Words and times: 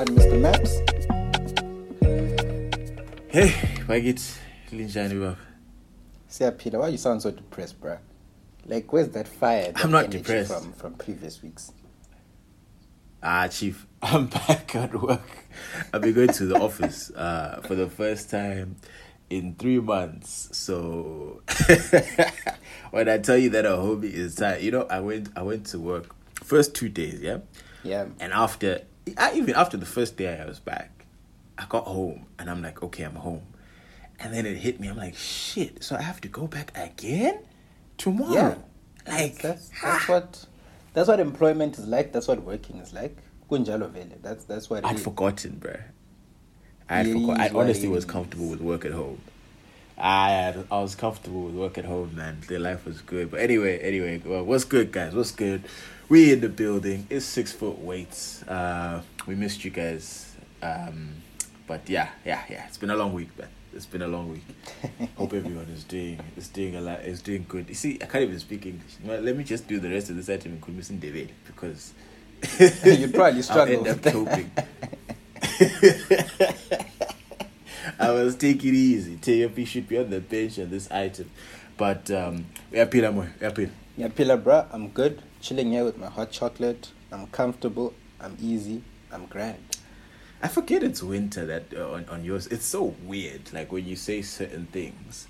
one, 0.00 0.16
Mr. 0.16 0.40
Maps. 0.40 0.78
Hey, 3.28 3.50
bakithi 3.86 4.38
linjani 4.72 5.20
baba? 5.20 6.52
Peter, 6.58 6.78
Why 6.78 6.88
you 6.88 6.96
sound 6.98 7.20
so 7.22 7.30
depressed, 7.30 7.80
bruh? 7.80 7.98
Like, 8.66 8.92
where's 8.92 9.08
that 9.10 9.28
fire? 9.28 9.72
That 9.72 9.84
I'm 9.84 9.90
not 9.90 10.10
depressed. 10.10 10.52
from 10.52 10.72
from 10.72 10.94
previous 10.94 11.42
weeks. 11.42 11.72
Ah, 13.22 13.48
chief, 13.48 13.86
I'm 14.02 14.26
back 14.28 14.74
at 14.74 14.94
work. 15.00 15.28
I've 15.92 16.00
been 16.00 16.14
going 16.14 16.28
to 16.30 16.46
the 16.46 16.56
office 16.58 17.10
uh, 17.10 17.60
for 17.66 17.74
the 17.74 17.88
first 17.88 18.30
time 18.30 18.76
in 19.28 19.54
three 19.56 19.80
months. 19.80 20.48
So 20.56 21.42
when 22.90 23.08
I 23.08 23.18
tell 23.18 23.36
you 23.36 23.50
that 23.50 23.66
a 23.66 23.70
homie 23.70 24.04
is 24.04 24.36
tired, 24.36 24.62
you 24.62 24.70
know, 24.70 24.86
I 24.88 25.00
went 25.00 25.28
I 25.36 25.42
went 25.42 25.66
to 25.66 25.78
work 25.78 26.14
first 26.42 26.74
two 26.74 26.88
days, 26.88 27.20
yeah, 27.20 27.38
Yeah. 27.84 28.06
and 28.18 28.32
after 28.32 28.82
I, 29.16 29.34
even 29.34 29.54
after 29.54 29.76
the 29.76 29.86
first 29.86 30.16
day 30.16 30.40
I 30.40 30.46
was 30.46 30.60
back, 30.60 31.06
I 31.58 31.66
got 31.68 31.84
home 31.84 32.26
and 32.38 32.50
I'm 32.50 32.62
like, 32.62 32.82
okay, 32.82 33.04
I'm 33.04 33.16
home, 33.16 33.42
and 34.18 34.32
then 34.34 34.46
it 34.46 34.56
hit 34.56 34.80
me. 34.80 34.88
I'm 34.88 34.96
like, 34.96 35.16
shit. 35.16 35.82
So 35.82 35.96
I 35.96 36.02
have 36.02 36.20
to 36.22 36.28
go 36.28 36.46
back 36.46 36.72
again 36.76 37.40
tomorrow. 37.98 38.32
Yeah. 38.32 38.54
Like 39.06 39.40
That's 39.40 39.70
that's 39.82 40.08
what 40.08 40.46
that's 40.92 41.08
what 41.08 41.20
employment 41.20 41.78
is 41.78 41.86
like. 41.86 42.12
That's 42.12 42.28
what 42.28 42.42
working 42.42 42.76
is 42.76 42.92
like. 42.92 43.16
Kunjalo 43.50 43.90
vele. 43.90 44.18
That's 44.22 44.44
that's 44.44 44.70
what. 44.70 44.84
I'd 44.84 44.96
is. 44.96 45.02
forgotten, 45.02 45.58
bro. 45.58 45.76
I 46.88 46.96
had 46.98 47.06
It 47.06 47.12
forgot. 47.14 47.40
I 47.40 47.48
honestly 47.54 47.88
was 47.88 48.04
comfortable 48.04 48.48
with 48.48 48.60
work 48.60 48.84
at 48.84 48.92
home. 48.92 49.20
I 49.96 50.30
had, 50.30 50.66
I 50.70 50.80
was 50.80 50.94
comfortable 50.94 51.42
with 51.44 51.54
work 51.54 51.76
at 51.76 51.84
home, 51.84 52.16
man. 52.16 52.38
The 52.48 52.58
life 52.58 52.86
was 52.86 53.02
good. 53.02 53.30
But 53.30 53.40
anyway, 53.40 53.78
anyway, 53.78 54.22
well, 54.24 54.44
what's 54.44 54.64
good, 54.64 54.92
guys? 54.92 55.14
What's 55.14 55.30
good? 55.30 55.62
We 56.10 56.32
in 56.32 56.40
the 56.40 56.48
building. 56.48 57.06
It's 57.08 57.24
six 57.24 57.52
foot 57.52 57.78
weights. 57.78 58.42
Uh, 58.42 59.00
we 59.28 59.36
missed 59.36 59.64
you 59.64 59.70
guys. 59.70 60.34
Um, 60.60 61.10
but 61.68 61.88
yeah, 61.88 62.08
yeah, 62.26 62.42
yeah. 62.50 62.66
It's 62.66 62.78
been 62.78 62.90
a 62.90 62.96
long 62.96 63.12
week, 63.12 63.38
man. 63.38 63.46
It's 63.72 63.86
been 63.86 64.02
a 64.02 64.08
long 64.08 64.32
week. 64.32 64.42
Hope 65.16 65.34
everyone 65.34 65.66
is 65.72 65.84
doing 65.84 66.18
is 66.36 66.48
doing 66.48 66.74
a 66.74 66.80
lot 66.80 67.02
is 67.02 67.22
doing 67.22 67.46
good. 67.48 67.68
You 67.68 67.76
see, 67.76 67.96
I 68.02 68.06
can't 68.06 68.24
even 68.24 68.40
speak 68.40 68.66
English. 68.66 68.96
Well, 69.04 69.20
let 69.20 69.36
me 69.36 69.44
just 69.44 69.68
do 69.68 69.78
the 69.78 69.88
rest 69.88 70.10
of 70.10 70.16
this 70.16 70.28
item 70.28 70.54
in 70.54 70.60
Kumis 70.60 70.90
Ndebele 70.90 71.30
because 71.46 71.94
You'd 72.84 73.14
probably 73.14 73.36
I'll 73.36 73.42
struggle 73.44 73.86
end 73.86 74.04
up 74.04 74.12
choking. 74.12 74.50
I 78.00 78.10
was 78.10 78.34
take 78.34 78.64
it 78.64 78.74
easy. 78.74 79.14
TFP 79.14 79.64
should 79.64 79.86
be 79.86 79.98
on 79.98 80.10
the 80.10 80.18
bench 80.18 80.58
on 80.58 80.70
this 80.70 80.90
item. 80.90 81.30
But 81.76 82.10
um 82.10 82.46
yeah, 82.72 83.10
Moy, 83.10 83.28
yeah, 83.40 83.50
Peter. 83.50 83.70
Yeah, 83.96 84.08
Pillar, 84.08 84.38
bruh. 84.38 84.66
I'm 84.72 84.88
good. 84.88 85.22
Chilling 85.40 85.70
here 85.72 85.84
with 85.84 85.96
my 85.98 86.08
hot 86.08 86.30
chocolate. 86.30 86.90
I'm 87.10 87.26
comfortable. 87.28 87.94
I'm 88.20 88.36
easy. 88.40 88.82
I'm 89.10 89.26
grand. 89.26 89.58
I 90.42 90.48
forget 90.48 90.82
it's 90.82 91.02
winter 91.02 91.46
that 91.46 91.64
uh, 91.76 91.92
on, 91.92 92.08
on 92.08 92.24
yours. 92.24 92.46
It's 92.46 92.64
so 92.64 92.94
weird. 93.04 93.52
Like 93.52 93.72
when 93.72 93.86
you 93.86 93.96
say 93.96 94.22
certain 94.22 94.66
things, 94.66 95.26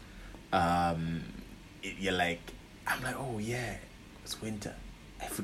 um, 0.53 1.22
it, 1.83 1.94
you're 1.98 2.12
like, 2.12 2.41
I'm 2.86 3.03
like, 3.03 3.16
oh 3.19 3.38
yeah, 3.38 3.77
it's 4.25 4.41
winter. 4.41 4.75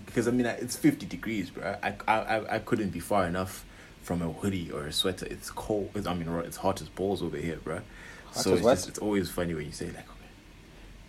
Because 0.07 0.27
I 0.27 0.31
mean 0.31 0.47
I- 0.47 0.57
it's 0.57 0.77
50 0.77 1.07
degrees, 1.07 1.51
bro. 1.51 1.77
I, 1.83 1.95
I 2.09 2.57
I 2.57 2.59
couldn't 2.61 2.91
be 2.91 3.01
far 3.01 3.27
enough 3.27 3.65
from 4.03 4.23
a 4.23 4.33
hoodie 4.33 4.71
or 4.71 4.87
a 4.87 4.93
sweater. 4.93 5.27
It's 5.27 5.51
cold. 5.51 5.91
It's, 5.95 6.07
I 6.07 6.15
mean, 6.15 6.29
it's 6.45 6.57
hot 6.57 6.81
as 6.81 6.89
balls 6.89 7.23
over 7.23 7.37
here, 7.37 7.57
bro. 7.63 7.81
Hot 8.27 8.37
so 8.37 8.55
it's 8.55 8.63
just 8.63 8.89
it's 8.89 8.99
always 8.99 9.31
funny 9.31 9.55
when 9.55 9.67
you 9.67 9.73
say 9.73 9.87
like, 9.87 10.09
okay, 10.09 10.31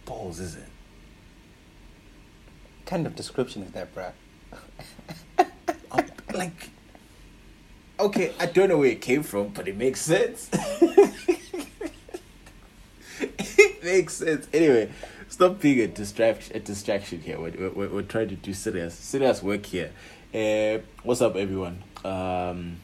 balls, 0.06 0.40
is 0.40 0.56
it? 0.56 0.68
Kind 2.88 3.06
of 3.06 3.16
description 3.18 3.64
is 3.64 3.72
that, 3.72 3.94
bruh? 3.94 4.14
Like 6.34 6.70
okay 8.00 8.32
i 8.40 8.46
don't 8.46 8.70
know 8.70 8.78
where 8.78 8.92
it 8.92 9.02
came 9.02 9.24
from 9.24 9.48
but 9.50 9.68
it 9.68 9.76
makes 9.76 10.02
sense. 10.02 10.50
It 13.20 13.84
makes 13.84 14.14
sense. 14.14 14.48
Anyway 14.54 14.92
stop 15.28 15.60
being 15.60 15.80
a 15.82 15.88
distraction 15.88 16.56
a 16.56 16.60
distraction 16.60 17.22
here. 17.22 17.40
We're, 17.40 17.70
we're, 17.72 17.90
we're 17.90 18.02
trying 18.04 18.30
to 18.30 18.36
do 18.36 18.54
serious 18.54 18.94
serious 18.94 19.42
work 19.42 19.66
here. 19.66 19.92
Uh, 20.34 20.84
what's 21.04 21.22
up 21.22 21.36
everyone? 21.36 21.84
Um 22.06 22.78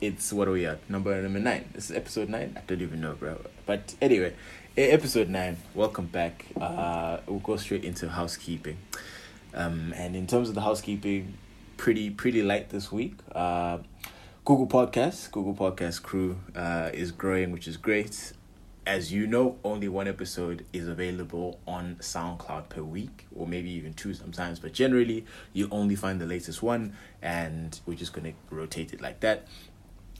it's 0.00 0.32
what 0.32 0.46
are 0.48 0.52
we 0.52 0.66
at? 0.66 0.88
Number 0.88 1.20
number 1.20 1.40
nine. 1.40 1.68
This 1.74 1.90
is 1.90 1.96
episode 1.96 2.28
nine? 2.28 2.54
I 2.56 2.60
don't 2.66 2.80
even 2.80 3.00
know 3.00 3.14
bro 3.14 3.40
but 3.66 3.94
anyway 4.00 4.34
eh, 4.76 4.86
episode 4.86 5.28
nine. 5.28 5.56
Welcome 5.74 6.06
back. 6.06 6.46
Uh 6.60 7.18
we'll 7.26 7.40
go 7.40 7.56
straight 7.56 7.84
into 7.84 8.08
housekeeping 8.08 8.78
um 9.54 9.92
and 9.96 10.16
in 10.16 10.26
terms 10.26 10.48
of 10.48 10.54
the 10.54 10.60
housekeeping 10.60 11.34
pretty 11.76 12.10
pretty 12.10 12.42
light 12.42 12.68
this 12.70 12.92
week 12.92 13.14
uh 13.34 13.78
google 14.44 14.66
podcast 14.66 15.30
google 15.30 15.54
podcast 15.54 16.02
crew 16.02 16.38
uh 16.54 16.90
is 16.92 17.10
growing 17.10 17.50
which 17.50 17.66
is 17.66 17.76
great 17.76 18.32
as 18.86 19.12
you 19.12 19.26
know, 19.26 19.56
only 19.62 19.88
one 19.88 20.08
episode 20.08 20.64
is 20.72 20.88
available 20.88 21.60
on 21.66 21.96
SoundCloud 22.00 22.68
per 22.70 22.82
week, 22.82 23.26
or 23.36 23.46
maybe 23.46 23.70
even 23.70 23.94
two 23.94 24.14
sometimes. 24.14 24.58
But 24.58 24.72
generally, 24.72 25.26
you 25.52 25.68
only 25.70 25.94
find 25.94 26.20
the 26.20 26.26
latest 26.26 26.62
one, 26.62 26.96
and 27.20 27.78
we're 27.86 27.94
just 27.94 28.12
gonna 28.12 28.32
rotate 28.50 28.92
it 28.92 29.00
like 29.00 29.20
that. 29.20 29.46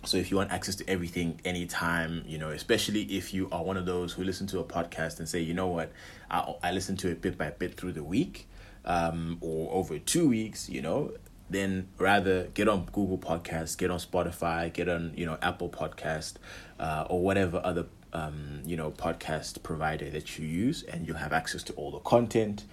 So 0.05 0.17
if 0.17 0.31
you 0.31 0.37
want 0.37 0.51
access 0.51 0.77
to 0.77 0.89
everything 0.89 1.41
anytime, 1.45 2.23
you 2.27 2.39
know, 2.39 2.51
especially 2.51 3.03
if 3.03 3.35
you 3.35 3.49
are 3.51 3.65
one 3.65 3.77
of 3.77 3.87
those 3.87 4.13
who 4.13 4.25
listen 4.25 4.47
to 4.49 4.61
a 4.61 4.65
podcast 4.65 5.19
and 5.19 5.29
say, 5.29 5.41
you 5.41 5.53
know 5.53 5.67
what, 5.67 5.93
I 6.31 6.55
I 6.63 6.73
listen 6.73 6.97
to 6.99 7.09
it 7.09 7.21
bit 7.21 7.37
by 7.37 7.51
bit 7.51 7.77
through 7.77 7.93
the 7.93 8.05
week, 8.05 8.47
um, 8.85 9.39
or 9.41 9.73
over 9.73 9.99
two 9.99 10.29
weeks, 10.29 10.69
you 10.69 10.83
know, 10.83 11.13
then 11.51 11.89
rather 11.99 12.45
get 12.55 12.69
on 12.69 12.87
Google 12.87 13.19
Podcasts, 13.19 13.77
get 13.77 13.91
on 13.91 13.99
Spotify, 13.99 14.73
get 14.73 14.89
on 14.89 15.13
you 15.17 15.27
know 15.27 15.37
Apple 15.43 15.69
Podcast, 15.69 16.35
uh, 16.79 17.07
or 17.11 17.23
whatever 17.23 17.61
other 17.63 17.87
um, 18.13 18.63
you 18.65 18.77
know 18.77 18.91
podcast 18.91 19.63
provider 19.63 20.09
that 20.11 20.39
you 20.39 20.47
use, 20.47 20.83
and 20.85 21.07
you'll 21.07 21.17
have 21.17 21.33
access 21.33 21.63
to 21.65 21.73
all 21.75 21.91
the 21.91 21.99
content. 21.99 22.65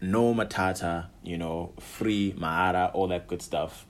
No 0.00 0.34
matata, 0.34 1.06
you 1.22 1.38
know, 1.38 1.72
free 1.78 2.34
maara, 2.36 2.92
all 2.92 3.06
that 3.08 3.28
good 3.28 3.40
stuff. 3.40 3.86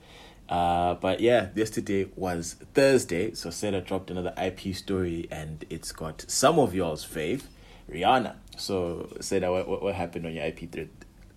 Uh, 0.47 0.95
but 0.95 1.19
yeah, 1.21 1.47
yesterday 1.55 2.07
was 2.15 2.57
Thursday, 2.75 3.33
so 3.33 3.49
Sarah 3.49 3.81
dropped 3.81 4.11
another 4.11 4.33
IP 4.39 4.75
story, 4.75 5.27
and 5.31 5.65
it's 5.69 5.91
got 5.91 6.23
some 6.27 6.59
of 6.59 6.75
y'all's 6.75 7.05
fave, 7.05 7.43
Rihanna. 7.89 8.35
So 8.57 9.09
Sarah, 9.21 9.51
what 9.51 9.81
what 9.81 9.95
happened 9.95 10.27
on 10.27 10.33
your 10.33 10.45
IP 10.45 10.71
thread? 10.71 10.89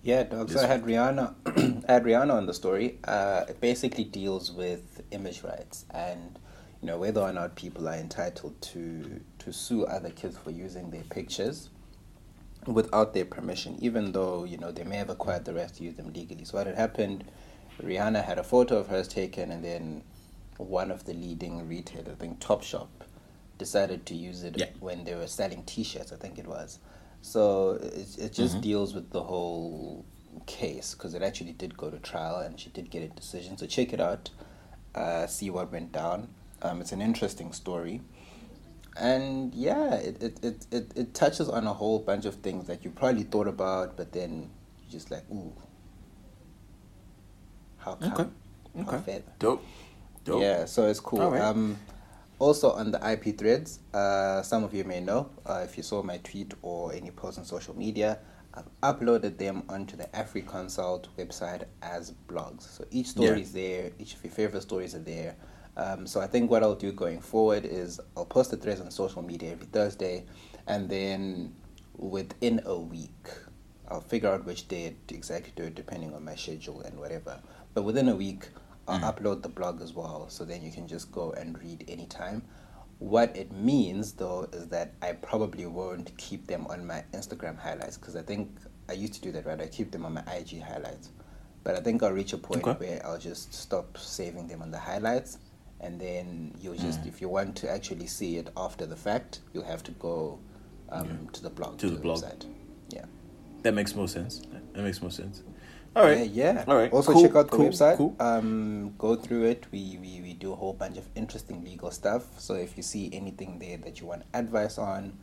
Yeah, 0.05 0.21
dog. 0.21 0.49
So 0.49 0.53
This 0.53 0.63
I 0.63 0.67
had 0.67 0.83
Rihanna. 0.83 1.83
I 1.89 1.91
had 1.93 2.03
Rihanna 2.03 2.31
on 2.31 2.45
the 2.45 2.53
story. 2.53 2.99
Uh, 3.05 3.45
it 3.49 3.59
basically 3.59 4.03
deals 4.03 4.51
with 4.51 5.01
image 5.09 5.41
rights 5.43 5.85
and 5.89 6.37
you 6.79 6.85
know 6.87 6.99
whether 6.99 7.21
or 7.21 7.33
not 7.33 7.55
people 7.55 7.89
are 7.89 7.95
entitled 7.95 8.61
to 8.61 9.19
to 9.39 9.51
sue 9.51 9.83
other 9.85 10.11
kids 10.11 10.37
for 10.37 10.51
using 10.51 10.91
their 10.91 11.01
pictures 11.05 11.69
without 12.67 13.15
their 13.15 13.25
permission, 13.25 13.77
even 13.81 14.11
though 14.11 14.43
you 14.43 14.57
know 14.59 14.71
they 14.71 14.83
may 14.83 14.97
have 14.97 15.09
acquired 15.09 15.43
the 15.43 15.55
rights 15.55 15.71
to 15.79 15.83
use 15.83 15.95
them 15.95 16.13
legally. 16.13 16.45
So 16.45 16.59
what 16.59 16.67
had 16.67 16.75
happened? 16.75 17.23
Rihanna 17.81 18.23
had 18.23 18.37
a 18.37 18.43
photo 18.43 18.77
of 18.77 18.87
hers 18.87 19.07
taken, 19.07 19.51
and 19.51 19.65
then 19.65 20.03
one 20.57 20.91
of 20.91 21.05
the 21.05 21.13
leading 21.15 21.67
retailers, 21.67 22.09
I 22.09 22.15
think 22.15 22.39
Topshop, 22.39 22.87
decided 23.57 24.05
to 24.05 24.15
use 24.15 24.43
it 24.43 24.55
Yeah. 24.57 24.67
when 24.79 25.03
they 25.03 25.15
were 25.15 25.27
selling 25.27 25.63
T-shirts. 25.63 26.13
I 26.13 26.15
think 26.15 26.37
it 26.37 26.45
was. 26.47 26.77
So 27.25 27.71
it, 27.81 28.17
it 28.19 28.33
just 28.33 28.57
Mhm. 28.57 28.61
deals 28.61 28.93
with 28.93 29.09
the 29.09 29.23
whole 29.23 30.05
case 30.45 30.93
because 30.93 31.15
it 31.15 31.23
actually 31.23 31.53
did 31.53 31.75
go 31.75 31.89
to 31.89 31.97
trial 31.97 32.37
and 32.37 32.59
she 32.59 32.69
did 32.69 32.91
get 32.91 33.01
a 33.01 33.07
decision. 33.07 33.57
So 33.57 33.65
check 33.65 33.93
it 33.93 33.99
out, 33.99 34.29
uh, 34.93 35.25
see 35.25 35.49
what 35.49 35.71
went 35.71 35.91
down. 35.91 36.27
Um, 36.61 36.81
it's 36.81 36.91
an 36.91 37.01
interesting 37.01 37.51
story. 37.51 38.01
And 38.95 39.55
yeah, 39.55 39.95
it, 39.95 40.21
it, 40.21 40.39
it, 40.43 40.67
it, 40.71 40.91
it 40.95 41.13
touches 41.15 41.49
on 41.49 41.65
a 41.65 41.73
whole 41.73 41.97
bunch 41.97 42.25
of 42.25 42.35
things 42.35 42.67
that 42.67 42.85
you 42.85 42.91
probably 42.91 43.23
thought 43.23 43.47
about, 43.47 43.97
but 43.97 44.11
then 44.13 44.51
you 44.83 44.91
just 44.91 45.09
like, 45.09 45.23
ooh, 45.31 45.51
how 47.77 47.95
come? 47.95 48.11
Okay. 48.11 48.29
How 48.85 48.97
Okay. 48.97 49.03
fair? 49.03 49.21
Dope. 49.39 49.65
Dope. 50.25 50.41
Yeah, 50.43 50.65
so 50.65 50.85
it's 50.85 50.99
cool. 50.99 51.21
Alright. 51.21 51.41
Um, 51.41 51.77
also 52.39 52.71
on 52.71 52.91
the 52.91 53.11
IP 53.11 53.37
threads, 53.37 53.79
uh, 53.93 54.41
some 54.41 54.63
of 54.63 54.73
you 54.73 54.83
may 54.83 54.99
know 54.99 55.29
uh, 55.45 55.61
if 55.63 55.77
you 55.77 55.83
saw 55.83 56.03
my 56.03 56.17
tweet 56.17 56.53
or 56.61 56.93
any 56.93 57.11
post 57.11 57.37
on 57.39 57.45
social 57.45 57.75
media, 57.77 58.19
I've 58.53 58.69
uploaded 58.81 59.37
them 59.37 59.63
onto 59.69 59.97
the 59.97 60.05
AfriConsult 60.05 61.07
website 61.17 61.63
as 61.81 62.13
blogs. 62.27 62.63
So 62.63 62.85
each 62.91 63.07
story 63.07 63.27
Yeah. 63.29 63.43
is 63.43 63.51
there, 63.53 63.91
each 63.99 64.13
of 64.15 64.23
your 64.23 64.31
favorite 64.33 64.61
stories 64.61 64.95
are 64.95 64.99
there. 64.99 65.35
Um, 65.77 66.07
so 66.07 66.21
I 66.21 66.27
think 66.27 66.49
what 66.49 66.63
I'll 66.63 66.75
do 66.75 66.91
going 66.93 67.19
forward 67.19 67.65
is 67.65 67.99
I'll 68.15 68.25
post 68.25 68.51
the 68.51 68.57
threads 68.57 68.79
on 68.79 68.89
social 68.91 69.21
media 69.21 69.51
every 69.51 69.65
Thursday, 69.67 70.23
and 70.67 70.89
then 70.89 71.53
within 71.97 72.61
a 72.65 72.77
week, 72.79 73.27
I'll 73.89 73.99
figure 74.01 74.29
out 74.29 74.45
which 74.45 74.67
day 74.69 74.95
to 75.07 75.15
exactly 75.15 75.51
do 75.55 75.63
it 75.63 75.75
depending 75.75 76.13
on 76.13 76.23
my 76.23 76.35
schedule 76.35 76.81
and 76.81 76.97
whatever. 76.97 77.39
But 77.73 77.83
within 77.83 78.07
a 78.07 78.15
week, 78.15 78.47
I'll 78.87 79.11
upload 79.13 79.41
the 79.41 79.49
blog 79.49 79.81
as 79.81 79.93
well, 79.93 80.27
so 80.29 80.45
then 80.45 80.61
you 80.61 80.71
can 80.71 80.87
just 80.87 81.11
go 81.11 81.31
and 81.31 81.57
read 81.59 81.85
anytime. 81.87 82.43
What 82.99 83.35
it 83.35 83.51
means 83.51 84.13
though 84.13 84.47
is 84.53 84.67
that 84.69 84.93
I 85.01 85.13
probably 85.13 85.65
won't 85.65 86.15
keep 86.17 86.47
them 86.47 86.65
on 86.67 86.85
my 86.85 87.03
Instagram 87.13 87.57
highlights 87.59 87.97
because 87.97 88.15
I 88.15 88.21
think 88.21 88.49
I 88.87 88.93
used 88.93 89.13
to 89.15 89.21
do 89.21 89.31
that, 89.33 89.45
right? 89.45 89.59
I 89.59 89.67
keep 89.67 89.91
them 89.91 90.05
on 90.05 90.13
my 90.13 90.23
IG 90.33 90.61
highlights. 90.61 91.09
But 91.63 91.75
I 91.75 91.81
think 91.81 92.03
I'll 92.03 92.11
reach 92.13 92.31
a 92.33 92.37
point 92.37 92.63
Okay. 92.65 92.77
where 92.87 93.05
I'll 93.05 93.17
just 93.17 93.53
stop 93.53 93.97
saving 93.97 94.47
them 94.47 94.61
on 94.61 94.69
the 94.71 94.77
highlights 94.77 95.39
and 95.81 95.99
then 95.99 96.55
you'll 96.61 96.75
just 96.77 97.01
Mm. 97.01 97.07
if 97.07 97.21
you 97.21 97.27
want 97.27 97.55
to 97.57 97.69
actually 97.69 98.07
see 98.07 98.37
it 98.37 98.49
after 98.55 98.85
the 98.85 98.95
fact, 98.95 99.39
you'll 99.53 99.65
have 99.65 99.83
to 99.83 99.91
go 99.93 100.39
um, 100.89 101.27
to 101.33 101.41
the 101.41 101.49
blog 101.49 101.79
To 101.79 101.89
the 101.89 101.97
blog. 101.99 102.21
website. 102.23 102.45
Yeah. 102.89 103.05
That 103.63 103.73
makes 103.73 103.95
more 103.95 104.07
sense. 104.07 104.43
That 104.73 104.83
makes 104.83 105.01
more 105.01 105.09
sense. 105.11 105.41
All 105.95 106.03
right. 106.03 106.17
Yeah, 106.29 106.53
yeah. 106.53 106.65
All 106.67 106.75
right. 106.75 106.91
Also 106.91 107.13
Cool, 107.13 107.23
check 107.23 107.35
out 107.35 107.51
the 107.51 107.57
cool, 107.57 107.69
website. 107.69 107.97
cool. 107.97 108.15
Um, 108.19 108.93
go 108.97 109.15
through 109.15 109.45
it. 109.45 109.65
We, 109.71 109.97
we 110.01 110.21
we 110.21 110.33
do 110.33 110.51
a 110.51 110.55
whole 110.55 110.73
bunch 110.73 110.97
of 110.97 111.07
interesting 111.15 111.63
legal 111.63 111.91
stuff. 111.91 112.23
So 112.39 112.55
if 112.55 112.75
you 112.77 112.83
see 112.83 113.09
anything 113.13 113.59
there 113.59 113.77
that 113.77 114.01
you 114.01 114.07
want 114.07 114.23
advice 114.33 114.77
on, 114.77 115.17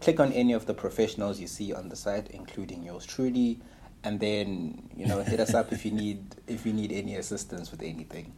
click 0.00 0.20
on 0.20 0.32
any 0.32 0.52
of 0.54 0.66
the 0.66 0.74
professionals 0.74 1.40
you 1.40 1.46
see 1.46 1.74
on 1.74 1.88
the 1.90 1.96
site, 1.96 2.28
including 2.30 2.82
yours 2.82 3.04
truly, 3.06 3.60
and 4.02 4.18
then 4.20 4.88
you 4.96 5.06
know 5.06 5.22
hit 5.22 5.40
us 5.40 5.52
up 5.54 5.72
if 5.72 5.84
you 5.84 5.90
need 6.02 6.24
if 6.46 6.64
you 6.64 6.72
need 6.72 6.92
any 6.92 7.16
assistance 7.16 7.70
with 7.70 7.82
anything. 7.82 8.32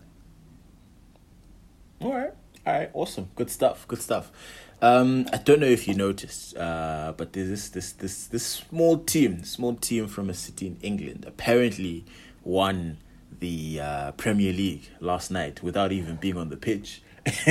All 2.00 2.12
right. 2.14 2.32
All 2.66 2.72
right. 2.74 2.90
Awesome. 2.94 3.28
Good 3.36 3.50
stuff. 3.50 3.86
Good 3.88 4.02
stuff. 4.02 4.32
Um, 4.82 5.26
I 5.32 5.38
don't 5.38 5.60
know 5.60 5.66
if 5.66 5.88
you 5.88 5.94
noticed, 5.94 6.56
uh, 6.56 7.14
but 7.16 7.32
there's 7.32 7.48
this 7.48 7.68
this 7.70 7.92
this 7.92 8.26
this 8.26 8.44
small 8.46 8.98
team, 8.98 9.42
small 9.44 9.74
team 9.74 10.06
from 10.06 10.28
a 10.28 10.34
city 10.34 10.66
in 10.66 10.76
England, 10.82 11.24
apparently 11.26 12.04
won 12.44 12.98
the 13.40 13.80
uh, 13.80 14.12
Premier 14.12 14.52
League 14.52 14.88
last 15.00 15.30
night 15.30 15.62
without 15.62 15.92
even 15.92 16.16
being 16.16 16.36
on 16.36 16.50
the 16.50 16.56
pitch, 16.58 17.02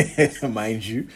mind 0.47 0.85
you. 0.85 1.07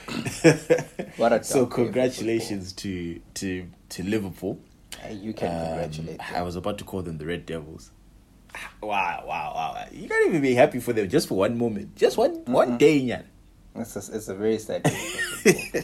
What 1.18 1.32
a 1.32 1.44
so 1.44 1.66
congratulations 1.68 2.74
to 2.74 3.20
to 3.36 3.68
to 3.90 4.04
Liverpool. 4.04 4.60
Uh, 5.06 5.10
you 5.10 5.34
can 5.34 5.48
Um, 5.56 5.68
congratulate. 5.68 6.34
I 6.34 6.42
was 6.42 6.56
about 6.56 6.80
to 6.80 6.84
call 6.84 7.04
them 7.04 7.20
the 7.20 7.26
Red 7.28 7.46
Devils. 7.46 7.92
Wow, 8.82 9.24
wow, 9.28 9.52
wow! 9.54 9.86
You 9.92 10.10
can't 10.10 10.28
even 10.28 10.42
be 10.42 10.56
happy 10.56 10.80
for 10.80 10.92
them 10.92 11.08
just 11.08 11.28
for 11.28 11.36
one 11.38 11.56
moment, 11.58 11.96
just 11.96 12.18
one 12.18 12.44
one 12.46 12.80
day, 12.80 13.00
Nyan. 13.00 13.26
It's 13.80 13.96
a, 13.96 14.16
it's 14.16 14.28
a 14.28 14.36
very 14.36 14.58
sad 14.60 14.84
day. 14.84 15.84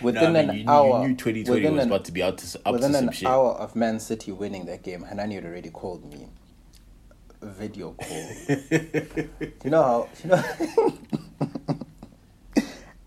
Within 0.00 0.32
No, 0.32 0.38
I 0.40 0.42
mean, 0.42 0.50
an 0.50 0.56
you, 0.58 0.64
hour, 0.68 1.02
you 1.02 1.08
knew 1.08 1.16
2020 1.16 1.50
within 1.60 1.74
was 1.74 1.82
an- 1.84 1.88
about 1.90 2.04
to 2.04 2.12
be 2.12 2.22
out 2.22 2.38
to, 2.38 2.58
up 2.58 2.64
to 2.66 2.72
Within 2.72 2.92
some 2.92 3.08
an 3.08 3.12
shit. 3.14 3.28
hour 3.28 3.50
of 3.52 3.74
Man 3.74 3.98
City 3.98 4.30
winning 4.30 4.66
that 4.66 4.82
game, 4.84 5.02
Hanani 5.02 5.34
had 5.36 5.44
already 5.44 5.70
called 5.70 6.04
me. 6.04 6.28
Video 7.42 7.92
call. 7.92 8.30
you 9.64 9.70
know 9.70 9.82
how 9.82 10.08
you 10.24 10.30
know 10.30 10.42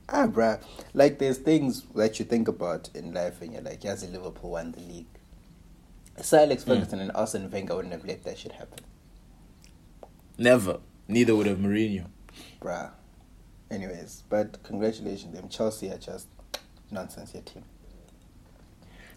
Ah 0.10 0.28
bruh. 0.28 0.62
Like 0.94 1.20
there's 1.20 1.38
things 1.38 1.84
that 1.96 2.18
you 2.20 2.26
think 2.26 2.48
about 2.50 2.90
in 2.94 3.14
life 3.14 3.42
and 3.42 3.54
you're 3.54 3.62
like, 3.62 3.84
yes, 3.84 4.04
Liverpool 4.08 4.52
won 4.52 4.72
the 4.74 4.80
league. 4.82 5.06
Sir 6.22 6.40
Hmm. 6.40 6.44
Alex 6.46 6.64
Ferguson 6.66 7.00
and 7.00 7.12
Arsene 7.14 7.50
Wenger 7.50 7.76
wouldn't 7.76 7.94
have 7.94 8.04
let 8.06 8.24
that 8.24 8.38
shit 8.38 8.52
happen. 8.54 8.80
Never. 10.38 10.80
Neither 11.12 11.36
would 11.36 11.48
have 11.48 11.58
Mourinho. 11.58 12.06
Bruh. 12.62 12.92
Anyways, 13.70 14.24
but 14.30 14.64
congratulations 14.64 15.34
them. 15.34 15.50
Chelsea 15.50 15.90
are 15.90 15.98
just 15.98 16.28
nonsense 16.90 17.34
your 17.34 17.44
team. 17.44 17.64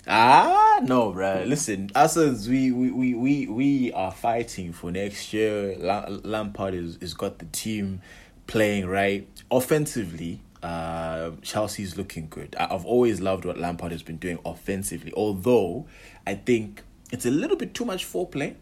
Ah, 0.07 0.81
no, 0.83 1.13
bruh. 1.13 1.47
Listen, 1.47 1.91
us 1.95 2.17
as 2.17 2.49
we, 2.49 2.71
we, 2.71 2.91
we, 2.91 3.15
we, 3.15 3.47
we 3.47 3.93
are 3.93 4.13
fighting 4.13 4.73
for 4.73 4.91
next 4.91 5.33
year. 5.33 5.77
La- 5.79 6.07
Lampard 6.09 6.75
is, 6.75 6.97
is 6.99 7.15
got 7.15 7.39
the 7.39 7.47
team 7.47 8.03
playing 8.47 8.87
right. 8.87 9.27
Offensively, 9.51 10.41
uh, 10.63 11.31
Chelsea's 11.43 11.97
looking 11.97 12.27
good. 12.29 12.55
I've 12.59 12.85
always 12.85 13.21
loved 13.21 13.45
what 13.45 13.59
Lampard 13.59 13.93
has 13.93 14.03
been 14.03 14.19
doing 14.19 14.39
offensively, 14.45 15.13
although 15.17 15.87
I 16.27 16.35
think 16.35 16.83
it's 17.11 17.25
a 17.25 17.31
little 17.31 17.57
bit 17.57 17.73
too 17.73 17.85
much 17.85 18.05
foreplay 18.05 18.57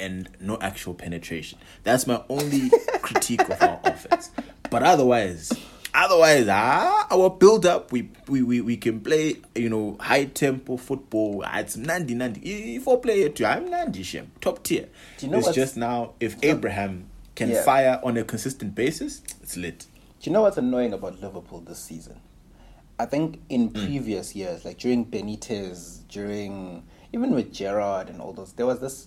and 0.00 0.28
no 0.40 0.58
actual 0.60 0.94
penetration. 0.94 1.58
That's 1.84 2.06
my 2.06 2.22
only 2.28 2.70
critique 3.02 3.40
of 3.48 3.60
our 3.62 3.80
offense. 3.84 4.30
But 4.70 4.82
otherwise, 4.82 5.52
otherwise, 5.94 6.46
ah, 6.48 7.06
our 7.10 7.30
build 7.30 7.66
up, 7.66 7.90
we, 7.92 8.10
we 8.28 8.42
we 8.42 8.60
we 8.60 8.76
can 8.76 9.00
play, 9.00 9.36
you 9.54 9.68
know, 9.68 9.96
high 10.00 10.26
tempo 10.26 10.76
football. 10.76 11.42
Ah, 11.46 11.58
It's 11.60 11.76
nandi 11.76 12.14
nandi. 12.14 12.76
If 12.76 12.86
I 12.88 12.96
play 12.96 13.22
it, 13.22 13.40
I'm 13.42 13.70
nandi 13.70 14.02
shem, 14.02 14.30
top 14.40 14.62
tier. 14.62 14.88
Do 15.18 15.26
you 15.26 15.32
know 15.32 15.38
it's 15.38 15.46
what's- 15.48 15.56
just 15.56 15.76
now 15.76 16.14
if 16.20 16.36
Abraham 16.42 17.08
can 17.34 17.50
Yeah. 17.50 17.62
fire 17.62 18.00
on 18.02 18.16
a 18.16 18.24
consistent 18.24 18.74
basis, 18.74 19.22
it's 19.42 19.56
lit. 19.56 19.86
Do 20.20 20.28
you 20.28 20.32
know 20.32 20.42
what's 20.42 20.58
annoying 20.58 20.92
about 20.92 21.20
Liverpool 21.20 21.60
this 21.60 21.78
season? 21.78 22.20
I 22.98 23.06
think 23.06 23.40
in 23.48 23.70
previous 23.70 24.34
years, 24.34 24.64
like 24.64 24.78
during 24.78 25.06
Benitez, 25.06 26.00
during 26.08 26.82
even 27.12 27.30
with 27.32 27.52
Gerrard 27.52 28.10
and 28.10 28.20
all 28.20 28.32
those, 28.32 28.52
there 28.54 28.66
was 28.66 28.80
this 28.80 29.06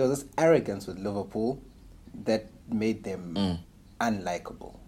there 0.00 0.08
was 0.08 0.22
this 0.22 0.30
arrogance 0.38 0.86
with 0.86 0.98
Liverpool 0.98 1.62
that 2.24 2.46
made 2.68 3.04
them 3.04 3.58
unlikable. 4.00 4.78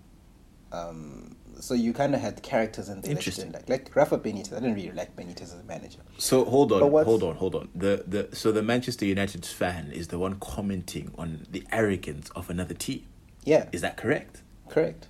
Um, 0.72 1.36
so 1.60 1.74
you 1.74 1.92
kind 1.92 2.14
of 2.14 2.20
had 2.22 2.42
characters 2.42 2.88
in 2.88 2.94
there 2.94 3.02
that 3.02 3.10
Interesting. 3.10 3.52
didn't 3.52 3.68
like, 3.68 3.86
like 3.86 3.94
Rafa 3.96 4.18
Benitez. 4.18 4.52
I 4.52 4.60
didn't 4.60 4.74
really 4.74 4.90
like 4.92 5.14
Benitez 5.14 5.42
as 5.42 5.54
a 5.60 5.64
manager. 5.64 5.98
So 6.16 6.44
hold 6.46 6.72
on, 6.72 6.80
hold 7.04 7.22
on, 7.22 7.36
hold 7.36 7.54
on. 7.54 7.68
The 7.74 8.04
the 8.06 8.34
so 8.34 8.52
the 8.52 8.62
Manchester 8.62 9.04
United 9.04 9.44
fan 9.44 9.90
is 9.92 10.08
the 10.08 10.18
one 10.18 10.36
commenting 10.40 11.12
on 11.18 11.46
the 11.50 11.62
arrogance 11.70 12.30
of 12.30 12.48
another 12.48 12.74
team. 12.74 13.04
Yeah, 13.44 13.68
Is 13.70 13.82
that 13.82 13.96
correct? 13.98 14.40
correct. 14.70 15.08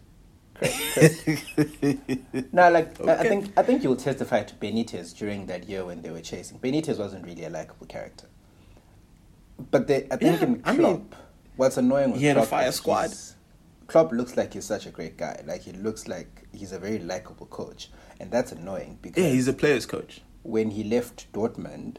Correct. 0.55 0.95
correct. 0.95 2.53
no, 2.53 2.71
like 2.71 3.01
I- 3.01 3.15
I 3.21 3.23
think 3.29 3.53
I 3.57 3.63
think 3.63 3.83
you'll 3.85 3.97
testify 3.97 4.43
to 4.43 4.55
Benitez 4.57 5.17
during 5.17 5.47
that 5.47 5.69
year 5.69 5.85
when 5.85 6.03
they 6.03 6.11
were 6.11 6.21
chasing. 6.21 6.59
Benitez 6.59 6.99
wasn't 6.99 7.25
really 7.25 7.45
a 7.45 7.51
likable 7.51 7.87
character, 7.87 8.27
but 9.71 9.87
they, 9.87 10.07
I 10.11 10.17
think 10.17 10.41
Yeah, 10.41 10.47
in 10.47 10.63
I 10.65 10.77
Klopp, 10.77 10.99
mean, 10.99 11.09
what's 11.57 11.77
annoying 11.77 12.13
with 12.13 12.23
a 12.23 12.33
Klopp 12.35 12.49
fire 12.49 12.69
is 12.69 12.75
squad. 12.77 13.11
Klopp 13.87 14.13
looks 14.13 14.37
like 14.37 14.55
he's 14.55 14.65
such 14.65 14.87
a 14.87 14.91
great 14.91 15.17
guy. 15.17 15.43
Like 15.47 15.63
he 15.63 15.73
looks 15.73 16.09
like 16.09 16.47
he's 16.53 16.73
a 16.73 16.79
very 16.79 16.99
likable 16.99 17.47
coach, 17.47 17.91
and 18.21 18.31
that's 18.31 18.53
annoying 18.53 18.99
because 19.03 19.23
Yeah, 19.23 19.31
he's 19.31 19.49
a 19.49 19.53
player's 19.53 19.87
coach. 19.87 20.23
when 20.43 20.71
he 20.71 20.83
left 20.85 21.31
Dortmund, 21.33 21.97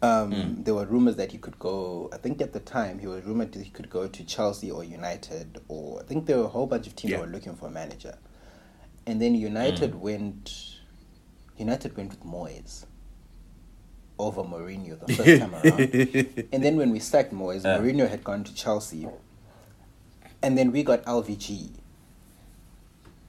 um, 0.00 0.32
Hmm. 0.32 0.62
there 0.62 0.74
were 0.74 0.86
rumors 0.86 1.16
that 1.16 1.32
he 1.32 1.38
could 1.38 1.58
go. 1.58 2.08
I 2.12 2.16
think 2.18 2.40
at 2.40 2.52
the 2.52 2.60
time 2.60 2.98
he 3.00 3.06
was 3.06 3.24
rumored 3.24 3.52
that 3.52 3.62
he 3.64 3.70
could 3.70 3.90
go 3.90 4.06
to 4.06 4.24
Chelsea 4.24 4.70
or 4.70 4.84
United, 4.84 5.60
or 5.68 6.00
I 6.00 6.04
think 6.04 6.26
there 6.26 6.38
were 6.38 6.44
a 6.44 6.48
whole 6.48 6.66
bunch 6.66 6.86
of 6.86 6.94
teams 6.94 7.10
Yeah. 7.12 7.16
that 7.18 7.26
were 7.26 7.32
looking 7.32 7.56
for 7.56 7.66
a 7.66 7.70
manager. 7.70 8.16
And 9.06 9.20
then 9.20 9.34
United 9.34 9.94
went. 9.96 10.76
United 11.56 11.96
went 11.96 12.10
with 12.10 12.22
Moyes 12.22 12.84
over 14.18 14.42
Mourinho 14.42 14.98
the 14.98 15.12
first 15.14 15.40
time 15.40 15.54
around. 15.54 16.48
And 16.52 16.64
then 16.64 16.76
when 16.76 16.90
we 16.90 16.98
sacked 16.98 17.32
Moyes, 17.32 17.64
Uh. 17.64 17.78
Mourinho 17.78 18.08
had 18.08 18.22
gone 18.24 18.44
to 18.44 18.54
Chelsea, 18.54 19.06
and 20.42 20.56
then 20.58 20.72
we 20.72 20.82
got 20.82 21.04
LVG. 21.04 21.70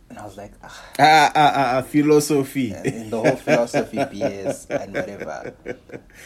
And 0.10 0.18
I 0.18 0.26
was 0.26 0.38
like, 0.38 0.54
ah, 0.64 0.86
Ah, 0.98 1.32
ah, 1.36 1.54
ah, 1.56 1.78
ah, 1.78 1.82
philosophy. 1.84 2.74
and 2.74 3.12
the 3.12 3.20
whole 3.22 3.36
philosophy 3.36 3.98
BS 4.14 4.68
and 4.70 4.94
whatever. 4.94 5.54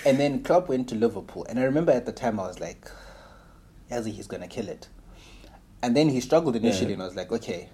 And 0.06 0.18
then 0.20 0.42
Klopp 0.44 0.70
went 0.70 0.88
to 0.90 0.96
Liverpool, 0.96 1.46
and 1.50 1.60
I 1.60 1.64
remember 1.64 1.92
at 1.92 2.06
the 2.06 2.14
time 2.14 2.40
I 2.40 2.48
was 2.48 2.60
like, 2.62 2.90
Yazzie, 3.92 4.14
he's 4.14 4.28
gonna 4.28 4.48
kill 4.48 4.70
it. 4.70 4.88
And 5.82 5.98
then 5.98 6.08
he 6.08 6.22
struggled 6.22 6.56
initially, 6.56 6.92
Yeah. 6.92 6.94
and 6.94 7.04
I 7.04 7.06
was 7.08 7.16
like, 7.18 7.32
okay, 7.34 7.68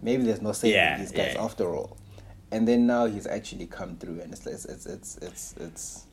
maybe 0.00 0.22
there's 0.22 0.40
no 0.40 0.52
saving 0.52 0.76
Yeah, 0.76 0.98
these 0.98 1.10
guys 1.10 1.32
yeah. 1.34 1.42
after 1.44 1.74
all. 1.74 1.96
And 2.50 2.66
then 2.66 2.86
now 2.86 3.06
he's 3.06 3.26
actually 3.26 3.66
come 3.66 3.96
through, 3.96 4.20
and 4.20 4.32
it's 4.32 4.46
it's 4.46 4.64
it's 4.64 4.86
it's 4.86 5.18
it's, 5.18 5.54
it's 5.58 6.06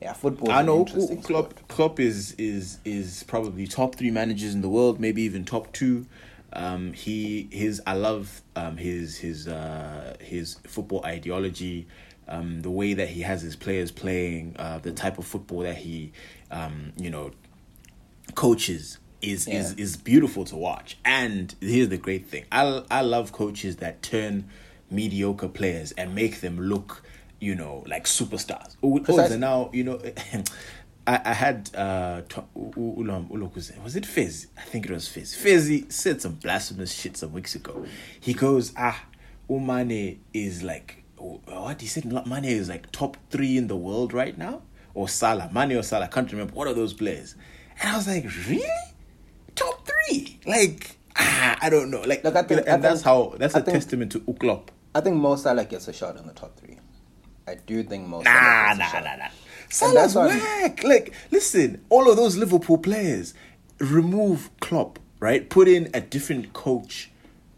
yeah, 0.00 0.14
football. 0.14 0.50
I 0.50 0.62
know 0.62 0.84
Klopp. 0.84 1.68
Klopp 1.68 2.00
is 2.00 2.32
is 2.38 2.78
is 2.84 3.22
probably 3.24 3.66
top 3.66 3.94
three 3.94 4.10
managers 4.10 4.54
in 4.54 4.62
the 4.62 4.68
world, 4.68 4.98
maybe 4.98 5.22
even 5.22 5.44
top 5.44 5.72
two. 5.72 6.06
Um, 6.52 6.94
he 6.94 7.48
his 7.52 7.82
I 7.86 7.92
love 7.92 8.42
um, 8.56 8.78
his 8.78 9.18
his 9.18 9.46
uh, 9.46 10.16
his 10.20 10.54
football 10.66 11.04
ideology, 11.04 11.86
um, 12.26 12.62
the 12.62 12.70
way 12.70 12.94
that 12.94 13.08
he 13.10 13.20
has 13.20 13.42
his 13.42 13.56
players 13.56 13.90
playing, 13.90 14.56
uh, 14.58 14.78
the 14.78 14.92
type 14.92 15.18
of 15.18 15.26
football 15.26 15.60
that 15.60 15.76
he 15.76 16.12
um, 16.50 16.92
you 16.96 17.10
know 17.10 17.32
coaches 18.34 18.98
is 19.20 19.46
is 19.46 19.72
Yeah. 19.74 19.82
is 19.82 19.96
beautiful 19.98 20.44
to 20.46 20.56
watch. 20.56 20.96
And 21.04 21.54
here's 21.60 21.90
the 21.90 21.98
great 21.98 22.26
thing: 22.26 22.46
I 22.50 22.82
I 22.90 23.02
love 23.02 23.32
coaches 23.32 23.76
that 23.76 24.02
turn 24.02 24.48
mediocre 24.90 25.48
players 25.48 25.92
and 25.92 26.14
make 26.14 26.40
them 26.40 26.58
look, 26.60 27.02
you 27.40 27.54
know, 27.54 27.84
like 27.86 28.04
superstars. 28.04 28.76
Oh, 28.82 28.96
now 29.36 29.70
you 29.72 29.84
know. 29.84 30.00
I, 31.06 31.20
I 31.24 31.32
had 31.32 31.70
uh 31.74 32.20
was 33.82 33.96
it 33.96 34.06
Fizz? 34.06 34.46
I 34.58 34.60
think 34.62 34.84
it 34.86 34.92
was 34.92 35.08
Fizz. 35.08 35.34
Fizzy 35.34 35.86
said 35.88 36.20
some 36.20 36.34
blasphemous 36.34 36.92
shit 36.92 37.16
some 37.16 37.32
weeks 37.32 37.54
ago. 37.54 37.86
He 38.20 38.34
goes, 38.34 38.72
ah, 38.76 39.02
Umane 39.48 40.18
is 40.34 40.62
like 40.62 41.02
oh, 41.18 41.40
what 41.46 41.80
he 41.80 41.86
said. 41.86 42.04
Mane 42.04 42.44
is 42.44 42.68
like 42.68 42.92
top 42.92 43.16
three 43.30 43.56
in 43.56 43.66
the 43.66 43.76
world 43.76 44.12
right 44.12 44.36
now, 44.36 44.62
or 44.94 45.08
Salah, 45.08 45.50
Mane 45.52 45.72
or 45.72 45.82
Salah. 45.82 46.04
I 46.04 46.08
can't 46.08 46.30
remember. 46.30 46.52
What 46.54 46.68
are 46.68 46.74
those 46.74 46.92
players? 46.92 47.34
And 47.80 47.90
I 47.90 47.96
was 47.96 48.06
like, 48.06 48.24
really? 48.46 48.68
Top 49.54 49.86
three? 49.88 50.38
Like 50.46 50.96
ah, 51.16 51.56
I 51.60 51.70
don't 51.70 51.90
know. 51.90 52.02
Like, 52.02 52.22
Look, 52.24 52.34
think- 52.46 52.60
and 52.66 52.68
I 52.68 52.76
that's 52.76 53.02
how 53.02 53.34
that's 53.38 53.54
I 53.54 53.60
a 53.60 53.62
think- 53.62 53.74
testament 53.76 54.12
to 54.12 54.20
Uklop. 54.20 54.68
I 54.94 55.00
think 55.00 55.16
Mo 55.16 55.36
Salah 55.36 55.64
gets 55.64 55.88
a 55.88 55.92
shot 55.92 56.16
in 56.16 56.26
the 56.26 56.32
top 56.32 56.56
three. 56.58 56.78
I 57.46 57.54
do 57.54 57.82
think 57.82 58.06
Mo 58.06 58.22
Nah, 58.22 58.24
Salah 58.24 58.76
nah, 58.76 58.78
gets 58.78 58.94
a 58.94 59.00
nah, 59.00 59.16
nah. 59.16 59.28
That's 59.70 60.12
Salah's 60.14 60.14
whack. 60.16 60.82
Like, 60.82 61.14
listen, 61.30 61.84
all 61.90 62.10
of 62.10 62.16
those 62.16 62.36
Liverpool 62.36 62.78
players, 62.78 63.34
remove 63.78 64.50
Klopp, 64.60 64.98
right? 65.20 65.48
Put 65.48 65.68
in 65.68 65.90
a 65.94 66.00
different 66.00 66.52
coach. 66.52 67.10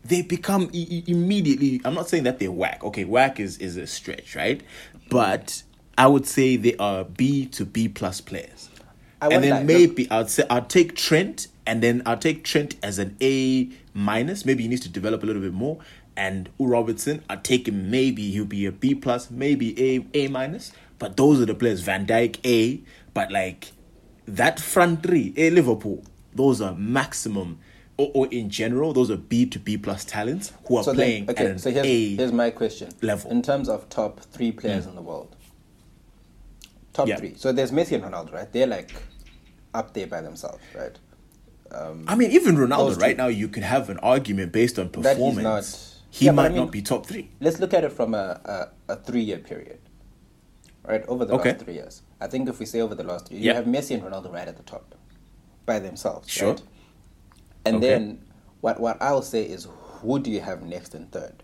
They 0.04 0.20
become 0.22 0.68
e- 0.72 1.04
immediately. 1.06 1.80
I'm 1.84 1.94
not 1.94 2.08
saying 2.08 2.24
that 2.24 2.38
they're 2.38 2.52
whack. 2.52 2.84
Okay, 2.84 3.04
whack 3.04 3.40
is 3.40 3.56
is 3.58 3.76
a 3.76 3.86
stretch, 3.86 4.34
right? 4.36 4.60
But 5.08 5.62
I 5.96 6.06
would 6.06 6.26
say 6.26 6.56
they 6.56 6.76
are 6.76 7.04
B 7.04 7.46
to 7.46 7.64
B 7.64 7.88
plus 7.88 8.20
players. 8.20 8.68
I 9.20 9.28
and 9.28 9.44
then 9.44 9.66
maybe 9.66 10.10
I'd 10.10 10.28
say 10.28 10.44
I'll 10.50 10.64
take 10.64 10.96
Trent, 10.96 11.46
and 11.66 11.82
then 11.82 12.02
I'll 12.04 12.18
take 12.18 12.42
Trent 12.44 12.74
as 12.82 12.98
an 12.98 13.16
A 13.22 13.70
minus. 13.94 14.44
Maybe 14.44 14.64
he 14.64 14.68
needs 14.68 14.82
to 14.82 14.88
develop 14.88 15.22
a 15.22 15.26
little 15.26 15.42
bit 15.42 15.52
more. 15.52 15.78
And 16.16 16.50
U 16.58 16.66
Robertson, 16.66 17.22
take 17.42 17.68
him. 17.68 17.90
Maybe 17.90 18.30
he'll 18.30 18.44
be 18.44 18.66
a 18.66 18.72
B 18.72 18.94
plus, 18.94 19.30
maybe 19.30 19.74
A 19.80 20.06
A 20.14 20.28
minus. 20.28 20.72
But 20.98 21.16
those 21.16 21.40
are 21.40 21.46
the 21.46 21.54
players. 21.54 21.80
Van 21.80 22.06
Dijk 22.06 22.38
A, 22.44 22.80
but 23.14 23.32
like 23.32 23.72
that 24.26 24.60
front 24.60 25.02
three, 25.02 25.32
A 25.36 25.50
Liverpool. 25.50 26.04
Those 26.34 26.60
are 26.60 26.74
maximum, 26.74 27.58
or, 27.96 28.10
or 28.14 28.26
in 28.28 28.48
general, 28.50 28.92
those 28.92 29.10
are 29.10 29.16
B 29.16 29.44
to 29.46 29.58
B 29.58 29.76
plus 29.76 30.04
talents 30.04 30.52
who 30.66 30.76
are 30.76 30.84
So 30.84 30.94
playing 30.94 31.26
then, 31.26 31.34
okay, 31.34 31.44
at 31.44 31.50
an 31.52 31.58
so 31.58 31.70
here's, 31.70 31.86
A. 31.86 32.16
here's 32.16 32.32
my 32.32 32.50
question. 32.50 32.90
level. 33.02 33.30
In 33.30 33.42
terms 33.42 33.68
of 33.68 33.88
top 33.88 34.20
three 34.20 34.52
players 34.52 34.86
mm. 34.86 34.90
in 34.90 34.94
the 34.94 35.02
world. 35.02 35.34
Top 36.92 37.08
Yeah. 37.08 37.16
three. 37.16 37.34
So 37.36 37.52
there's 37.52 37.70
Messi 37.70 37.92
and 37.92 38.04
Ronaldo, 38.04 38.32
right? 38.32 38.52
They're 38.52 38.66
like 38.66 38.92
up 39.74 39.94
there 39.94 40.06
by 40.06 40.20
themselves, 40.20 40.62
right? 40.74 40.98
I 42.06 42.14
mean, 42.14 42.30
even 42.32 42.56
um, 42.56 42.68
Ronaldo 42.68 43.00
right 43.00 43.16
now, 43.16 43.28
you 43.28 43.48
could 43.48 43.62
have 43.62 43.88
an 43.88 43.98
argument 43.98 44.52
based 44.52 44.78
on 44.78 44.90
performance. 44.90 45.91
He 46.12 46.26
Yeah, 46.26 46.32
but 46.32 46.40
I 46.40 46.44
might 46.44 46.52
mean- 46.54 46.62
not 46.64 46.70
be 46.70 46.82
top 46.82 47.06
three. 47.06 47.30
Let's 47.40 47.58
look 47.58 47.72
at 47.74 47.84
it 47.84 47.92
from 47.92 48.14
a, 48.14 48.68
a, 48.88 48.92
a 48.92 48.96
three 48.96 49.22
year 49.22 49.38
period. 49.38 49.78
Right? 50.86 51.04
Over 51.08 51.24
the 51.24 51.34
Okay. 51.34 51.52
last 51.52 51.64
three 51.64 51.74
years. 51.74 52.02
I 52.20 52.26
think 52.26 52.48
if 52.48 52.58
we 52.58 52.66
say 52.66 52.80
over 52.80 52.94
the 52.94 53.04
last 53.04 53.28
three, 53.28 53.38
you 53.38 53.54
have 53.54 53.64
Messi 53.66 53.94
and 53.94 54.02
Ronaldo 54.02 54.32
right 54.32 54.46
at 54.48 54.56
the 54.56 54.62
top. 54.64 54.94
By 55.64 55.78
themselves. 55.78 56.28
Sure. 56.28 56.50
Right? 56.50 56.62
And 57.64 57.76
Okay. 57.76 57.88
then 57.88 58.24
what 58.60 58.78
what 58.80 59.00
I'll 59.00 59.22
say 59.22 59.42
is 59.44 59.66
who 60.00 60.18
do 60.18 60.30
you 60.30 60.40
have 60.40 60.62
next 60.62 60.94
and 60.94 61.10
third? 61.12 61.42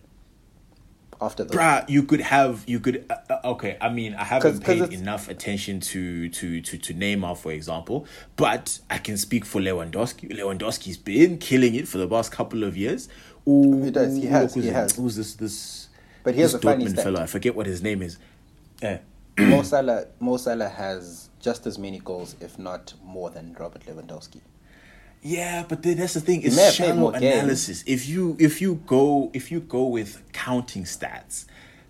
After 1.20 1.42
those 1.42 1.56
Bruh, 1.56 1.88
you 1.88 2.04
could 2.04 2.20
have 2.20 2.62
you 2.68 2.78
could 2.78 3.04
uh, 3.10 3.16
uh, 3.30 3.50
okay. 3.52 3.76
I 3.80 3.88
mean, 3.88 4.14
I 4.14 4.22
haven't 4.22 4.52
'Cause- 4.52 4.58
'cause 4.60 4.66
paid 4.66 4.82
it's- 4.82 5.00
enough 5.00 5.28
attention 5.28 5.80
to 5.80 6.28
to 6.28 6.60
to 6.60 6.78
to 6.78 6.94
Neymar, 6.94 7.36
for 7.36 7.50
example, 7.50 8.06
but 8.36 8.78
I 8.88 8.98
can 8.98 9.16
speak 9.16 9.44
for 9.44 9.60
Lewandowski. 9.60 10.30
Lewandowski's 10.30 10.96
been 10.96 11.38
killing 11.38 11.74
it 11.74 11.88
for 11.88 11.98
the 11.98 12.06
past 12.06 12.30
couple 12.30 12.62
of 12.62 12.76
years. 12.76 13.08
Ooh, 13.48 13.82
He 13.82 13.90
does, 13.90 14.16
he 14.16 14.26
has, 14.26 14.54
who's 14.54 14.64
he 14.64 14.70
has. 14.70 14.96
Who's 14.96 15.16
this? 15.16 15.34
This. 15.34 15.88
But 16.22 16.34
here's 16.34 16.52
this 16.52 16.62
a 16.62 16.64
funny 16.64 16.84
Dortmund 16.86 17.02
fellow. 17.02 17.20
I 17.20 17.26
forget 17.26 17.54
what 17.54 17.66
his 17.66 17.82
name 17.82 18.02
is. 18.02 18.18
Yeah. 18.82 18.98
Mo 19.38 19.62
Salah, 19.62 20.06
Mo 20.20 20.36
Salah 20.36 20.68
has 20.68 21.30
just 21.40 21.66
as 21.66 21.78
many 21.78 22.00
goals, 22.00 22.36
if 22.40 22.58
not 22.58 22.94
more, 23.04 23.30
than 23.30 23.54
Robert 23.58 23.82
Lewandowski. 23.86 24.40
Yeah, 25.22 25.64
but 25.68 25.82
then 25.82 25.96
that's 25.98 26.14
the 26.14 26.20
thing. 26.20 26.42
It's 26.42 26.74
shallow 26.74 27.10
games. 27.12 27.24
analysis. 27.24 27.84
If 27.86 28.08
you 28.08 28.36
if 28.38 28.60
you 28.60 28.80
go 28.86 29.30
if 29.32 29.50
you 29.50 29.60
go 29.60 29.84
with 29.86 30.22
counting 30.32 30.84
stats, 30.84 31.46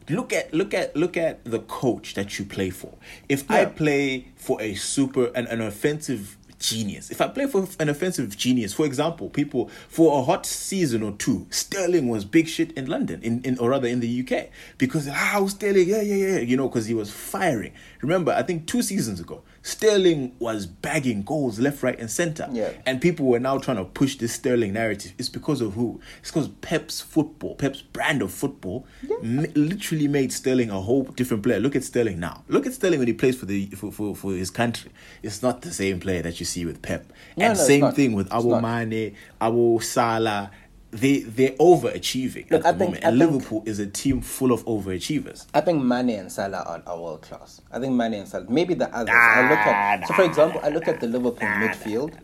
look 0.08 0.32
at 0.32 0.54
look 0.54 0.72
at 0.72 0.96
look 0.96 1.16
at 1.16 1.44
the 1.44 1.58
coach 1.60 2.14
that 2.14 2.38
you 2.38 2.46
play 2.46 2.70
for. 2.70 2.94
If 3.28 3.50
I 3.50 3.66
play 3.66 4.28
for 4.36 4.60
a 4.62 4.74
super 4.74 5.26
an, 5.34 5.46
an 5.48 5.60
offensive 5.60 6.37
genius, 6.58 7.10
if 7.10 7.20
I 7.20 7.28
play 7.28 7.46
for 7.46 7.66
an 7.78 7.88
offensive 7.88 8.36
genius, 8.36 8.74
for 8.74 8.86
example, 8.86 9.28
people 9.30 9.68
for 9.88 10.20
a 10.20 10.24
hot 10.24 10.46
season 10.46 11.02
or 11.02 11.12
two, 11.12 11.46
Sterling 11.50 12.08
was 12.08 12.24
big 12.24 12.48
shit 12.48 12.72
in 12.72 12.86
London, 12.86 13.22
in, 13.22 13.42
in 13.42 13.58
or 13.58 13.70
rather 13.70 13.88
in 13.88 14.00
the 14.00 14.20
UK, 14.26 14.48
because 14.76 15.08
ah 15.08 15.44
Sterling, 15.46 15.88
yeah 15.88 16.00
yeah 16.00 16.14
yeah, 16.14 16.38
you 16.38 16.56
know, 16.56 16.68
because 16.68 16.86
he 16.86 16.94
was 16.94 17.10
firing. 17.10 17.72
Remember, 18.02 18.32
I 18.32 18.42
think 18.42 18.66
two 18.66 18.82
seasons 18.82 19.20
ago, 19.20 19.42
Sterling 19.62 20.34
was 20.38 20.66
bagging 20.66 21.22
goals 21.24 21.58
left, 21.58 21.82
right, 21.82 21.98
and 21.98 22.10
center. 22.10 22.48
Yeah. 22.50 22.70
And 22.86 23.00
people 23.00 23.26
were 23.26 23.40
now 23.40 23.58
trying 23.58 23.76
to 23.76 23.84
push 23.84 24.16
this 24.16 24.32
Sterling 24.32 24.72
narrative. 24.72 25.12
It's 25.18 25.28
because 25.28 25.60
of 25.60 25.74
who? 25.74 26.00
It's 26.20 26.30
because 26.30 26.48
Pep's 26.60 27.00
football, 27.00 27.54
Pep's 27.56 27.82
brand 27.82 28.22
of 28.22 28.32
football, 28.32 28.86
m- 29.22 29.46
literally 29.54 30.08
made 30.08 30.32
Sterling 30.32 30.70
a 30.70 30.80
whole 30.80 31.02
different 31.02 31.42
player. 31.42 31.60
Look 31.60 31.76
at 31.76 31.84
Sterling 31.84 32.18
now. 32.20 32.44
Look 32.48 32.66
at 32.66 32.72
Sterling 32.72 33.00
when 33.00 33.08
he 33.08 33.14
plays 33.14 33.36
for 33.38 33.46
the 33.46 33.66
for, 33.66 33.92
for, 33.92 34.14
for 34.16 34.32
his 34.32 34.50
country. 34.50 34.90
It's 35.22 35.42
not 35.42 35.62
the 35.62 35.72
same 35.72 36.00
player 36.00 36.22
that 36.22 36.40
you 36.40 36.46
see 36.48 36.64
with 36.64 36.82
Pep. 36.82 37.12
No, 37.36 37.46
and 37.46 37.58
no, 37.58 37.64
same 37.64 37.92
thing 37.92 38.12
with 38.14 38.32
Abu. 38.32 38.60
Mane, 38.60 39.14
Abu 39.40 39.80
Salah. 39.80 40.50
They 40.90 41.18
they're 41.20 41.50
overachieving 41.52 42.50
Look, 42.50 42.64
at 42.64 42.66
I 42.66 42.72
the 42.72 42.78
think- 42.78 42.90
moment, 42.90 43.04
I 43.04 43.08
and 43.08 43.18
think- 43.18 43.32
Liverpool 43.32 43.62
is 43.66 43.78
a 43.78 43.86
team 43.86 44.22
full 44.22 44.52
of 44.52 44.64
overachievers. 44.64 45.44
I 45.52 45.60
think 45.60 45.82
Mane 45.82 46.10
and 46.10 46.32
Salah 46.32 46.64
are, 46.66 46.82
are 46.86 46.98
world 46.98 47.20
class. 47.22 47.60
I 47.70 47.78
think 47.78 47.92
Mane 47.94 48.14
and 48.14 48.28
Salah, 48.28 48.46
maybe 48.48 48.72
the 48.72 48.88
others. 48.94 49.14
I 49.14 49.50
look 49.50 49.58
at 49.58 50.08
so 50.08 50.14
for 50.14 50.22
example, 50.22 50.60
I 50.64 50.70
look 50.70 50.88
at 50.88 51.00
the 51.00 51.06
Liverpool 51.06 51.46
midfield. 51.46 52.14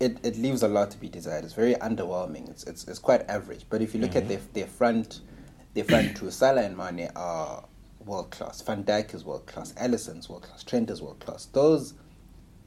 It, 0.00 0.18
it 0.24 0.36
leaves 0.36 0.64
a 0.64 0.68
lot 0.68 0.90
to 0.90 0.98
be 0.98 1.08
desired. 1.08 1.44
It's 1.44 1.54
very 1.54 1.74
underwhelming. 1.74 2.50
It's 2.50 2.64
it's, 2.64 2.88
it's 2.88 2.98
quite 2.98 3.22
average. 3.30 3.66
But 3.70 3.82
if 3.82 3.94
you 3.94 4.00
look 4.00 4.16
at 4.16 4.24
mm-hmm. 4.24 4.30
their 4.30 4.40
their 4.52 4.66
front, 4.66 5.20
their 5.74 5.84
front 5.84 6.16
two, 6.16 6.32
Salah 6.32 6.62
and 6.62 6.76
Mane 6.76 7.08
are 7.14 7.62
world 8.04 8.30
class. 8.32 8.60
Van 8.62 8.82
Dijk 8.84 9.14
is 9.14 9.24
world 9.24 9.46
class. 9.46 9.72
Alisson's 9.80 10.28
world 10.28 10.42
class. 10.42 10.64
Trent 10.64 10.90
is 10.90 11.00
world 11.00 11.20
class. 11.20 11.46
Those, 11.46 11.94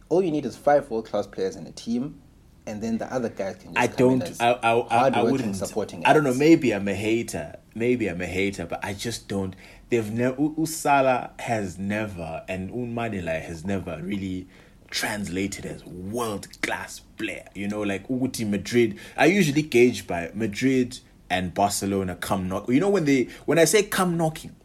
all 0.09 0.21
you 0.21 0.31
need 0.31 0.45
is 0.45 0.55
five 0.55 0.89
world 0.89 1.05
class 1.05 1.27
players 1.27 1.55
in 1.55 1.65
a 1.67 1.71
team, 1.71 2.21
and 2.65 2.81
then 2.81 2.97
the 2.97 3.11
other 3.13 3.29
guys 3.29 3.55
can. 3.57 3.73
Just 3.73 3.77
I 3.77 3.87
come 3.87 4.11
in 4.11 4.19
don't. 4.19 4.41
I, 4.41 4.51
I, 4.51 4.71
I, 4.71 5.07
I 5.09 5.23
wouldn't. 5.23 5.55
supporting. 5.55 6.05
I 6.05 6.13
don't 6.13 6.23
know. 6.23 6.33
Maybe 6.33 6.73
I'm 6.73 6.87
a 6.87 6.93
hater. 6.93 7.57
Maybe 7.73 8.07
I'm 8.07 8.21
a 8.21 8.25
hater, 8.25 8.65
but 8.65 8.83
I 8.83 8.93
just 8.93 9.27
don't. 9.27 9.55
They've 9.89 10.11
never. 10.11 10.35
Usala 10.35 11.39
has 11.39 11.77
never, 11.77 12.43
and 12.47 12.71
Unmanila 12.71 13.41
has 13.41 13.65
never 13.65 13.99
really 14.01 14.47
translated 14.89 15.65
as 15.65 15.83
world 15.85 16.47
class 16.61 16.99
player. 17.17 17.47
You 17.53 17.67
know, 17.67 17.81
like 17.81 18.07
Uguti 18.07 18.47
Madrid. 18.47 18.97
I 19.17 19.25
usually 19.25 19.61
gauge 19.63 20.07
by 20.07 20.31
Madrid 20.33 20.99
and 21.29 21.53
Barcelona 21.53 22.15
come 22.15 22.47
knock. 22.47 22.69
You 22.69 22.79
know 22.79 22.89
when 22.89 23.05
they 23.05 23.29
when 23.45 23.59
I 23.59 23.65
say 23.65 23.83
come 23.83 24.17
knocking, 24.17 24.55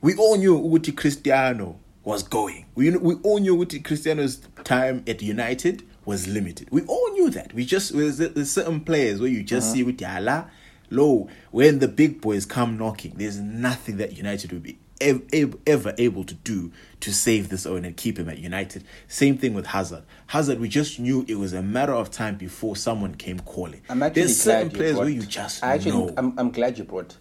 we 0.00 0.14
all 0.16 0.36
knew 0.36 0.58
Uguti 0.58 0.96
Cristiano 0.96 1.78
was 2.04 2.22
going. 2.22 2.66
We 2.74 2.90
we 2.96 3.14
all 3.22 3.38
knew 3.38 3.56
Uguti 3.56 3.84
Cristiano's 3.84 4.40
time 4.64 5.04
at 5.06 5.22
United 5.22 5.84
was 6.04 6.26
limited. 6.26 6.68
We 6.70 6.82
all 6.82 7.12
knew 7.12 7.30
that. 7.30 7.54
We 7.54 7.64
just 7.64 7.96
there's, 7.96 8.18
there's 8.18 8.50
certain 8.50 8.80
players 8.80 9.20
where 9.20 9.30
you 9.30 9.42
just 9.42 9.68
uh-huh. 9.68 9.74
see 9.74 9.82
with 9.84 10.02
Allah, 10.02 10.50
low 10.90 11.28
when 11.50 11.78
the 11.78 11.88
big 11.88 12.20
boys 12.20 12.44
come 12.44 12.76
knocking. 12.76 13.14
There's 13.16 13.38
nothing 13.38 13.98
that 13.98 14.16
United 14.16 14.52
will 14.52 14.60
be 14.60 14.78
ev- 15.00 15.22
ev- 15.32 15.56
ever 15.66 15.94
able 15.98 16.24
to 16.24 16.34
do 16.34 16.72
to 17.00 17.12
save 17.12 17.48
this 17.48 17.66
own 17.66 17.84
and 17.84 17.96
keep 17.96 18.18
him 18.18 18.28
at 18.28 18.38
United. 18.38 18.84
Same 19.08 19.36
thing 19.36 19.54
with 19.54 19.66
Hazard. 19.66 20.04
Hazard, 20.28 20.60
we 20.60 20.68
just 20.68 20.98
knew 20.98 21.24
it 21.28 21.36
was 21.36 21.52
a 21.52 21.62
matter 21.62 21.92
of 21.92 22.10
time 22.10 22.36
before 22.36 22.76
someone 22.76 23.14
came 23.14 23.40
calling. 23.40 23.82
I'm 23.88 24.02
actually 24.02 24.22
There's 24.22 24.44
glad 24.44 24.54
certain 24.54 24.70
you 24.70 24.76
players 24.76 24.92
brought, 24.94 25.04
where 25.04 25.12
you 25.12 25.22
just 25.22 25.62
I 25.62 25.74
actually, 25.74 25.90
know. 25.92 26.14
I'm, 26.16 26.38
I'm 26.38 26.50
glad 26.50 26.78
you 26.78 26.84
brought 26.84 27.16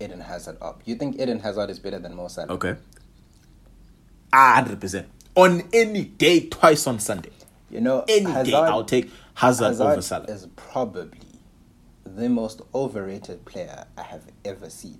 Eden 0.00 0.20
Hazard 0.20 0.56
up. 0.62 0.82
You 0.84 0.94
think 0.94 1.20
Eden 1.20 1.40
Hazard 1.40 1.70
is 1.70 1.78
better 1.78 1.98
than 1.98 2.14
Mo 2.14 2.28
Salah? 2.28 2.52
Okay. 2.54 2.76
Ah, 4.32 4.54
hundred 4.54 4.80
percent. 4.80 5.08
On 5.34 5.62
any 5.72 6.04
day, 6.04 6.40
twice 6.48 6.86
on 6.86 6.98
Sunday. 6.98 7.30
You 7.70 7.80
know, 7.80 8.04
Any 8.08 8.30
Hazard, 8.30 8.50
day, 8.50 8.56
I'll 8.56 8.84
take 8.84 9.10
Hazard, 9.34 9.64
Hazard 9.66 9.84
over 9.86 10.02
Salah. 10.02 10.24
is 10.26 10.46
probably 10.56 11.18
the 12.04 12.28
most 12.28 12.62
overrated 12.74 13.44
player 13.44 13.84
I 13.96 14.02
have 14.02 14.24
ever 14.44 14.68
seen. 14.68 14.98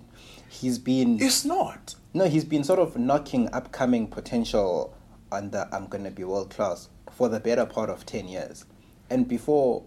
He's 0.49 0.79
been 0.79 1.21
It's 1.21 1.43
not. 1.43 1.95
no, 2.13 2.27
he's 2.27 2.45
been 2.45 2.63
sort 2.63 2.79
of 2.79 2.97
knocking 2.97 3.49
upcoming 3.53 4.07
potential 4.07 4.93
on 5.31 5.51
the 5.51 5.67
I'm 5.75 5.87
gonna 5.87 6.11
be 6.11 6.23
world 6.23 6.49
class 6.49 6.87
for 7.11 7.27
the 7.27 7.39
better 7.41 7.65
part 7.65 7.89
of 7.89 8.05
ten 8.05 8.27
years, 8.29 8.65
and 9.09 9.27
before 9.27 9.83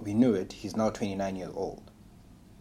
we 0.00 0.12
knew 0.12 0.34
it, 0.34 0.52
he's 0.52 0.76
now 0.76 0.90
29 0.90 1.36
years 1.36 1.52
old, 1.54 1.82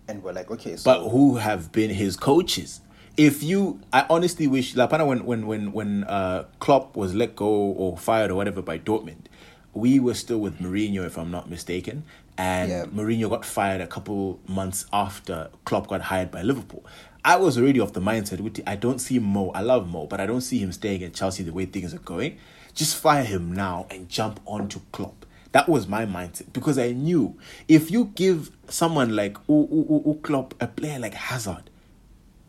and 0.08 0.22
we're 0.24 0.34
like, 0.34 0.52
okay, 0.52 0.76
so 0.76 0.84
But 0.84 1.10
who 1.10 1.38
have 1.38 1.72
been 1.72 1.90
his 1.90 2.16
coaches? 2.16 2.80
If 3.16 3.44
you, 3.44 3.80
I 3.92 4.06
honestly 4.10 4.48
wish 4.48 4.74
Lapana 4.74 5.06
when 5.06 5.26
when 5.26 5.46
when 5.46 5.72
when 5.72 6.04
uh, 6.06 6.46
Klopp 6.60 6.96
was 6.96 7.14
let 7.14 7.36
go 7.36 7.48
or 7.48 7.98
fired 7.98 8.32
or 8.32 8.36
whatever 8.36 8.62
by 8.62 8.80
Dortmund, 8.80 9.26
we 9.74 10.00
were 10.00 10.16
still 10.16 10.40
with 10.40 10.60
Mourinho 10.60 11.06
if 11.06 11.18
I'm 11.18 11.30
not 11.30 11.50
mistaken, 11.50 12.04
and 12.38 12.72
Yeah. 12.72 12.86
Mourinho 12.86 13.30
got 13.30 13.46
fired 13.46 13.82
a 13.82 13.88
couple 13.88 14.40
months 14.48 14.86
after 14.92 15.50
Klopp 15.64 15.88
got 15.88 16.02
hired 16.02 16.32
by 16.32 16.42
Liverpool. 16.42 16.84
I 17.24 17.36
was 17.38 17.58
already 17.58 17.80
off 17.80 17.94
the 17.94 18.02
mindset. 18.02 18.40
With 18.42 18.60
I 18.66 18.76
don't 18.76 19.00
see 19.00 19.20
Mo. 19.20 19.52
I 19.52 19.62
love 19.62 19.88
Mo, 19.88 20.08
but 20.08 20.20
I 20.20 20.26
don't 20.26 20.42
see 20.42 20.58
him 20.58 20.72
staying 20.72 21.04
at 21.04 21.14
Chelsea 21.14 21.44
the 21.44 21.54
way 21.54 21.66
things 21.66 21.94
are 21.94 22.00
going. 22.00 22.38
Just 22.74 22.98
fire 22.98 23.24
him 23.24 23.54
now 23.54 23.86
and 23.92 24.10
jump 24.10 24.40
onto 24.48 24.80
Klopp. 24.92 25.26
That 25.52 25.70
was 25.70 25.88
my 25.88 26.08
mindset 26.08 26.52
because 26.52 26.80
I 26.80 26.94
knew 26.94 27.38
if 27.68 27.92
you 27.92 28.06
give 28.16 28.50
someone 28.70 29.16
like 29.16 29.38
U, 29.48 29.68
U, 29.72 29.86
U, 29.88 30.04
U 30.08 30.20
Klopp 30.24 30.56
a 30.60 30.66
player 30.66 30.98
like 30.98 31.14
Hazard, 31.14 31.70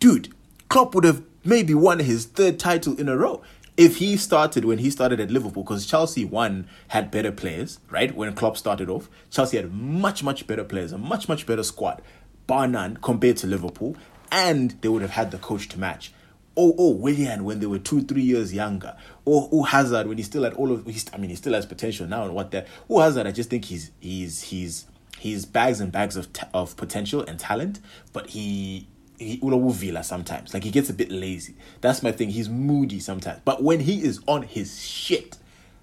dude, 0.00 0.30
Klopp 0.74 0.92
would 0.96 1.04
have 1.04 1.22
maybe 1.44 1.72
won 1.72 2.00
his 2.00 2.24
third 2.24 2.58
title 2.58 2.98
in 2.98 3.08
a 3.08 3.16
row 3.16 3.40
if 3.76 3.98
he 3.98 4.16
started 4.16 4.64
when 4.64 4.78
he 4.78 4.90
started 4.90 5.20
at 5.20 5.30
Liverpool 5.30 5.62
because 5.62 5.86
Chelsea 5.86 6.24
one 6.24 6.66
had 6.88 7.12
better 7.12 7.30
players, 7.30 7.78
right? 7.90 8.12
When 8.12 8.34
Klopp 8.34 8.56
started 8.56 8.90
off, 8.90 9.08
Chelsea 9.30 9.56
had 9.56 9.72
much 9.72 10.24
much 10.24 10.48
better 10.48 10.64
players, 10.64 10.90
a 10.90 10.98
much 10.98 11.28
much 11.28 11.46
better 11.46 11.62
squad, 11.62 12.02
bar 12.48 12.66
none 12.66 12.96
compared 12.96 13.36
to 13.36 13.46
Liverpool, 13.46 13.96
and 14.32 14.72
they 14.80 14.88
would 14.88 15.02
have 15.02 15.12
had 15.12 15.30
the 15.30 15.38
coach 15.38 15.68
to 15.68 15.78
match. 15.78 16.12
oh 16.56 16.74
oh 16.76 16.90
Willian 16.90 17.44
when 17.44 17.60
they 17.60 17.66
were 17.66 17.78
two 17.78 18.02
three 18.02 18.22
years 18.22 18.52
younger, 18.52 18.96
or 19.24 19.48
oh 19.52 19.62
Hazard 19.62 20.08
when 20.08 20.16
he 20.16 20.24
still 20.24 20.42
had 20.42 20.54
all 20.54 20.72
of 20.72 20.84
he's, 20.86 21.06
I 21.14 21.18
mean 21.18 21.30
he 21.30 21.36
still 21.36 21.52
has 21.52 21.66
potential 21.66 22.08
now 22.08 22.24
and 22.24 22.34
what 22.34 22.50
that 22.50 22.66
oh 22.90 22.98
Hazard 22.98 23.28
I 23.28 23.30
just 23.30 23.48
think 23.48 23.66
he's 23.66 23.92
he's 24.00 24.42
he's 24.42 24.86
he's 25.20 25.44
bags 25.44 25.80
and 25.80 25.92
bags 25.92 26.16
of 26.16 26.26
of 26.52 26.76
potential 26.76 27.20
and 27.22 27.38
talent, 27.38 27.78
but 28.12 28.30
he 28.30 28.88
he 29.18 29.40
Villa 29.42 30.02
sometimes 30.02 30.54
like 30.54 30.64
he 30.64 30.70
gets 30.70 30.90
a 30.90 30.94
bit 30.94 31.10
lazy. 31.10 31.54
That's 31.80 32.02
my 32.02 32.12
thing. 32.12 32.30
He's 32.30 32.48
moody 32.48 33.00
sometimes, 33.00 33.40
but 33.44 33.62
when 33.62 33.80
he 33.80 34.02
is 34.02 34.20
on 34.26 34.42
his 34.42 34.82
shit, 34.82 35.36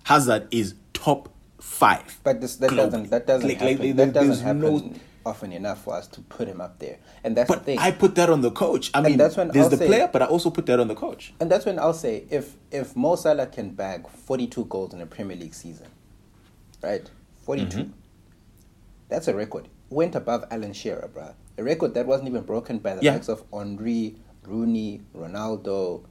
Hazard 0.03 0.47
is 0.51 0.75
top 0.93 1.29
five. 1.59 2.19
But 2.23 2.41
this 2.41 2.55
that 2.57 2.71
globally. 2.71 2.75
doesn't 2.75 3.09
that 3.09 3.27
doesn't 3.27 3.47
like, 3.47 3.57
happen. 3.59 3.87
Like, 3.87 3.95
that 3.95 4.13
doesn't 4.13 4.45
happen. 4.45 4.61
No, 4.61 4.93
often 5.25 5.51
enough 5.51 5.83
for 5.83 5.95
us 5.95 6.07
to 6.07 6.21
put 6.21 6.47
him 6.47 6.61
up 6.61 6.79
there. 6.79 6.97
And 7.23 7.35
that's 7.35 7.47
but 7.47 7.59
the 7.59 7.65
thing. 7.65 7.79
I 7.79 7.91
put 7.91 8.15
that 8.15 8.29
on 8.29 8.41
the 8.41 8.51
coach. 8.51 8.91
I 8.93 8.99
and 8.99 9.07
mean, 9.07 9.17
that's 9.17 9.37
when 9.37 9.49
there's 9.49 9.65
I'll 9.65 9.69
the 9.69 9.77
say, 9.77 9.87
player, 9.87 10.09
but 10.11 10.21
I 10.21 10.25
also 10.25 10.49
put 10.49 10.65
that 10.65 10.79
on 10.79 10.87
the 10.87 10.95
coach. 10.95 11.33
And 11.39 11.49
that's 11.51 11.65
when 11.65 11.79
I'll 11.79 11.93
say 11.93 12.25
if 12.29 12.55
if 12.71 12.95
Mo 12.95 13.15
Salah 13.15 13.47
can 13.47 13.71
bag 13.71 14.07
42 14.07 14.65
goals 14.65 14.93
in 14.93 15.01
a 15.01 15.05
Premier 15.05 15.37
League 15.37 15.53
season, 15.53 15.87
right? 16.81 17.09
42. 17.43 17.77
Mm-hmm. 17.77 17.91
That's 19.09 19.27
a 19.27 19.35
record. 19.35 19.67
Went 19.89 20.15
above 20.15 20.45
Alan 20.51 20.73
Shearer, 20.73 21.09
bruh. 21.13 21.33
A 21.61 21.63
record 21.63 21.93
that 21.93 22.07
wasn't 22.07 22.27
even 22.27 22.41
broken 22.41 22.79
by 22.79 22.95
the 22.95 23.03
yeah. 23.03 23.13
likes 23.13 23.29
of 23.29 23.43
Henry, 23.53 24.15
Rooney, 24.47 24.99
Ronaldo, 25.15 26.03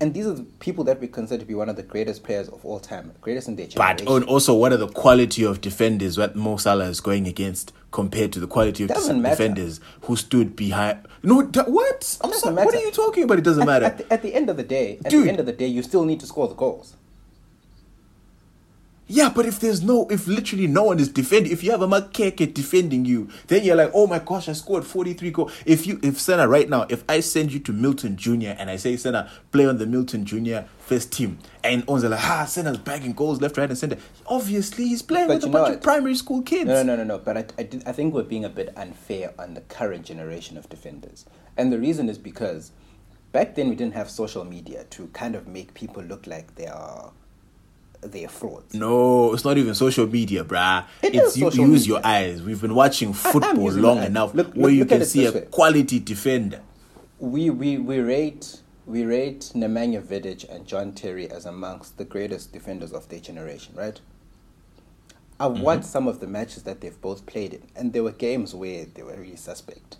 and 0.00 0.12
these 0.12 0.26
are 0.26 0.32
the 0.32 0.42
people 0.42 0.82
that 0.82 1.00
we 1.00 1.06
consider 1.06 1.38
to 1.38 1.46
be 1.46 1.54
one 1.54 1.68
of 1.68 1.76
the 1.76 1.84
greatest 1.84 2.24
players 2.24 2.48
of 2.48 2.64
all 2.64 2.80
time, 2.80 3.12
greatest 3.20 3.46
in 3.46 3.54
their 3.54 3.68
generation. 3.68 4.04
But 4.04 4.26
also, 4.26 4.54
what 4.54 4.72
are 4.72 4.76
the 4.76 4.88
quality 4.88 5.44
of 5.44 5.60
defenders 5.60 6.16
that 6.16 6.34
Mo 6.34 6.56
Salah 6.56 6.86
is 6.86 6.98
going 6.98 7.28
against 7.28 7.72
compared 7.92 8.32
to 8.32 8.40
the 8.40 8.48
quality 8.48 8.82
of 8.82 8.88
Doesn't 8.88 9.22
defenders 9.22 9.78
matter. 9.78 10.06
who 10.06 10.16
stood 10.16 10.56
behind? 10.56 11.06
No, 11.22 11.42
what? 11.42 12.18
I'm 12.20 12.32
sorry, 12.32 12.56
what 12.56 12.74
are 12.74 12.80
you 12.80 12.90
talking 12.90 13.22
about? 13.22 13.38
It 13.38 13.44
doesn't 13.44 13.62
at, 13.62 13.66
matter. 13.66 13.84
At 13.84 13.98
the, 13.98 14.12
at 14.12 14.22
the, 14.22 14.34
end 14.34 14.50
of 14.50 14.56
the 14.56 14.64
day, 14.64 14.98
at 15.04 15.12
Dude. 15.12 15.26
the 15.26 15.28
end 15.28 15.38
of 15.38 15.46
the 15.46 15.52
day, 15.52 15.68
you 15.68 15.84
still 15.84 16.04
need 16.04 16.18
to 16.18 16.26
score 16.26 16.48
the 16.48 16.54
goals. 16.54 16.96
Yeah, 19.08 19.30
but 19.34 19.44
if 19.46 19.60
there's 19.60 19.82
no, 19.82 20.06
if 20.10 20.26
literally 20.26 20.66
no 20.66 20.84
one 20.84 20.98
is 20.98 21.08
defending, 21.08 21.52
if 21.52 21.62
you 21.62 21.70
have 21.72 21.82
a 21.82 21.88
Makeke 21.88 22.54
defending 22.54 23.04
you, 23.04 23.28
then 23.48 23.64
you're 23.64 23.76
like, 23.76 23.90
oh 23.92 24.06
my 24.06 24.20
gosh, 24.20 24.48
I 24.48 24.52
scored 24.52 24.84
43 24.84 25.30
goals. 25.32 25.52
If 25.66 25.86
you, 25.86 25.98
if 26.02 26.20
Senna 26.20 26.48
right 26.48 26.68
now, 26.68 26.86
if 26.88 27.04
I 27.08 27.20
send 27.20 27.52
you 27.52 27.58
to 27.60 27.72
Milton 27.72 28.16
Junior 28.16 28.56
and 28.58 28.70
I 28.70 28.76
say 28.76 28.96
Senna 28.96 29.30
play 29.50 29.66
on 29.66 29.78
the 29.78 29.86
Milton 29.86 30.24
Junior 30.24 30.66
first 30.78 31.12
team, 31.12 31.38
and 31.64 31.86
one's 31.86 32.04
like, 32.04 32.24
ah, 32.24 32.44
Senna's 32.46 32.78
bagging 32.78 33.12
goals 33.12 33.40
left, 33.40 33.58
right, 33.58 33.68
and 33.68 33.76
center. 33.76 33.98
Obviously, 34.26 34.88
he's 34.88 35.02
playing 35.02 35.28
but 35.28 35.34
with 35.34 35.44
a 35.44 35.48
bunch 35.48 35.68
what? 35.68 35.74
of 35.74 35.82
primary 35.82 36.14
school 36.14 36.40
kids. 36.40 36.66
No, 36.66 36.82
no, 36.82 36.96
no, 36.96 37.04
no. 37.04 37.16
no. 37.16 37.18
But 37.18 37.36
I, 37.36 37.44
I, 37.58 37.62
did, 37.64 37.82
I 37.86 37.92
think 37.92 38.14
we're 38.14 38.22
being 38.22 38.44
a 38.44 38.48
bit 38.50 38.72
unfair 38.76 39.34
on 39.38 39.54
the 39.54 39.60
current 39.62 40.06
generation 40.06 40.56
of 40.56 40.68
defenders, 40.68 41.26
and 41.56 41.72
the 41.72 41.78
reason 41.78 42.08
is 42.08 42.18
because 42.18 42.70
back 43.32 43.56
then 43.56 43.68
we 43.68 43.74
didn't 43.74 43.94
have 43.94 44.08
social 44.08 44.44
media 44.44 44.84
to 44.84 45.08
kind 45.08 45.34
of 45.34 45.48
make 45.48 45.74
people 45.74 46.02
look 46.02 46.26
like 46.26 46.54
they 46.54 46.66
are 46.66 47.12
they're 48.02 48.28
frauds. 48.28 48.74
No, 48.74 49.32
it's 49.32 49.44
not 49.44 49.56
even 49.58 49.74
social 49.74 50.06
media, 50.06 50.44
bruh. 50.44 50.84
It 51.02 51.14
it's 51.14 51.36
you 51.36 51.46
use 51.46 51.56
media. 51.56 51.86
your 51.86 52.06
eyes. 52.06 52.42
We've 52.42 52.60
been 52.60 52.74
watching 52.74 53.12
football 53.12 53.70
long 53.72 54.02
enough 54.02 54.34
look, 54.34 54.52
where 54.54 54.64
look, 54.64 54.72
you 54.72 54.80
look 54.80 54.88
can 54.88 55.04
see 55.04 55.26
a 55.26 55.32
way. 55.32 55.46
quality 55.50 56.00
defender. 56.00 56.60
We 57.18 57.50
we 57.50 57.78
we 57.78 58.00
rate 58.00 58.60
we 58.86 59.04
rate 59.04 59.52
Nemanja 59.54 60.02
Vidic 60.02 60.48
and 60.52 60.66
John 60.66 60.92
Terry 60.92 61.30
as 61.30 61.46
amongst 61.46 61.96
the 61.98 62.04
greatest 62.04 62.52
defenders 62.52 62.92
of 62.92 63.08
their 63.08 63.20
generation, 63.20 63.74
right? 63.76 64.00
I've 65.38 65.52
mm-hmm. 65.52 65.62
watched 65.62 65.84
some 65.84 66.08
of 66.08 66.20
the 66.20 66.26
matches 66.26 66.64
that 66.64 66.80
they've 66.80 67.00
both 67.00 67.26
played 67.26 67.54
in, 67.54 67.62
and 67.76 67.92
there 67.92 68.02
were 68.02 68.12
games 68.12 68.54
where 68.54 68.84
they 68.84 69.02
were 69.02 69.16
really 69.16 69.36
suspect. 69.36 69.96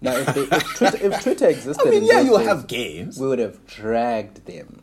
Now, 0.00 0.14
if, 0.14 0.26
they, 0.34 0.42
if, 0.42 0.76
Twitter, 0.76 1.06
if 1.06 1.22
Twitter 1.22 1.48
existed, 1.48 1.86
I 1.86 1.90
mean, 1.90 2.04
yeah, 2.04 2.20
you'll 2.20 2.38
have 2.38 2.66
games. 2.66 3.18
We 3.18 3.28
would 3.28 3.40
have 3.40 3.66
dragged 3.66 4.46
them 4.46 4.82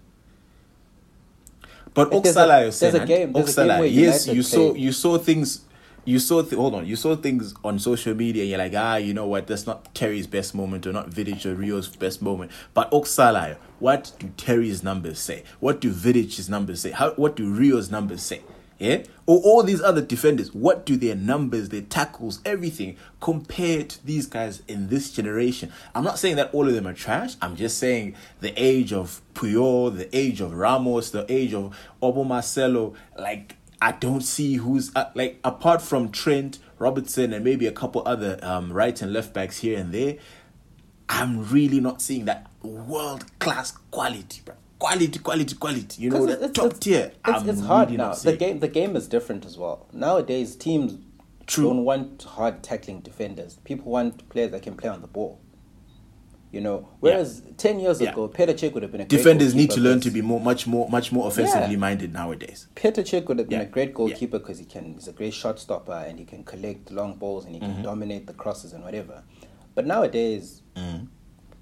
but 1.96 2.12
Oksala, 2.12 2.60
there's, 2.62 2.80
there's 2.80 2.94
a 2.94 3.06
game. 3.06 3.34
There's 3.34 3.56
Oksala, 3.56 3.80
a 3.80 3.90
game 3.90 4.00
yes, 4.00 4.28
you 4.28 4.44
saw 4.44 4.74
you 4.76 4.92
saw 4.92 5.18
things. 5.18 5.62
You 6.04 6.20
saw 6.20 6.44
th- 6.44 6.54
hold 6.54 6.76
on. 6.76 6.86
You 6.86 6.96
saw 6.96 7.16
things 7.16 7.56
on 7.64 7.80
social 7.80 8.14
media. 8.14 8.44
and 8.44 8.50
You're 8.52 8.60
like, 8.60 8.74
ah, 8.76 8.98
you 8.98 9.14
know 9.16 9.26
what? 9.26 9.48
That's 9.48 9.66
not 9.66 9.96
Terry's 9.96 10.28
best 10.28 10.54
moment, 10.54 10.86
or 10.86 10.94
not 10.94 11.10
Vidic 11.10 11.46
or 11.48 11.56
Rio's 11.56 11.88
best 11.88 12.22
moment. 12.22 12.52
But 12.76 12.92
Oksala, 12.92 13.58
what 13.80 14.12
do 14.20 14.30
Terry's 14.38 14.84
numbers 14.84 15.18
say? 15.18 15.44
What 15.60 15.82
do 15.82 15.92
Vidic's 15.92 16.48
numbers 16.48 16.82
say? 16.82 16.92
How? 16.92 17.12
What 17.14 17.36
do 17.36 17.50
Rio's 17.52 17.90
numbers 17.90 18.22
say? 18.22 18.42
Yeah? 18.78 19.04
Or 19.26 19.40
all 19.40 19.64
these 19.64 19.82
other 19.82 20.02
defenders, 20.02 20.54
what 20.54 20.86
do 20.86 20.98
their 20.98 21.16
numbers, 21.16 21.70
their 21.70 21.82
tackles, 21.82 22.42
everything 22.46 22.98
compare 23.22 23.84
to 23.84 24.06
these 24.06 24.28
guys 24.28 24.62
in 24.68 24.90
this 24.90 25.12
generation? 25.12 25.72
I'm 25.94 26.04
not 26.04 26.20
saying 26.20 26.36
that 26.36 26.54
all 26.54 26.68
of 26.68 26.74
them 26.74 26.86
are 26.86 26.94
trash. 26.94 27.36
I'm 27.42 27.56
just 27.56 27.78
saying 27.78 28.16
the 28.42 28.54
age 28.62 28.92
of 28.92 29.22
Puyol, 29.34 29.96
the 29.96 30.16
age 30.16 30.42
of 30.42 30.54
Ramos, 30.54 31.12
the 31.12 31.26
age 31.32 31.54
of 31.54 31.76
Obo 32.02 32.24
Marcelo, 32.24 32.94
like 33.18 33.56
I 33.82 33.94
don't 33.94 34.22
see 34.22 34.56
who's 34.56 34.92
uh, 34.96 35.10
like 35.16 35.40
apart 35.44 35.82
from 35.82 36.12
Trent, 36.12 36.60
Robertson, 36.78 37.34
and 37.34 37.44
maybe 37.44 37.68
a 37.68 37.72
couple 37.72 38.04
other 38.06 38.40
um, 38.42 38.72
right 38.74 39.00
and 39.02 39.14
left 39.14 39.34
backs 39.34 39.60
here 39.60 39.80
and 39.80 39.94
there. 39.94 40.18
I'm 41.08 41.50
really 41.50 41.80
not 41.80 42.02
seeing 42.02 42.26
that 42.26 42.48
world 42.62 43.26
class 43.40 43.72
quality, 43.92 44.42
bro 44.44 44.56
quality, 44.86 45.20
quality, 45.20 45.56
quality. 45.56 46.02
You 46.04 46.10
know, 46.12 46.28
it's, 46.28 46.54
top 46.54 46.72
it's, 46.72 46.80
tier. 46.80 47.12
It's, 47.28 47.44
it's 47.44 47.62
hard 47.62 47.90
really 47.90 47.98
now. 47.98 48.14
The 48.14 48.38
game, 48.38 48.60
the 48.60 48.68
game 48.68 48.96
is 48.96 49.08
different 49.08 49.46
as 49.46 49.58
well. 49.58 49.88
Nowadays, 49.92 50.56
teams 50.56 50.98
True. 51.48 51.66
don't 51.66 51.84
want 51.84 52.24
hard 52.24 52.64
tackling 52.64 53.02
defenders. 53.02 53.60
People 53.64 53.92
want 53.92 54.28
players 54.30 54.52
that 54.52 54.64
can 54.64 54.76
play 54.76 54.90
on 54.90 55.02
the 55.02 55.08
ball. 55.08 55.42
You 56.52 56.62
know, 56.62 56.88
whereas 57.02 57.42
yeah. 57.46 57.52
ten 57.58 57.82
years 57.82 58.00
yeah. 58.00 58.12
ago, 58.12 58.30
Petr 58.30 58.54
Cech 58.54 58.74
would 58.74 58.84
have 58.84 58.92
been 58.92 59.02
a 59.02 59.06
great 59.06 59.18
defenders 59.18 59.54
need 59.54 59.72
to 59.72 59.82
learn 59.82 60.00
to 60.00 60.10
be 60.10 60.22
more, 60.22 60.40
much 60.40 60.66
more, 60.66 60.88
much 60.90 61.12
more 61.12 61.28
offensively 61.28 61.72
yeah. 61.72 61.78
minded 61.78 62.14
nowadays. 62.14 62.68
Petr 62.76 63.04
Cech 63.04 63.28
would 63.28 63.40
have 63.40 63.50
been 63.50 63.60
a 63.60 63.66
great 63.66 63.94
goalkeeper 63.94 64.40
because 64.40 64.60
he 64.60 64.66
can, 64.66 64.94
he's 64.94 65.10
a 65.10 65.12
great 65.12 65.34
shot 65.34 65.60
stopper 65.60 65.92
and 66.08 66.18
he 66.18 66.24
can 66.24 66.46
collect 66.46 66.92
long 66.92 67.16
balls 67.16 67.44
and 67.44 67.56
he 67.56 67.60
can 67.60 67.72
mm-hmm. 67.72 67.82
dominate 67.82 68.26
the 68.28 68.34
crosses 68.34 68.72
and 68.72 68.86
whatever. 68.86 69.24
But 69.74 69.86
nowadays, 69.86 70.62
mm 70.78 71.10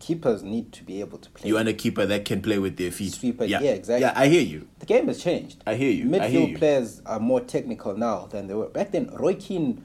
keepers 0.03 0.43
need 0.43 0.73
to 0.73 0.83
be 0.83 0.99
able 0.99 1.17
to 1.17 1.29
play. 1.29 1.47
You 1.47 1.55
want 1.55 1.69
a 1.69 1.73
keeper 1.73 2.05
that 2.05 2.25
can 2.25 2.41
play 2.41 2.59
with 2.59 2.75
their 2.75 2.91
feet. 2.91 3.13
Sweeper, 3.13 3.45
yeah. 3.45 3.61
yeah, 3.61 3.71
exactly. 3.71 4.01
Yeah, 4.01 4.13
I 4.13 4.27
hear 4.27 4.41
you. 4.41 4.67
The 4.79 4.85
game 4.85 5.07
has 5.07 5.23
changed. 5.23 5.63
I 5.65 5.75
hear 5.75 5.91
you. 5.91 6.05
Midfield 6.05 6.29
hear 6.29 6.47
you. 6.49 6.57
players 6.57 7.01
are 7.05 7.21
more 7.21 7.39
technical 7.39 7.95
now 7.95 8.25
than 8.25 8.47
they 8.47 8.53
were 8.53 8.67
back 8.67 8.91
then. 8.91 9.09
Roy 9.13 9.35
Keane 9.35 9.81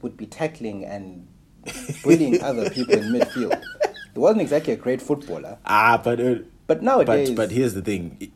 would 0.00 0.16
be 0.16 0.26
tackling 0.26 0.84
and 0.84 1.26
bullying 2.04 2.40
other 2.40 2.70
people 2.70 2.94
in 2.94 3.12
midfield. 3.12 3.60
He 4.14 4.20
wasn't 4.20 4.42
exactly 4.42 4.74
a 4.74 4.76
great 4.76 5.02
footballer. 5.02 5.58
Ah, 5.66 6.00
but 6.02 6.20
uh, 6.20 6.36
but 6.68 6.80
nowadays, 6.82 7.30
but, 7.30 7.48
but 7.48 7.50
here's 7.50 7.74
the 7.74 7.82
thing. 7.82 8.32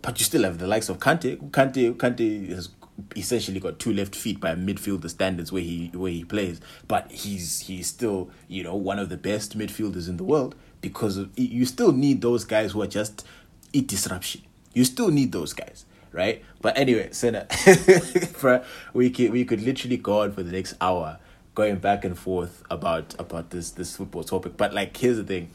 But 0.00 0.18
you 0.18 0.24
still 0.24 0.44
have 0.44 0.58
the 0.58 0.66
likes 0.66 0.88
of 0.88 0.98
Kante. 0.98 1.50
Kante, 1.50 1.94
Kante 1.94 2.48
has 2.54 2.70
essentially 3.16 3.60
got 3.60 3.78
two 3.78 3.92
left 3.92 4.14
feet 4.14 4.40
by 4.40 4.54
midfielder 4.54 5.10
standards 5.10 5.52
where 5.52 5.62
he 5.62 5.90
where 5.94 6.10
he 6.10 6.24
plays, 6.24 6.60
but 6.88 7.10
he's 7.10 7.60
he's 7.60 7.86
still 7.86 8.30
you 8.48 8.62
know 8.62 8.74
one 8.74 8.98
of 8.98 9.08
the 9.08 9.16
best 9.16 9.56
midfielders 9.56 10.08
in 10.08 10.16
the 10.16 10.24
world 10.24 10.54
because 10.80 11.16
of, 11.16 11.30
you 11.36 11.64
still 11.64 11.92
need 11.92 12.20
those 12.20 12.44
guys 12.44 12.72
who 12.72 12.82
are 12.82 12.86
just 12.86 13.26
eat 13.72 13.88
disruption. 13.88 14.42
You 14.72 14.84
still 14.84 15.08
need 15.08 15.32
those 15.32 15.52
guys, 15.52 15.84
right? 16.12 16.44
But 16.60 16.76
anyway, 16.78 17.08
Senna, 17.12 17.46
we 18.94 19.10
could 19.10 19.32
we 19.32 19.44
could 19.44 19.62
literally 19.62 19.96
go 19.96 20.22
on 20.22 20.32
for 20.32 20.42
the 20.42 20.52
next 20.52 20.74
hour 20.80 21.18
going 21.54 21.76
back 21.76 22.04
and 22.04 22.18
forth 22.18 22.62
about 22.70 23.14
about 23.18 23.50
this 23.50 23.70
this 23.70 23.96
football 23.96 24.24
topic. 24.24 24.56
But 24.56 24.74
like, 24.74 24.96
here's 24.96 25.16
the 25.16 25.24
thing, 25.24 25.50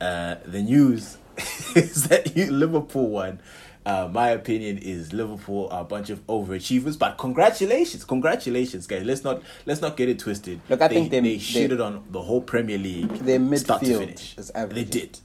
uh, 0.00 0.36
the 0.44 0.62
news 0.62 1.18
is 1.76 2.04
that 2.04 2.34
Liverpool 2.36 3.08
won 3.08 3.40
uh, 3.84 4.08
my 4.12 4.30
opinion 4.30 4.78
is 4.78 5.12
Liverpool 5.12 5.68
are 5.70 5.80
a 5.80 5.84
bunch 5.84 6.10
of 6.10 6.24
overachievers, 6.26 6.98
but 6.98 7.18
congratulations, 7.18 8.04
congratulations, 8.04 8.86
guys. 8.86 9.04
Let's 9.04 9.24
not 9.24 9.42
let's 9.66 9.80
not 9.80 9.96
get 9.96 10.08
it 10.08 10.18
twisted. 10.18 10.60
Look, 10.68 10.80
I 10.80 10.88
they, 10.88 10.94
think 10.94 11.10
they, 11.10 11.20
they 11.20 11.36
shitted 11.36 11.84
on 11.84 12.04
the 12.10 12.22
whole 12.22 12.40
Premier 12.40 12.78
League. 12.78 13.08
Their 13.08 13.40
midfield 13.40 14.38
is 14.38 14.50
average. 14.52 14.76
They 14.76 14.84
did. 14.84 15.18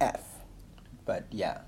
F, 0.00 0.22
but 1.04 1.26
yeah. 1.30 1.60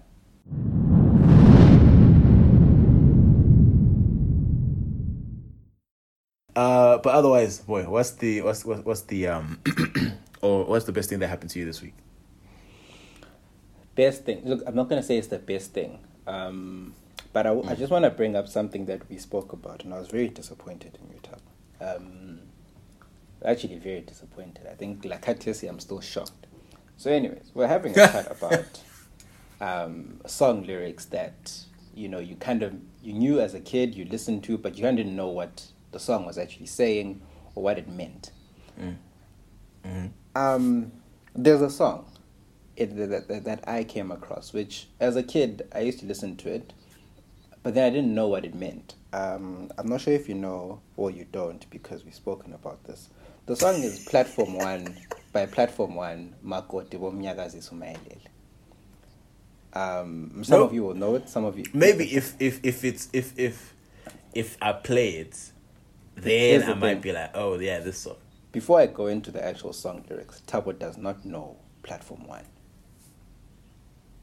Uh, 6.56 6.96
but 6.98 7.14
otherwise, 7.14 7.58
boy, 7.60 7.88
what's 7.88 8.12
the 8.12 8.42
what's 8.42 8.64
what's, 8.64 8.84
what's 8.84 9.00
the 9.02 9.28
um, 9.28 9.60
or 10.40 10.64
what's 10.64 10.86
the 10.86 10.92
best 10.92 11.10
thing 11.10 11.20
that 11.20 11.28
happened 11.28 11.50
to 11.50 11.58
you 11.58 11.64
this 11.64 11.82
week? 11.82 11.94
Best 13.94 14.24
thing. 14.24 14.42
Look, 14.44 14.62
I'm 14.66 14.74
not 14.74 14.88
gonna 14.88 15.02
say 15.02 15.18
it's 15.18 15.28
the 15.28 15.38
best 15.38 15.72
thing. 15.72 16.00
Um, 16.26 16.94
but 17.32 17.46
I, 17.46 17.50
mm. 17.50 17.68
I 17.68 17.74
just 17.74 17.90
want 17.90 18.04
to 18.04 18.10
bring 18.10 18.34
up 18.36 18.48
something 18.48 18.86
that 18.86 19.08
we 19.08 19.18
spoke 19.18 19.52
about, 19.52 19.84
and 19.84 19.92
I 19.92 19.98
was 19.98 20.08
very 20.08 20.28
disappointed 20.28 20.98
in 21.00 21.14
Utah. 21.14 21.36
Um, 21.80 22.40
actually, 23.44 23.78
very 23.78 24.00
disappointed. 24.00 24.66
I 24.66 24.74
think, 24.74 25.04
like 25.04 25.28
I'm 25.28 25.80
still 25.80 26.00
shocked. 26.00 26.46
So, 26.96 27.10
anyways, 27.10 27.50
we're 27.54 27.68
having 27.68 27.92
a 27.92 27.94
chat 27.94 28.30
about 28.30 28.80
um, 29.60 30.20
song 30.26 30.64
lyrics 30.64 31.04
that 31.06 31.52
you 31.94 32.08
know 32.08 32.18
you 32.18 32.36
kind 32.36 32.62
of 32.62 32.74
you 33.02 33.12
knew 33.12 33.40
as 33.40 33.54
a 33.54 33.60
kid, 33.60 33.94
you 33.94 34.04
listened 34.06 34.44
to, 34.44 34.58
but 34.58 34.76
you 34.76 34.82
didn't 34.82 35.14
know 35.14 35.28
what 35.28 35.66
the 35.92 36.00
song 36.00 36.24
was 36.24 36.38
actually 36.38 36.66
saying 36.66 37.20
or 37.54 37.62
what 37.62 37.78
it 37.78 37.88
meant. 37.88 38.30
Mm. 38.80 38.96
Mm-hmm. 39.84 40.06
Um, 40.34 40.92
there's 41.34 41.62
a 41.62 41.70
song 41.70 42.06
it, 42.76 42.96
that, 42.96 43.28
that, 43.28 43.44
that 43.44 43.68
I 43.68 43.84
came 43.84 44.10
across, 44.12 44.52
which 44.52 44.88
as 45.00 45.16
a 45.16 45.22
kid 45.22 45.68
I 45.74 45.80
used 45.80 46.00
to 46.00 46.06
listen 46.06 46.36
to 46.38 46.50
it, 46.52 46.72
but 47.62 47.74
then 47.74 47.86
I 47.86 47.90
didn't 47.90 48.14
know 48.14 48.28
what 48.28 48.44
it 48.44 48.54
meant. 48.54 48.94
Um, 49.12 49.70
I'm 49.78 49.88
not 49.88 50.02
sure 50.02 50.14
if 50.14 50.28
you 50.28 50.34
know 50.34 50.80
or 50.96 51.10
you 51.10 51.26
don't 51.32 51.68
because 51.70 52.04
we've 52.04 52.14
spoken 52.14 52.52
about 52.54 52.84
this. 52.84 53.08
The 53.46 53.56
song 53.56 53.76
is 53.82 54.04
Platform 54.06 54.54
One 54.54 54.96
by 55.32 55.46
Platform 55.46 55.94
One, 55.94 56.34
Makoti 56.44 56.94
Bomnyagazi 57.00 57.58
Sumailele. 57.68 58.18
Um, 59.74 60.44
some 60.44 60.60
No. 60.60 60.64
of 60.64 60.74
you 60.74 60.84
will 60.84 60.94
know 60.94 61.14
it. 61.16 61.28
Some 61.28 61.44
of 61.44 61.58
you 61.58 61.64
Maybe 61.74 62.04
if 62.14 62.34
if 62.40 62.60
if 62.64 62.84
it's 62.84 63.08
if 63.12 63.38
if 63.38 63.74
if 64.34 64.56
I 64.62 64.72
play 64.72 65.10
it, 65.16 65.52
then 66.16 66.62
I 66.62 66.66
the 66.66 66.74
might 66.74 66.94
thing. 66.94 67.00
be 67.02 67.12
like, 67.12 67.32
oh 67.34 67.58
yeah, 67.58 67.80
this 67.80 67.98
song. 67.98 68.16
Before 68.52 68.80
I 68.80 68.86
go 68.86 69.06
into 69.08 69.30
the 69.30 69.44
actual 69.44 69.72
song 69.72 70.04
lyrics, 70.08 70.42
Tabo 70.46 70.78
does 70.78 70.96
not 70.98 71.24
know 71.24 71.56
Platform 71.82 72.26
One. 72.26 72.44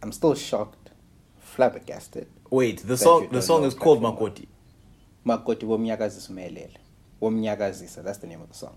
I'm 0.03 0.11
still 0.11 0.35
shocked, 0.35 0.89
flabbergasted. 1.39 2.27
Wait, 2.49 2.85
the 2.85 2.97
song 2.97 3.29
the 3.31 3.41
song 3.41 3.63
is 3.63 3.73
called 3.73 4.01
Makoti. 4.01 4.47
Makoti 5.25 5.63
Womnyagazi 5.63 6.19
Sumelele. 6.29 6.75
Womnyagazisa, 7.21 8.03
that's 8.03 8.17
the 8.17 8.27
name 8.27 8.41
of 8.41 8.49
the 8.49 8.53
song. 8.53 8.75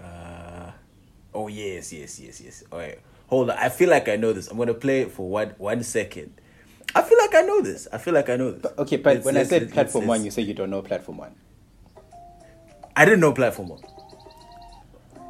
Uh, 0.00 0.70
oh 1.34 1.48
yes, 1.48 1.92
yes, 1.92 2.20
yes, 2.20 2.40
yes. 2.40 2.62
All 2.70 2.78
right, 2.78 3.00
hold 3.26 3.50
on. 3.50 3.58
I 3.58 3.68
feel 3.68 3.90
like 3.90 4.08
I 4.08 4.14
know 4.14 4.32
this. 4.32 4.46
I'm 4.46 4.56
gonna 4.56 4.74
play 4.74 5.00
it 5.00 5.10
for 5.10 5.28
one 5.28 5.54
one 5.58 5.82
second. 5.82 6.40
I 6.94 7.02
feel 7.02 7.18
like 7.18 7.34
I 7.34 7.42
know 7.42 7.60
this. 7.62 7.88
I 7.92 7.98
feel 7.98 8.14
like 8.14 8.30
I 8.30 8.36
know 8.36 8.52
this. 8.52 8.72
Okay, 8.78 8.96
but 8.98 9.14
Let's- 9.16 9.26
when 9.26 9.36
I 9.36 9.42
said 9.42 9.62
let's- 9.62 9.74
Platform 9.74 10.06
One, 10.06 10.24
you 10.24 10.30
say 10.30 10.42
you 10.42 10.54
don't 10.54 10.70
know 10.70 10.82
Platform 10.82 11.18
One. 11.18 11.34
I 12.96 13.04
didn't 13.04 13.20
know 13.20 13.32
platform 13.32 13.68
one. 13.68 13.80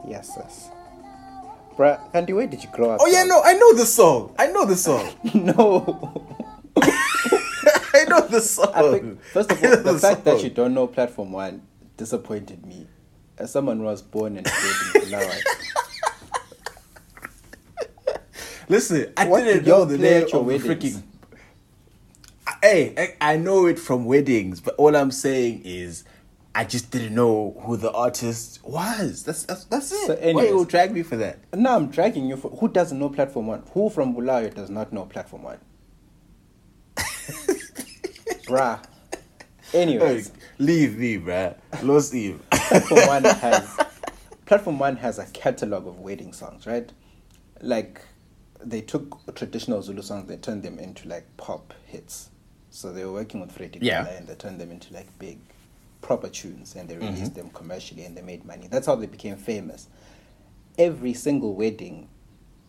Yes, 0.08 0.32
yes. 0.38 0.70
Bruh, 1.78 2.00
Andy, 2.12 2.32
where 2.32 2.48
did 2.48 2.64
you 2.64 2.68
grow 2.70 2.90
up? 2.90 2.98
Oh 3.00 3.06
yeah, 3.06 3.22
no, 3.22 3.40
I 3.40 3.52
know 3.52 3.72
the 3.74 3.86
song. 3.86 4.34
I 4.36 4.48
know 4.48 4.64
the 4.64 4.74
song. 4.74 5.14
no. 5.34 6.26
I 6.82 8.04
know 8.08 8.20
the 8.26 8.40
song. 8.40 8.72
Think, 8.92 9.22
first 9.22 9.52
of 9.52 9.62
all, 9.62 9.70
know 9.70 9.82
the 9.92 9.98
fact 10.00 10.24
that 10.24 10.42
you 10.42 10.50
don't 10.50 10.74
know 10.74 10.88
Platform 10.88 11.30
One 11.30 11.62
disappointed 11.96 12.66
me. 12.66 12.88
As 13.38 13.52
someone 13.52 13.78
who 13.78 13.84
was 13.84 14.02
born 14.02 14.36
and 14.38 14.44
raised 14.46 14.96
in 14.96 15.02
Bulawayo. 15.02 15.40
Listen, 18.68 19.12
I 19.16 19.26
What 19.26 19.44
didn't 19.44 19.62
did 19.62 19.68
know 19.68 19.84
the 19.84 19.98
name 19.98 20.24
of 20.24 20.30
the 20.32 20.40
weddings? 20.40 20.96
freaking. 20.96 21.02
Hey, 22.60 23.14
I 23.20 23.36
know 23.36 23.66
it 23.66 23.78
from 23.78 24.04
weddings, 24.04 24.60
but 24.60 24.74
all 24.74 24.96
I'm 24.96 25.12
saying 25.12 25.62
is, 25.64 26.02
I 26.58 26.64
just 26.64 26.90
didn't 26.90 27.14
know 27.14 27.56
who 27.64 27.76
the 27.76 27.92
artist 27.92 28.58
was. 28.64 29.22
That's 29.22 29.44
that's, 29.44 29.64
that's 29.66 29.92
it. 29.92 30.06
So 30.08 30.14
Why 30.16 30.20
anyways- 30.20 30.50
you 30.50 30.64
drag 30.64 30.90
me 30.92 31.04
for 31.04 31.14
that? 31.14 31.38
No, 31.54 31.76
I'm 31.76 31.88
dragging 31.88 32.26
you 32.26 32.36
for 32.36 32.50
who 32.50 32.66
doesn't 32.66 32.98
know 32.98 33.10
Platform 33.10 33.46
One? 33.46 33.62
Who 33.74 33.88
from 33.88 34.12
Bulawayo 34.12 34.52
does 34.52 34.68
not 34.68 34.92
know 34.92 35.04
Platform 35.04 35.44
One? 35.44 35.58
Bruh. 38.48 38.84
Hey, 39.70 39.82
Anyways, 39.82 40.32
leave 40.58 40.98
me, 40.98 41.18
bruh. 41.18 41.54
Lost 41.84 42.12
Eve. 42.12 42.40
Platform 42.50 43.06
One 43.06 43.22
has 43.24 43.78
Platform 44.44 44.78
One 44.80 44.96
has 44.96 45.20
a 45.20 45.26
catalog 45.26 45.86
of 45.86 46.00
wedding 46.00 46.32
songs, 46.32 46.66
right? 46.66 46.90
Like 47.60 48.00
they 48.64 48.80
took 48.80 49.32
traditional 49.36 49.80
Zulu 49.80 50.02
songs, 50.02 50.26
they 50.26 50.38
turned 50.38 50.64
them 50.64 50.80
into 50.80 51.06
like 51.06 51.24
pop 51.36 51.72
hits. 51.86 52.30
So 52.70 52.92
they 52.92 53.04
were 53.04 53.12
working 53.12 53.40
with 53.40 53.52
Freddie 53.52 53.78
Yeah. 53.80 54.08
And 54.08 54.26
they 54.26 54.34
turned 54.34 54.60
them 54.60 54.72
into 54.72 54.92
like 54.92 55.16
big 55.20 55.38
proper 56.00 56.28
tunes 56.28 56.74
and 56.74 56.88
they 56.88 56.94
mm-hmm. 56.94 57.14
released 57.14 57.34
them 57.34 57.50
commercially 57.50 58.04
and 58.04 58.16
they 58.16 58.22
made 58.22 58.44
money. 58.44 58.68
That's 58.68 58.86
how 58.86 58.94
they 58.94 59.06
became 59.06 59.36
famous. 59.36 59.88
Every 60.78 61.12
single 61.12 61.54
wedding 61.54 62.08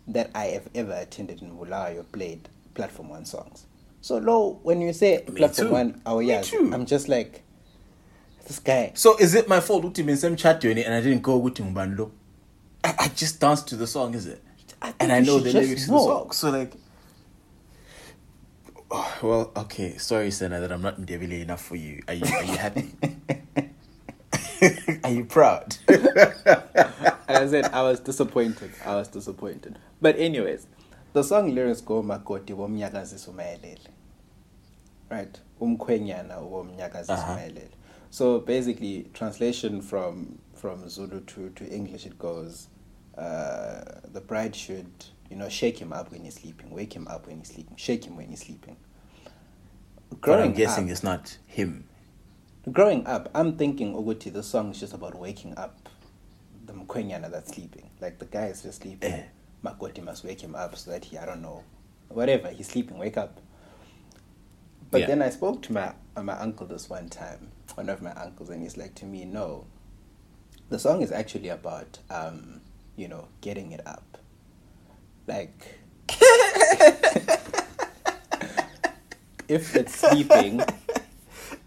that 0.08 0.32
I 0.34 0.46
have 0.46 0.68
ever 0.74 0.94
attended 0.94 1.42
in 1.42 1.52
Bulawayo 1.58 2.04
played 2.12 2.50
Platform 2.74 3.10
One 3.10 3.26
songs. 3.26 3.66
So 4.02 4.18
low 4.18 4.60
when 4.64 4.82
you 4.82 4.94
say 4.94 5.24
Me 5.28 5.36
Platform 5.36 5.68
too. 5.68 5.74
One, 5.74 6.02
oh 6.06 6.20
yeah. 6.20 6.44
I'm 6.54 6.86
just 6.86 7.08
like 7.08 7.44
this 8.48 8.60
guy. 8.60 8.94
So 8.96 9.18
is 9.18 9.36
it 9.36 9.48
my 9.48 9.60
fault 9.60 9.84
ukuthi 9.84 10.18
same 10.18 10.36
chat 10.36 10.64
and 10.64 10.94
I 10.94 11.02
didn't 11.02 11.22
go 11.22 11.38
with 11.38 11.56
Mbando? 11.56 12.12
I, 12.84 12.96
I 13.00 13.08
just 13.10 13.40
danced 13.40 13.68
to 13.70 13.76
the 13.76 13.88
song, 13.88 14.14
is 14.16 14.26
it? 14.26 14.42
I 14.82 14.94
and 15.00 15.12
I 15.12 15.20
know 15.20 15.40
the 15.40 15.52
lyrics 15.52 15.86
to 15.86 15.92
the 15.92 16.00
song. 16.00 16.32
So 16.32 16.50
like 16.50 16.74
oh, 18.92 19.18
well, 19.24 19.52
okay. 19.56 19.98
Sorry, 19.98 20.32
Senna, 20.32 20.60
that 20.60 20.72
I'm 20.72 20.82
not 20.82 21.00
Ndebele 21.00 21.42
enough 21.42 21.62
for 21.62 21.76
you. 21.76 22.02
Are 22.08 22.14
you 22.14 22.26
are 22.26 22.44
you 22.44 22.58
happy? 22.58 22.92
are 25.04 25.12
you 25.12 25.26
proud? 25.26 25.78
I 25.90 27.46
said 27.48 27.66
I 27.66 27.84
was 27.84 28.00
disappointed. 28.00 28.72
I 28.86 28.96
was 28.96 29.08
disappointed. 29.08 29.78
But 30.02 30.18
anyways, 30.18 30.68
the 31.14 31.24
song 31.24 31.54
lyrics 31.56 31.82
go 31.82 32.02
makoti 32.04 32.54
womnyakazi 32.54 33.18
sumayelele. 33.20 33.80
Right? 35.10 35.40
Umkhwenyana 35.62 36.38
womnyakazi 36.38 37.10
Uh-huh. 37.10 37.36
So 38.12 38.40
basically 38.40 39.08
translation 39.14 39.82
from 39.82 40.40
from 40.56 40.90
Zulu 40.90 41.22
to, 41.22 41.50
to 41.52 41.66
English 41.66 42.06
it 42.06 42.18
goes 42.20 42.68
uh, 43.18 43.82
the 44.14 44.22
bride 44.22 44.56
should, 44.56 44.92
you 45.30 45.36
know, 45.36 45.50
shake 45.50 45.80
him 45.80 45.94
up 45.94 46.12
when 46.12 46.24
he's 46.24 46.36
sleeping, 46.36 46.70
wake 46.72 46.94
him 46.96 47.08
up 47.08 47.28
when 47.28 47.40
he's 47.40 47.50
sleeping, 47.50 47.76
shake 47.78 48.06
him 48.06 48.18
when 48.18 48.30
he's 48.30 48.42
sleeping. 48.42 48.76
but 50.22 50.40
I'm 50.40 50.54
guessing 50.54 50.86
up, 50.86 50.92
it's 50.92 51.04
not 51.04 51.38
him. 51.48 51.88
growing 52.72 53.06
up, 53.06 53.30
I'm 53.36 53.58
thinking 53.58 53.94
Uguti, 53.94 54.32
the 54.34 54.44
song 54.44 54.72
is 54.72 54.80
just 54.80 54.94
about 54.94 55.16
waking 55.16 55.56
up 55.58 55.90
the 56.66 56.74
mkwenyana 56.74 57.32
that's 57.32 57.54
sleeping. 57.54 57.90
Like 58.02 58.20
the 58.20 58.26
guy 58.26 58.46
is 58.48 58.64
just 58.64 58.82
sleeping. 58.82 59.12
Eh. 59.12 59.24
Makoti 59.64 60.04
must 60.04 60.24
wake 60.24 60.42
him 60.42 60.56
up 60.56 60.76
so 60.78 60.92
that 60.92 61.06
he, 61.06 61.18
I 61.18 61.26
don't 61.26 61.42
know, 61.42 61.64
whatever, 62.08 62.50
he's 62.50 62.68
sleeping, 62.68 62.98
wake 62.98 63.18
up. 63.18 63.40
But 64.92 65.02
Yeah. 65.02 65.08
then 65.08 65.22
I 65.22 65.30
spoke 65.30 65.62
to 65.64 65.74
my 65.74 65.94
uh, 66.16 66.24
my 66.24 66.34
uncle 66.40 66.66
this 66.66 66.90
one 66.90 67.10
time, 67.10 67.52
one 67.76 67.90
of 67.90 68.02
my 68.02 68.12
uncles, 68.14 68.50
and 68.50 68.62
he's 68.64 68.78
like 68.78 68.96
to 68.96 69.06
me, 69.06 69.26
no, 69.26 69.68
the 70.70 70.80
song 70.80 71.02
is 71.02 71.12
actually 71.12 71.50
about, 71.50 72.00
um, 72.10 72.62
you 72.96 73.08
know, 73.08 73.28
getting 73.42 73.72
it 73.72 73.86
up. 73.86 74.18
Like, 75.30 75.78
if 79.48 79.76
it's 79.76 79.94
sleeping, 79.96 80.62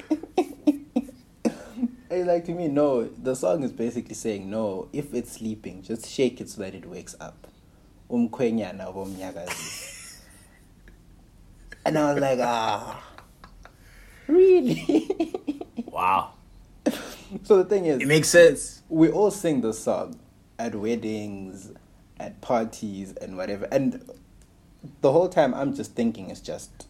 It's 2.09 2.27
like 2.27 2.45
to 2.47 2.53
me, 2.53 2.67
no. 2.69 3.05
The 3.05 3.37
song 3.37 3.63
is 3.63 3.71
basically 3.73 4.15
saying 4.17 4.51
no. 4.51 4.89
If 4.93 5.15
it's 5.15 5.31
sleeping, 5.33 5.83
just 5.83 6.09
shake 6.09 6.41
it 6.41 6.49
so 6.49 6.63
that 6.63 6.75
it 6.75 6.87
wakes 6.87 7.15
up. 7.21 7.47
Umkhwenyana 8.11 8.93
womnyakazi. 8.93 10.19
And 11.85 11.97
I 11.99 12.13
was 12.15 12.21
like, 12.21 12.39
ah, 12.43 13.01
really? 14.27 15.33
Wow. 15.87 16.33
so 17.45 17.59
the 17.63 17.65
thing 17.65 17.87
is, 17.87 18.03
It 18.03 18.09
makes 18.09 18.29
sense. 18.29 18.83
we 18.89 19.09
all 19.09 19.31
sing 19.31 19.61
this 19.61 19.79
song 19.85 20.19
at 20.59 20.75
weddings, 20.75 21.71
at 22.19 22.41
parties, 22.41 23.13
and 23.21 23.37
whatever. 23.37 23.69
And 23.71 24.09
the 25.01 25.13
whole 25.13 25.29
time, 25.29 25.55
I'm 25.55 25.75
just 25.75 25.95
thinking 25.95 26.31
it's 26.31 26.41
just, 26.41 26.87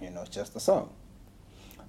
you 0.00 0.10
know, 0.10 0.22
it's 0.22 0.30
just 0.30 0.56
a 0.56 0.60
song. 0.60 0.90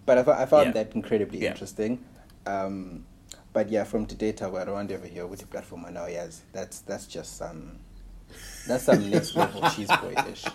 But 0.06 0.28
I, 0.28 0.44
I 0.44 0.46
found 0.46 0.68
Yeah. 0.68 0.84
that 0.84 0.96
incredibly 0.96 1.40
Yeah. 1.40 1.52
interesting. 1.52 2.04
Um, 2.46 3.06
but 3.54 3.70
yeah, 3.70 3.84
from 3.84 4.06
today 4.06 4.32
to 4.34 4.46
don't 4.50 4.72
want 4.72 4.92
ever 4.92 5.08
hear 5.08 5.26
with 5.28 5.40
the 5.40 5.46
platform 5.46 5.86
now. 5.92 6.08
Yes, 6.08 6.42
that's 6.52 6.80
that's 6.80 7.06
just 7.06 7.38
some, 7.38 7.80
that's 8.68 8.84
some 8.86 9.10
next 9.12 9.36
level 9.36 9.62
cheese 9.76 9.90
boyish. 10.02 10.46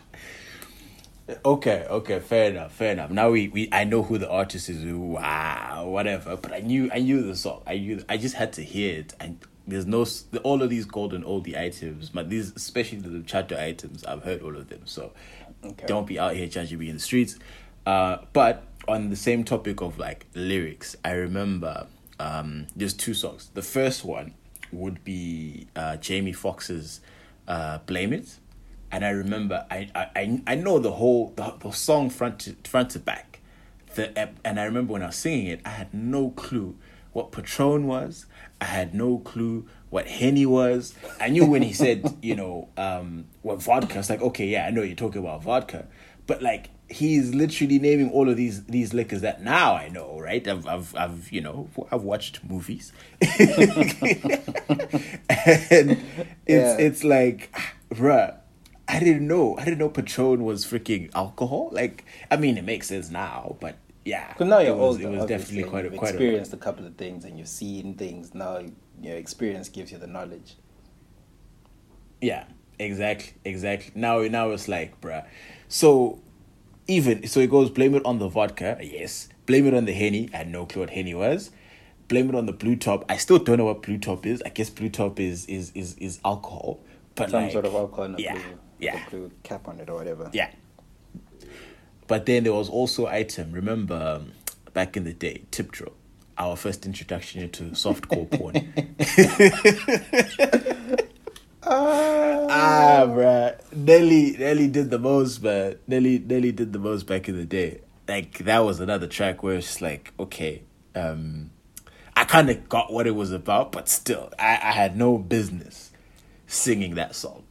Okay, 1.45 1.87
okay, 1.89 2.21
fair 2.21 2.51
enough, 2.51 2.73
fair 2.73 2.93
enough. 2.93 3.11
Now 3.11 3.31
we, 3.31 3.49
we 3.49 3.69
I 3.71 3.85
know 3.85 4.03
who 4.03 4.17
the 4.19 4.29
artist 4.31 4.69
is. 4.71 4.85
Wow, 4.85 5.87
whatever. 5.89 6.37
But 6.37 6.53
I 6.53 6.61
knew 6.61 6.91
I 6.93 7.01
knew 7.01 7.23
the 7.23 7.37
song. 7.37 7.63
I 7.67 7.77
knew 7.79 8.03
I 8.09 8.17
just 8.17 8.35
had 8.35 8.53
to 8.55 8.63
hear 8.63 8.99
it. 9.01 9.15
And 9.21 9.39
there's 9.69 9.87
no 9.87 10.05
all 10.43 10.63
of 10.63 10.71
these 10.71 10.85
gold 10.87 11.11
golden 11.13 11.25
oldie 11.25 11.57
items, 11.57 12.11
but 12.11 12.29
these 12.31 12.53
especially 12.57 12.99
the 12.99 13.23
chatter 13.23 13.57
items. 13.57 14.05
I've 14.05 14.25
heard 14.25 14.43
all 14.43 14.57
of 14.57 14.69
them. 14.69 14.81
So 14.85 15.13
Okay. 15.65 15.87
don't 15.87 16.07
be 16.07 16.19
out 16.19 16.35
here 16.37 16.47
judging 16.47 16.79
me 16.79 16.89
in 16.89 16.95
the 16.97 17.01
streets. 17.01 17.37
Uh, 17.85 18.19
but 18.33 18.65
on 18.87 19.11
the 19.11 19.17
same 19.17 19.45
topic 19.45 19.81
of 19.81 19.99
like 19.99 20.27
lyrics, 20.35 20.97
I 21.05 21.13
remember 21.13 21.87
um, 22.21 22.67
there's 22.77 22.95
two 22.95 23.15
songs. 23.15 23.51
The 23.55 23.63
first 23.63 24.05
one 24.05 24.35
would 24.73 25.03
be 25.05 25.67
uh, 25.77 25.97
Jamie 25.97 26.33
Foxx's 26.33 27.01
uh, 27.47 27.79
"Blame 27.87 28.13
It," 28.13 28.39
and 28.93 29.05
I 29.05 29.11
remember 29.11 29.67
I 29.71 29.91
I, 29.95 30.07
I- 30.17 30.43
I 30.47 30.55
know 30.55 30.79
the 30.79 30.93
whole 30.93 31.33
the, 31.37 31.55
the 31.61 31.71
song 31.73 32.11
front 32.11 32.41
to 32.41 32.57
front 32.65 32.91
to 32.91 32.99
back. 32.99 33.41
The 33.95 34.29
and 34.45 34.61
I 34.61 34.65
remember 34.65 34.93
when 34.93 35.03
I 35.03 35.07
was 35.07 35.17
singing 35.17 35.47
it, 35.49 35.61
I 35.65 35.71
had 35.71 35.93
no 35.95 36.31
clue 36.31 36.77
what 37.19 37.33
Patron 37.33 37.87
was. 37.87 38.27
I 38.61 38.65
had 38.65 38.95
no 38.95 39.19
clue 39.19 39.67
what 39.91 40.07
Henny 40.09 40.47
was. 40.47 40.95
I 41.21 41.29
knew 41.29 41.45
when 41.47 41.63
he 41.63 41.73
said, 41.73 42.17
you 42.23 42.35
know, 42.37 42.69
um, 42.77 43.27
what 43.43 43.63
vodka. 43.63 43.95
I 43.95 43.99
was 43.99 44.11
like, 44.11 44.23
okay, 44.23 44.47
yeah, 44.47 44.67
I 44.67 44.71
know 44.71 44.83
you're 44.83 44.97
talking 44.97 45.21
about 45.21 45.43
vodka, 45.43 45.87
but 46.27 46.43
like 46.43 46.71
he's 46.91 47.35
literally 47.35 47.79
naming 47.79 48.11
all 48.11 48.29
of 48.31 48.37
these 48.37 48.65
these 48.65 48.95
liquors 48.95 49.21
that 49.21 49.43
now 49.43 49.75
I 49.75 49.89
know, 49.91 50.19
right? 50.19 50.47
I've 50.49 50.67
I've 50.67 50.95
I've 50.97 51.31
you 51.31 51.41
know 51.43 51.69
I've 51.93 52.03
watched 52.03 52.43
movies, 52.45 52.93
and 53.21 53.23
it's 55.29 56.01
Yeah. 56.47 56.77
it's 56.79 57.05
like, 57.05 57.55
bruh, 57.91 58.37
I 58.89 59.01
didn't 59.01 59.27
know. 59.29 59.57
I 59.59 59.65
didn't 59.65 59.79
know 59.79 59.89
Patron 59.91 60.45
was 60.45 60.65
freaking 60.65 61.11
alcohol. 61.15 61.69
Like, 61.73 62.05
I 62.31 62.37
mean, 62.37 62.57
it 62.59 62.65
makes 62.65 62.89
sense 62.89 63.11
now, 63.11 63.57
but 63.61 63.77
yeah, 64.09 64.29
Because 64.33 64.49
now 64.49 64.59
you're 64.61 64.71
it 64.71 64.77
was, 64.77 64.97
older. 64.97 65.09
It 65.09 65.17
was 65.19 65.27
definitely 65.27 65.65
quite 65.65 65.85
a 65.87 65.89
you've 65.89 65.99
quite 65.99 66.11
experienced 66.11 66.53
a 66.53 66.57
couple 66.57 66.87
of 66.87 66.97
things 66.97 67.25
and 67.25 67.39
you've 67.39 67.49
seen 67.49 67.95
things. 67.95 68.35
Now 68.35 68.61
your 69.01 69.17
experience 69.17 69.69
gives 69.69 69.93
you 69.93 69.99
the 69.99 70.07
knowledge. 70.07 70.57
Yeah, 72.21 72.45
exactly, 72.79 73.35
exactly. 73.45 73.93
Now, 73.95 74.21
now 74.23 74.51
it's 74.51 74.67
like, 74.69 75.01
bruh. 75.01 75.25
So, 75.69 76.21
even 76.87 77.27
so, 77.29 77.41
it 77.41 77.51
goes 77.51 77.71
blame 77.71 77.95
it 77.95 78.05
on 78.05 78.19
the 78.19 78.29
vodka. 78.29 78.79
Yes, 78.81 79.29
blame 79.47 79.67
it 79.67 79.75
on 79.75 79.85
the 79.85 79.93
henny. 79.93 80.31
I 80.33 80.39
had 80.39 80.49
no 80.51 80.67
clue 80.67 80.83
what 80.83 80.91
henny 80.91 81.15
was. 81.15 81.51
Blame 82.09 82.31
it 82.31 82.35
on 82.35 82.47
the 82.47 82.53
blue 82.53 82.77
top. 82.77 83.05
I 83.09 83.19
still 83.19 83.39
don't 83.39 83.59
know 83.59 83.67
what 83.67 83.83
blue 83.83 83.99
top 83.99 84.25
is. 84.27 84.43
I 84.45 84.49
guess 84.49 84.71
blue 84.71 84.89
top 84.89 85.21
is 85.21 85.45
is 85.47 85.71
is 85.75 85.95
is 85.99 86.19
alcohol, 86.25 86.81
but 87.15 87.31
Some 87.31 87.43
like, 87.43 87.53
sort 87.53 87.67
of 87.67 87.75
alcohol 87.75 88.05
and 88.07 88.19
yeah, 88.19 88.33
blue, 88.33 88.59
yeah, 88.79 89.09
blue 89.11 89.31
cap 89.43 89.69
on 89.69 89.79
it 89.81 89.91
or 89.91 89.97
whatever. 89.97 90.31
yeah. 90.33 90.51
But 92.09 92.27
then 92.27 92.43
there 92.45 92.53
was 92.55 92.69
also 92.69 93.07
item. 93.07 93.53
Remember, 93.53 94.21
um, 94.21 94.33
back 94.73 94.97
in 94.97 95.05
the 95.05 95.13
day, 95.13 95.43
tip 95.53 95.71
drill. 95.71 95.93
Our 96.37 96.57
first 96.57 96.87
introduction 96.87 97.43
into 97.43 97.65
softcore 97.71 98.29
porn. 98.39 98.73
Ah, 101.63 103.05
bruh. 103.07 103.57
Nelly, 103.75 104.37
Nelly 104.39 104.69
did 104.69 104.91
the 104.91 104.99
most, 104.99 105.39
but 105.39 105.81
Nelly, 105.87 106.19
Nelly 106.19 106.53
did 106.53 106.73
the 106.73 106.79
most 106.79 107.07
back 107.07 107.29
in 107.29 107.37
the 107.37 107.45
day. 107.45 107.81
Like 108.09 108.39
that 108.39 108.61
was 108.61 108.81
another 108.81 109.07
track 109.07 109.43
where 109.43 109.57
it's 109.57 109.83
like, 109.83 110.13
okay, 110.19 110.63
um, 110.95 111.51
I 112.17 112.25
kind 112.25 112.49
of 112.49 112.69
got 112.69 112.93
what 112.93 113.07
it 113.07 113.15
was 113.15 113.33
about, 113.33 113.71
but 113.71 113.89
still, 113.89 114.33
I, 114.39 114.53
I 114.63 114.73
had 114.73 114.97
no 114.97 115.19
business 115.19 115.93
singing 116.47 116.95
that 116.95 117.15
song 117.15 117.45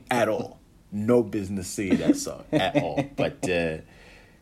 at 0.10 0.28
all. 0.28 0.60
No 0.92 1.22
business 1.22 1.66
singing 1.66 1.98
that 1.98 2.16
song 2.16 2.44
at 2.52 2.76
all. 2.76 3.04
But 3.16 3.48
uh, 3.50 3.78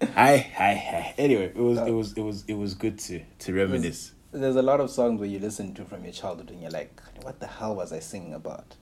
I, 0.00 0.50
I, 0.58 0.64
I, 0.64 1.14
anyway, 1.18 1.46
it 1.46 1.56
was, 1.56 1.78
it 1.78 1.90
was, 1.90 2.12
it 2.14 2.20
was, 2.20 2.44
it 2.48 2.54
was 2.54 2.74
good 2.74 2.98
to 3.00 3.20
to 3.40 3.52
reminisce. 3.54 4.12
There's 4.32 4.56
a 4.56 4.62
lot 4.62 4.80
of 4.80 4.90
songs 4.90 5.20
where 5.20 5.28
you 5.28 5.38
listen 5.38 5.74
to 5.74 5.84
from 5.84 6.02
your 6.04 6.12
childhood 6.12 6.50
and 6.50 6.60
you're 6.60 6.70
like, 6.70 7.00
what 7.22 7.38
the 7.40 7.46
hell 7.46 7.76
was 7.76 7.92
I 7.92 8.00
singing 8.00 8.34
about? 8.34 8.76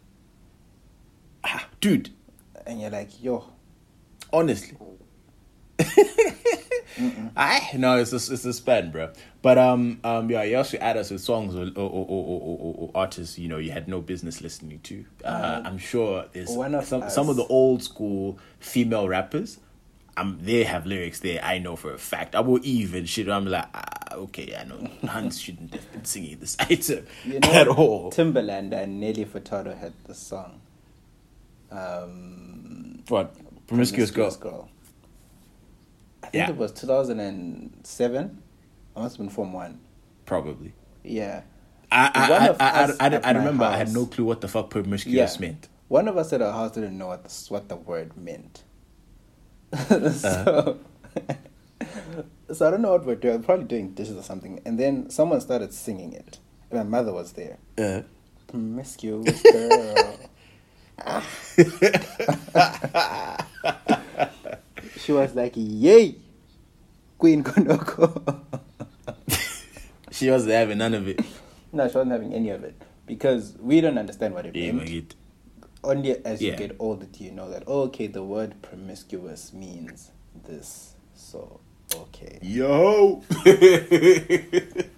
Ah, 1.44 1.66
dude, 1.81 2.11
And 2.66 2.81
you're 2.81 2.90
like, 2.90 3.22
yo, 3.22 3.44
honestly. 4.33 4.77
I 7.37 7.70
no, 7.77 7.98
it's 7.98 8.12
a, 8.12 8.16
it's 8.16 8.44
a 8.44 8.53
span, 8.53 8.90
bro. 8.90 9.11
But 9.40 9.59
um 9.59 9.98
um 10.05 10.31
yeah, 10.31 10.42
you 10.42 10.57
also 10.59 10.77
add 10.79 10.96
us 10.96 11.11
with 11.11 11.20
songs 11.20 11.55
or 11.55 11.62
or, 11.81 11.88
or, 11.90 12.07
or, 12.09 12.40
or, 12.40 12.75
or, 12.79 12.90
artists 12.94 13.38
you 13.38 13.48
know 13.48 13.57
you 13.57 13.70
had 13.72 13.88
no 13.88 14.01
business 14.01 14.40
listening 14.40 14.79
to. 14.81 15.05
Uh, 15.25 15.62
I'm 15.64 15.79
sure 15.79 16.27
there's 16.33 16.53
some 16.53 17.03
us- 17.03 17.14
some 17.14 17.29
of 17.29 17.37
the 17.37 17.46
old 17.46 17.83
school 17.83 18.38
female 18.61 19.09
rappers. 19.09 19.59
Um, 20.16 20.38
they 20.42 20.64
have 20.64 20.85
lyrics 20.87 21.20
there. 21.20 21.42
I 21.42 21.59
know 21.59 21.75
for 21.77 21.92
a 21.94 21.98
fact. 21.98 22.35
I 22.35 22.40
will 22.40 22.61
even 22.62 23.07
shit. 23.07 23.29
I'm 23.31 23.46
like, 23.46 23.66
ah, 23.75 24.14
okay, 24.14 24.55
I 24.55 24.64
know 24.64 24.87
Hans 25.09 25.40
shouldn't 25.40 25.72
have 25.72 25.90
been 25.92 26.05
singing 26.05 26.38
this 26.38 26.57
item 26.61 27.07
you 27.25 27.40
know, 27.40 27.51
at 27.53 27.66
all. 27.68 28.11
Timbaland 28.12 28.72
and 28.75 29.01
Nelly 29.01 29.25
Furtado 29.25 29.77
had 29.79 29.94
the 30.07 30.14
song. 30.14 30.61
Um, 31.70 33.03
what 33.09 33.35
promiscuous 33.66 34.11
girl? 34.11 34.68
I 36.22 36.27
think 36.29 36.35
Yeah. 36.46 36.51
it 36.51 36.57
was 36.57 36.72
2007. 36.72 38.42
I 38.94 39.01
must 39.01 39.16
have 39.16 39.18
been 39.27 39.35
Form 39.35 39.53
1. 39.55 39.81
Probably. 40.27 40.75
Yeah. 41.03 41.42
I 41.90 42.11
I 42.14 42.20
I, 42.20 42.46
I, 42.46 42.46
I, 42.48 42.92
I, 43.01 43.07
at 43.07 43.27
I 43.27 43.33
my 43.33 43.38
remember 43.38 43.64
I 43.64 43.77
had 43.77 43.92
no 43.92 44.07
clue 44.07 44.25
what 44.25 44.40
the 44.40 44.48
fuck 44.48 44.70
promiscuous 44.70 45.38
meant. 45.40 45.68
One 45.88 46.09
of 46.09 46.16
us 46.16 46.33
at 46.33 46.40
our 46.40 46.53
house 46.53 46.72
didn't 46.72 46.96
know 46.96 47.09
what 47.09 47.25
the, 47.25 47.44
what 47.48 47.68
the 47.68 47.77
word 47.77 48.16
meant. 48.16 48.62
So, 50.12 50.78
so 52.52 52.66
I 52.68 52.70
don't 52.70 52.82
know 52.82 52.92
what 52.92 53.04
we're 53.06 53.14
doing. 53.16 53.42
Probably 53.42 53.64
doing 53.64 53.92
dishes 53.94 54.16
or 54.16 54.22
something. 54.22 54.61
And 54.66 54.78
then 54.78 55.08
someone 55.11 55.40
started 55.40 55.72
singing 55.72 56.12
it. 56.12 56.38
And 56.70 56.78
my 56.80 56.98
mother 56.98 57.12
was 57.12 57.32
there. 57.32 57.58
Uh, 57.78 58.02
Promiscuous 58.48 59.42
girl. 59.42 60.18
she 64.98 65.12
was 65.12 65.35
like, 65.35 65.52
"Yay, 65.56 66.16
Queen 67.18 67.42
Konoko." 67.42 68.40
she 70.11 70.30
wasn't 70.30 70.52
having 70.52 70.78
none 70.78 70.94
of 70.94 71.08
it. 71.08 71.20
no, 71.72 71.88
she 71.88 71.94
wasn't 71.96 72.12
having 72.12 72.35
any 72.35 72.50
of 72.50 72.62
it 72.64 72.80
because 73.06 73.56
we 73.61 73.80
don't 73.80 73.98
understand 73.98 74.35
what 74.35 74.46
it 74.46 74.54
Yeah, 74.54 74.72
meant. 74.72 75.14
But 75.82 75.90
it- 75.90 75.96
Only 75.96 76.24
as 76.26 76.40
you 76.42 76.52
get 76.56 76.76
older 76.78 77.06
do 77.06 77.24
you 77.24 77.30
know 77.32 77.50
that 77.50 77.64
oh, 77.66 77.82
okay, 77.82 78.06
the 78.06 78.22
word 78.22 78.60
promiscuous 78.62 79.52
means 79.52 80.10
this. 80.46 80.94
So 81.14 81.60
okay. 81.94 82.38
Yo. 82.42 83.22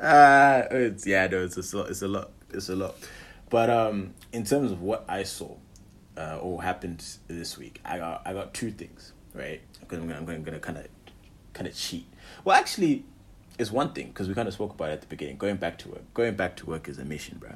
Ah, 0.00 0.62
it's 0.70 1.06
yeah, 1.06 1.26
no, 1.28 1.44
it's 1.44 1.56
a 1.72 1.76
lot. 1.76 1.90
It's 1.90 2.02
a 2.02 2.08
lot. 2.08 2.30
It's 2.52 2.68
a 2.68 2.76
lot. 2.76 2.94
But 3.50 3.70
um, 3.70 4.14
in 4.32 4.44
terms 4.44 4.72
of 4.72 4.80
what 4.82 5.04
I 5.08 5.22
saw, 5.22 5.56
uh, 6.16 6.38
or 6.40 6.62
happened 6.62 7.04
this 7.28 7.56
week, 7.58 7.80
I 7.84 7.98
got 7.98 8.22
I 8.26 8.32
got 8.32 8.54
two 8.54 8.70
things 8.70 9.12
right 9.34 9.60
because 9.80 9.98
I'm 9.98 10.06
gonna 10.08 10.18
I'm 10.18 10.24
gonna, 10.24 10.38
gonna 10.40 10.58
kind 10.60 10.78
of 10.78 10.86
kind 11.52 11.66
of 11.68 11.74
cheat. 11.76 12.06
Well, 12.44 12.56
actually, 12.56 13.04
it's 13.58 13.70
one 13.70 13.92
thing 13.92 14.08
because 14.08 14.28
we 14.28 14.34
kind 14.34 14.48
of 14.48 14.54
spoke 14.54 14.72
about 14.74 14.90
it 14.90 14.94
at 14.94 15.00
the 15.02 15.06
beginning. 15.08 15.36
Going 15.36 15.56
back 15.56 15.78
to 15.78 15.88
work, 15.88 16.14
going 16.14 16.34
back 16.36 16.56
to 16.56 16.66
work 16.66 16.88
is 16.88 16.98
a 16.98 17.04
mission, 17.04 17.38
bro. 17.38 17.54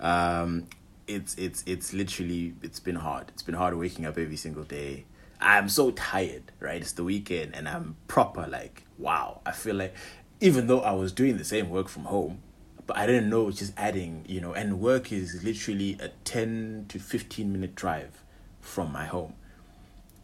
Um, 0.00 0.66
it's 1.10 1.34
it's 1.34 1.62
it's 1.66 1.92
literally 1.92 2.54
it's 2.62 2.80
been 2.80 2.96
hard. 2.96 3.30
It's 3.30 3.42
been 3.42 3.54
hard 3.54 3.74
waking 3.74 4.06
up 4.06 4.16
every 4.18 4.36
single 4.36 4.64
day. 4.64 5.04
I'm 5.40 5.68
so 5.68 5.90
tired, 5.90 6.52
right? 6.60 6.80
It's 6.80 6.92
the 6.92 7.04
weekend 7.04 7.54
and 7.54 7.68
I'm 7.68 7.96
proper 8.08 8.46
like 8.46 8.84
wow. 8.98 9.40
I 9.44 9.52
feel 9.52 9.74
like 9.74 9.94
even 10.40 10.66
though 10.66 10.80
I 10.80 10.92
was 10.92 11.12
doing 11.12 11.36
the 11.36 11.44
same 11.44 11.70
work 11.70 11.88
from 11.88 12.04
home, 12.04 12.42
but 12.86 12.96
I 12.96 13.06
didn't 13.06 13.28
know 13.28 13.50
just 13.50 13.72
adding, 13.76 14.24
you 14.26 14.40
know, 14.40 14.52
and 14.52 14.80
work 14.80 15.12
is 15.12 15.44
literally 15.44 15.96
a 16.00 16.08
10 16.24 16.86
to 16.88 16.98
15 16.98 17.52
minute 17.52 17.74
drive 17.74 18.22
from 18.60 18.92
my 18.92 19.06
home. 19.06 19.34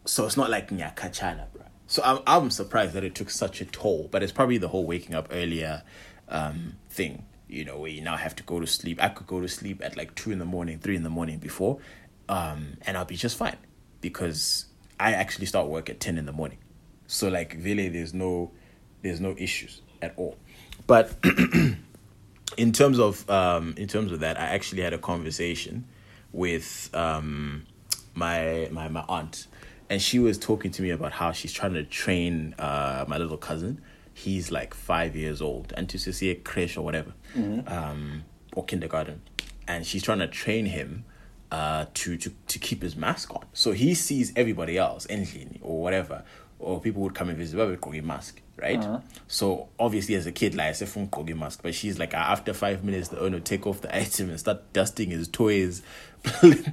So 0.05 0.25
it's 0.25 0.37
not 0.37 0.49
like 0.49 0.69
Nyakachana, 0.69 1.51
bro. 1.53 1.63
So 1.87 2.01
I'm 2.03 2.19
I'm 2.27 2.49
surprised 2.49 2.93
that 2.93 3.03
it 3.03 3.15
took 3.15 3.29
such 3.29 3.61
a 3.61 3.65
toll, 3.65 4.09
but 4.11 4.23
it's 4.23 4.31
probably 4.31 4.57
the 4.57 4.69
whole 4.69 4.85
waking 4.85 5.15
up 5.15 5.29
earlier 5.31 5.83
um 6.29 6.75
thing, 6.89 7.25
you 7.47 7.65
know, 7.65 7.77
where 7.79 7.91
you 7.91 8.01
now 8.01 8.17
have 8.17 8.35
to 8.37 8.43
go 8.43 8.59
to 8.59 8.67
sleep. 8.67 9.01
I 9.01 9.09
could 9.09 9.27
go 9.27 9.41
to 9.41 9.47
sleep 9.47 9.81
at 9.83 9.95
like 9.97 10.15
two 10.15 10.31
in 10.31 10.39
the 10.39 10.45
morning, 10.45 10.79
three 10.79 10.95
in 10.95 11.03
the 11.03 11.09
morning 11.09 11.39
before, 11.39 11.79
um, 12.29 12.77
and 12.85 12.97
I'll 12.97 13.05
be 13.05 13.15
just 13.15 13.37
fine 13.37 13.57
because 14.01 14.65
I 14.99 15.13
actually 15.13 15.45
start 15.45 15.67
work 15.67 15.89
at 15.89 15.99
ten 15.99 16.17
in 16.17 16.25
the 16.25 16.33
morning. 16.33 16.57
So 17.07 17.29
like 17.29 17.55
really 17.59 17.89
there's 17.89 18.13
no 18.13 18.51
there's 19.01 19.21
no 19.21 19.35
issues 19.37 19.81
at 20.01 20.13
all. 20.17 20.37
But 20.85 21.15
in 22.57 22.71
terms 22.71 22.99
of 22.99 23.29
um 23.29 23.73
in 23.77 23.87
terms 23.87 24.11
of 24.11 24.19
that, 24.19 24.39
I 24.39 24.45
actually 24.47 24.81
had 24.81 24.93
a 24.93 24.97
conversation 24.97 25.85
with 26.31 26.89
um 26.93 27.65
my 28.13 28.67
my 28.71 28.87
my 28.89 29.05
aunt 29.07 29.47
and 29.89 30.01
she 30.01 30.19
was 30.19 30.37
talking 30.37 30.71
to 30.71 30.81
me 30.81 30.89
about 30.89 31.13
how 31.13 31.31
she's 31.31 31.53
trying 31.53 31.73
to 31.73 31.83
train 31.83 32.53
uh 32.59 33.05
my 33.07 33.17
little 33.17 33.37
cousin. 33.37 33.81
He's 34.17 34.51
like 34.51 34.73
five 34.73 35.15
years 35.15 35.41
old 35.43 35.73
and 35.77 35.87
to 35.89 35.99
see 35.99 36.31
a 36.31 36.35
creche 36.35 36.75
or 36.75 36.81
whatever. 36.83 37.13
Um 37.67 38.23
or 38.55 38.65
kindergarten. 38.65 39.21
And 39.67 39.85
she's 39.85 40.01
trying 40.01 40.19
to 40.19 40.27
train 40.27 40.65
him 40.65 41.05
uh 41.51 41.85
to, 41.93 42.17
to 42.17 42.31
to 42.47 42.57
keep 42.59 42.81
his 42.81 42.95
mask 42.95 43.33
on. 43.35 43.45
So 43.53 43.73
he 43.73 43.93
sees 43.93 44.33
everybody 44.35 44.75
else, 44.77 45.05
endlini 45.07 45.59
or 45.61 45.81
whatever, 45.83 46.23
or 46.57 46.81
people 46.81 47.03
would 47.03 47.13
come 47.13 47.29
and 47.29 47.37
visit 47.37 47.57
with 47.57 47.95
a 47.95 48.01
mask, 48.01 48.41
right? 48.57 48.81
So 49.27 49.69
obviously 49.77 50.15
as 50.15 50.25
a 50.25 50.31
kid, 50.31 50.55
like 50.55 50.69
I 50.69 50.71
said 50.71 50.89
from 50.89 51.07
Kogi 51.09 51.37
mask, 51.37 51.59
but 51.61 51.75
she's 51.75 51.99
like 51.99 52.13
after 52.15 52.53
five 52.53 52.83
minutes 52.83 53.09
the 53.09 53.19
owner 53.19 53.37
would 53.37 53.45
take 53.45 53.67
off 53.67 53.81
the 53.81 53.95
item 54.03 54.29
and 54.31 54.39
start 54.39 54.73
dusting 54.73 55.11
his 55.11 55.27
toys, 55.27 55.83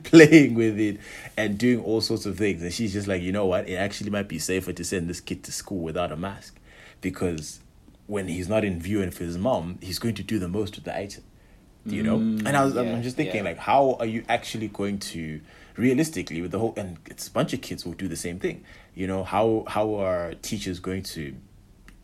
playing 0.04 0.54
with 0.54 0.78
it 0.80 0.98
and 1.36 1.58
doing 1.58 1.84
all 1.84 2.00
sorts 2.00 2.24
of 2.24 2.38
things. 2.38 2.62
And 2.62 2.72
she's 2.72 2.94
just 2.94 3.06
like, 3.06 3.20
you 3.20 3.32
know 3.32 3.46
what? 3.46 3.68
It 3.68 3.74
actually 3.74 4.10
might 4.10 4.28
be 4.28 4.38
safer 4.38 4.72
to 4.72 4.84
send 4.84 5.10
this 5.10 5.20
kid 5.20 5.44
to 5.44 5.52
school 5.52 5.80
without 5.80 6.10
a 6.10 6.16
mask 6.16 6.58
because 7.04 7.60
when 8.06 8.26
he's 8.28 8.48
not 8.48 8.64
in 8.64 8.80
view 8.80 9.02
and 9.02 9.14
for 9.14 9.22
his 9.22 9.38
mom, 9.38 9.78
he's 9.80 9.98
going 10.00 10.14
to 10.14 10.22
do 10.22 10.38
the 10.38 10.48
most 10.48 10.74
with 10.74 10.84
the 10.84 10.96
item. 10.96 11.22
You 11.86 12.02
know? 12.02 12.16
Mm, 12.16 12.46
and 12.46 12.56
I 12.56 12.64
was 12.64 12.74
yeah, 12.74 12.80
I'm 12.80 13.02
just 13.02 13.14
thinking 13.14 13.36
yeah. 13.36 13.50
like 13.50 13.58
how 13.58 13.98
are 14.00 14.06
you 14.06 14.24
actually 14.26 14.68
going 14.68 14.98
to 15.00 15.42
realistically 15.76 16.40
with 16.40 16.50
the 16.50 16.58
whole 16.58 16.72
and 16.78 16.96
it's 17.04 17.28
a 17.28 17.30
bunch 17.30 17.52
of 17.52 17.60
kids 17.60 17.84
will 17.84 17.92
do 17.92 18.08
the 18.08 18.16
same 18.16 18.40
thing. 18.40 18.64
You 18.94 19.06
know, 19.06 19.22
how 19.22 19.64
how 19.68 19.96
are 19.96 20.32
teachers 20.40 20.80
going 20.80 21.02
to 21.14 21.36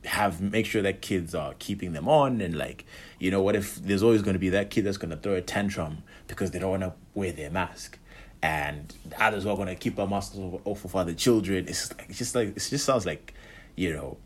have 0.05 0.43
make 0.43 0.67
sure 0.67 0.83
that 0.83 1.01
kids 1.01 1.35
are 1.35 1.55
keeping 1.59 1.93
them 1.95 2.09
on 2.09 2.41
and 2.43 2.57
like 2.57 2.85
you 3.19 3.31
know 3.31 3.43
what 3.43 3.55
if 3.57 3.77
there's 3.77 4.03
always 4.03 4.23
going 4.23 4.33
to 4.35 4.39
be 4.39 4.51
that 4.51 4.71
kid 4.71 4.85
that's 4.85 4.97
going 4.97 5.11
to 5.11 5.17
throw 5.17 5.35
a 5.35 5.43
tantrum 5.43 6.03
because 6.27 6.51
they 6.51 6.59
don't 6.59 6.71
want 6.71 6.83
to 6.83 6.93
wear 7.15 7.33
their 7.33 7.51
mask 7.51 7.99
and 8.43 8.95
others 9.19 9.47
are 9.47 9.57
going 9.57 9.69
to 9.69 9.75
keep 9.75 9.99
our 9.99 10.07
masks 10.07 10.37
off, 10.37 10.61
off 10.67 10.85
of 10.85 10.97
other 10.97 11.15
children. 11.15 11.67
It's 11.69 11.89
just 11.89 11.99
like, 11.99 12.09
it's 12.11 12.19
just 12.19 12.35
like 12.35 12.49
it 12.49 12.55
just 12.61 12.85
sounds 12.85 13.07
like, 13.07 13.35
you 13.77 13.93
know, 13.93 14.19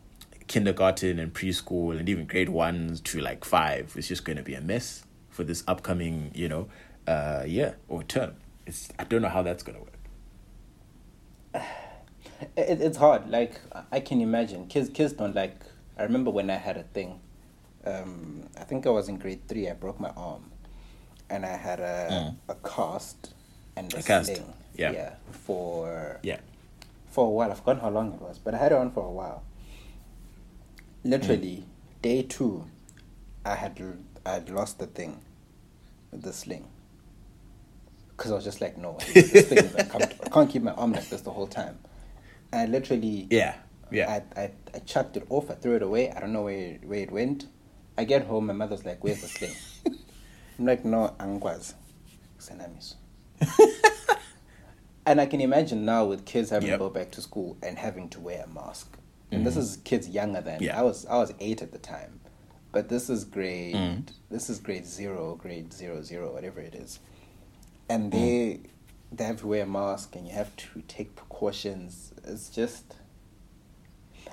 kindergarten 0.47 1.19
and 1.19 1.33
preschool 1.33 1.97
and 1.97 2.07
even 2.07 2.25
grade 2.25 2.49
one 2.49 2.97
to 3.03 3.19
like 3.19 3.43
five. 3.45 3.93
It's 3.97 4.07
just 4.07 4.23
going 4.25 4.37
to 4.37 4.43
be 4.43 4.53
a 4.55 4.61
mess 4.61 5.03
for 5.29 5.43
this 5.43 5.63
upcoming, 5.67 6.31
you 6.33 6.47
know, 6.49 6.67
uh, 7.07 7.43
year 7.45 7.77
or 7.87 8.03
term. 8.03 8.35
It's 8.65 8.89
I 8.99 9.03
don't 9.03 9.21
know 9.21 9.29
how 9.29 9.43
that's 9.43 9.63
going 9.63 9.77
to 9.77 9.83
work. 9.83 9.91
It, 12.57 12.81
it's 12.81 12.97
hard. 12.97 13.29
Like 13.29 13.61
I 13.93 14.01
can 14.01 14.19
imagine 14.19 14.67
kids. 14.67 14.89
Kids 14.89 15.13
don't 15.13 15.33
like. 15.33 15.55
I 15.97 16.03
remember 16.03 16.31
when 16.31 16.49
I 16.49 16.55
had 16.57 16.75
a 16.75 16.83
thing. 16.83 17.19
Um, 17.85 18.43
I 18.59 18.65
think 18.65 18.85
I 18.85 18.89
was 18.89 19.07
in 19.07 19.17
grade 19.17 19.47
three. 19.47 19.69
I 19.69 19.73
broke 19.73 20.01
my 20.01 20.09
arm, 20.09 20.51
and 21.29 21.45
I 21.45 21.55
had 21.55 21.79
a 21.79 22.07
Mm. 22.11 22.35
a 22.49 22.55
cast 22.55 23.33
and 23.77 23.93
a, 23.93 23.99
A 23.99 24.03
cast, 24.03 24.27
sling. 24.35 24.53
yeah. 24.75 24.91
Yeah. 24.91 25.13
For 25.31 26.19
Yeah. 26.23 26.39
for 27.09 27.27
a 27.27 27.29
while. 27.29 27.51
I've 27.51 27.59
forgotten 27.59 27.81
how 27.81 27.89
long 27.89 28.11
it 28.13 28.21
was, 28.21 28.37
but 28.37 28.53
I 28.53 28.57
had 28.57 28.73
it 28.73 28.77
on 28.77 28.91
for 28.91 29.03
a 29.05 29.11
while. 29.11 29.43
Literally, 31.05 31.57
Mm. 31.63 32.01
day 32.01 32.21
two, 32.23 32.65
I 33.45 33.55
had 33.55 33.79
I 34.25 34.31
had 34.33 34.49
lost 34.49 34.79
the 34.79 34.87
thing, 34.87 35.19
the 36.11 36.33
sling. 36.33 36.65
Because 38.17 38.31
I 38.31 38.35
was 38.35 38.43
just 38.43 38.59
like, 38.59 38.75
no, 38.77 38.97
this 39.13 39.47
thing 39.49 39.59
is 39.59 39.75
uncomfortable. 39.75 40.25
I 40.25 40.29
can't 40.29 40.49
keep 40.49 40.63
my 40.63 40.71
arm 40.71 40.93
like 40.93 41.07
this 41.09 41.21
the 41.21 41.29
whole 41.31 41.45
time. 41.47 41.77
And 42.51 42.61
I 42.61 42.65
literally, 42.65 43.27
Yeah. 43.29 43.53
Yeah. 43.91 44.21
I, 44.35 44.41
I, 44.41 44.51
I 44.73 44.79
chucked 44.79 45.15
it 45.15 45.27
off. 45.29 45.51
I 45.51 45.53
threw 45.53 45.75
it 45.75 45.83
away. 45.83 46.09
I 46.11 46.19
don't 46.19 46.33
know 46.33 46.41
where 46.43 46.79
where 46.83 46.99
it 47.01 47.11
went. 47.11 47.45
I 47.97 48.03
get 48.03 48.25
home. 48.25 48.47
My 48.47 48.53
mother's 48.53 48.83
like, 48.83 49.03
"Where's 49.03 49.21
the 49.21 49.27
sling?" 49.27 49.55
I'm 50.59 50.65
like, 50.65 50.83
"No, 50.83 51.13
angwas, 51.19 51.75
senamiso." 52.39 52.95
and 55.05 55.21
I 55.21 55.27
can 55.27 55.39
imagine 55.39 55.85
now 55.85 56.05
with 56.05 56.25
kids 56.25 56.49
having 56.49 56.69
Yep. 56.69 56.79
to 56.79 56.85
go 56.85 56.89
back 56.89 57.11
to 57.11 57.21
school 57.21 57.57
and 57.61 57.77
having 57.77 58.09
to 58.09 58.19
wear 58.19 58.43
a 58.43 58.47
mask. 58.47 58.97
And 59.35 59.45
this 59.45 59.53
mm-hmm. 59.55 59.61
is 59.61 59.77
kids 59.83 60.07
younger 60.09 60.41
than 60.41 60.61
Yeah. 60.61 60.79
I 60.79 60.83
was. 60.83 61.05
I 61.05 61.17
was 61.17 61.33
eight 61.39 61.61
at 61.61 61.71
the 61.71 61.77
time, 61.77 62.19
but 62.71 62.89
this 62.89 63.09
is 63.09 63.23
grade. 63.25 63.75
Mhm. 63.75 64.07
This 64.29 64.49
is 64.49 64.59
grade 64.59 64.85
zero, 64.85 65.35
grade 65.35 65.73
zero 65.73 66.01
zero, 66.01 66.33
whatever 66.33 66.59
it 66.59 66.75
is, 66.75 66.99
and 67.89 68.11
they 68.11 68.59
mm. 68.63 68.65
they 69.11 69.23
have 69.23 69.39
to 69.41 69.47
wear 69.47 69.63
a 69.63 69.67
mask 69.67 70.15
and 70.15 70.27
you 70.27 70.33
have 70.33 70.55
to 70.55 70.81
take 70.87 71.15
precautions. 71.15 72.13
It's 72.23 72.49
just. 72.49 72.95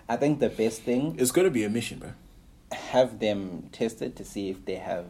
I 0.09 0.17
think 0.17 0.41
the 0.41 0.49
best 0.49 0.83
thing 0.83 1.17
It's 1.19 1.31
going 1.31 1.45
to 1.47 1.51
be 1.51 1.65
a 1.65 1.71
mission, 1.71 1.99
bro. 1.99 2.11
have 2.73 3.19
them 3.21 3.69
tested 3.73 4.17
to 4.17 4.25
see 4.25 4.51
if 4.51 4.65
they 4.65 4.75
have 4.77 5.07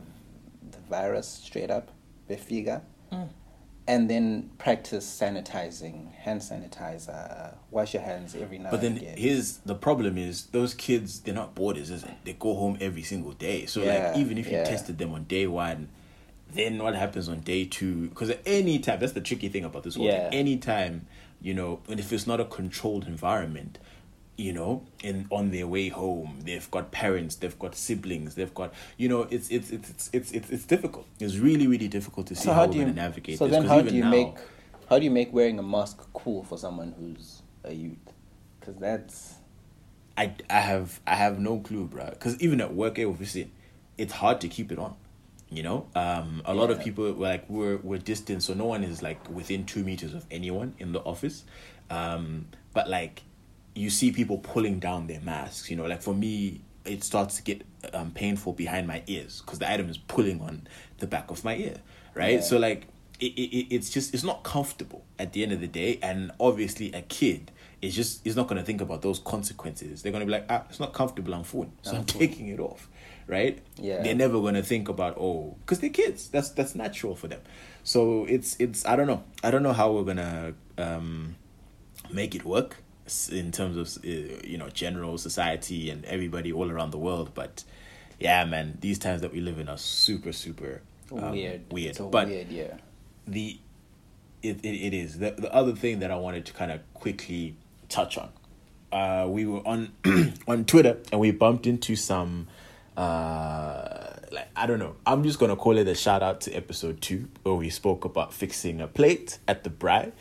the 0.70 0.78
virus 0.90 1.26
straight 1.28 1.70
up, 1.70 1.90
befiga, 2.28 2.82
and 3.92 4.08
then 4.08 4.50
practice 4.56 5.04
sanitizing, 5.06 6.10
hand 6.14 6.40
sanitizer, 6.40 7.54
wash 7.70 7.92
your 7.92 8.02
hands 8.02 8.34
every 8.34 8.58
now 8.58 8.70
But 8.70 8.80
then 8.80 8.92
and 8.92 9.02
again. 9.02 9.18
here's 9.18 9.58
the 9.58 9.74
problem 9.74 10.16
is 10.16 10.46
those 10.46 10.72
kids 10.72 11.20
they're 11.20 11.34
not 11.34 11.54
boarders, 11.54 11.90
is 11.90 12.02
it? 12.02 12.10
They 12.24 12.32
go 12.32 12.54
home 12.54 12.78
every 12.80 13.02
single 13.02 13.32
day. 13.32 13.66
So 13.66 13.82
Yeah, 13.82 14.06
like 14.08 14.16
even 14.16 14.38
if 14.38 14.46
you 14.46 14.56
yeah. 14.56 14.64
tested 14.64 14.96
them 14.96 15.12
on 15.12 15.24
day 15.24 15.46
one, 15.46 15.88
then 16.54 16.82
what 16.82 16.94
happens 16.94 17.28
on 17.28 17.40
day 17.40 17.66
two? 17.66 18.08
Because 18.08 18.30
at 18.30 18.40
any 18.46 18.78
time, 18.78 18.98
that's 19.00 19.12
the 19.12 19.20
tricky 19.20 19.50
thing 19.50 19.64
about 19.64 19.82
this 19.82 19.96
whole 19.96 20.06
Yeah. 20.06 20.30
thing. 20.30 20.38
Any 20.40 20.56
time, 20.56 21.06
you 21.42 21.52
know, 21.52 21.80
and 21.86 22.00
if 22.00 22.12
it's 22.14 22.26
not 22.26 22.40
a 22.40 22.46
controlled 22.46 23.06
environment, 23.06 23.78
you 24.36 24.52
know, 24.52 24.84
in 25.02 25.26
on 25.30 25.50
their 25.50 25.66
way 25.66 25.88
home, 25.88 26.40
they've 26.44 26.70
got 26.70 26.90
parents, 26.90 27.36
they've 27.36 27.58
got 27.58 27.74
siblings, 27.74 28.34
they've 28.34 28.54
got, 28.54 28.72
you 28.96 29.08
know, 29.08 29.22
it's 29.30 29.48
it's 29.50 29.70
it's 29.70 29.90
it's 29.90 30.10
it's 30.12 30.32
it's, 30.32 30.50
it's 30.50 30.64
difficult. 30.64 31.06
It's 31.20 31.36
really 31.36 31.66
really 31.66 31.88
difficult 31.88 32.26
to 32.28 32.34
see 32.34 32.44
so 32.44 32.52
how, 32.52 32.60
how 32.60 32.66
do 32.66 32.78
you 32.78 32.86
navigate 32.86 33.38
So 33.38 33.46
this. 33.46 33.56
then, 33.56 33.66
how 33.66 33.80
do 33.82 33.94
you 33.94 34.02
now- 34.04 34.10
make 34.10 34.34
how 34.88 34.98
do 34.98 35.04
you 35.04 35.10
make 35.10 35.32
wearing 35.32 35.58
a 35.58 35.62
mask 35.62 36.06
cool 36.12 36.44
for 36.44 36.58
someone 36.58 36.94
who's 36.98 37.42
a 37.64 37.72
youth? 37.72 37.96
Because 38.60 38.76
that's 38.76 39.34
I, 40.16 40.34
I 40.50 40.60
have 40.60 41.00
I 41.06 41.14
have 41.14 41.38
no 41.38 41.58
clue, 41.60 41.84
bro. 41.86 42.06
Because 42.10 42.40
even 42.40 42.60
at 42.60 42.74
work, 42.74 42.98
eh, 42.98 43.04
obviously, 43.04 43.50
it's 43.96 44.12
hard 44.14 44.40
to 44.42 44.48
keep 44.48 44.70
it 44.72 44.78
on. 44.78 44.94
You 45.50 45.62
know, 45.62 45.86
um, 45.94 46.40
a 46.46 46.54
lot 46.54 46.70
of 46.70 46.80
people 46.80 47.04
were 47.12 47.28
like 47.28 47.48
we're 47.50 47.76
we're 47.76 47.98
distant, 47.98 48.42
so 48.42 48.54
no 48.54 48.64
one 48.64 48.84
is 48.84 49.02
like 49.02 49.28
within 49.30 49.66
two 49.66 49.84
meters 49.84 50.14
of 50.14 50.24
anyone 50.30 50.74
in 50.78 50.92
the 50.92 51.00
office. 51.00 51.44
Um, 51.90 52.46
but 52.72 52.88
like, 52.88 53.22
you 53.74 53.90
see 53.90 54.12
people 54.12 54.38
pulling 54.38 54.78
down 54.78 55.06
their 55.06 55.20
masks. 55.20 55.70
You 55.70 55.76
know, 55.76 55.86
like 55.86 56.02
for 56.02 56.14
me, 56.14 56.60
it 56.84 57.02
starts 57.04 57.36
to 57.36 57.42
get 57.42 57.62
um, 57.94 58.10
painful 58.10 58.52
behind 58.52 58.86
my 58.86 59.02
ears 59.06 59.40
because 59.44 59.58
the 59.58 59.70
item 59.70 59.88
is 59.88 59.98
pulling 59.98 60.40
on 60.40 60.66
the 60.98 61.06
back 61.06 61.30
of 61.30 61.44
my 61.44 61.56
ear, 61.56 61.76
right? 62.14 62.34
Yeah. 62.34 62.40
So 62.40 62.58
like, 62.58 62.86
it, 63.20 63.32
it, 63.34 63.56
it- 63.56 63.74
it's 63.74 63.90
just 63.90 64.12
it's 64.14 64.24
not 64.24 64.42
comfortable 64.42 65.04
at 65.18 65.32
the 65.32 65.42
end 65.42 65.52
of 65.52 65.60
the 65.60 65.68
day, 65.68 65.98
and 66.02 66.32
obviously 66.40 66.92
a 66.92 67.02
kid 67.02 67.50
is 67.80 67.94
just 67.96 68.26
is 68.26 68.36
not 68.36 68.46
going 68.48 68.58
to 68.58 68.64
think 68.64 68.80
about 68.80 69.02
those 69.02 69.18
consequences. 69.20 70.02
They're 70.02 70.12
going 70.12 70.20
to 70.20 70.26
be 70.26 70.32
like, 70.32 70.46
ah, 70.50 70.64
it's 70.68 70.80
not 70.80 70.92
comfortable. 70.92 71.34
I'm 71.34 71.44
full, 71.44 71.72
so 71.82 71.96
I'm 71.96 72.04
taking 72.04 72.48
it 72.48 72.60
off, 72.60 72.88
right? 73.26 73.60
Yeah. 73.76 74.02
They're 74.02 74.14
never 74.14 74.40
going 74.40 74.54
to 74.54 74.62
think 74.62 74.88
about 74.88 75.16
oh, 75.18 75.56
because 75.60 75.80
they're 75.80 75.90
kids. 75.90 76.28
That's 76.28 76.50
that's 76.50 76.74
natural 76.74 77.14
for 77.14 77.28
them. 77.28 77.40
So 77.84 78.24
it's 78.28 78.56
it's 78.60 78.84
I 78.86 78.96
don't 78.96 79.06
know. 79.06 79.22
I 79.42 79.50
don't 79.50 79.62
know 79.62 79.72
how 79.72 79.92
we're 79.92 80.04
gonna 80.04 80.54
um, 80.78 81.36
make 82.10 82.34
it 82.34 82.44
work 82.44 82.82
in 83.30 83.52
terms 83.52 83.76
of 83.76 84.04
uh, 84.04 84.08
you 84.44 84.58
know 84.58 84.68
general 84.68 85.18
society 85.18 85.90
and 85.90 86.04
everybody 86.04 86.52
all 86.52 86.70
around 86.70 86.90
the 86.90 86.98
world. 86.98 87.32
But 87.34 87.64
yeah, 88.18 88.44
man, 88.44 88.78
these 88.80 88.98
times 88.98 89.22
that 89.22 89.32
we 89.32 89.40
live 89.40 89.58
in 89.58 89.68
are 89.68 89.78
super 89.78 90.32
super 90.32 90.82
um, 91.10 91.32
weird. 91.32 91.72
Weird, 91.72 91.98
but 92.10 92.28
weird, 92.28 92.50
yeah. 92.50 92.74
the 93.26 93.58
it, 94.42 94.58
it, 94.64 94.68
it 94.68 94.94
is 94.94 95.18
the, 95.18 95.30
the 95.32 95.52
other 95.54 95.72
thing 95.72 96.00
that 96.00 96.10
i 96.10 96.16
wanted 96.16 96.44
to 96.46 96.52
kind 96.52 96.70
of 96.70 96.80
quickly 96.94 97.56
touch 97.88 98.18
on 98.18 98.28
uh 98.92 99.26
we 99.28 99.46
were 99.46 99.66
on 99.66 99.92
on 100.48 100.64
twitter 100.64 100.98
and 101.10 101.20
we 101.20 101.30
bumped 101.30 101.66
into 101.66 101.96
some 101.96 102.48
uh 102.96 104.10
like 104.30 104.48
i 104.56 104.66
don't 104.66 104.78
know 104.78 104.96
i'm 105.06 105.22
just 105.22 105.38
gonna 105.38 105.56
call 105.56 105.78
it 105.78 105.88
a 105.88 105.94
shout 105.94 106.22
out 106.22 106.40
to 106.40 106.52
episode 106.52 107.00
two 107.00 107.28
where 107.42 107.54
we 107.54 107.70
spoke 107.70 108.04
about 108.04 108.34
fixing 108.34 108.80
a 108.80 108.86
plate 108.86 109.38
at 109.48 109.64
the 109.64 109.70
bride 109.70 110.12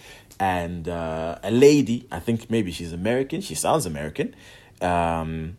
and 0.42 0.90
uh 0.90 1.38
a 1.44 1.52
lady 1.52 2.06
i 2.12 2.20
think 2.20 2.50
maybe 2.50 2.72
she's 2.72 2.92
american 2.92 3.40
she 3.42 3.56
sounds 3.56 3.86
american 3.86 4.36
um 4.82 5.56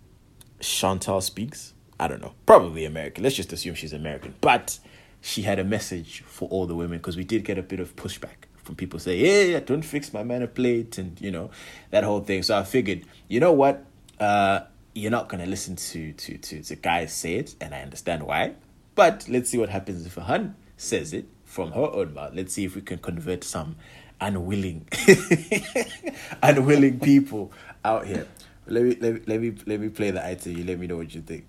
Chantal 0.63 1.21
speaks. 1.21 1.75
I 1.99 2.09
don't 2.09 2.23
know. 2.23 2.33
Probably 2.47 2.85
American. 2.85 3.23
Let's 3.23 3.37
just 3.37 3.53
assume 3.53 3.75
she's 3.75 3.93
American. 3.93 4.35
But 4.41 4.79
she 5.21 5.43
had 5.43 5.59
a 5.59 5.65
message 5.65 6.23
for 6.23 6.49
all 6.49 6.67
the 6.67 6.75
women 6.75 6.99
because 6.99 7.17
we 7.17 7.25
did 7.25 7.45
get 7.45 7.59
a 7.59 7.63
bit 7.63 7.81
of 7.81 7.95
pushback 7.97 8.47
from 8.57 8.77
people 8.77 8.99
saying, 8.99 9.25
"Yeah, 9.25 9.43
yeah, 9.43 9.61
don't 9.61 9.83
fix 9.83 10.13
my 10.13 10.23
man 10.23 10.43
a 10.43 10.47
plate," 10.47 10.99
and 10.99 11.21
you 11.21 11.31
know 11.31 11.51
that 11.91 12.05
whole 12.05 12.21
thing. 12.21 12.43
So 12.43 12.57
I 12.57 12.65
figured, 12.65 13.05
you 13.29 13.41
know 13.41 13.53
what? 13.53 13.85
Uh, 14.19 14.61
you're 14.95 15.11
not 15.11 15.29
gonna 15.29 15.47
listen 15.47 15.77
to 15.77 16.13
to 16.13 16.39
to 16.39 16.63
to 16.63 16.77
guys 16.77 17.13
say 17.13 17.35
it, 17.35 17.55
and 17.61 17.75
I 17.75 17.83
understand 17.83 18.25
why. 18.25 18.55
But 18.95 19.27
let's 19.29 19.51
see 19.51 19.59
what 19.59 19.69
happens 19.69 20.07
if 20.07 20.17
a 20.17 20.23
hun 20.23 20.55
says 20.77 21.13
it 21.13 21.27
from 21.45 21.73
her 21.73 21.81
own 21.81 22.15
mouth. 22.15 22.33
Let's 22.35 22.55
see 22.55 22.65
if 22.65 22.75
we 22.75 22.83
can 22.83 22.99
convert 22.99 23.45
some 23.45 23.77
unwilling 24.23 24.87
unwilling 26.43 27.01
people 27.01 27.53
out 27.85 28.07
here. 28.07 28.27
Let 28.67 28.85
me 28.85 28.97
let 29.01 29.15
me 29.15 29.21
let 29.27 29.41
me 29.41 29.55
let 29.67 29.81
me 29.81 29.89
play 29.89 30.11
the 30.13 30.25
item. 30.25 30.57
You 30.57 30.65
let 30.65 30.79
me 30.79 30.87
know 30.87 30.97
what 30.97 31.15
you 31.15 31.21
think. 31.21 31.47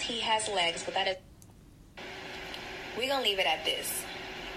He 0.00 0.20
has 0.20 0.48
legs, 0.48 0.82
but 0.84 0.94
that 0.94 1.08
is. 1.08 1.16
We're 2.98 3.08
gonna 3.08 3.22
leave 3.22 3.38
it 3.38 3.46
at 3.46 3.64
this. 3.64 4.02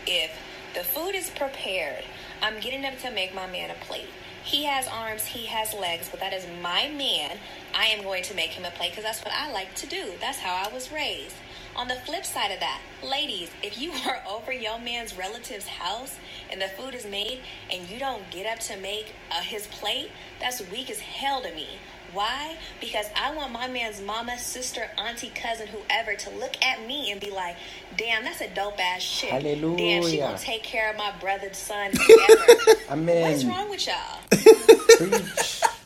If 0.07 0.31
the 0.73 0.83
food 0.83 1.13
is 1.15 1.29
prepared, 1.29 2.03
I'm 2.41 2.59
getting 2.59 2.85
up 2.85 2.97
to 2.99 3.11
make 3.11 3.35
my 3.35 3.47
man 3.47 3.69
a 3.69 3.85
plate. 3.85 4.09
He 4.43 4.63
has 4.63 4.87
arms, 4.87 5.25
he 5.25 5.45
has 5.45 5.73
legs, 5.73 6.09
but 6.09 6.19
that 6.21 6.33
is 6.33 6.47
my 6.63 6.89
man. 6.89 7.37
I 7.75 7.87
am 7.87 8.03
going 8.03 8.23
to 8.23 8.33
make 8.33 8.49
him 8.49 8.65
a 8.65 8.71
plate 8.71 8.91
because 8.91 9.03
that's 9.03 9.23
what 9.23 9.33
I 9.33 9.51
like 9.51 9.75
to 9.75 9.87
do. 9.87 10.13
That's 10.19 10.39
how 10.39 10.65
I 10.67 10.73
was 10.73 10.91
raised. 10.91 11.35
On 11.79 11.87
the 11.87 11.95
flip 11.95 12.25
side 12.25 12.51
of 12.51 12.59
that, 12.59 12.81
ladies, 13.01 13.49
if 13.63 13.79
you 13.79 13.93
are 14.05 14.21
over 14.29 14.51
your 14.51 14.77
man's 14.79 15.17
relative's 15.17 15.65
house 15.65 16.17
and 16.51 16.61
the 16.61 16.67
food 16.67 16.93
is 16.93 17.05
made 17.05 17.39
and 17.71 17.89
you 17.89 17.97
don't 17.97 18.29
get 18.31 18.45
up 18.45 18.59
to 18.65 18.75
make 18.75 19.13
uh, 19.31 19.39
his 19.39 19.65
plate, 19.67 20.11
that's 20.41 20.61
weak 20.71 20.91
as 20.91 20.99
hell 20.99 21.41
to 21.41 21.55
me. 21.55 21.69
Why? 22.11 22.57
Because 22.81 23.05
I 23.15 23.33
want 23.33 23.53
my 23.53 23.69
man's 23.69 24.01
mama, 24.01 24.37
sister, 24.37 24.89
auntie, 24.97 25.31
cousin, 25.33 25.67
whoever 25.67 26.15
to 26.15 26.29
look 26.31 26.61
at 26.61 26.85
me 26.85 27.11
and 27.11 27.21
be 27.21 27.31
like, 27.31 27.55
damn, 27.95 28.25
that's 28.25 28.41
a 28.41 28.49
dope 28.49 28.77
ass 28.77 29.01
shit. 29.01 29.29
Hallelujah. 29.29 29.77
Damn, 29.77 30.03
she 30.03 30.17
gonna 30.17 30.37
take 30.37 30.63
care 30.63 30.91
of 30.91 30.97
my 30.97 31.13
brother's 31.21 31.55
son, 31.55 31.91
whoever. 32.07 32.79
Amen. 32.89 33.21
What 33.21 33.31
is 33.31 33.45
wrong 33.45 33.69
with 33.69 33.87
y'all? 33.87 35.69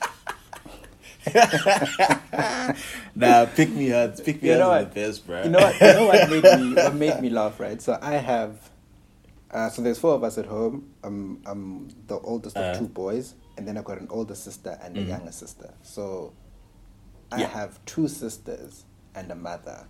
Nah, 3.15 3.45
pick 3.45 3.69
me 3.69 3.89
hearts. 3.89 4.21
Pick 4.21 4.41
me 4.41 4.49
You 4.49 4.57
know 4.57 4.69
what? 4.69 4.93
the 4.93 5.01
best, 5.01 5.25
bro. 5.27 5.43
You 5.43 5.49
know 5.49 5.59
what? 5.59 5.79
You 5.79 5.93
know 5.93 6.05
what 6.07 6.29
made 6.29 6.43
me 6.43 6.73
what 6.75 6.95
made 6.95 7.21
me 7.21 7.29
laugh, 7.39 7.59
right? 7.59 7.81
So 7.81 7.97
I 8.01 8.13
have, 8.13 8.69
uh, 9.51 9.69
so 9.69 9.81
there's 9.81 9.99
four 9.99 10.13
of 10.15 10.23
us 10.23 10.37
at 10.37 10.45
home. 10.45 10.89
I'm 11.03 11.41
I'm 11.45 11.89
the 12.07 12.17
oldest 12.19 12.57
of 12.57 12.63
Uh. 12.75 12.79
two 12.79 12.87
boys, 12.87 13.35
and 13.57 13.67
then 13.67 13.77
I've 13.77 13.85
got 13.85 13.99
an 13.99 14.07
older 14.09 14.35
sister 14.35 14.77
and 14.81 14.97
a 14.97 15.01
younger 15.01 15.31
sister. 15.31 15.73
So 15.83 16.33
I 17.31 17.35
Mm-hmm. 17.35 17.41
Yeah. 17.41 17.47
have 17.49 17.83
two 17.85 18.07
sisters 18.07 18.85
and 19.15 19.31
a 19.31 19.35
mother, 19.35 19.85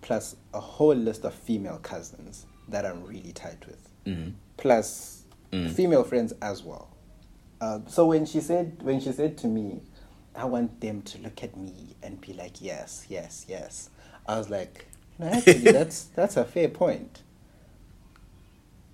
plus 0.00 0.36
a 0.54 0.60
whole 0.60 0.94
list 0.94 1.24
of 1.24 1.34
female 1.34 1.78
cousins 1.82 2.46
that 2.68 2.84
I'm 2.86 3.02
really 3.04 3.32
tight 3.32 3.66
with. 3.66 3.82
Mhm. 4.06 4.34
plus 4.56 5.22
Mm. 5.52 5.70
female 5.70 6.02
friends 6.02 6.32
as 6.42 6.64
well. 6.64 6.88
Um, 7.60 7.84
so 7.86 8.06
when 8.06 8.26
she 8.26 8.40
said 8.40 8.82
when 8.82 9.00
she 9.00 9.12
said 9.12 9.38
to 9.38 9.46
me, 9.46 9.80
"I 10.36 10.44
want 10.44 10.80
them 10.80 11.02
to 11.02 11.18
look 11.18 11.42
at 11.42 11.56
me 11.56 11.96
and 12.02 12.20
be 12.20 12.32
like, 12.32 12.60
yes, 12.62 13.06
yes, 13.08 13.46
yes," 13.48 13.90
I 14.28 14.38
was 14.38 14.48
like, 14.50 14.86
no, 15.18 15.26
actually, 15.28 15.70
that's 15.78 16.04
that's 16.14 16.36
a 16.36 16.44
fair 16.44 16.68
point. 16.68 17.22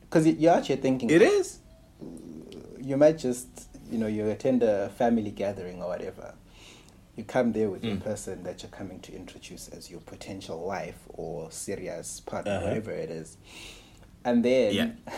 Because 0.02 0.26
you're 0.26 0.52
actually 0.54 0.76
thinking 0.76 1.10
It 1.10 1.22
is. 1.22 1.58
you 2.80 2.96
might 2.96 3.18
just 3.18 3.48
you 3.90 3.98
know 3.98 4.06
you 4.06 4.28
attend 4.28 4.62
a 4.62 4.88
family 4.90 5.30
gathering 5.30 5.82
or 5.82 5.88
whatever 5.88 6.34
you 7.16 7.24
come 7.24 7.52
there 7.52 7.70
with 7.70 7.82
the 7.82 7.88
Mm. 7.88 8.02
person 8.02 8.42
that 8.42 8.62
you're 8.62 8.70
coming 8.70 8.98
to 9.00 9.14
introduce 9.14 9.68
as 9.68 9.90
your 9.90 10.00
potential 10.00 10.58
wife 10.66 10.98
or 11.08 11.50
serious 11.50 12.20
partner 12.20 12.52
Uh-huh. 12.52 12.66
whatever 12.66 12.90
it 12.90 13.10
is 13.10 13.36
and 14.24 14.44
then 14.44 14.74
Yeah. 14.74 14.90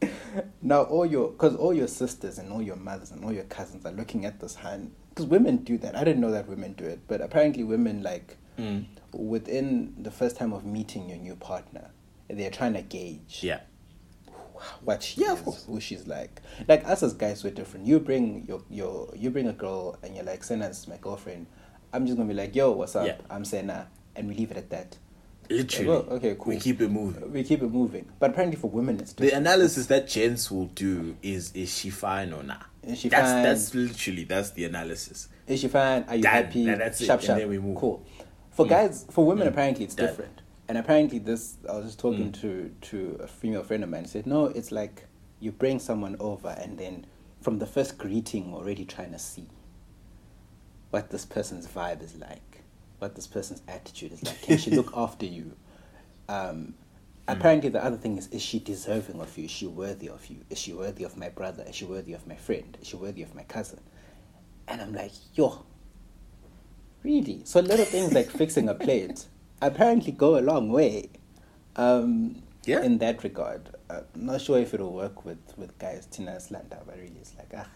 now 0.62 0.82
all 0.82 1.04
your 1.06 1.30
because 1.32 1.56
all 1.56 1.72
your 1.74 1.88
sisters 1.88 2.38
and 2.38 2.52
all 2.52 2.62
your 2.62 2.76
mothers 2.76 3.10
and 3.10 3.24
all 3.24 3.32
your 3.32 3.44
cousins 3.44 3.84
are 3.84 3.92
looking 3.92 4.24
at 4.24 4.38
this 4.40 4.54
hand 4.56 4.92
because 5.10 5.26
women 5.26 5.56
do 5.58 5.76
that 5.78 5.96
i 5.96 6.04
didn't 6.04 6.20
know 6.20 6.30
that 6.30 6.48
women 6.48 6.72
do 6.74 6.84
it 6.84 7.00
but 7.08 7.20
apparently 7.20 7.64
women 7.64 8.02
like 8.02 8.36
Mm. 8.58 8.86
within 9.12 9.94
the 10.02 10.10
first 10.10 10.36
time 10.36 10.52
of 10.52 10.64
meeting 10.64 11.08
your 11.08 11.18
new 11.18 11.36
partner 11.36 11.90
they're 12.28 12.50
trying 12.50 12.74
to 12.74 12.82
gauge 12.82 13.38
Yeah. 13.42 13.60
what 14.82 15.02
she 15.02 15.20
Yeah, 15.20 15.32
of 15.32 15.38
is, 15.38 15.44
course. 15.44 15.64
who 15.66 15.80
she's 15.80 16.06
like. 16.08 16.42
Like 16.66 16.84
us 16.84 17.02
as 17.04 17.12
guys, 17.14 17.44
we're 17.44 17.50
different. 17.54 17.86
You 17.86 18.00
bring 18.00 18.44
your 18.48 18.62
your 18.68 19.08
you 19.14 19.30
bring 19.30 19.46
a 19.46 19.52
girl 19.52 19.96
and 20.02 20.16
you're 20.16 20.24
like, 20.24 20.42
Sena's 20.42 20.88
my 20.88 20.96
girlfriend. 20.96 21.46
I'm 21.92 22.04
just 22.06 22.16
gonna 22.18 22.28
be 22.28 22.34
like, 22.34 22.56
yo, 22.56 22.72
what's 22.72 22.96
up? 22.96 23.06
Yeah. 23.06 23.16
I'm 23.30 23.44
Sena, 23.44 23.86
and 24.16 24.26
we 24.28 24.34
leave 24.34 24.50
it 24.50 24.56
at 24.56 24.70
that. 24.70 24.98
Literally. 25.50 25.88
Well, 25.88 26.06
okay, 26.10 26.36
cool. 26.38 26.52
We 26.54 26.60
keep 26.60 26.80
it 26.80 26.88
moving. 26.90 27.32
We 27.32 27.42
keep 27.42 27.62
it 27.62 27.70
moving. 27.70 28.06
But 28.18 28.30
apparently 28.30 28.56
for 28.58 28.68
women, 28.70 29.00
it's 29.00 29.12
The 29.14 29.30
analysis 29.32 29.86
that 29.86 30.06
gents 30.08 30.50
will 30.50 30.66
do 30.66 31.16
is 31.22 31.52
is 31.54 31.74
she 31.76 31.90
fine 31.90 32.32
or 32.32 32.42
not? 32.42 32.66
Is 32.82 32.98
she 32.98 33.08
that's 33.08 33.30
fine? 33.32 33.42
that's 33.42 33.74
literally 33.74 34.24
that's 34.24 34.50
the 34.50 34.64
analysis. 34.64 35.28
Is 35.46 35.60
she 35.60 35.68
fine? 35.68 36.04
Are 36.08 36.16
you 36.16 36.22
Done. 36.22 36.32
happy? 36.44 36.64
Now 36.66 36.76
that's 36.76 37.00
it, 37.00 37.06
sharp, 37.06 37.20
and 37.20 37.26
sharp. 37.26 37.38
then 37.40 37.48
we 37.48 37.58
move. 37.58 37.76
Cool. 37.78 38.04
For 38.50 38.66
Mm. 38.66 38.68
guys, 38.70 39.06
for 39.10 39.24
women, 39.24 39.46
Mm. 39.46 39.50
apparently 39.52 39.84
it's 39.84 39.94
Done. 39.94 40.06
different. 40.06 40.42
And 40.68 40.76
apparently, 40.76 41.18
this 41.18 41.56
I 41.68 41.76
was 41.76 41.86
just 41.86 41.98
talking 41.98 42.30
Mm. 42.30 42.40
to 42.42 42.70
to 42.90 43.20
a 43.22 43.26
female 43.26 43.62
friend 43.62 43.82
of 43.84 43.88
mine. 43.90 44.04
Said 44.04 44.26
no, 44.26 44.46
it's 44.46 44.70
like 44.70 45.06
you 45.40 45.50
bring 45.52 45.78
someone 45.78 46.16
over, 46.20 46.48
and 46.60 46.76
then 46.78 47.06
from 47.40 47.58
the 47.58 47.66
first 47.66 47.96
greeting, 47.96 48.52
already 48.52 48.84
trying 48.84 49.12
to 49.12 49.18
see 49.18 49.46
what 50.90 51.10
this 51.10 51.24
person's 51.24 51.66
vibe 51.66 52.02
is 52.02 52.16
like, 52.16 52.57
what 52.98 53.14
this 53.14 53.26
person's 53.26 53.62
attitude 53.68 54.12
is 54.12 54.22
like. 54.24 54.40
Can 54.42 54.58
she 54.58 54.70
look 54.70 54.92
after 54.96 55.26
you? 55.26 55.52
Um, 56.28 56.74
apparently, 57.26 57.68
the 57.70 57.82
other 57.84 57.96
thing 57.96 58.18
is: 58.18 58.28
is 58.28 58.42
she 58.42 58.58
deserving 58.58 59.20
of 59.20 59.36
you? 59.38 59.44
Is 59.46 59.50
she 59.50 59.66
worthy 59.66 60.08
of 60.08 60.26
you? 60.26 60.38
Is 60.50 60.58
she 60.58 60.72
worthy 60.72 61.04
of 61.04 61.16
my 61.16 61.28
brother? 61.28 61.64
Is 61.68 61.74
she 61.76 61.84
worthy 61.84 62.12
of 62.12 62.26
my 62.26 62.36
friend? 62.36 62.76
Is 62.80 62.88
she 62.88 62.96
worthy 62.96 63.22
of 63.22 63.34
my 63.34 63.44
cousin? 63.44 63.80
And 64.66 64.82
I'm 64.82 64.92
like, 64.92 65.12
yo, 65.34 65.64
really? 67.02 67.42
So 67.44 67.60
little 67.60 67.86
things 67.86 68.12
like 68.12 68.28
fixing 68.30 68.68
a 68.68 68.74
plate 68.74 69.26
apparently 69.62 70.12
go 70.12 70.38
a 70.38 70.42
long 70.42 70.70
way. 70.70 71.08
Um, 71.76 72.42
Yeah. 72.66 72.82
In 72.82 72.98
that 72.98 73.24
regard, 73.24 73.70
uh, 73.88 74.00
I'm 74.14 74.26
not 74.26 74.40
sure 74.42 74.58
if 74.58 74.74
it'll 74.74 74.92
work 74.92 75.24
with 75.24 75.38
with 75.56 75.78
guys. 75.78 76.06
Tina 76.10 76.32
Slanda, 76.32 76.84
but 76.84 76.96
really, 76.96 77.16
it's 77.20 77.34
like 77.38 77.52
ah, 77.56 77.66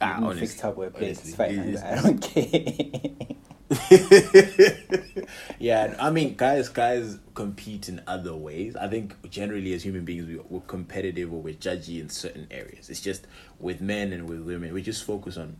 Ah, 0.00 0.16
honestly, 0.22 0.46
fix 0.46 0.60
Tupperware 0.60 0.92
plates. 0.94 1.20
It's 1.26 1.34
fine. 1.36 1.50
it 1.58 1.74
is- 1.74 1.82
I, 1.82 1.92
I 1.98 2.02
don't 2.02 2.18
care. 2.18 3.36
yeah, 5.58 5.96
I 5.98 6.10
mean, 6.10 6.34
guys, 6.36 6.68
guys 6.68 7.18
compete 7.34 7.88
in 7.88 8.02
other 8.06 8.34
ways. 8.34 8.76
I 8.76 8.88
think 8.88 9.30
generally 9.30 9.72
as 9.72 9.82
human 9.82 10.04
beings, 10.04 10.26
we, 10.26 10.36
we're 10.48 10.60
competitive 10.60 11.32
or 11.32 11.40
we're 11.40 11.54
judgy 11.54 12.00
in 12.00 12.08
certain 12.08 12.46
areas. 12.50 12.90
It's 12.90 13.00
just 13.00 13.26
with 13.58 13.80
men 13.80 14.12
and 14.12 14.28
with 14.28 14.40
women, 14.40 14.72
we 14.72 14.82
just 14.82 15.04
focus 15.04 15.36
on 15.36 15.56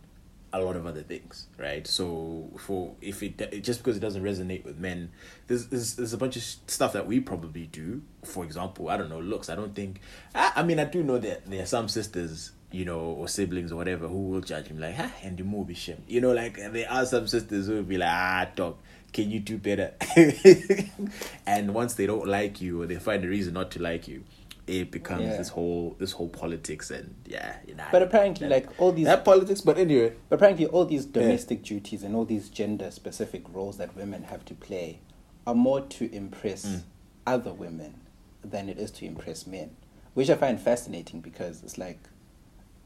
a 0.53 0.61
lot 0.61 0.75
of 0.75 0.85
other 0.85 1.01
things, 1.01 1.47
right? 1.57 1.85
So 1.85 2.49
for 2.57 2.95
if 3.01 3.21
it 3.23 3.61
just 3.61 3.79
because 3.79 3.97
it 3.97 3.99
doesn't 3.99 4.23
resonate 4.23 4.63
with 4.63 4.77
men, 4.77 5.11
there's 5.47 5.67
there's, 5.67 5.95
there's 5.95 6.13
a 6.13 6.17
bunch 6.17 6.37
of 6.37 6.43
stuff 6.43 6.93
that 6.93 7.07
we 7.07 7.19
probably 7.19 7.65
do. 7.65 8.01
For 8.23 8.43
example, 8.43 8.89
I 8.89 8.97
don't 8.97 9.09
know 9.09 9.19
looks. 9.19 9.49
I 9.49 9.55
don't 9.55 9.75
think. 9.75 9.99
I, 10.33 10.53
I 10.57 10.63
mean, 10.63 10.79
I 10.79 10.85
do 10.85 11.03
know 11.03 11.17
that 11.17 11.45
there 11.49 11.63
are 11.63 11.67
some 11.67 11.89
sisters 11.89 12.51
you 12.75 12.85
know, 12.85 12.99
or 12.99 13.27
siblings 13.27 13.71
or 13.71 13.75
whatever 13.77 14.07
who 14.07 14.21
will 14.29 14.41
judge 14.41 14.67
him 14.67 14.79
like, 14.79 14.95
ah, 14.99 15.11
and 15.23 15.37
the 15.37 15.43
movie 15.43 15.73
shame. 15.73 16.03
You 16.07 16.19
know, 16.21 16.33
like 16.33 16.55
there 16.57 16.91
are 16.91 17.05
some 17.05 17.27
sisters 17.27 17.67
who 17.67 17.75
will 17.75 17.83
be 17.83 17.97
like, 17.97 18.09
ah, 18.11 18.47
dog, 18.55 18.77
can 19.13 19.31
you 19.31 19.39
do 19.39 19.57
better? 19.57 19.93
and 21.45 21.73
once 21.73 21.93
they 21.95 22.05
don't 22.05 22.27
like 22.27 22.61
you 22.61 22.81
or 22.81 22.85
they 22.85 22.95
find 22.95 23.23
a 23.23 23.27
reason 23.27 23.53
not 23.53 23.71
to 23.71 23.81
like 23.81 24.07
you, 24.07 24.23
it 24.67 24.91
becomes 24.91 25.23
Yeah. 25.23 25.37
this 25.37 25.49
whole 25.49 25.95
this 25.99 26.11
whole 26.13 26.27
politics 26.29 26.89
and 26.91 27.13
yeah, 27.25 27.57
you 27.67 27.75
know. 27.75 27.85
But 27.91 28.01
apparently, 28.01 28.47
like 28.47 28.67
all 28.79 28.91
these, 28.91 29.05
that 29.05 29.23
politics. 29.23 29.61
But 29.61 29.77
anyway, 29.77 30.13
but 30.29 30.35
apparently, 30.37 30.65
all 30.67 30.85
these 30.85 31.05
domestic 31.05 31.63
duties 31.63 32.03
and 32.03 32.15
all 32.15 32.25
these 32.25 32.49
gender-specific 32.49 33.43
roles 33.53 33.77
that 33.77 33.95
women 33.95 34.23
have 34.23 34.43
to 34.45 34.53
play 34.55 34.99
are 35.47 35.55
more 35.55 35.81
to 35.81 36.13
impress 36.13 36.65
Mm. 36.65 36.81
other 37.27 37.53
women 37.53 38.01
than 38.43 38.67
it 38.69 38.77
is 38.79 38.91
to 38.91 39.05
impress 39.05 39.45
men, 39.47 39.69
which 40.13 40.29
I 40.29 40.35
find 40.35 40.59
fascinating 40.59 41.21
because 41.21 41.63
it's 41.63 41.77
like, 41.77 41.99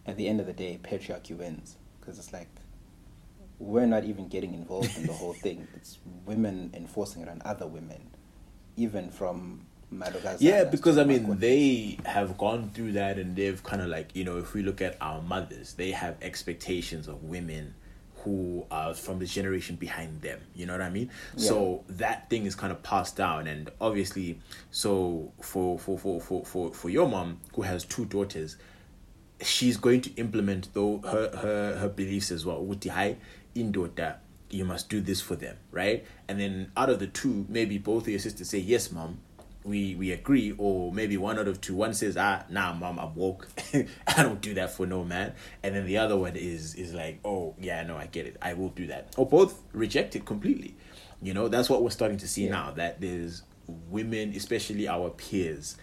at 0.09 0.17
the 0.17 0.27
end 0.27 0.39
of 0.39 0.47
the 0.47 0.53
day, 0.53 0.79
patriarchy 0.83 1.37
wins 1.37 1.77
because 1.99 2.17
it's 2.17 2.33
like 2.33 2.49
we're 3.59 3.85
not 3.85 4.05
even 4.05 4.27
getting 4.27 4.53
involved 4.53 4.97
in 4.97 5.05
the 5.05 5.13
whole 5.13 5.33
thing. 5.43 5.67
It's 5.75 5.99
women 6.25 6.71
enforcing 6.73 7.21
it 7.21 7.29
on 7.29 7.41
other 7.45 7.67
women, 7.67 8.09
even 8.77 9.11
from 9.11 9.65
Madagascar. 9.91 10.43
Yeah, 10.43 10.63
because 10.63 10.97
I 10.97 11.03
mean, 11.03 11.37
they 11.39 11.97
have 12.05 12.37
gone 12.37 12.71
through 12.73 12.93
that 12.93 13.17
and 13.17 13.35
they've 13.35 13.61
kind 13.63 13.81
of 13.81 13.89
like, 13.89 14.15
you 14.15 14.23
know, 14.23 14.37
if 14.37 14.53
we 14.53 14.61
look 14.61 14.81
at 14.81 14.97
our 15.01 15.21
mothers, 15.21 15.73
they 15.73 15.91
have 15.91 16.17
expectations 16.21 17.07
of 17.07 17.23
women 17.23 17.75
who 18.23 18.65
are 18.69 18.93
from 18.93 19.19
the 19.19 19.25
generation 19.25 19.75
behind 19.77 20.21
them. 20.21 20.39
You 20.53 20.65
know 20.65 20.73
what 20.73 20.81
I 20.81 20.89
mean? 20.89 21.09
So 21.37 21.85
that 21.87 22.29
thing 22.29 22.45
is 22.45 22.53
kind 22.53 22.71
of 22.71 22.83
passed 22.83 23.15
down. 23.15 23.47
And 23.47 23.69
obviously, 23.79 24.39
so 24.71 25.31
for, 25.41 25.79
for, 25.79 25.97
for, 25.97 26.19
for, 26.19 26.45
for, 26.45 26.73
for 26.73 26.89
your 26.89 27.07
mom, 27.07 27.39
who 27.53 27.61
has 27.61 27.85
two 27.85 28.05
daughters, 28.05 28.57
she's 29.41 29.77
going 29.77 30.01
to 30.01 30.13
implement 30.15 30.73
though 30.73 30.99
her 30.99 31.35
her 31.37 31.77
her 31.77 31.89
beliefs 31.89 32.31
as 32.31 32.45
well. 32.45 32.61
Ukuthi 32.63 32.89
hi 32.89 33.17
indoda 33.55 34.17
you 34.51 34.65
must 34.65 34.89
do 34.89 34.99
this 34.99 35.21
for 35.21 35.35
them, 35.35 35.57
right? 35.71 36.05
And 36.27 36.39
then 36.39 36.71
out 36.75 36.89
of 36.89 36.99
the 36.99 37.07
two, 37.07 37.45
maybe 37.49 37.77
both 37.77 38.03
of 38.03 38.09
your 38.09 38.19
sisters 38.19 38.49
say 38.49 38.57
yes, 38.57 38.91
mom. 38.91 39.19
We 39.63 39.93
we 39.95 40.11
agree, 40.11 40.55
or 40.57 40.91
maybe 40.91 41.17
one 41.17 41.37
out 41.37 41.47
of 41.47 41.59
two. 41.61 41.75
One 41.75 41.93
says, 41.93 42.17
ah, 42.17 42.43
nah, 42.49 42.73
mom, 42.73 42.97
I'm 42.97 43.13
woke. 43.13 43.47
I 44.07 44.23
don't 44.23 44.41
do 44.41 44.53
that 44.55 44.71
for 44.71 44.85
no 44.87 45.03
man. 45.03 45.33
And 45.61 45.75
then 45.75 45.85
the 45.85 45.97
other 45.97 46.17
one 46.17 46.35
is 46.35 46.75
is 46.75 46.93
like, 46.93 47.19
oh 47.25 47.55
yeah, 47.59 47.83
no, 47.83 47.97
I 47.97 48.07
get 48.07 48.25
it. 48.25 48.37
I 48.41 48.53
will 48.53 48.69
do 48.69 48.87
that. 48.87 49.13
Or 49.17 49.27
both 49.27 49.61
reject 49.73 50.15
it 50.15 50.25
completely. 50.25 50.75
You 51.21 51.33
know, 51.33 51.49
that's 51.49 51.69
what 51.69 51.83
we're 51.83 51.89
starting 51.89 52.17
to 52.19 52.27
see 52.27 52.45
Yeah. 52.45 52.51
now. 52.51 52.71
That 52.71 53.01
there's 53.01 53.43
women, 53.67 54.33
especially 54.33 54.87
our 54.87 55.09
peers, 55.09 55.75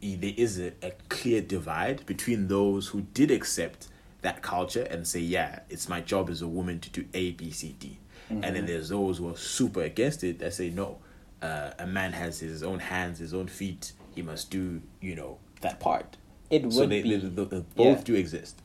there 0.00 0.32
is 0.36 0.58
a, 0.60 0.72
a 0.82 0.92
clear 1.08 1.40
divide 1.40 2.04
between 2.06 2.48
those 2.48 2.88
who 2.88 3.02
did 3.14 3.30
accept 3.30 3.88
that 4.22 4.42
culture 4.42 4.82
and 4.90 5.06
say, 5.06 5.20
yeah, 5.20 5.60
it's 5.68 5.88
my 5.88 6.00
job 6.00 6.30
as 6.30 6.42
a 6.42 6.48
woman 6.48 6.80
to 6.80 6.90
do 6.90 7.04
A, 7.14 7.32
B, 7.32 7.50
C, 7.50 7.74
D. 7.78 7.98
And 8.30 8.42
then 8.56 8.64
there's 8.66 8.88
those 8.88 9.18
who 9.18 9.28
are 9.28 9.36
super 9.36 9.82
against 9.82 10.24
it 10.24 10.38
that 10.38 10.54
say, 10.54 10.70
no, 10.70 10.98
uh, 11.42 11.70
a 11.78 11.86
man 11.86 12.12
has 12.12 12.40
his 12.40 12.62
own 12.62 12.78
hands, 12.78 13.18
his 13.18 13.34
own 13.34 13.48
feet. 13.48 13.92
He 14.14 14.22
must 14.22 14.50
do, 14.50 14.80
you 15.00 15.14
know, 15.14 15.38
that 15.60 15.78
part. 15.78 16.16
It 16.50 16.72
so 16.72 16.80
would 16.80 16.90
they, 16.90 17.02
be- 17.02 17.16
they, 17.16 17.28
they- 17.28 17.44
they 17.44 17.60
both 17.76 17.98
yeah. 17.98 18.04
do 18.04 18.14
exist. 18.14 18.62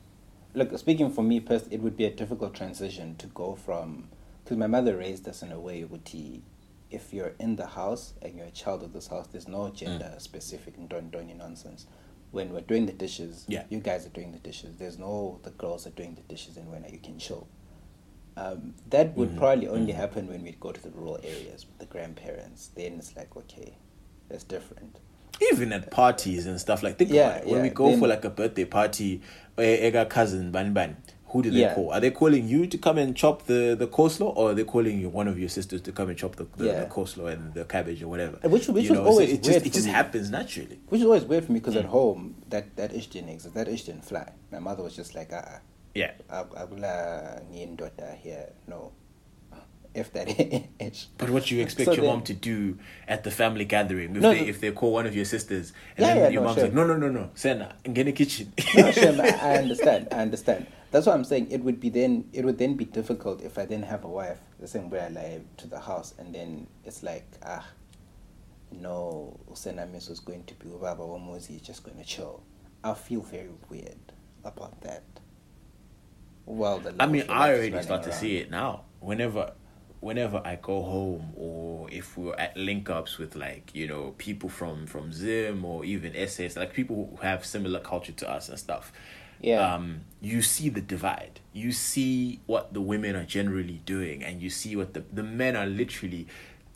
look, 0.54 0.76
speaking 0.78 1.10
for 1.10 1.22
me 1.22 1.40
personally, 1.40 1.76
it 1.76 1.82
would 1.82 1.96
be 1.96 2.04
a 2.06 2.10
difficult 2.10 2.54
transition 2.54 3.16
to 3.16 3.26
go 3.28 3.54
from 3.54 4.08
because 4.44 4.56
my 4.56 4.66
mother 4.66 4.96
raised 4.96 5.28
us 5.28 5.42
in 5.42 5.52
a 5.52 5.60
way 5.60 5.84
would 5.84 6.08
he, 6.08 6.42
if 6.90 7.12
you're 7.14 7.34
in 7.38 7.56
the 7.56 7.66
house 7.66 8.14
and 8.22 8.36
you're 8.36 8.46
a 8.46 8.50
child 8.50 8.82
of 8.82 8.92
this 8.92 9.06
house, 9.08 9.26
there's 9.28 9.48
no 9.48 9.68
gender 9.70 10.12
specific 10.18 10.76
and 10.76 10.88
don't 10.88 11.10
don't 11.10 11.36
nonsense. 11.36 11.86
When 12.32 12.52
we're 12.52 12.60
doing 12.60 12.86
the 12.86 12.92
dishes, 12.92 13.44
Yeah. 13.48 13.64
you 13.70 13.80
guys 13.80 14.06
are 14.06 14.10
doing 14.10 14.32
the 14.32 14.38
dishes. 14.38 14.76
There's 14.78 14.98
no 14.98 15.40
the 15.42 15.50
girls 15.50 15.86
are 15.86 15.90
doing 15.90 16.14
the 16.14 16.22
dishes 16.22 16.56
and 16.56 16.70
when 16.70 16.84
you 16.90 16.98
can 16.98 17.18
chill. 17.18 17.46
Um, 18.36 18.74
that 18.88 19.16
would 19.16 19.30
Mhm, 19.30 19.38
probably 19.38 19.68
only 19.68 19.92
happen 19.92 20.28
when 20.28 20.42
we'd 20.42 20.60
go 20.60 20.72
to 20.72 20.80
the 20.80 20.90
rural 20.90 21.18
areas 21.22 21.66
with 21.66 21.78
the 21.78 21.86
grandparents. 21.86 22.68
Then 22.68 22.94
it's 22.98 23.16
like 23.16 23.36
okay, 23.36 23.76
that's 24.28 24.44
different. 24.44 24.98
even 25.52 25.72
at 25.72 25.90
parties 25.90 26.46
and 26.46 26.60
stuff 26.60 26.82
like 26.82 26.98
think 26.98 27.10
Yeah, 27.10 27.30
about 27.30 27.42
it. 27.44 27.48
when 27.48 27.62
we 27.62 27.70
go 27.70 27.88
then- 27.90 27.98
for 27.98 28.06
like 28.08 28.24
a 28.26 28.30
birthday 28.30 28.66
party 28.66 29.22
eh, 29.56 29.86
ega 29.88 30.04
cousin 30.04 30.50
ban 30.52 30.74
ban 30.74 30.96
who 31.32 31.42
do 31.42 31.50
they 31.50 31.60
Yeah. 31.60 31.74
call 31.74 31.92
are 31.92 32.00
they 32.00 32.10
calling 32.10 32.48
you 32.48 32.66
to 32.66 32.76
come 32.78 32.98
and 32.98 33.16
chop 33.16 33.46
the 33.46 33.74
the 33.78 33.86
coleslaw 33.86 34.32
or 34.36 34.50
are 34.50 34.54
they 34.54 34.64
calling 34.64 35.00
you 35.00 35.08
one 35.08 35.28
of 35.28 35.38
your 35.38 35.48
sisters 35.48 35.80
to 35.82 35.92
come 35.92 36.08
and 36.10 36.18
chop 36.18 36.36
the, 36.36 36.46
the, 36.56 36.66
Yeah. 36.66 36.80
the 36.84 36.86
coleslaw 36.86 37.32
and 37.32 37.54
the 37.54 37.64
cabbage 37.64 38.02
or 38.02 38.08
whatever 38.08 38.36
Which- 38.48 38.68
which 38.68 38.84
you 38.84 38.90
was 38.90 38.98
know, 38.98 39.06
always 39.06 39.28
so 39.28 39.34
it 39.34 39.42
weird 39.42 39.54
just 39.54 39.66
it 39.66 39.72
just 39.72 39.86
me. 39.86 39.92
happens 39.92 40.30
naturally 40.30 40.78
Which 40.88 41.00
is 41.00 41.06
always 41.06 41.24
weird 41.24 41.44
for 41.44 41.52
me 41.52 41.60
because 41.60 41.76
at 41.76 41.84
Mm. 41.86 41.88
home 41.98 42.34
that 42.48 42.64
that 42.76 42.92
ish 42.94 43.06
didn't 43.08 43.30
exist. 43.30 43.54
That 43.54 43.68
ish 43.68 43.84
didn't 43.84 44.04
fly. 44.04 44.26
My 44.50 44.58
mother 44.58 44.82
was 44.82 44.94
just 44.96 45.14
like, 45.14 45.30
ah, 45.32 45.60
yeah 45.94 46.12
akula 46.28 47.42
ngiyindoda 47.50 48.14
here. 48.22 48.48
No, 48.68 48.92
if 49.94 50.12
that 50.12 50.28
age. 50.80 51.08
But 51.18 51.30
what 51.30 51.46
do 51.46 51.56
you 51.56 51.62
expect 51.62 51.86
So 51.86 51.92
your 51.92 52.02
then- 52.02 52.14
mom 52.14 52.22
to 52.24 52.34
do 52.34 52.78
at 53.08 53.24
the 53.24 53.30
family 53.30 53.64
gathering 53.64 54.14
if 54.16 54.22
No, 54.22 54.30
they 54.32 54.40
if 54.48 54.60
they 54.60 54.70
call 54.72 54.92
one 54.92 55.06
of 55.06 55.14
your 55.16 55.24
sisters 55.24 55.72
and 55.96 56.06
Yeah, 56.06 56.14
then 56.14 56.22
yeah, 56.24 56.28
your 56.30 56.42
no, 56.42 56.46
mom's 56.48 56.58
sure. 56.58 56.64
like, 56.66 56.74
no, 56.74 56.86
no, 56.86 56.96
no, 56.96 57.08
no, 57.08 57.30
Senna, 57.34 57.74
get 57.84 57.98
in 57.98 58.06
the 58.06 58.12
kitchen. 58.12 58.52
No, 58.76 58.90
Shem, 58.92 59.20
I, 59.20 59.56
understand. 59.58 60.08
I 60.12 60.16
understand. 60.20 60.66
That's 60.92 61.06
what 61.06 61.14
I'm 61.14 61.24
saying. 61.24 61.50
It 61.50 61.62
would 61.64 61.80
be 61.80 61.88
then. 61.88 62.24
It 62.32 62.44
would 62.44 62.58
then 62.58 62.74
be 62.74 62.84
difficult 62.84 63.42
if 63.42 63.58
I 63.58 63.64
didn't 63.66 63.86
have 63.86 64.04
a 64.04 64.08
wife. 64.08 64.38
The 64.58 64.66
same 64.66 64.90
way 64.90 65.00
I 65.00 65.08
live 65.08 65.42
to 65.58 65.66
the 65.68 65.78
house, 65.80 66.14
and 66.18 66.34
then 66.34 66.66
it's 66.84 67.02
like 67.02 67.26
ah, 67.44 67.64
no, 68.72 69.38
Usenamis 69.50 70.08
was 70.08 70.20
going 70.20 70.44
to 70.44 70.54
be 70.54 70.68
Baba 70.68 71.02
Wamuzi 71.02 71.56
is 71.56 71.62
just 71.62 71.84
going 71.84 71.96
to 71.98 72.04
chill. 72.04 72.42
I 72.82 72.94
feel 72.94 73.20
very 73.20 73.50
weird 73.68 73.98
about 74.44 74.80
that. 74.82 75.02
Well, 76.46 76.78
the 76.80 76.94
I 76.98 77.06
mean, 77.06 77.24
I 77.28 77.50
already 77.54 77.82
start 77.82 78.02
to 78.04 78.12
see 78.12 78.38
it 78.38 78.50
now. 78.50 78.82
Whenever, 79.00 79.52
whenever 80.00 80.40
I 80.44 80.56
go 80.56 80.82
home, 80.82 81.32
or 81.36 81.88
if 81.90 82.16
we're 82.16 82.34
at 82.34 82.56
link 82.56 82.90
ups 82.90 83.18
with 83.18 83.36
like 83.36 83.70
you 83.74 83.86
know 83.86 84.14
people 84.18 84.48
from 84.48 84.86
from 84.86 85.12
Zim 85.12 85.64
or 85.64 85.84
even 85.84 86.16
SS, 86.16 86.56
like 86.56 86.72
people 86.72 87.08
who 87.10 87.26
have 87.26 87.44
similar 87.44 87.80
culture 87.80 88.12
to 88.12 88.30
us 88.30 88.48
and 88.48 88.58
stuff. 88.58 88.92
Yeah. 89.40 89.74
Um, 89.74 90.02
you 90.20 90.42
see 90.42 90.68
the 90.68 90.82
divide. 90.82 91.40
You 91.52 91.72
see 91.72 92.40
what 92.46 92.74
the 92.74 92.80
women 92.80 93.16
are 93.16 93.24
generally 93.24 93.80
doing, 93.84 94.22
and 94.22 94.42
you 94.42 94.50
see 94.50 94.76
what 94.76 94.94
the 94.94 95.04
the 95.12 95.22
men 95.22 95.56
are 95.56 95.66
literally. 95.66 96.26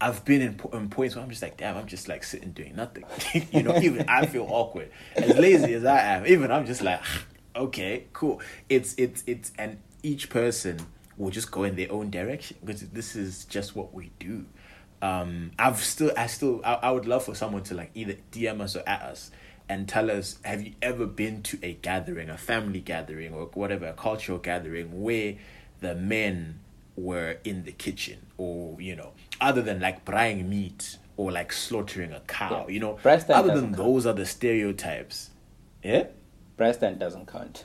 I've 0.01 0.25
been 0.25 0.43
in, 0.43 0.61
in 0.72 0.91
points 0.91 1.14
where 1.14 1.25
I'm 1.25 1.31
just 1.31 1.41
like, 1.41 1.57
damn, 1.57 1.77
I'm 1.79 1.87
just 1.87 2.09
like 2.09 2.25
sitting 2.25 2.51
doing 2.51 2.77
nothing. 2.77 3.05
you 3.53 3.62
know, 3.62 3.77
even 3.79 4.07
I 4.09 4.27
feel 4.27 4.47
awkward. 4.51 4.91
As 5.14 5.39
lazy 5.39 5.72
as 5.75 5.85
I 5.85 5.99
am, 6.01 6.27
even 6.27 6.51
I'm 6.51 6.66
just 6.66 6.83
like, 6.83 7.01
okay, 7.57 8.05
cool. 8.12 8.41
It's 8.68 8.95
it's 8.99 9.22
it's 9.27 9.53
and 9.57 9.79
each 10.03 10.29
person 10.29 10.79
will 11.17 11.31
just 11.31 11.51
go 11.51 11.65
in 11.65 11.77
their 11.77 11.91
own 11.93 12.11
direction 12.11 12.57
because 12.65 12.83
this 12.89 13.15
is 13.17 13.45
just 13.45 13.75
what 13.77 13.95
we 13.95 14.11
do. 14.19 14.45
Um, 15.03 15.53
I've 15.59 15.79
still, 15.83 16.12
I 16.17 16.27
still, 16.27 16.61
I, 16.65 16.75
I 16.75 16.91
would 16.91 17.07
love 17.07 17.25
for 17.25 17.35
someone 17.35 17.62
to 17.65 17.75
like 17.75 17.91
either 17.95 18.15
DM 18.33 18.61
us 18.61 18.75
or 18.77 18.83
at 18.89 19.03
us 19.03 19.31
and 19.69 19.89
tell 19.89 20.11
us, 20.11 20.39
have 20.45 20.62
you 20.62 20.73
ever 20.83 21.07
been 21.07 21.43
to 21.43 21.59
a 21.62 21.75
gathering, 21.75 22.31
a 22.31 22.37
family 22.39 22.81
gathering 22.81 23.33
or 23.35 23.47
whatever, 23.55 23.87
a 23.87 23.93
cultural 23.93 24.39
gathering 24.39 25.03
where 25.03 25.35
the 25.81 25.95
men 25.95 26.61
were 26.97 27.39
in 27.45 27.65
the 27.65 27.73
kitchen 27.73 28.27
or 28.39 28.81
you 28.81 28.95
know, 28.97 29.12
other 29.41 29.61
than 29.62 29.81
like 29.81 30.05
frying 30.07 30.49
meat 30.49 30.97
or 31.17 31.31
like 31.31 31.53
slaughtering 31.53 32.12
a 32.12 32.21
cow, 32.21 32.65
Yeah. 32.67 32.75
you 32.75 32.81
know, 32.81 32.95
Breast 33.03 33.31
other 33.31 33.55
than 33.55 33.67
count. 33.67 33.77
those 33.77 34.07
are 34.07 34.12
the 34.15 34.27
stereotypes. 34.27 35.31
Yeah. 35.83 36.07
Breast 36.57 36.81
doesn't 36.81 37.27
count. 37.27 37.65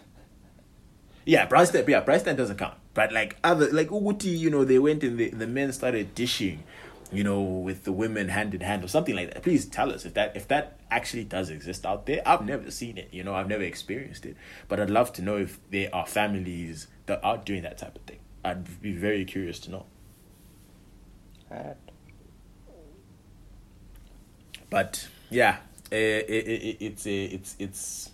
Yeah, 1.26 1.45
tag, 1.45 1.88
yeah, 1.88 2.00
tag 2.02 2.38
doesn't 2.38 2.58
count. 2.58 2.74
But 2.94 3.12
like 3.12 3.38
other 3.44 3.72
like 3.72 3.90
Uguti, 3.90 4.38
you 4.38 4.50
know, 4.50 4.66
they 4.66 4.80
went 4.80 5.04
and 5.04 5.18
the, 5.18 5.30
the 5.30 5.48
men 5.48 5.72
started 5.72 6.16
dishing, 6.16 6.64
you 7.12 7.24
know, 7.24 7.42
with 7.42 7.84
the 7.84 7.92
women 7.92 8.30
hand 8.30 8.54
in 8.54 8.62
hand 8.62 8.84
or 8.84 8.88
something 8.88 9.16
like 9.16 9.34
that. 9.34 9.44
Please 9.44 9.66
tell 9.66 9.92
us 9.92 10.06
if 10.06 10.14
that 10.16 10.36
if 10.36 10.48
that 10.48 10.80
actually 10.92 11.24
does 11.24 11.50
exist 11.50 11.86
out 11.86 12.06
there. 12.06 12.22
I've 12.26 12.46
never 12.46 12.72
seen 12.72 12.98
it, 12.98 13.10
you 13.12 13.24
know, 13.24 13.36
I've 13.36 13.48
never 13.48 13.64
experienced 13.64 14.26
it. 14.26 14.36
But 14.68 14.80
I'd 14.80 14.90
love 14.90 15.14
to 15.14 15.22
know 15.22 15.38
if 15.38 15.60
there 15.70 15.94
are 15.94 16.06
families 16.06 16.88
that 17.06 17.24
are 17.24 17.38
doing 17.38 17.62
that 17.64 17.78
type 17.78 17.96
of 17.96 18.02
thing. 18.04 18.20
I'd 18.44 18.82
be 18.82 18.94
very 18.94 19.26
curious 19.26 19.60
to 19.60 19.72
know. 19.72 19.86
Alright. 21.52 21.78
But 24.70 25.08
yeah, 25.30 25.58
it, 25.92 25.96
it, 25.96 26.48
it, 26.48 26.78
it's 26.80 27.08
a, 27.08 27.26
it's 27.26 27.56
it's 27.60 28.10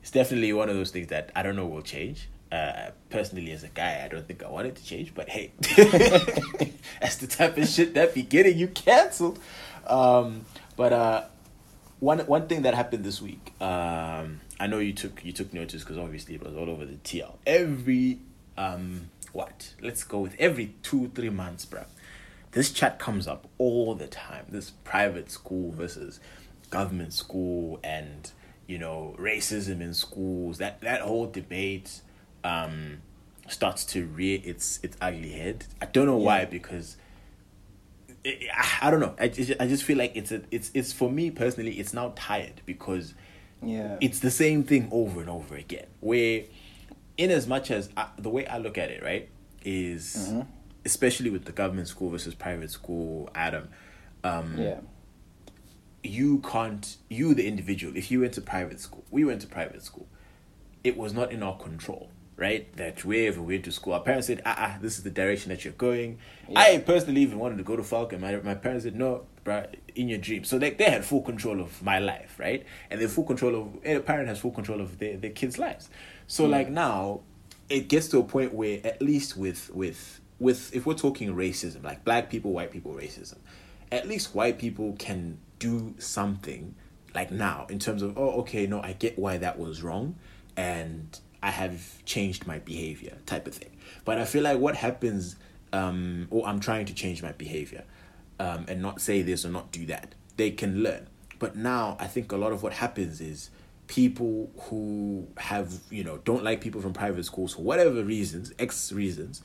it's 0.00 0.10
definitely 0.10 0.52
one 0.52 0.68
of 0.68 0.74
those 0.74 0.90
things 0.90 1.08
that 1.08 1.30
I 1.34 1.42
don't 1.42 1.56
know 1.56 1.66
will 1.66 1.82
change. 1.82 2.28
Uh, 2.52 2.90
personally, 3.08 3.50
as 3.50 3.64
a 3.64 3.68
guy, 3.68 4.02
I 4.04 4.08
don't 4.08 4.26
think 4.26 4.42
I 4.42 4.48
want 4.50 4.66
it 4.66 4.76
to 4.76 4.84
change. 4.84 5.14
But 5.14 5.28
hey, 5.30 5.52
that's 7.00 7.16
the 7.16 7.26
type 7.26 7.56
of 7.56 7.66
shit 7.66 7.94
that 7.94 8.14
be 8.14 8.22
getting 8.22 8.58
you 8.58 8.68
canceled. 8.68 9.38
Um, 9.86 10.44
but 10.76 10.92
uh, 10.92 11.24
one 12.00 12.18
one 12.20 12.48
thing 12.48 12.62
that 12.62 12.74
happened 12.74 13.04
this 13.04 13.22
week, 13.22 13.54
um, 13.60 14.40
I 14.60 14.66
know 14.66 14.78
you 14.78 14.92
took 14.92 15.24
you 15.24 15.32
took 15.32 15.54
notice 15.54 15.82
because 15.82 15.96
obviously 15.96 16.34
it 16.34 16.44
was 16.44 16.54
all 16.54 16.68
over 16.68 16.84
the 16.84 16.96
TL. 16.96 17.32
Every 17.46 18.18
um, 18.58 19.08
what? 19.32 19.72
Let's 19.80 20.04
go 20.04 20.20
with 20.20 20.36
every 20.38 20.74
two 20.82 21.10
three 21.14 21.30
months, 21.30 21.64
bruh 21.64 21.86
this 22.52 22.70
chat 22.70 22.98
comes 22.98 23.26
up 23.26 23.48
all 23.58 23.94
the 23.94 24.06
time 24.06 24.44
this 24.48 24.70
private 24.84 25.30
school 25.30 25.72
versus 25.72 26.20
government 26.70 27.12
school 27.12 27.80
and 27.82 28.30
you 28.66 28.78
know 28.78 29.16
racism 29.18 29.80
in 29.80 29.92
schools 29.92 30.58
that 30.58 30.80
that 30.80 31.00
whole 31.00 31.26
debate 31.26 32.00
um 32.44 33.02
starts 33.48 33.84
to 33.84 34.06
rear 34.06 34.40
its 34.44 34.78
its 34.82 34.96
ugly 35.00 35.32
head. 35.32 35.66
I 35.80 35.86
don't 35.86 36.06
know 36.06 36.16
why 36.16 36.44
because 36.46 36.96
it, 38.24 38.48
I, 38.56 38.88
I 38.88 38.90
don't 38.90 39.00
know. 39.00 39.14
I 39.18 39.28
just, 39.28 39.52
I 39.60 39.66
just 39.66 39.82
feel 39.84 39.98
like 39.98 40.12
it's 40.14 40.32
a 40.32 40.42
it's 40.50 40.70
it's 40.74 40.92
for 40.92 41.10
me 41.10 41.30
personally 41.30 41.78
it's 41.78 41.92
now 41.92 42.12
tired 42.16 42.60
because 42.66 43.14
Yeah. 43.62 43.96
it's 44.00 44.20
the 44.20 44.30
same 44.30 44.62
thing 44.64 44.88
over 44.90 45.20
and 45.20 45.28
over 45.30 45.56
again. 45.56 45.86
Where 46.00 46.44
in 47.18 47.30
as 47.30 47.46
much 47.46 47.70
as 47.70 47.90
I, 47.94 48.08
the 48.18 48.30
way 48.30 48.46
i 48.46 48.56
look 48.56 48.78
at 48.78 48.90
it 48.90 49.02
right 49.02 49.28
is 49.64 50.32
especially 50.84 51.28
with 51.28 51.44
the 51.44 51.52
government 51.52 51.86
school 51.86 52.08
versus 52.08 52.34
private 52.34 52.70
school 52.70 53.28
adam 53.34 53.68
um 54.24 54.54
yeah. 54.56 54.80
you 56.02 56.38
can't 56.38 56.96
you 57.10 57.34
the 57.34 57.46
individual 57.46 57.94
if 57.96 58.10
you 58.10 58.20
went 58.20 58.32
to 58.32 58.40
private 58.40 58.80
school 58.80 59.04
we 59.10 59.24
went 59.26 59.42
to 59.42 59.46
private 59.46 59.82
school 59.84 60.06
it 60.82 60.96
was 60.96 61.12
not 61.12 61.30
in 61.30 61.42
our 61.42 61.56
control 61.58 62.10
right 62.36 62.74
that 62.76 63.04
wherever 63.04 63.40
we 63.40 63.54
went 63.54 63.64
to 63.64 63.72
school 63.72 63.92
our 63.92 64.00
parents 64.00 64.26
said 64.26 64.40
ah, 64.46 64.54
ah 64.58 64.78
this 64.80 64.96
is 64.96 65.04
the 65.04 65.10
direction 65.10 65.50
that 65.50 65.64
you're 65.64 65.74
going. 65.74 66.18
I 66.56 66.78
personally 66.78 67.22
even 67.22 67.38
wanted 67.38 67.58
to 67.58 67.64
go 67.64 67.76
to 67.76 67.82
falcon. 67.82 68.20
My, 68.20 68.36
my 68.36 68.54
parents 68.54 68.84
said 68.84 68.96
no 68.96 69.26
bruh, 69.44 69.66
in 69.94 70.08
your 70.08 70.18
dream 70.18 70.44
so 70.44 70.56
like 70.56 70.78
they 70.78 70.90
had 70.90 71.04
full 71.04 71.22
control 71.22 71.60
of 71.60 71.82
my 71.82 71.98
life 71.98 72.38
right? 72.38 72.64
And 72.90 73.00
they 73.00 73.06
full 73.06 73.24
control 73.24 73.54
of 73.54 73.86
a 73.86 74.00
parent 74.00 74.28
has 74.28 74.38
full 74.38 74.52
control 74.52 74.80
of 74.80 74.98
their, 74.98 75.16
their 75.16 75.30
kids 75.30 75.58
lives. 75.58 75.88
So 76.26 76.46
like 76.46 76.70
now 76.70 77.20
it 77.68 77.88
gets 77.88 78.08
to 78.08 78.18
a 78.18 78.24
point 78.24 78.52
where 78.52 78.80
at 78.84 79.00
least 79.00 79.36
with 79.36 79.70
with 79.74 80.20
with 80.38 80.74
if 80.74 80.84
we're 80.84 80.94
talking 80.94 81.34
racism 81.34 81.82
like 81.84 82.04
black 82.04 82.28
people 82.28 82.52
white 82.52 82.70
people 82.70 82.92
racism 82.92 83.38
at 83.90 84.08
least 84.08 84.34
white 84.34 84.58
people 84.58 84.94
can 84.98 85.38
do 85.58 85.94
something 85.98 86.74
like 87.14 87.30
now 87.30 87.66
in 87.70 87.78
terms 87.78 88.02
of 88.02 88.18
oh 88.18 88.40
okay 88.40 88.66
no 88.66 88.80
i 88.82 88.92
get 88.92 89.18
why 89.18 89.38
that 89.38 89.58
was 89.58 89.82
wrong 89.82 90.16
and 90.56 91.20
i 91.42 91.50
have 91.50 92.04
changed 92.04 92.46
my 92.46 92.58
behavior 92.60 93.16
type 93.26 93.46
of 93.46 93.54
thing 93.54 93.70
but 94.04 94.18
i 94.18 94.24
feel 94.24 94.42
like 94.42 94.58
what 94.58 94.76
happens 94.76 95.36
um 95.72 96.26
or 96.30 96.46
i'm 96.46 96.60
trying 96.60 96.86
to 96.86 96.94
change 96.94 97.22
my 97.22 97.32
behavior 97.32 97.84
um 98.40 98.64
and 98.68 98.80
not 98.80 99.00
say 99.00 99.22
this 99.22 99.44
or 99.44 99.50
not 99.50 99.70
do 99.72 99.86
that 99.86 100.14
they 100.36 100.50
can 100.50 100.82
learn 100.82 101.06
but 101.38 101.56
now 101.56 101.96
i 102.00 102.06
think 102.06 102.32
a 102.32 102.36
lot 102.36 102.52
of 102.52 102.62
what 102.62 102.72
happens 102.72 103.20
is 103.20 103.50
people 103.86 104.50
who 104.62 105.26
have 105.36 105.72
you 105.90 106.04
know 106.04 106.18
don't 106.18 106.44
like 106.44 106.60
people 106.60 106.80
from 106.80 106.92
private 106.92 107.24
schools 107.24 107.54
for 107.54 107.62
whatever 107.62 108.02
reasons 108.04 108.52
x 108.58 108.92
reasons 108.92 109.42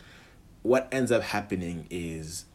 what 0.64 0.88
ends 0.92 1.12
up 1.12 1.24
happening 1.24 1.88
is 1.90 2.46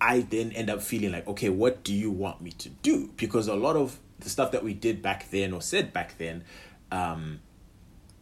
I 0.00 0.20
then 0.20 0.52
end 0.52 0.70
up 0.70 0.80
feeling 0.80 1.12
like, 1.12 1.26
okay, 1.28 1.50
what 1.50 1.84
do 1.84 1.92
you 1.92 2.10
want 2.10 2.40
me 2.40 2.52
to 2.52 2.68
do? 2.70 3.10
Because 3.16 3.48
a 3.48 3.54
lot 3.54 3.76
of 3.76 3.98
the 4.20 4.30
stuff 4.30 4.52
that 4.52 4.64
we 4.64 4.72
did 4.72 5.02
back 5.02 5.30
then 5.30 5.52
or 5.52 5.60
said 5.60 5.92
back 5.92 6.16
then, 6.16 6.42
um, 6.90 7.40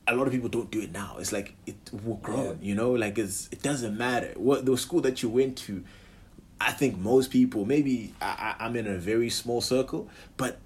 a 0.09 0.15
lot 0.15 0.27
of 0.27 0.33
people 0.33 0.49
don't 0.49 0.71
do 0.71 0.81
it 0.81 0.91
now. 0.91 1.17
It's 1.19 1.33
like 1.33 1.55
it 1.67 1.77
we're 1.93 2.17
grown, 2.17 2.59
you 2.63 2.75
know, 2.75 2.93
like 2.93 3.19
it's 3.19 3.49
it 3.53 3.63
doesn't 3.63 3.97
matter 3.97 4.33
what 4.37 4.65
the 4.65 4.77
school 4.77 5.01
that 5.03 5.23
you 5.23 5.29
went 5.29 5.57
to. 5.59 5.85
I 6.61 6.73
think 6.73 6.99
most 6.99 7.31
people, 7.31 7.65
maybe 7.65 8.15
I, 8.21 8.57
I, 8.59 8.65
I'm 8.65 8.75
in 8.75 8.87
a 8.87 8.97
very 8.97 9.31
small 9.31 9.61
circle, 9.61 10.09
but 10.37 10.59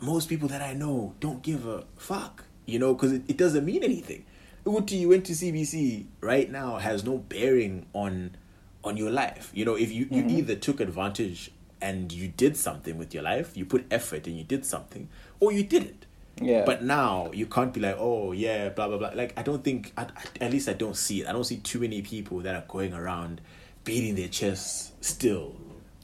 most 0.00 0.28
people 0.28 0.48
that 0.48 0.62
I 0.62 0.72
know 0.72 1.14
don't 1.20 1.42
give 1.42 1.66
a 1.66 1.84
fuck, 1.96 2.44
you 2.64 2.78
know, 2.78 2.94
because 2.94 3.12
it, 3.12 3.22
it 3.28 3.36
doesn't 3.36 3.64
mean 3.64 3.82
anything. 3.82 4.24
What 4.62 4.90
you 4.90 5.10
went 5.10 5.26
to 5.26 5.32
CBC 5.32 6.06
right 6.22 6.50
now 6.50 6.76
has 6.76 7.04
no 7.04 7.18
bearing 7.18 7.86
on 7.92 8.36
on 8.84 8.96
your 8.96 9.10
life. 9.10 9.50
You 9.54 9.64
know, 9.64 9.74
if 9.74 9.90
you, 9.90 10.06
you 10.10 10.22
mm-hmm. 10.22 10.38
either 10.38 10.54
took 10.54 10.80
advantage 10.80 11.50
and 11.80 12.12
you 12.12 12.28
did 12.28 12.56
something 12.56 12.96
with 12.96 13.12
your 13.12 13.22
life, 13.22 13.56
you 13.56 13.66
put 13.66 13.84
effort 13.90 14.26
and 14.26 14.38
you 14.38 14.44
did 14.44 14.64
something, 14.64 15.08
or 15.40 15.52
you 15.52 15.64
didn't. 15.64 16.06
Yeah. 16.40 16.64
But 16.64 16.82
now 16.82 17.30
you 17.32 17.46
can't 17.46 17.72
be 17.72 17.80
like, 17.80 17.96
oh 17.98 18.32
yeah, 18.32 18.68
blah 18.70 18.88
blah 18.88 18.98
blah. 18.98 19.10
Like 19.14 19.32
I 19.36 19.42
don't 19.42 19.62
think, 19.62 19.92
at, 19.96 20.10
at 20.40 20.50
least 20.50 20.68
I 20.68 20.72
don't 20.72 20.96
see 20.96 21.20
it. 21.22 21.28
I 21.28 21.32
don't 21.32 21.44
see 21.44 21.58
too 21.58 21.78
many 21.80 22.02
people 22.02 22.40
that 22.40 22.54
are 22.54 22.64
going 22.66 22.92
around 22.92 23.40
beating 23.84 24.14
their 24.16 24.28
chests 24.28 24.92
still 25.00 25.54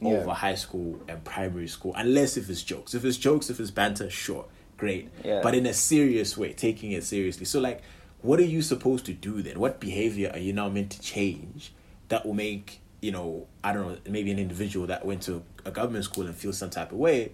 Yeah. 0.01 0.19
over 0.19 0.31
high 0.33 0.55
school 0.55 1.01
and 1.09 1.23
primary 1.25 1.69
school, 1.69 1.93
unless 1.97 2.37
if 2.37 2.49
it's 2.49 2.63
jokes. 2.63 2.95
If 2.95 3.05
it's 3.05 3.17
jokes, 3.19 3.51
if 3.51 3.59
it's 3.61 3.71
banter, 3.71 4.09
sure, 4.11 4.47
great. 4.77 5.11
Yeah. 5.25 5.41
But 5.43 5.55
in 5.55 5.67
a 5.67 5.75
serious 5.75 6.37
way, 6.39 6.53
taking 6.53 6.93
it 6.93 7.05
seriously. 7.05 7.45
So 7.45 7.61
like, 7.61 7.83
what 8.23 8.39
are 8.39 8.45
you 8.45 8.63
supposed 8.63 9.07
to 9.07 9.13
do 9.13 9.43
then? 9.43 9.59
What 9.59 9.81
behavior 9.81 10.31
are 10.33 10.39
you 10.39 10.53
now 10.53 10.69
meant 10.69 10.91
to 10.93 11.01
change 11.01 11.73
that 12.09 12.25
will 12.25 12.35
make 12.35 12.81
you 13.01 13.11
know 13.13 13.47
I 13.65 13.73
don't 13.73 13.89
know 13.89 13.99
maybe 14.11 14.31
an 14.31 14.39
individual 14.39 14.87
that 14.89 15.05
went 15.05 15.23
to 15.23 15.43
a 15.65 15.71
government 15.71 16.05
school 16.05 16.27
and 16.27 16.35
feels 16.37 16.57
some 16.59 16.71
type 16.71 16.93
of 16.93 16.99
way? 16.99 17.33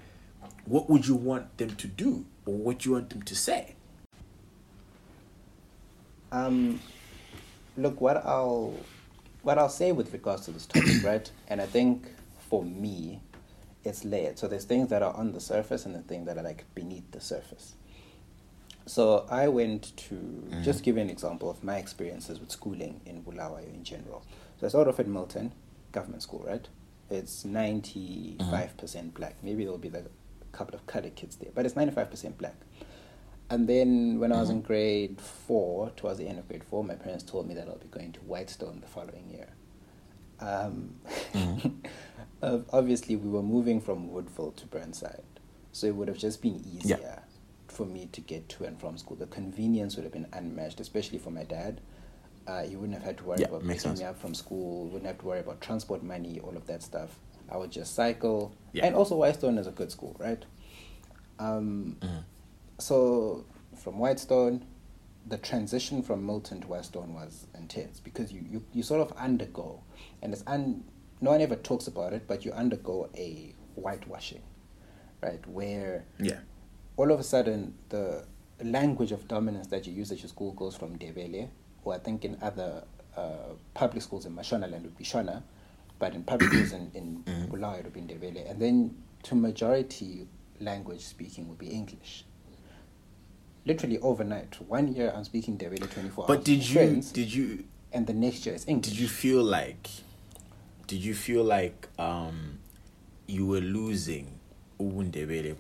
What 0.65 0.89
would 0.91 1.07
you 1.07 1.15
want 1.15 1.57
them 1.59 1.71
to 1.77 1.87
do, 1.87 2.25
or 2.47 2.55
what 2.55 2.85
you 2.85 2.93
want 2.93 3.11
them 3.11 3.23
to 3.23 3.35
say? 3.37 3.77
Um, 6.33 6.81
look, 7.77 8.01
what 8.01 8.19
I'll 8.25 8.87
what 9.43 9.59
I'll 9.59 9.69
say 9.69 9.93
with 9.93 10.13
regards 10.13 10.43
to 10.47 10.53
this 10.53 10.67
topic, 10.67 10.99
right? 11.03 11.31
And 11.49 11.61
I 11.61 11.67
think 11.67 12.09
for 12.39 12.65
me, 12.65 13.21
it's 13.85 14.05
layered. 14.05 14.39
So 14.39 14.49
there's 14.49 14.65
things 14.65 14.89
that 14.91 15.03
are 15.03 15.15
on 15.15 15.33
the 15.33 15.41
surface 15.41 15.87
and 15.87 15.95
the 15.95 16.03
things 16.03 16.27
that 16.27 16.39
are 16.39 16.43
like 16.43 16.65
beneath 16.75 17.11
the 17.13 17.21
surface. 17.21 17.75
So 18.87 19.27
I 19.31 19.49
went 19.49 19.97
to 20.09 20.15
Mm-hmm. 20.15 20.63
just 20.63 20.85
give 20.85 20.97
you 20.97 21.03
an 21.03 21.11
example 21.11 21.51
of 21.51 21.65
my 21.65 21.77
experiences 21.79 22.39
with 22.41 22.51
schooling 22.53 23.01
in 23.05 23.23
Bulawayo 23.23 23.69
in 23.75 23.85
general. 23.85 24.25
So 24.61 24.67
I 24.67 24.71
started 24.71 24.91
off 24.91 25.01
at 25.01 25.09
Milton 25.09 25.53
Government 25.93 26.23
School, 26.23 26.45
right? 26.47 26.69
It's 27.11 27.45
ninety 27.45 28.37
five 28.51 28.77
percent 28.77 29.15
black. 29.15 29.37
Maybe 29.43 29.65
there'll 29.65 29.79
be 29.79 29.91
like 29.91 30.05
a 30.07 30.11
couple 30.57 30.75
of 30.75 30.87
colored 30.87 31.15
kids 31.15 31.37
there, 31.37 31.51
but 31.55 31.67
it's 31.67 31.77
ninety 31.77 31.95
five 31.95 32.11
percent 32.11 32.39
black. 32.39 32.57
And 33.49 33.69
then 33.69 34.19
when 34.19 34.33
I 34.33 34.41
was 34.41 34.51
in 34.51 34.61
grade 34.61 35.21
four, 35.21 35.91
towards 35.91 36.19
the 36.19 36.27
end 36.27 36.39
of 36.41 36.49
grade 36.49 36.65
four, 36.65 36.83
my 36.83 36.95
parents 36.95 37.23
told 37.23 37.47
me 37.47 37.55
that 37.55 37.69
I'll 37.69 37.77
be 37.79 37.87
going 37.89 38.13
to 38.13 38.21
Whitestone 38.21 38.81
the 38.81 38.89
following 38.89 39.31
year. 39.31 39.49
Um, 40.41 40.97
ob- 42.43 42.67
obviously, 42.73 43.17
we 43.17 43.29
were 43.31 43.43
moving 43.43 43.81
from 43.81 44.11
Woodville 44.11 44.53
to 44.53 44.67
Burnside, 44.67 45.23
so 45.73 45.87
it 45.87 45.95
would 45.95 46.09
have 46.09 46.19
just 46.19 46.43
been 46.43 46.63
easier 46.67 47.23
for 47.69 47.87
me 47.87 48.09
to 48.13 48.21
get 48.21 48.49
to 48.49 48.65
and 48.65 48.79
from 48.81 48.97
school. 48.99 49.17
The 49.17 49.27
convenience 49.27 49.97
would 49.97 50.05
have 50.05 50.13
been 50.13 50.27
unmatched, 50.33 50.81
especially 50.81 51.19
for 51.19 51.31
my 51.31 51.45
dad. 51.45 51.81
Uh, 52.47 52.63
he 52.63 52.77
wouldn't 52.77 52.95
have 52.95 53.03
had 53.05 53.19
to 53.19 53.25
worry 53.25 53.41
Yeah, 53.41 53.49
about 53.49 53.63
picking 53.63 53.79
sense. 53.79 53.99
me 54.01 54.05
up 54.07 54.19
from 54.21 54.35
school. 54.35 54.87
Wouldn't 54.87 55.07
have 55.07 55.19
to 55.19 55.27
worry 55.27 55.41
about 55.41 55.61
transport 55.61 56.03
money, 56.03 56.41
all 56.41 56.57
of 56.57 56.67
that 56.67 56.83
stuff. 56.83 57.19
I 57.51 57.57
would 57.57 57.71
just 57.71 57.95
cycle, 57.95 58.55
Yeah. 58.73 58.87
and 58.87 58.95
also 58.95 59.17
Whitestone 59.17 59.59
is 59.59 59.67
a 59.67 59.71
good 59.73 59.91
school, 59.91 60.17
right? 60.19 60.45
Um, 61.39 61.97
Mm-hmm. 62.01 62.19
so 62.79 63.45
from 63.77 63.99
Whitestone, 63.99 64.65
the 65.27 65.39
transition 65.39 66.03
from 66.03 66.25
Milton 66.25 66.61
to 66.61 66.67
Whitestone 66.69 67.13
was 67.15 67.47
intense 67.59 68.01
because 68.01 68.33
you, 68.33 68.45
you, 68.49 68.65
you 68.73 68.83
sort 68.83 69.01
of 69.01 69.17
undergo, 69.17 69.83
and 70.23 70.33
it's 70.33 70.45
un, 70.47 70.85
no 71.21 71.31
one 71.33 71.41
ever 71.41 71.57
talks 71.57 71.87
about 71.89 72.13
it, 72.13 72.27
but 72.29 72.45
you 72.45 72.53
undergo 72.53 73.11
a 73.17 73.55
whitewashing, 73.75 74.43
right? 75.23 75.45
Where 75.49 76.05
Yeah. 76.21 76.41
all 76.97 77.11
of 77.11 77.19
a 77.21 77.25
sudden 77.25 77.75
the 77.89 78.25
language 78.63 79.13
of 79.13 79.27
dominance 79.29 79.67
that 79.69 79.87
you 79.87 79.93
use 79.93 80.11
at 80.13 80.21
your 80.23 80.29
school 80.29 80.53
goes 80.53 80.77
from 80.77 80.97
Ndebele, 80.99 81.49
or 81.85 81.95
I 81.95 81.99
think 81.99 82.25
in 82.25 82.39
other 82.41 82.85
uh, 83.17 83.55
public 83.75 84.03
schools 84.03 84.27
in 84.27 84.35
Mashonaland 84.35 84.83
would 84.83 84.97
be 84.97 85.05
Shona, 85.05 85.43
but 85.99 86.15
in 86.15 86.23
public 86.23 86.51
schools 86.51 86.73
in, 86.73 86.91
in 86.95 87.49
Bulawayo 87.51 87.79
it 87.81 87.85
would 87.85 87.93
be 87.95 88.01
Ndebele. 88.03 88.51
And 88.51 88.61
then 88.61 88.95
to 89.25 89.35
majority 89.35 90.27
language 90.61 91.01
speaking 91.01 91.49
would 91.49 91.59
be 91.59 91.69
English. 91.69 92.25
Literally 93.65 93.99
overnight, 93.99 94.61
one 94.69 94.95
year 94.95 95.13
I'm 95.15 95.25
speaking 95.25 95.59
Ndebele 95.59 95.91
24 95.91 96.27
But 96.27 96.37
hours 96.39 96.45
did 96.45 96.69
you 96.69 96.75
friends, 96.75 97.13
did 97.13 97.33
you 97.35 97.65
and 97.93 98.07
the 98.07 98.13
next 98.13 98.47
year 98.47 98.55
is 98.55 98.67
English. 98.69 98.91
did 98.93 99.01
you 99.01 99.09
feel 99.09 99.43
like 99.43 99.89
did 100.87 101.05
you 101.05 101.15
feel 101.15 101.43
like 101.43 101.89
um 101.99 102.59
you 103.27 103.47
were 103.47 103.61
losing 103.61 104.39
ubundebele? 104.79 105.57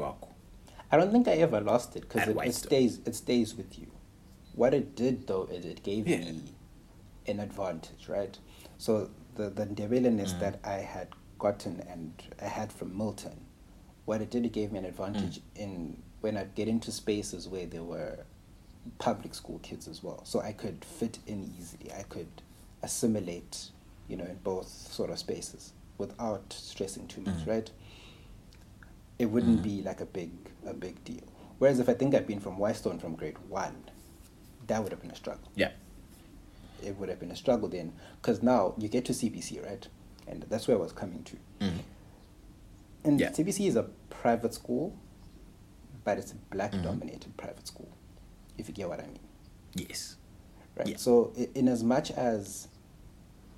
I 0.92 0.96
don't 0.96 1.10
think 1.10 1.26
I 1.26 1.32
ever 1.32 1.60
lost 1.60 1.96
it 1.96 2.02
because 2.02 2.28
it, 2.28 2.36
it 2.36 2.54
stays 2.54 3.00
it 3.04 3.14
stays 3.16 3.56
with 3.56 3.76
you. 3.78 3.88
What 4.54 4.72
it 4.72 4.94
did 4.94 5.26
though 5.26 5.48
is 5.50 5.64
it 5.64 5.82
gave 5.82 6.06
Yeah. 6.06 6.18
me 6.18 6.42
an 7.26 7.40
advantage, 7.40 8.08
right? 8.08 8.38
So 8.78 9.10
the 9.36 9.50
the 9.50 9.66
Ndebeleness 9.66 10.34
Mm. 10.34 10.40
that 10.40 10.58
I 10.64 10.78
had 10.78 11.08
gotten 11.38 11.80
and 11.88 12.12
I 12.40 12.46
had 12.46 12.72
from 12.72 12.96
Milton, 12.96 13.40
what 14.06 14.20
it 14.22 14.30
did 14.30 14.44
it 14.46 14.52
gave 14.52 14.72
me 14.72 14.78
an 14.78 14.84
Mm. 14.84 14.88
advantage 14.88 15.40
in 15.54 16.02
when 16.20 16.36
I'd 16.36 16.54
get 16.54 16.66
into 16.68 16.90
spaces 16.90 17.46
where 17.48 17.66
there 17.66 17.84
were 17.84 18.24
public 18.98 19.34
school 19.34 19.58
kids 19.60 19.86
as 19.88 20.02
well. 20.02 20.24
So 20.24 20.40
I 20.40 20.52
could 20.52 20.84
fit 20.84 21.18
in 21.26 21.52
easily. 21.58 21.92
I 21.92 22.02
could 22.04 22.28
assimilate, 22.82 23.70
you 24.08 24.16
know, 24.16 24.24
in 24.24 24.36
both 24.44 24.68
sort 24.68 25.10
of 25.10 25.18
spaces 25.18 25.72
without 25.98 26.52
stressing 26.52 27.06
too 27.08 27.20
much, 27.22 27.44
Mm. 27.44 27.46
right? 27.48 27.70
it 29.18 29.26
wouldn't 29.30 29.62
be 29.62 29.80
like 29.82 30.02
a 30.02 30.04
big 30.06 30.30
a 30.66 30.74
big 30.74 31.02
deal. 31.04 31.22
Whereas 31.58 31.78
if 31.78 31.88
I 31.88 31.94
think 31.94 32.14
I'd 32.14 32.26
been 32.26 32.38
from 32.40 32.58
Whitestone 32.58 32.98
from 32.98 33.14
grade 33.14 33.38
one, 33.48 33.84
that 34.66 34.82
would 34.82 34.92
have 34.92 35.00
been 35.00 35.10
a 35.10 35.16
struggle. 35.16 35.48
Yeah. 35.54 35.70
It 36.82 36.98
would 36.98 37.08
have 37.08 37.18
been 37.20 37.30
a 37.30 37.36
struggle 37.36 37.68
then, 37.68 37.92
because 38.20 38.42
now 38.42 38.74
you 38.78 38.88
get 38.88 39.04
to 39.06 39.12
CBC, 39.12 39.60
right? 39.64 39.86
And 40.26 40.44
that's 40.48 40.66
where 40.68 40.76
I 40.76 40.80
was 40.80 40.92
coming 40.92 41.22
to. 41.24 41.36
Mhm. 41.60 41.78
And 43.04 43.20
Yeah. 43.20 43.30
CBC 43.32 43.66
is 43.66 43.76
a 43.76 43.84
private 44.10 44.54
school, 44.54 44.92
but 46.04 46.18
it's 46.18 46.32
a 46.32 46.36
black-dominated 46.50 47.36
private 47.36 47.66
school. 47.66 47.88
If 48.58 48.68
you 48.68 48.74
get 48.74 48.88
what 48.88 49.00
I 49.00 49.06
mean, 49.06 49.20
Yes. 49.74 50.16
right? 50.76 50.88
Yeah. 50.88 50.96
So, 50.96 51.32
in 51.54 51.68
as 51.68 51.82
much 51.84 52.10
as 52.10 52.68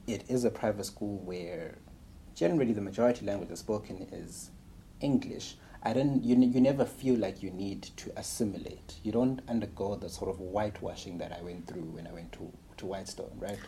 it 0.07 0.25
is 0.29 0.45
a 0.45 0.51
private 0.51 0.85
school 0.85 1.19
where 1.19 1.79
generally 2.35 2.73
the 2.73 2.81
majority 2.81 3.25
language 3.27 3.49
that's 3.49 3.61
spoken 3.61 4.03
is 4.13 4.51
English, 5.01 5.57
I 5.83 5.93
don't. 5.93 6.25
You 6.25 6.37
you 6.37 6.61
never 6.61 6.85
feel 6.85 7.17
like 7.17 7.43
you 7.43 7.51
need 7.51 7.83
to 7.99 8.11
assimilate. 8.19 8.99
You 9.05 9.13
don't 9.13 9.41
undergo 9.49 9.95
the 9.97 10.09
sort 10.09 10.29
of 10.31 10.39
whitewashing 10.39 11.19
that 11.19 11.33
I 11.33 11.41
went 11.43 11.67
through 11.69 11.85
when 11.85 12.07
I 12.07 12.13
went 12.13 12.33
to 12.33 12.53
to 12.79 12.87
Whitestone, 12.87 13.33
right? 13.39 13.59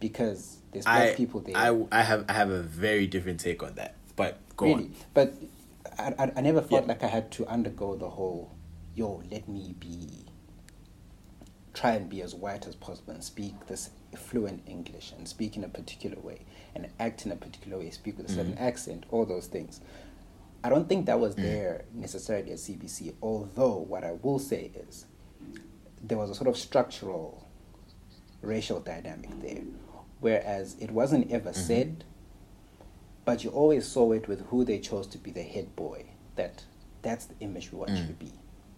Because 0.00 0.58
there's 0.72 0.84
black 0.84 1.12
I, 1.12 1.14
people 1.14 1.40
there. 1.40 1.56
I 1.56 1.86
I 1.90 2.02
have 2.02 2.24
I 2.28 2.32
have 2.34 2.50
a 2.50 2.62
very 2.62 3.06
different 3.06 3.40
take 3.40 3.62
on 3.62 3.74
that. 3.74 3.94
But 4.14 4.38
go 4.56 4.66
really, 4.66 4.84
on. 4.84 4.94
but 5.14 5.34
I, 5.98 6.14
I, 6.18 6.32
I 6.36 6.40
never 6.40 6.60
felt 6.60 6.82
Yeah. 6.82 6.88
like 6.88 7.02
I 7.02 7.08
had 7.08 7.30
to 7.32 7.46
undergo 7.46 7.96
the 7.96 8.08
whole, 8.08 8.54
yo, 8.94 9.22
let 9.30 9.48
me 9.48 9.74
be, 9.78 10.24
try 11.74 11.92
and 11.92 12.08
be 12.08 12.22
as 12.22 12.34
white 12.34 12.66
as 12.66 12.74
possible 12.74 13.12
and 13.12 13.22
speak 13.22 13.66
this 13.66 13.90
fluent 14.16 14.62
English 14.66 15.12
and 15.16 15.28
speak 15.28 15.56
in 15.56 15.64
a 15.64 15.68
particular 15.68 16.18
way 16.20 16.40
and 16.74 16.88
act 16.98 17.26
in 17.26 17.32
a 17.32 17.36
particular 17.36 17.78
way, 17.78 17.90
speak 17.90 18.16
with 18.16 18.30
a 18.30 18.32
certain 18.32 18.52
mm-hmm. 18.52 18.64
accent, 18.64 19.04
all 19.10 19.26
those 19.26 19.46
things. 19.46 19.80
I 20.64 20.68
don't 20.68 20.88
think 20.88 21.06
that 21.06 21.20
was 21.20 21.34
mm. 21.34 21.42
there 21.42 21.84
necessarily 21.92 22.50
at 22.50 22.58
CBC, 22.58 23.14
although 23.22 23.76
what 23.76 24.04
I 24.04 24.12
will 24.22 24.38
say 24.38 24.70
is 24.74 25.04
there 26.02 26.18
was 26.18 26.30
a 26.30 26.34
sort 26.34 26.48
of 26.48 26.56
structural 26.56 27.45
racial 28.42 28.80
dynamic 28.80 29.30
there, 29.42 29.62
whereas 30.20 30.76
it 30.80 30.90
wasn't 30.90 31.30
ever 31.30 31.50
mm-hmm. 31.50 31.60
said, 31.60 32.04
but 33.24 33.42
you 33.44 33.50
always 33.50 33.86
saw 33.86 34.12
it 34.12 34.28
with 34.28 34.46
who 34.46 34.64
they 34.64 34.78
chose 34.78 35.06
to 35.08 35.18
be 35.18 35.30
the 35.30 35.42
head 35.42 35.74
boy. 35.76 36.04
That 36.36 36.64
that's 37.02 37.26
the 37.26 37.34
image 37.40 37.72
we 37.72 37.78
want 37.78 37.92
you 37.92 38.04
mm. 38.04 38.06
to 38.08 38.12
be. 38.12 38.32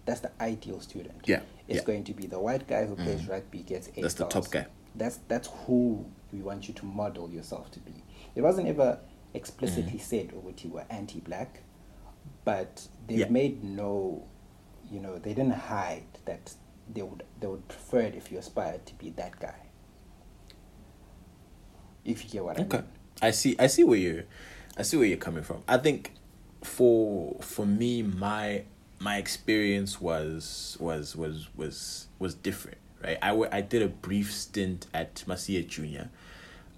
That's 0.05 0.21
the 0.21 0.31
ideal 0.41 0.81
student. 0.81 1.23
Yeah, 1.27 1.41
it's 1.67 1.79
yeah. 1.79 1.85
going 1.85 2.05
to 2.05 2.15
be 2.15 2.27
the 2.27 2.39
white 2.39 2.67
guy 2.67 2.87
who 2.87 2.95
mm. 2.97 3.05
plays 3.05 3.27
rugby, 3.27 3.59
gets 3.59 3.89
A 3.89 4.01
That's 4.01 4.15
the 4.15 4.29
stars. 4.29 4.45
top 4.45 4.51
guy. 4.51 4.67
That's 4.95 5.19
that's 5.29 5.49
who 5.67 6.07
we 6.33 6.41
want 6.41 6.69
you 6.69 6.75
to 6.75 6.85
model 6.87 7.31
yourself 7.31 7.71
to 7.73 7.81
be. 7.81 8.05
It 8.35 8.43
wasn't 8.43 8.69
ever 8.69 9.01
explicitly 9.35 9.99
mm. 9.99 10.01
said 10.01 10.31
oh, 10.33 10.37
or 10.37 10.41
what 10.41 10.65
you 10.65 10.71
were 10.71 10.85
anti-black, 10.91 11.63
but 12.45 12.89
they 13.07 13.17
Yeah. 13.17 13.29
made 13.29 13.63
no, 13.63 14.25
you 14.91 15.01
know, 15.01 15.19
they 15.19 15.35
didn't 15.35 15.53
hide 15.53 16.07
that 16.25 16.55
they 16.93 17.03
would 17.03 17.22
they 17.41 17.47
would 17.47 17.66
prefer 17.68 18.01
it 18.01 18.14
if 18.14 18.30
you 18.32 18.39
aspired 18.39 18.86
to 18.86 18.95
be 18.95 19.11
that 19.11 19.39
guy. 19.39 19.55
If 22.05 22.24
you 22.24 22.30
get 22.30 22.45
what 22.45 22.59
I 22.59 22.62
Okay. 22.62 22.78
mean. 22.78 22.86
I 23.20 23.30
see 23.32 23.57
I 23.59 23.66
see 23.66 23.84
where 23.84 23.99
you're 23.99 24.24
I 24.76 24.82
see 24.82 24.97
where 24.97 25.07
you're 25.07 25.18
coming 25.18 25.43
from. 25.43 25.62
I 25.68 25.76
think 25.78 26.12
for 26.62 27.36
for 27.41 27.66
me 27.66 28.03
my 28.03 28.62
my 28.99 29.16
experience 29.18 30.01
was 30.01 30.76
was 30.80 31.14
was 31.16 31.49
was 31.57 32.07
was 32.18 32.34
different, 32.34 32.78
right? 33.05 33.18
I 33.22 33.32
wa- 33.32 33.49
I 33.53 33.61
did 33.61 33.82
a 33.82 33.89
brief 33.89 34.32
stint 34.32 34.86
at 34.95 35.16
Masia 35.26 35.66
Junior. 35.66 36.11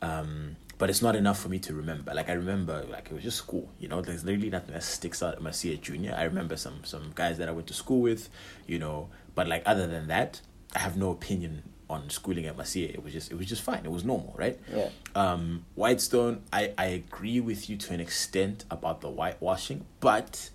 Um 0.03 0.57
but 0.81 0.89
it's 0.89 1.03
not 1.03 1.15
enough 1.15 1.39
for 1.39 1.51
me 1.51 1.59
to 1.59 1.75
remember. 1.75 2.15
Like 2.15 2.31
I 2.31 2.33
remember, 2.33 2.87
like 2.91 3.09
it 3.11 3.13
was 3.13 3.23
just 3.23 3.37
school. 3.37 3.71
You 3.79 3.87
know, 3.87 4.01
there's 4.01 4.25
literally 4.25 4.49
nothing 4.49 4.73
that 4.73 4.83
sticks 4.83 5.23
out 5.23 5.35
at 5.35 5.41
Masia 5.41 5.79
Junior. 5.79 6.15
I 6.17 6.25
remember 6.25 6.57
some 6.57 6.83
some 6.85 7.13
guys 7.15 7.37
that 7.37 7.51
I 7.51 7.53
went 7.53 7.67
to 7.67 7.75
school 7.75 8.01
with, 8.01 8.31
you 8.67 8.79
know. 8.79 9.11
But 9.35 9.47
like 9.47 9.63
other 9.67 9.87
than 9.87 10.09
that, 10.09 10.41
I 10.75 10.79
have 10.79 10.97
no 10.97 11.11
opinion 11.11 11.65
on 11.91 12.09
schooling 12.09 12.47
at 12.47 12.57
Masia. 12.57 12.89
It 12.89 13.05
was 13.05 13.13
just 13.13 13.31
it 13.31 13.37
was 13.37 13.47
just 13.47 13.61
fine. 13.61 13.85
It 13.85 13.93
was 13.93 14.05
normal, 14.05 14.35
right? 14.39 14.59
Yeah. 14.75 14.89
Um, 15.15 15.67
Whitestone, 15.75 16.45
I, 16.51 16.73
I 16.79 16.87
agree 16.87 17.41
with 17.41 17.69
you 17.69 17.77
to 17.77 17.93
an 17.93 18.01
extent 18.01 18.65
about 18.71 19.03
the 19.03 19.11
whitewashing, 19.11 19.85
but 20.01 20.49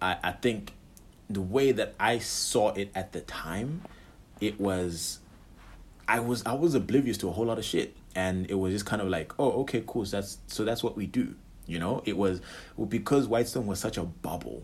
I, 0.00 0.16
I 0.24 0.32
think 0.32 0.72
the 1.28 1.42
way 1.42 1.72
that 1.72 1.94
I 2.00 2.20
saw 2.20 2.70
it 2.72 2.90
at 2.94 3.12
the 3.12 3.20
time, 3.20 3.82
it 4.40 4.58
was 4.58 5.18
I 6.08 6.20
was 6.20 6.42
I 6.46 6.54
was 6.54 6.74
oblivious 6.74 7.18
to 7.18 7.28
a 7.28 7.32
whole 7.32 7.46
lot 7.46 7.58
of 7.58 7.66
shit, 7.66 7.94
and 8.14 8.50
it 8.50 8.54
was 8.54 8.72
just 8.72 8.86
kind 8.86 9.02
of 9.02 9.08
like, 9.08 9.32
oh, 9.38 9.62
okay, 9.62 9.82
cool. 9.86 10.04
So 10.04 10.18
that's 10.18 10.38
so 10.46 10.64
that's 10.64 10.82
what 10.82 10.96
we 10.96 11.06
do, 11.06 11.34
you 11.66 11.78
know. 11.78 12.02
It 12.04 12.16
was 12.16 12.40
well, 12.76 12.86
because 12.86 13.26
Whitestone 13.26 13.66
was 13.66 13.80
such 13.80 13.96
a 13.96 14.04
bubble 14.04 14.62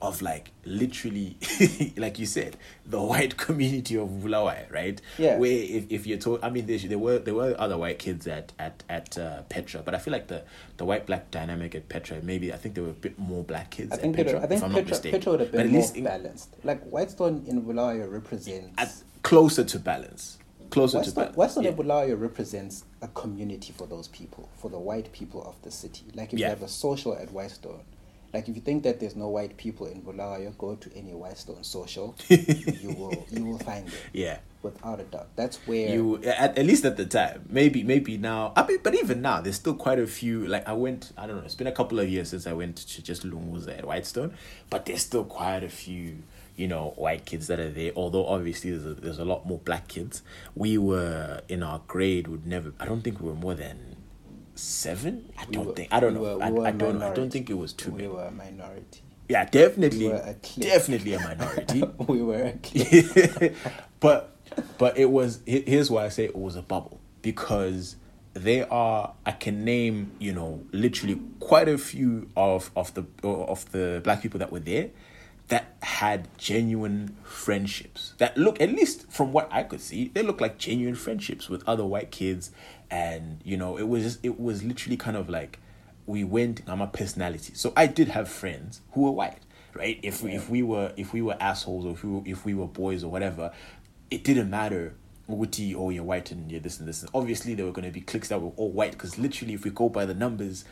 of 0.00 0.22
like 0.22 0.52
literally, 0.64 1.36
like 1.96 2.18
you 2.18 2.26
said, 2.26 2.56
the 2.86 3.00
white 3.00 3.36
community 3.46 3.96
of 3.96 4.08
Bulawayo, 4.08 4.66
right? 4.70 5.00
Yeah. 5.18 5.38
Where 5.38 5.50
if, 5.50 5.90
if 5.90 6.06
you're 6.06 6.18
told, 6.18 6.40
I 6.42 6.50
mean, 6.50 6.66
there, 6.66 6.78
there 6.78 6.98
were 6.98 7.18
there 7.18 7.34
were 7.34 7.54
other 7.58 7.76
white 7.76 7.98
kids 7.98 8.26
at 8.26 8.52
at 8.58 8.84
at 8.88 9.18
uh, 9.18 9.42
Petra, 9.48 9.82
but 9.82 9.94
I 9.94 9.98
feel 9.98 10.12
like 10.12 10.28
the 10.28 10.44
the 10.76 10.84
white 10.84 11.06
black 11.06 11.30
dynamic 11.30 11.74
at 11.74 11.88
Petra, 11.88 12.20
maybe 12.22 12.52
I 12.52 12.56
think 12.56 12.74
there 12.74 12.84
were 12.84 12.90
a 12.90 12.94
bit 12.94 13.18
more 13.18 13.42
black 13.42 13.70
kids 13.70 13.92
I 13.92 13.96
at 13.96 14.00
think 14.02 14.16
Petra. 14.16 14.40
I 14.40 14.46
think 14.46 14.58
if 14.58 14.64
I'm 14.64 14.72
not 14.72 14.86
Petra. 14.86 15.10
Petra 15.10 15.32
would 15.32 15.40
have 15.40 15.52
been 15.52 15.60
at 15.60 15.68
more 15.68 15.80
least 15.80 16.02
balanced. 16.02 16.56
Like 16.64 16.82
Whitestone 16.84 17.44
in 17.46 17.62
Bulawayo 17.62 18.08
represents 18.10 18.74
at, 18.78 18.92
closer 19.22 19.64
to 19.64 19.78
balance. 19.78 20.38
Closer 20.70 20.98
Western, 20.98 21.32
to 21.32 21.38
Western 21.38 21.64
yeah. 21.64 21.70
Bulawayo 21.72 22.20
represents 22.20 22.84
a 23.02 23.08
community 23.08 23.72
for 23.76 23.86
those 23.86 24.08
people, 24.08 24.48
for 24.60 24.70
the 24.70 24.78
white 24.78 25.12
people 25.12 25.42
of 25.42 25.60
the 25.62 25.70
city. 25.70 26.04
Like 26.14 26.32
if 26.32 26.38
Yeah. 26.38 26.46
you 26.46 26.50
have 26.50 26.62
a 26.62 26.68
social 26.68 27.14
at 27.14 27.30
Whitestone, 27.32 27.80
like 28.34 28.48
if 28.48 28.56
you 28.56 28.60
think 28.60 28.82
that 28.82 29.00
there's 29.00 29.16
no 29.16 29.28
white 29.28 29.56
people 29.56 29.86
in 29.86 30.02
Bulawayo, 30.02 30.52
go 30.58 30.74
to 30.74 30.90
any 30.94 31.12
Whitestone 31.12 31.64
social, 31.64 32.14
you 32.28 32.94
will 32.98 33.26
you 33.30 33.44
will 33.44 33.58
find 33.58 33.86
them 33.86 33.94
yeah. 34.12 34.38
without 34.62 35.00
a 35.00 35.04
doubt. 35.04 35.28
That's 35.34 35.56
where 35.66 35.88
you 35.88 36.16
at, 36.24 36.58
at 36.58 36.66
least 36.66 36.84
at 36.84 36.96
the 36.98 37.06
time 37.06 37.46
maybe 37.48 37.82
maybe 37.82 38.18
now 38.18 38.52
i 38.56 38.66
mean 38.66 38.78
but 38.82 38.94
even 38.94 39.22
now 39.22 39.40
there's 39.40 39.56
still 39.56 39.74
quite 39.74 39.98
a 39.98 40.06
few 40.06 40.46
like 40.46 40.66
i 40.68 40.72
went 40.72 41.12
i 41.16 41.26
don't 41.26 41.36
know 41.36 41.42
it's 41.42 41.54
been 41.54 41.66
a 41.66 41.72
couple 41.72 41.98
of 41.98 42.08
years 42.08 42.28
since 42.30 42.46
i 42.46 42.52
went 42.52 42.76
to 42.76 43.02
just 43.02 43.22
lunguza 43.22 43.78
at 43.78 43.84
whitestone 43.86 44.34
but 44.68 44.84
there's 44.84 45.00
still 45.02 45.24
quite 45.24 45.62
a 45.64 45.68
few 45.68 46.18
you 46.58 46.68
know 46.68 46.92
white 46.96 47.24
kids 47.24 47.46
that 47.46 47.58
are 47.60 47.70
there. 47.70 47.92
Although 47.96 48.26
obviously 48.26 48.70
there's 48.72 48.84
a, 48.84 48.94
there's 48.94 49.18
a 49.18 49.24
lot 49.24 49.46
more 49.46 49.58
black 49.58 49.88
kids. 49.88 50.22
We 50.54 50.76
were 50.76 51.40
in 51.48 51.62
our 51.62 51.80
grade 51.86 52.28
would 52.28 52.46
never 52.46 52.72
i 52.80 52.84
don't 52.84 53.00
think 53.02 53.20
we 53.20 53.28
were 53.28 53.34
more 53.34 53.54
than 53.54 53.96
seven? 54.54 55.32
I 55.38 55.44
we 55.46 55.52
don't 55.54 55.66
were- 55.66 55.72
think 55.74 55.88
i 55.92 56.00
don't 56.00 56.14
we 56.14 56.26
know. 56.26 56.36
were- 56.36 56.42
I, 56.44 56.50
we 56.50 56.64
I 56.66 56.68
a 56.70 56.72
don't 56.72 56.98
know 56.98 57.10
i 57.10 57.14
don't 57.14 57.30
think 57.30 57.48
it 57.48 57.54
was 57.54 57.72
too 57.72 57.92
we 57.92 57.98
many. 58.02 58.08
were 58.08 58.24
a 58.24 58.30
minority. 58.30 59.02
yeah 59.28 59.44
definitely 59.44 60.06
we 60.06 60.12
were 60.12 60.16
a 60.16 60.34
definitely 60.60 61.14
a 61.14 61.20
minority. 61.20 61.82
We 62.08 62.22
were 62.22 62.52
a 62.54 63.54
but 64.00 64.36
but 64.78 64.98
it 64.98 65.10
was 65.10 65.40
he- 65.46 65.62
here's 65.66 65.90
why 65.90 66.04
I 66.06 66.08
say 66.08 66.24
it 66.24 66.36
was 66.36 66.56
a 66.56 66.62
bubble. 66.62 67.00
Because 67.22 67.96
they 68.34 68.62
are 68.62 69.14
I 69.26 69.32
can 69.32 69.64
name 69.64 70.12
you 70.18 70.32
know 70.32 70.64
literally 70.72 71.20
quite 71.40 71.68
a 71.68 71.78
few 71.78 72.28
of 72.36 72.70
of 72.76 72.94
the 72.94 73.04
of 73.24 73.70
the 73.72 74.00
black 74.04 74.22
people 74.22 74.38
that 74.38 74.50
were 74.52 74.60
there 74.60 74.90
that 75.48 75.74
had 75.82 76.28
genuine 76.36 77.16
friendships. 77.24 78.14
That 78.18 78.36
look 78.36 78.60
at 78.60 78.70
least 78.70 79.10
from 79.10 79.32
what 79.32 79.48
I 79.50 79.62
could 79.62 79.80
see 79.80 80.10
they 80.14 80.22
look 80.22 80.40
like 80.40 80.58
genuine 80.58 80.94
friendships 80.94 81.48
with 81.48 81.66
other 81.68 81.84
white 81.84 82.10
kids. 82.10 82.50
And 82.90 83.40
you 83.44 83.56
know 83.56 83.76
it 83.76 83.88
was 83.88 84.02
just, 84.02 84.20
it 84.22 84.40
was 84.40 84.62
literally 84.62 84.96
kind 84.96 85.16
of 85.16 85.28
like 85.28 85.58
we 86.06 86.24
went 86.24 86.62
I'm 86.66 86.80
a 86.80 86.86
personality. 86.86 87.54
So 87.54 87.72
I 87.76 87.86
did 87.86 88.08
have 88.08 88.28
friends 88.28 88.82
who 88.92 89.02
were 89.02 89.12
white 89.12 89.40
right? 89.74 89.98
If 90.02 90.22
we, 90.22 90.32
if 90.32 90.50
we 90.50 90.62
were 90.62 90.92
if 90.96 91.12
we 91.12 91.22
were 91.22 91.36
assholes 91.40 91.86
or 91.86 91.92
if 91.92 92.04
we 92.04 92.10
were, 92.10 92.22
if 92.24 92.44
we 92.44 92.54
were 92.54 92.66
boys 92.66 93.04
or 93.04 93.10
whatever 93.10 93.52
it 94.10 94.24
didn't 94.24 94.50
matter. 94.50 94.94
Wuti, 95.28 95.74
oh 95.76 95.90
you're 95.90 96.04
white 96.04 96.30
and 96.30 96.50
you're 96.50 96.58
this 96.58 96.78
and 96.78 96.88
this. 96.88 97.02
And 97.02 97.10
obviously 97.12 97.54
there 97.54 97.66
were 97.66 97.72
going 97.72 97.84
to 97.84 97.92
be 97.92 98.00
cliques 98.00 98.28
that 98.28 98.40
were 98.40 98.52
all 98.56 98.72
white 98.72 98.92
because 98.92 99.18
literally 99.18 99.52
if 99.52 99.62
we 99.62 99.70
go 99.70 99.90
by 99.90 100.06
the 100.06 100.14
numbers 100.14 100.64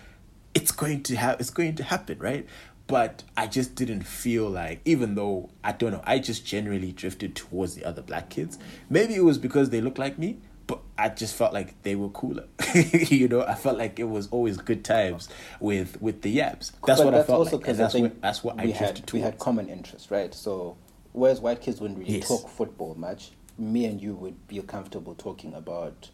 it's 0.54 0.72
going 0.72 1.02
to 1.02 1.14
have 1.16 1.38
it's 1.38 1.50
going 1.50 1.74
to 1.74 1.84
happen 1.84 2.18
right 2.18 2.46
but 2.86 3.22
i 3.36 3.46
just 3.46 3.74
didn't 3.74 4.02
feel 4.02 4.48
like 4.48 4.80
even 4.84 5.14
though 5.14 5.50
i 5.64 5.72
don't 5.72 5.92
know 5.92 6.02
i 6.04 6.18
just 6.18 6.46
generally 6.46 6.92
drifted 6.92 7.34
towards 7.34 7.74
the 7.74 7.84
other 7.84 8.02
black 8.02 8.28
kids 8.30 8.58
maybe 8.88 9.14
it 9.14 9.24
was 9.24 9.38
because 9.38 9.70
they 9.70 9.80
looked 9.80 9.98
like 9.98 10.18
me 10.18 10.38
but 10.66 10.80
i 10.98 11.08
just 11.08 11.34
felt 11.34 11.52
like 11.52 11.80
they 11.82 11.94
were 11.96 12.08
cooler 12.10 12.44
you 12.92 13.26
know 13.28 13.42
i 13.42 13.54
felt 13.54 13.76
like 13.78 13.98
it 13.98 14.04
was 14.08 14.28
always 14.28 14.56
good 14.56 14.84
times 14.84 15.28
with 15.60 16.00
with 16.00 16.22
the 16.22 16.30
yaps 16.30 16.72
that's 16.86 17.00
But 17.00 17.06
what 17.06 17.14
i 17.14 17.22
felt 17.22 17.52
like 17.52 17.66
and 17.68 17.78
that's 17.78 17.94
what 17.94 18.20
that's 18.22 18.44
what 18.44 18.58
i 18.60 18.66
we 18.66 18.72
drifted 18.72 18.98
had 18.98 19.12
we 19.12 19.20
had 19.20 19.38
common 19.38 19.68
interests, 19.68 20.10
right? 20.10 20.32
So 20.34 20.76
whereas 21.12 21.40
white 21.40 21.60
kids 21.60 21.80
wouldn't 21.80 21.98
really 21.98 22.16
Yes. 22.18 22.28
talk 22.28 22.48
football 22.48 22.94
much, 22.96 23.30
me 23.58 23.84
and 23.86 24.00
you 24.02 24.14
would 24.14 24.36
feel 24.48 24.62
comfortable 24.64 25.14
talking 25.14 25.54
about 25.54 26.10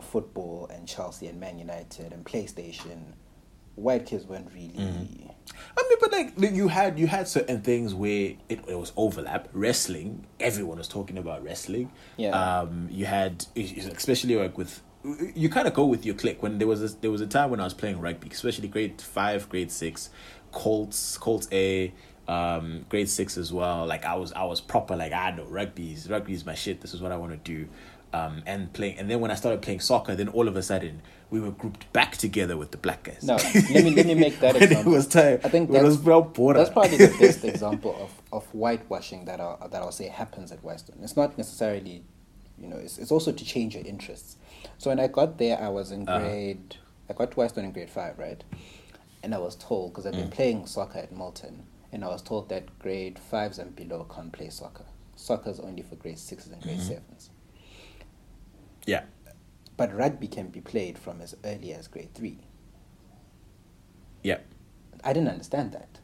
football 0.00 0.66
and 0.72 0.86
Chelsea 0.86 1.26
and 1.28 1.38
Man 1.40 1.58
United 1.58 2.12
and 2.12 2.24
PlayStation. 2.24 3.14
White 3.74 4.06
kids 4.06 4.26
weren't 4.26 4.50
really. 4.52 4.68
Mm-hmm. 4.68 5.28
I 5.76 5.86
mean, 5.88 5.98
but 6.00 6.12
like 6.12 6.32
like, 6.36 6.52
you 6.52 6.68
had 6.68 6.98
you 6.98 7.06
had 7.06 7.26
certain 7.28 7.62
things 7.62 7.94
where 7.94 8.34
it, 8.48 8.60
it 8.68 8.78
was 8.78 8.92
overlap. 8.96 9.48
Wrestling, 9.52 10.26
everyone 10.38 10.78
was 10.78 10.88
talking 10.88 11.18
about 11.18 11.42
wrestling. 11.42 11.90
Yeah. 12.16 12.30
Um, 12.30 12.88
you 12.90 13.06
had 13.06 13.46
especially 13.56 14.36
like 14.36 14.58
with 14.58 14.82
you 15.34 15.48
kind 15.48 15.66
of 15.66 15.74
go 15.74 15.86
with 15.86 16.06
your 16.06 16.14
clique. 16.14 16.42
When 16.42 16.58
there 16.58 16.68
was 16.68 16.82
a, 16.82 16.96
there 17.00 17.10
was 17.10 17.20
a 17.20 17.26
time 17.26 17.50
when 17.50 17.60
I 17.60 17.64
was 17.64 17.74
playing 17.74 18.00
rugby, 18.00 18.28
especially 18.30 18.68
grade 18.68 19.00
five, 19.00 19.48
grade 19.48 19.70
six, 19.70 20.10
Colts, 20.52 21.18
Colts 21.18 21.48
A, 21.50 21.92
um, 22.28 22.86
grade 22.88 23.08
six 23.08 23.36
as 23.36 23.52
well. 23.52 23.86
Like 23.86 24.04
I 24.04 24.14
was 24.14 24.32
I 24.32 24.44
was 24.44 24.60
proper 24.60 24.96
like 24.96 25.12
I 25.12 25.32
know 25.32 25.44
rugby's 25.44 26.08
rugby's 26.08 26.46
my 26.46 26.54
shit. 26.54 26.80
This 26.80 26.94
is 26.94 27.00
what 27.00 27.12
I 27.12 27.16
want 27.16 27.32
to 27.32 27.38
do. 27.38 27.68
Um, 28.14 28.42
and 28.46 28.70
playing, 28.74 28.98
and 28.98 29.08
then 29.10 29.20
when 29.20 29.30
I 29.30 29.34
started 29.36 29.62
playing 29.62 29.80
soccer, 29.80 30.14
then 30.14 30.28
all 30.28 30.46
of 30.46 30.54
a 30.54 30.62
sudden 30.62 31.00
we 31.30 31.40
were 31.40 31.50
grouped 31.50 31.90
back 31.94 32.18
together 32.18 32.58
with 32.58 32.70
the 32.70 32.76
black 32.76 33.04
guys. 33.04 33.22
No, 33.22 33.36
let 33.36 33.82
me 33.84 33.90
let 33.90 34.04
me 34.04 34.14
make 34.14 34.38
that 34.40 34.52
When 34.60 34.62
it 34.64 34.66
example. 34.70 34.92
was 34.92 35.06
time. 35.06 35.40
I 35.42 35.48
think 35.48 35.70
that's, 35.72 35.82
was 35.82 35.98
well 35.98 36.20
border. 36.20 36.58
that's 36.58 36.70
probably 36.70 36.98
the 36.98 37.08
best 37.08 37.42
example 37.52 37.96
of, 37.98 38.10
of 38.30 38.44
whitewashing 38.52 39.24
that 39.24 39.40
I 39.40 39.56
that 39.70 39.80
I'll 39.80 39.92
say 39.92 40.08
happens 40.08 40.52
at 40.52 40.62
Whitestone. 40.62 40.98
It's 41.02 41.16
not 41.16 41.38
necessarily, 41.38 42.04
you 42.58 42.68
know, 42.68 42.76
it's 42.76 42.98
it's 42.98 43.10
also 43.10 43.32
to 43.32 43.44
change 43.46 43.74
your 43.76 43.84
interests. 43.86 44.36
So 44.76 44.90
when 44.90 45.00
I 45.00 45.06
got 45.06 45.38
there, 45.38 45.58
I 45.58 45.68
was 45.70 45.90
in 45.90 46.06
Uh-huh. 46.06 46.18
grade. 46.18 46.76
I 47.08 47.14
got 47.14 47.30
to 47.30 47.36
Whitestone 47.38 47.64
in 47.64 47.72
grade 47.72 47.88
five, 47.90 48.18
right? 48.18 48.44
And 49.22 49.34
I 49.34 49.38
was 49.38 49.56
told 49.56 49.92
because 49.92 50.04
I've 50.06 50.16
been 50.16 50.28
Mm. 50.28 50.36
playing 50.36 50.66
soccer 50.66 50.98
at 50.98 51.12
Milton, 51.12 51.62
and 51.92 52.04
I 52.04 52.08
was 52.08 52.20
told 52.20 52.50
that 52.50 52.78
grade 52.78 53.18
fives 53.18 53.58
and 53.58 53.74
below 53.74 54.04
can't 54.04 54.32
play 54.32 54.50
soccer. 54.50 54.84
Soccer 55.16 55.48
is 55.50 55.60
only 55.60 55.82
for 55.82 55.96
grade 55.96 56.18
sixes 56.18 56.52
and 56.52 56.60
grade 56.62 56.78
Mm-hmm. 56.78 56.88
sevens. 56.88 57.30
Yeah. 58.86 59.02
But 59.76 59.94
rugby 59.94 60.28
can 60.28 60.48
be 60.48 60.60
played 60.60 60.98
from 60.98 61.20
as 61.20 61.34
early 61.44 61.72
as 61.72 61.88
grade 61.88 62.14
three. 62.14 62.38
Yeah. 64.22 64.38
I 65.04 65.12
didn't 65.12 65.28
understand 65.30 65.72
that. 65.72 65.98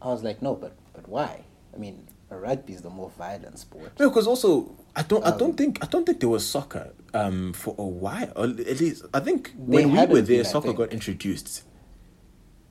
I 0.00 0.08
was 0.08 0.22
like, 0.22 0.42
no, 0.42 0.54
but 0.54 0.76
but 0.92 1.08
why? 1.08 1.44
I 1.74 1.78
mean, 1.78 2.08
rugby 2.30 2.72
is 2.72 2.82
the 2.82 2.90
more 2.90 3.10
violent 3.10 3.58
sport. 3.58 3.92
No, 3.98 4.08
because 4.08 4.26
also 4.26 4.74
I 4.96 5.02
don't 5.02 5.24
I 5.24 5.30
Um, 5.30 5.38
don't 5.38 5.56
think 5.56 5.78
I 5.82 5.86
don't 5.86 6.04
think 6.04 6.20
there 6.20 6.28
was 6.28 6.44
soccer 6.48 6.92
um 7.14 7.52
for 7.52 7.74
a 7.78 7.84
while. 7.84 8.32
Or 8.34 8.44
at 8.44 8.80
least 8.80 9.04
I 9.14 9.20
think 9.20 9.52
when 9.56 9.92
we 9.92 9.98
were 9.98 10.20
there, 10.22 10.42
been, 10.42 10.44
soccer 10.44 10.72
got 10.72 10.92
introduced. 10.92 11.64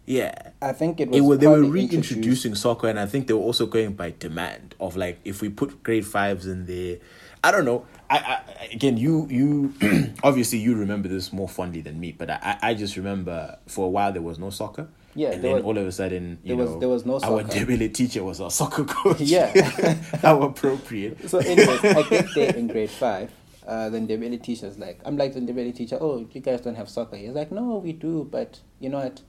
Yeah. 0.06 0.34
I 0.62 0.74
think 0.74 1.00
it 1.00 1.10
was. 1.10 1.18
It 1.18 1.22
was, 1.22 1.40
they 1.40 1.48
were 1.48 1.64
reintroducing 1.64 2.56
soccer, 2.56 2.88
and 2.88 3.00
I 3.00 3.06
think 3.06 3.28
they 3.28 3.34
were 3.34 3.42
also 3.42 3.66
going 3.66 3.94
by 3.94 4.14
demand 4.18 4.76
of 4.80 4.98
like 4.98 5.20
if 5.24 5.42
we 5.42 5.48
put 5.50 5.84
grade 5.84 6.06
fives 6.06 6.46
in 6.48 6.66
there. 6.66 6.98
I 7.44 7.52
don't 7.52 7.66
know. 7.66 7.86
I, 8.12 8.18
I 8.18 8.66
again, 8.74 8.98
you 8.98 9.28
you 9.30 9.74
obviously 10.24 10.60
you 10.60 10.76
remember 10.76 11.08
this 11.08 11.32
more 11.34 11.48
fondly 11.50 11.82
than 11.82 12.00
me, 12.00 12.12
but 12.12 12.30
I 12.30 12.40
I 12.62 12.70
I 12.70 12.74
just 12.74 12.98
remember 12.98 13.58
for 13.68 13.86
a 13.86 13.90
while 13.90 14.12
there 14.12 14.22
was 14.22 14.38
no 14.38 14.50
soccer. 14.50 14.88
Yeah, 15.14 15.32
and 15.32 15.44
then 15.44 15.54
was- 15.56 15.64
all 15.64 15.78
of 15.78 15.86
a 15.88 15.92
sudden, 15.92 16.40
you 16.44 16.56
there 16.56 16.58
was- 16.58 16.70
know, 16.72 16.80
there 16.80 16.90
was 16.90 17.06
no 17.06 17.20
soccer. 17.20 17.34
Our. 17.34 17.44
Ndebele 17.44 17.94
teacher 17.94 18.24
was 18.24 18.40
our 18.40 18.52
soccer 18.52 18.86
coach. 18.86 19.20
Yeah. 19.20 19.52
how 20.22 20.42
appropriate. 20.44 21.30
So, 21.30 21.40
anyways, 21.40 21.84
I 21.84 22.04
get 22.10 22.28
there 22.34 22.56
in 22.56 22.68
grade 22.68 22.90
five. 22.90 23.30
Uh, 23.68 23.90
then 23.90 24.08
the 24.08 24.16
Ndebele 24.18 24.42
teacher's 24.42 24.78
like, 24.80 25.00
I'm 25.06 25.18
like 25.18 25.34
the 25.34 25.42
Ndebele 25.42 25.76
teacher. 25.76 25.98
Oh, 26.00 26.26
you 26.32 26.40
guys 26.42 26.62
don't 26.62 26.76
have 26.76 26.88
soccer. 26.90 27.18
He's 27.18 27.34
like, 27.34 27.52
no, 27.52 27.78
we 27.84 27.92
do, 27.92 28.24
but 28.32 28.60
you 28.80 28.88
know 28.90 29.00
what? 29.00 29.22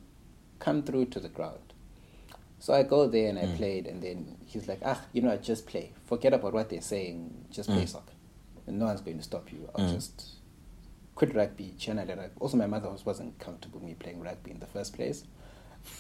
Come 0.61 0.83
through 0.85 1.07
to 1.07 1.21
the 1.21 1.29
ground. 1.29 1.59
So 2.61 2.73
I 2.73 2.85
go 2.85 3.09
there 3.09 3.29
and 3.29 3.39
I 3.39 3.47
played, 3.57 3.87
and 3.89 4.01
then 4.01 4.37
he's 4.47 4.69
like, 4.69 4.79
ah, 4.85 5.01
you 5.13 5.21
know, 5.21 5.31
what? 5.31 5.43
just 5.43 5.67
play. 5.67 5.93
Forget 6.07 6.33
about 6.33 6.53
what 6.53 6.71
they're 6.71 6.81
saying. 6.81 7.47
Just 7.51 7.69
play 7.69 7.87
soccer, 7.87 8.13
and 8.67 8.79
no 8.79 8.87
one's 8.87 9.01
going 9.01 9.19
to 9.19 9.23
stop 9.23 9.53
you. 9.53 9.69
I'll 9.75 9.89
just 9.91 10.33
quit 11.15 11.35
rugby, 11.35 11.75
channel 11.79 12.09
it. 12.09 12.33
Also, 12.41 12.57
my 12.57 12.67
mother 12.67 12.91
was, 12.91 13.05
wasn't 13.05 13.39
comfortable 13.39 13.81
with 13.81 13.89
me 13.89 13.95
playing 13.95 14.21
rugby 14.21 14.51
in 14.51 14.61
the 14.61 14.67
first 14.67 14.95
place. 14.95 15.25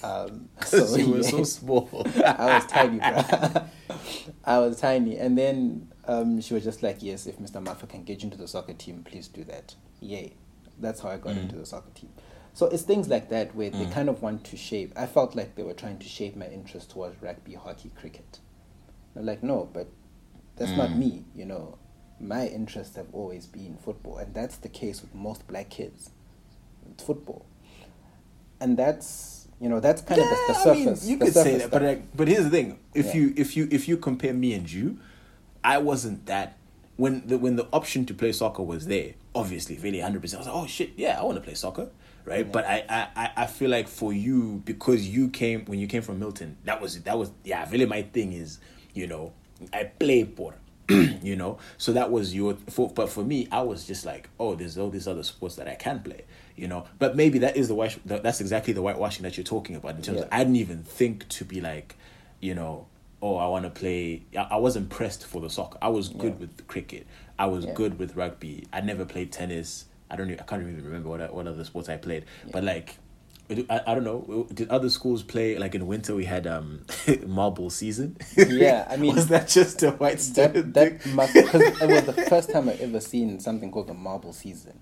Um, 0.02 0.48
so 0.64 0.96
you 0.96 1.12
were 1.12 1.22
so 1.22 1.44
small. 1.44 1.88
I 2.24 2.54
was 2.54 2.66
tiny, 2.66 2.98
bro. 2.98 3.96
I 4.44 4.58
was 4.58 4.80
tiny. 4.80 5.18
And 5.18 5.36
then 5.36 5.92
um, 6.06 6.40
she 6.40 6.54
was 6.54 6.64
just 6.64 6.82
like, 6.82 7.02
yes, 7.02 7.26
if 7.26 7.38
Mr. 7.38 7.62
Maffa 7.64 7.88
can 7.88 8.04
get 8.04 8.22
you 8.22 8.26
into 8.26 8.38
the 8.38 8.48
soccer 8.48 8.74
team, 8.74 9.02
please 9.04 9.28
do 9.28 9.44
that. 9.44 9.74
Yay. 10.00 10.34
That's 10.78 11.00
how 11.00 11.10
I 11.10 11.18
got 11.18 11.36
into 11.36 11.56
the 11.56 11.66
soccer 11.66 11.90
team. 11.94 12.10
So 12.54 12.66
it's 12.66 12.82
things 12.82 13.08
like 13.08 13.30
that 13.30 13.54
where 13.54 13.70
they 13.70 13.86
kind 13.86 14.08
of 14.08 14.20
want 14.20 14.44
to 14.44 14.56
shape. 14.56 14.92
I 14.96 15.06
felt 15.06 15.34
like 15.34 15.54
they 15.54 15.62
were 15.62 15.72
trying 15.72 15.98
to 15.98 16.06
shape 16.06 16.36
my 16.36 16.46
interest 16.46 16.90
towards 16.90 17.20
rugby, 17.22 17.54
hockey, 17.54 17.90
cricket. 17.98 18.40
I'm 19.16 19.24
like, 19.24 19.42
no, 19.42 19.68
but 19.72 19.88
that's 20.56 20.72
not 20.72 20.96
me, 20.96 21.24
you 21.34 21.46
know. 21.46 21.78
My 22.22 22.46
interests 22.46 22.94
have 22.96 23.08
always 23.12 23.46
been 23.46 23.76
football, 23.84 24.18
and 24.18 24.32
that's 24.32 24.56
the 24.56 24.68
case 24.68 25.02
with 25.02 25.14
most 25.14 25.46
black 25.48 25.70
kids. 25.70 26.10
It's 26.92 27.02
football. 27.02 27.44
And 28.60 28.76
that's, 28.76 29.48
you 29.60 29.68
know, 29.68 29.80
that's 29.80 30.02
kind 30.02 30.20
of 30.20 30.28
the, 30.28 30.36
the 30.52 30.70
I 30.70 30.74
mean, 30.74 30.84
surface. 30.84 31.06
you 31.08 31.18
could 31.18 31.34
say 31.34 31.42
surface 31.42 31.62
that, 31.62 31.70
but 31.72 31.78
stuff. 31.78 31.88
like, 31.88 32.16
but 32.16 32.28
here's 32.28 32.44
the 32.44 32.50
thing: 32.50 32.78
if 32.94 33.06
Yeah. 33.06 33.14
you 33.16 33.34
if 33.36 33.56
you 33.56 33.68
if 33.72 33.88
you 33.88 33.96
compare 33.96 34.32
me 34.32 34.54
and 34.54 34.70
you, 34.70 34.98
I 35.64 35.78
wasn't 35.78 36.26
that 36.26 36.56
when 36.96 37.26
the 37.26 37.38
when 37.38 37.56
the 37.56 37.66
option 37.72 38.06
to 38.06 38.14
play 38.14 38.30
soccer 38.32 38.62
was 38.62 38.86
there. 38.86 39.14
Obviously, 39.34 39.78
really, 39.78 39.98
hundred 39.98 40.22
percent. 40.22 40.38
I 40.38 40.46
was 40.46 40.54
like, 40.54 40.64
oh 40.64 40.66
shit, 40.68 40.90
yeah, 40.96 41.18
I 41.18 41.24
want 41.24 41.36
to 41.36 41.40
play 41.40 41.54
soccer, 41.54 41.88
right? 42.24 42.50
But 42.52 42.66
I, 42.66 42.84
I 42.88 43.08
I 43.16 43.30
I 43.38 43.46
feel 43.46 43.70
like 43.70 43.88
for 43.88 44.12
you 44.12 44.62
because 44.64 45.08
you 45.08 45.28
came 45.30 45.64
when 45.64 45.80
you 45.80 45.88
came 45.88 46.02
from 46.02 46.20
Milton, 46.20 46.56
that 46.64 46.80
was 46.80 47.00
that 47.02 47.18
was 47.18 47.32
yeah. 47.42 47.66
Really, 47.70 47.86
my 47.86 48.02
thing 48.02 48.32
is, 48.32 48.60
you 48.94 49.08
know, 49.08 49.32
I 49.72 49.84
play 49.84 50.24
por. 50.24 50.54
you 51.22 51.36
know, 51.36 51.58
so 51.78 51.92
that 51.92 52.10
was 52.10 52.34
your. 52.34 52.54
For, 52.68 52.88
but 52.90 53.08
for 53.08 53.22
me, 53.24 53.48
I 53.52 53.62
was 53.62 53.84
just 53.86 54.04
like, 54.04 54.28
oh, 54.40 54.54
there's 54.54 54.76
all 54.76 54.90
these 54.90 55.06
other 55.06 55.22
sports 55.22 55.56
that 55.56 55.68
I 55.68 55.74
can 55.76 56.00
play, 56.00 56.22
you 56.56 56.66
know. 56.68 56.86
But 56.98 57.14
maybe 57.16 57.38
that 57.40 57.56
is 57.56 57.68
the 57.68 57.74
white. 57.74 57.98
That's 58.04 58.40
exactly 58.40 58.72
the 58.72 58.82
whitewashing 58.82 59.22
that 59.22 59.36
you're 59.36 59.44
talking 59.44 59.76
about 59.76 59.94
in 59.96 60.02
terms 60.02 60.20
of 60.22 60.28
I 60.32 60.38
didn't 60.38 60.56
even 60.56 60.82
think 60.82 61.28
to 61.30 61.44
be 61.44 61.60
like, 61.60 61.96
you 62.40 62.54
know, 62.54 62.86
oh, 63.22 63.36
I 63.36 63.46
want 63.48 63.64
to 63.64 63.70
play. 63.70 64.24
I, 64.36 64.48
I 64.52 64.56
wasn't 64.56 64.90
pressed 64.90 65.24
for 65.26 65.40
the 65.40 65.48
soccer. 65.48 65.78
I 65.80 65.88
was 65.88 66.08
good 66.08 66.32
Yeah. 66.34 66.38
with 66.40 66.66
cricket. 66.66 67.06
I 67.38 67.46
was 67.46 67.64
Yeah. 67.64 67.74
good 67.74 67.98
with 67.98 68.16
rugby. 68.16 68.66
I 68.72 68.80
never 68.80 69.04
played 69.04 69.30
tennis. 69.32 69.84
I 70.10 70.16
don't. 70.16 70.28
Even, 70.28 70.40
I 70.40 70.44
can't 70.44 70.62
even 70.62 70.84
remember 70.84 71.08
what 71.08 71.20
I- 71.20 71.30
what 71.30 71.46
other 71.46 71.64
sports 71.64 71.88
I 71.88 71.96
played. 71.96 72.24
But 72.50 72.64
like, 72.64 72.96
I, 73.50 73.80
I 73.86 73.94
don't 73.94 74.04
know. 74.04 74.46
Did 74.54 74.70
other 74.70 74.88
schools 74.88 75.22
play 75.22 75.58
like 75.58 75.74
in 75.74 75.86
winter? 75.86 76.14
We 76.14 76.24
had 76.24 76.46
um 76.46 76.86
marble 77.26 77.70
season. 77.70 78.16
Yeah, 78.36 78.86
I 78.88 78.96
mean- 78.98 79.14
was 79.14 79.28
that 79.28 79.48
just 79.48 79.82
a 79.82 79.90
white 79.92 80.18
that 80.18 80.20
student 80.20 80.74
that 80.74 81.02
thing? 81.02 81.14
must 81.14 81.34
because 81.34 81.60
it 81.60 81.88
was 81.88 82.04
the 82.16 82.24
first 82.28 82.50
time 82.50 82.68
I 82.68 82.72
ever 82.74 83.00
seen 83.00 83.40
something 83.40 83.70
called 83.70 83.88
the 83.88 83.94
marble 83.94 84.32
season, 84.32 84.78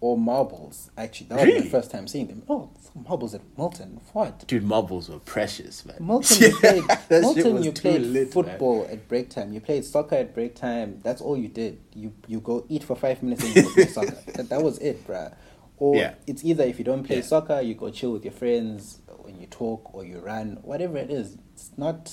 or 0.00 0.18
marbles. 0.18 0.90
Actually, 0.98 1.28
that 1.28 1.36
was 1.36 1.44
Really? 1.46 1.60
the 1.60 1.70
first 1.70 1.90
time 1.90 2.06
seeing 2.06 2.26
them. 2.26 2.42
Oh, 2.48 2.68
marbles 2.94 3.34
at 3.34 3.40
Milton. 3.56 4.00
What? 4.12 4.46
Dude, 4.46 4.64
marbles 4.64 5.08
were 5.08 5.20
precious, 5.20 5.86
man. 5.86 5.96
Milton, 6.00 6.42
you 6.50 6.56
played, 6.56 6.82
that 7.08 7.20
Milton, 7.22 7.62
you 7.62 7.72
played 7.72 8.02
lit, 8.02 8.14
man. 8.24 8.32
football 8.32 8.86
at 8.90 9.08
break 9.08 9.30
time. 9.30 9.52
You 9.54 9.60
played 9.60 9.84
soccer 9.84 10.16
at 10.16 10.34
break 10.34 10.54
time. 10.56 11.00
That's 11.02 11.22
all 11.22 11.38
you 11.38 11.48
did. 11.48 11.78
You 11.94 12.12
you 12.26 12.40
go 12.40 12.66
eat 12.68 12.84
for 12.84 12.96
five 12.96 13.22
minutes 13.22 13.44
and 13.44 13.54
you 13.56 13.62
go 13.62 13.72
play 13.72 13.86
soccer. 13.86 14.18
That, 14.34 14.48
that 14.50 14.62
was 14.62 14.78
it, 14.78 15.06
bruh. 15.06 15.32
Or 15.80 15.96
Yeah. 15.96 16.14
it's 16.28 16.44
either 16.44 16.62
if 16.64 16.78
you 16.78 16.84
don't 16.84 17.02
play 17.02 17.16
Yeah. 17.16 17.22
soccer, 17.22 17.60
you 17.60 17.74
go 17.74 17.90
chill 17.90 18.12
with 18.12 18.24
your 18.24 18.32
friends, 18.32 19.00
when 19.22 19.40
you 19.40 19.46
talk 19.48 19.92
or 19.94 20.04
you 20.04 20.18
run, 20.20 20.58
whatever 20.62 20.96
it 20.98 21.10
is. 21.10 21.36
It's 21.54 21.72
not 21.76 22.12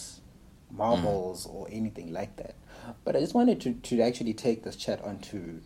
marbles 0.72 1.46
Mm. 1.46 1.54
or 1.54 1.68
anything 1.72 2.12
like 2.12 2.36
that. 2.38 2.56
But 3.04 3.16
I 3.16 3.20
just 3.20 3.34
wanted 3.36 3.62
to, 3.62 3.74
to 3.74 4.02
actually 4.02 4.34
take 4.34 4.64
this 4.64 4.76
chat 4.76 5.02
onto 5.04 5.62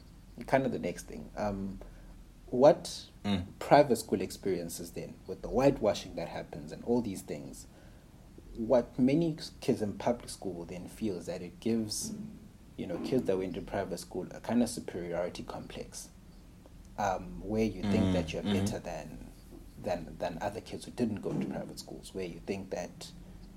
kind 0.47 0.65
of 0.65 0.71
the 0.71 0.79
next 0.79 1.03
thing. 1.07 1.29
Um, 1.37 1.79
what 2.47 3.05
Mm. 3.23 3.43
private 3.59 3.95
school 3.97 4.19
experiences 4.21 4.91
then 4.91 5.13
with 5.27 5.41
the 5.41 5.47
whitewashing 5.47 6.15
that 6.15 6.27
happens 6.29 6.71
and 6.73 6.83
all 6.85 7.01
these 7.01 7.21
things 7.21 7.67
what 8.57 8.99
many 8.99 9.37
kids 9.61 9.81
in 9.81 9.93
public 9.93 10.27
school 10.29 10.65
then 10.65 10.85
feel 10.87 11.15
is 11.15 11.27
that 11.27 11.41
it 11.41 11.57
gives 11.61 12.11
you 12.75 12.85
know 12.85 12.97
kids 13.05 13.23
that 13.27 13.37
went 13.37 13.53
to 13.53 13.61
private 13.61 13.97
school 13.99 14.27
a 14.31 14.39
kind 14.41 14.61
of 14.61 14.67
superiority 14.69 15.43
complex 15.43 16.09
um, 16.97 17.41
where 17.41 17.63
you 17.63 17.81
think 17.83 18.09
Mm, 18.09 18.13
that 18.13 18.33
you're 18.33 18.43
mhm. 18.43 18.53
better 18.53 18.79
than 18.79 19.27
than 19.83 20.15
than 20.19 20.37
other 20.41 20.61
kids 20.61 20.85
who 20.85 20.91
didn't 20.91 21.21
go 21.21 21.31
to 21.31 21.45
private 21.47 21.79
schools 21.79 22.13
where 22.13 22.25
you 22.25 22.39
think 22.45 22.69
that 22.69 23.11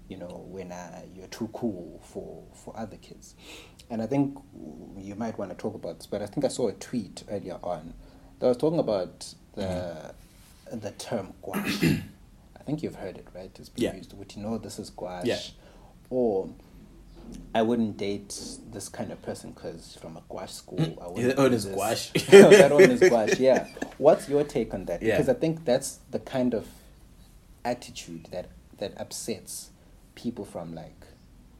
you 0.08 0.16
know 0.16 0.46
when 0.50 0.72
uh, 0.72 1.02
you're 1.14 1.26
too 1.28 1.48
cool 1.52 2.00
for 2.02 2.42
for 2.54 2.74
other 2.78 2.96
kids 2.96 3.34
and 3.90 4.00
i 4.00 4.06
think 4.06 4.38
you 4.96 5.14
might 5.14 5.38
want 5.38 5.50
to 5.50 5.56
talk 5.56 5.74
about 5.74 5.98
this 5.98 6.06
but 6.06 6.22
i 6.22 6.26
think 6.26 6.44
i 6.44 6.48
saw 6.48 6.68
a 6.68 6.72
tweet 6.74 7.24
earlier 7.30 7.58
on 7.62 7.92
that 8.38 8.46
was 8.48 8.56
talking 8.56 8.78
about 8.78 9.34
the 9.54 10.14
the 10.72 10.90
term 10.92 11.32
gouache 11.42 12.02
i 12.58 12.62
think 12.64 12.82
you've 12.82 12.94
heard 12.96 13.18
it 13.18 13.26
right 13.34 13.50
it's 13.58 13.68
been 13.68 13.84
Yeah. 13.84 13.94
used 13.94 14.12
would 14.16 14.34
you 14.34 14.42
know 14.42 14.56
this 14.58 14.78
is 14.78 14.88
gouache 14.90 15.26
Yeah. 15.28 15.38
or 16.08 16.48
I 17.54 17.62
wouldn't 17.62 17.96
date 17.96 18.36
this 18.72 18.88
kind 18.88 19.12
of 19.12 19.22
person 19.22 19.52
because 19.52 19.96
from 20.00 20.16
a 20.16 20.22
gouache 20.28 20.52
school. 20.52 20.80
I 21.00 21.08
wouldn't 21.08 21.36
that 21.36 21.42
one 21.42 21.52
is 21.52 21.64
gouache. 21.66 22.18
that 22.30 22.72
one 22.72 22.82
is 22.90 23.00
gouache. 23.10 23.42
Yeah. 23.42 23.68
What's 23.98 24.28
your 24.28 24.44
take 24.44 24.74
on 24.74 24.84
that? 24.86 25.02
Yeah. 25.02 25.12
Because 25.16 25.28
I 25.28 25.34
think 25.34 25.64
that's 25.64 25.98
the 26.10 26.18
kind 26.18 26.54
of 26.54 26.66
attitude 27.64 28.28
that 28.30 28.46
that 28.78 28.92
upsets 29.00 29.70
people 30.14 30.44
from 30.44 30.74
like 30.74 31.06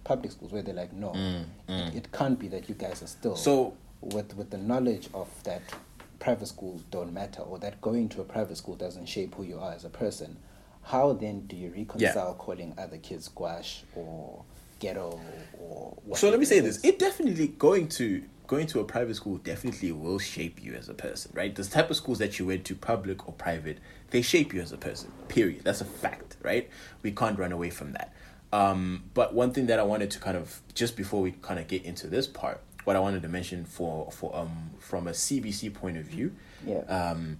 public 0.03 0.33
schools 0.33 0.53
where 0.53 0.62
they're 0.62 0.75
like, 0.75 0.93
no, 0.93 1.11
Mm, 1.12 1.45
It, 1.69 1.95
it 1.97 2.12
can't 2.12 2.39
be 2.39 2.49
that 2.49 2.69
you 2.69 2.75
guys 2.75 3.03
are 3.03 3.07
still 3.07 3.37
So- 3.37 3.75
with 4.03 4.37
with 4.37 4.51
the 4.51 4.59
knowledge 4.59 5.09
of 5.15 5.29
that 5.45 5.62
private 6.19 6.47
schools 6.47 6.83
don't 6.91 7.12
matter 7.12 7.41
or 7.43 7.59
that 7.59 7.81
going 7.81 8.09
to 8.11 8.21
a 8.21 8.25
private 8.25 8.57
school 8.57 8.75
doesn't 8.77 9.07
shape 9.07 9.35
who 9.35 9.45
you 9.45 9.59
are 9.59 9.73
as 9.73 9.85
a 9.85 9.89
person. 9.89 10.37
How 10.83 11.12
then 11.15 11.47
do 11.47 11.57
you 11.57 11.73
reconcile 11.75 12.35
calling 12.35 12.75
other 12.77 12.99
kids 12.99 13.29
gouache 13.29 13.85
or 13.95 14.45
ghetto 14.79 15.20
or 15.59 15.97
So 16.16 16.31
let 16.31 16.39
me 16.39 16.45
say 16.45 16.61
this: 16.61 16.83
it 16.85 16.99
definitely 16.99 17.49
going 17.49 17.89
to 17.91 18.22
going 18.47 18.66
to 18.66 18.81
a 18.81 18.85
private 18.85 19.16
school 19.16 19.39
definitely 19.39 19.91
will 19.91 20.18
shape 20.18 20.62
you 20.62 20.75
as 20.75 20.89
a 20.91 20.95
person, 20.95 21.31
right? 21.35 21.55
The 21.55 21.64
type 21.64 21.89
of 21.91 21.97
schools 21.97 22.18
that 22.18 22.39
you 22.39 22.47
went 22.47 22.66
to, 22.66 22.75
public 22.75 23.27
or 23.27 23.33
private, 23.33 23.79
they 24.11 24.20
shape 24.20 24.53
you 24.53 24.61
as 24.61 24.70
a 24.70 24.77
person. 24.77 25.11
Period. 25.29 25.64
That's 25.64 25.81
a 25.81 25.87
fact, 25.87 26.37
right? 26.43 26.68
We 27.03 27.11
can't 27.12 27.39
run 27.39 27.53
away 27.53 27.70
from 27.70 27.93
that. 27.93 28.12
Um, 28.53 29.05
but 29.14 29.35
one 29.35 29.53
thing 29.53 29.66
that 29.66 29.81
I 29.81 29.83
wanted 29.83 30.11
to 30.12 30.20
kind 30.20 30.37
of 30.37 30.61
just 30.75 30.95
before 30.97 31.22
we 31.22 31.33
kind 31.33 31.59
of 31.59 31.66
get 31.68 31.85
into 31.85 32.07
this 32.07 32.27
part, 32.27 32.61
what 32.85 32.97
I 32.97 33.01
wanted 33.01 33.22
to 33.22 33.29
mention 33.29 33.64
for 33.64 34.11
for 34.12 34.37
um 34.37 34.70
from 34.79 35.09
a 35.09 35.12
CBC 35.12 35.72
point 35.72 35.97
of 35.97 36.05
view, 36.05 36.33
Yeah. 36.66 36.81
um, 36.81 37.39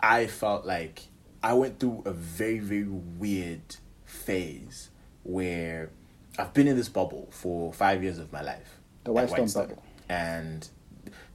I 0.00 0.26
felt 0.26 0.66
like 0.66 1.04
I 1.42 1.54
went 1.54 1.80
through 1.80 2.02
a 2.04 2.12
very, 2.12 2.58
very 2.58 2.84
weird 2.84 3.76
phase 4.04 4.90
where 5.22 5.90
I've 6.38 6.52
been 6.52 6.66
in 6.66 6.76
this 6.76 6.88
bubble 6.88 7.28
for 7.30 7.72
five 7.72 8.02
years 8.02 8.18
of 8.18 8.32
my 8.32 8.42
life. 8.42 8.80
The 9.04 9.12
Whitestone 9.12 9.40
Whitestone. 9.40 9.68
bubble. 9.68 9.82
And 10.08 10.68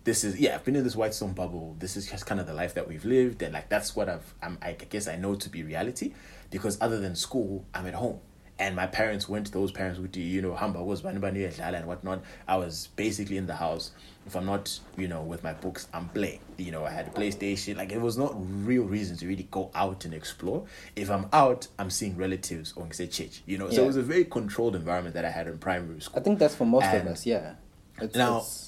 this 0.04 0.24
is 0.24 0.40
yeah, 0.40 0.56
I've 0.56 0.64
been 0.64 0.76
in 0.76 0.84
this 0.84 0.96
Whitestone 0.96 1.34
bubble. 1.34 1.76
This 1.80 1.96
is 1.96 2.10
just 2.10 2.26
kind 2.26 2.42
of 2.42 2.48
the 2.48 2.54
life 2.54 2.74
that 2.74 2.88
we've 2.88 3.06
lived, 3.06 3.42
and 3.42 3.54
like 3.54 3.70
that's 3.70 3.96
what 3.96 4.10
I've 4.10 4.34
I'm, 4.42 4.58
I 4.62 4.74
guess 4.74 5.08
I 5.08 5.16
know 5.16 5.36
to 5.36 5.50
be 5.50 5.64
reality, 5.64 6.14
because 6.52 6.78
other 6.82 7.00
than 7.00 7.16
school, 7.16 7.66
I'm 7.74 7.86
at 7.88 7.94
home. 7.94 8.20
And 8.60 8.76
my 8.76 8.88
parents 8.88 9.30
weren't 9.30 9.52
those 9.54 9.72
parents 9.72 10.00
would 10.00 10.12
do, 10.12 10.20
you 10.20 10.42
know, 10.42 10.54
hamba 10.54 10.84
was 10.84 11.02
bani 11.02 11.18
bani 11.20 11.40
yedlala 11.40 11.76
and 11.78 11.86
whatnot. 11.88 12.22
I 12.46 12.58
was 12.58 12.90
basically 12.98 13.38
in 13.38 13.48
the 13.48 13.56
house. 13.56 13.92
If 14.28 14.36
I'm 14.36 14.46
not, 14.46 14.78
you 14.98 15.08
know, 15.08 15.22
with 15.24 15.44
my 15.44 15.54
books, 15.54 15.88
I'm 15.94 16.10
playing. 16.10 16.40
You 16.58 16.72
know, 16.72 16.84
I 16.86 16.90
had 16.90 17.08
a 17.08 17.10
PlayStation. 17.12 17.78
Like 17.78 17.92
it 17.94 18.02
was 18.02 18.18
not 18.18 18.34
real 18.68 18.84
reason 18.84 19.16
to 19.18 19.28
really 19.28 19.48
go 19.50 19.72
out 19.74 20.04
and 20.04 20.14
explore. 20.14 20.66
If 20.96 21.10
I'm 21.10 21.28
out, 21.32 21.68
I'm 21.80 21.90
seeing 21.90 22.18
relatives 22.18 22.74
or 22.76 22.92
say 22.92 23.08
church. 23.08 23.42
You 23.46 23.58
know, 23.58 23.70
so 23.70 23.84
it 23.84 23.88
was 23.88 23.96
a 23.96 24.02
very 24.04 24.26
controlled 24.26 24.76
environment 24.76 25.16
that 25.16 25.24
I 25.24 25.32
had 25.32 25.48
in 25.48 25.58
primary 25.58 26.02
school. 26.02 26.20
I 26.20 26.24
think 26.24 26.38
that's 26.38 26.56
for 26.56 26.66
most 26.66 26.84
And 26.84 27.08
of 27.08 27.14
us. 27.14 27.26
Yeah. 27.26 27.54
It's, 28.02 28.16
now- 28.16 28.38
it's- 28.38 28.66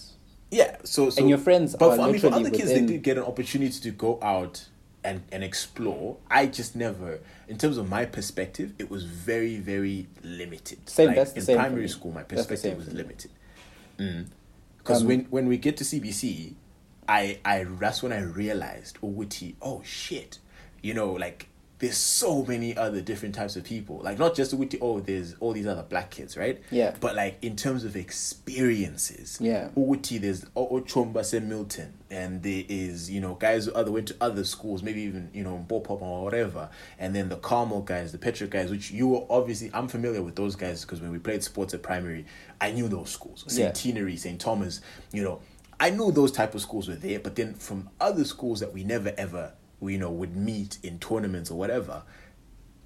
Yeah, 0.52 0.78
so, 0.84 1.10
so 1.10 1.20
And 1.22 1.30
your 1.30 1.38
friends 1.38 1.76
but 1.76 1.92
are 1.92 1.96
for, 1.96 2.02
I 2.02 2.12
mean, 2.12 2.20
for 2.22 2.28
other 2.28 2.50
kids, 2.50 2.64
within- 2.64 2.86
they 2.88 2.94
did 2.94 3.04
get 3.04 3.18
an 3.18 3.24
opportunity 3.24 3.80
to 3.80 3.92
go 3.92 4.20
out 4.22 4.68
and 5.04 5.22
and 5.32 5.44
explore. 5.44 6.18
I 6.30 6.46
just 6.46 6.76
never, 6.76 7.20
in 7.48 7.58
terms 7.58 7.78
of 7.78 7.90
my 7.90 8.06
perspective, 8.06 8.74
it 8.80 8.90
was 8.90 9.04
very 9.04 9.58
very 9.58 10.08
limited. 10.24 10.90
Same, 10.90 11.08
Like, 11.08 11.16
that's 11.16 11.32
the 11.34 11.40
in 11.40 11.46
same 11.46 11.58
primary 11.58 11.88
school. 11.88 12.12
My 12.12 12.24
perspective 12.24 12.78
was 12.78 12.94
limited. 12.94 13.32
Because 13.98 15.02
Um, 15.02 15.08
when 15.08 15.26
when 15.26 15.48
we 15.48 15.58
get 15.58 15.78
to 15.78 15.84
CBC, 15.84 16.54
I 17.08 17.40
I 17.46 17.64
that's 17.64 18.02
when 18.04 18.12
I 18.14 18.22
realized, 18.22 18.98
oh, 19.04 19.08
witty, 19.08 19.56
oh 19.62 19.82
shit, 19.84 20.40
you 20.82 20.94
know, 20.94 21.12
like 21.12 21.48
there's 21.82 21.98
so 21.98 22.46
many 22.46 22.78
other 22.78 23.02
different 23.02 23.34
types 23.34 23.56
of 23.56 23.64
people. 23.64 24.02
Like 24.04 24.20
not 24.20 24.36
just 24.36 24.54
witty, 24.54 24.78
oh, 24.82 25.00
there's 25.00 25.34
all 25.40 25.52
these 25.52 25.66
other 25.66 25.82
black 25.82 26.12
kids, 26.12 26.38
right? 26.38 26.62
Yeah. 26.70 26.96
But 27.00 27.16
like 27.16 27.40
in 27.42 27.56
terms 27.56 27.84
of 27.84 27.96
experiences, 27.96 29.40
Yeah. 29.42 29.70
Uti, 29.76 30.20
there's 30.20 30.46
oh, 30.56 30.68
oh, 30.70 30.82
Ochomba 30.82 31.26
St. 31.26 31.44
Milton, 31.44 31.94
and 32.12 32.44
there 32.44 32.64
is, 32.70 33.10
you 33.10 33.20
know, 33.20 33.34
guys 33.34 33.66
who 33.66 33.74
other 33.74 33.90
went 33.92 34.10
to 34.10 34.16
other 34.22 34.44
schools, 34.44 34.84
maybe 34.84 35.02
even, 35.02 35.32
you 35.34 35.44
know, 35.44 35.66
Bopop 35.68 36.04
or 36.04 36.24
whatever. 36.24 36.70
And 37.00 37.16
then 37.16 37.30
the 37.30 37.38
Carmel 37.38 37.82
guys, 37.82 38.12
the 38.12 38.20
Petra 38.20 38.46
guys, 38.46 38.70
which 38.70 38.92
you 38.92 39.08
were 39.08 39.26
obviously, 39.28 39.72
I'm 39.74 39.88
familiar 39.88 40.22
with 40.22 40.36
those 40.36 40.56
guys 40.56 40.86
because 40.86 41.02
when 41.02 41.12
we 41.12 41.18
played 41.18 41.44
sports 41.44 41.74
at 41.74 41.82
primary, 41.82 42.28
I 42.60 42.72
knew 42.74 42.90
those 42.90 43.10
schools. 43.10 43.44
St. 43.48 43.86
Yeah. 43.86 44.16
St. 44.18 44.40
Thomas, 44.40 44.82
you 45.12 45.24
know, 45.24 45.42
I 45.80 45.90
knew 45.90 46.12
those 46.12 46.32
type 46.32 46.54
of 46.54 46.62
schools 46.62 46.88
were 46.88 46.94
there, 46.94 47.20
but 47.20 47.36
then 47.36 47.56
from 47.56 47.90
other 48.00 48.24
schools 48.24 48.60
that 48.60 48.72
we 48.72 48.84
never 48.84 49.12
ever, 49.18 49.54
you 49.82 49.98
know, 49.98 50.12
would 50.12 50.36
meet 50.36 50.78
in 50.84 51.00
tournaments 51.00 51.50
or 51.52 51.58
whatever, 51.58 52.04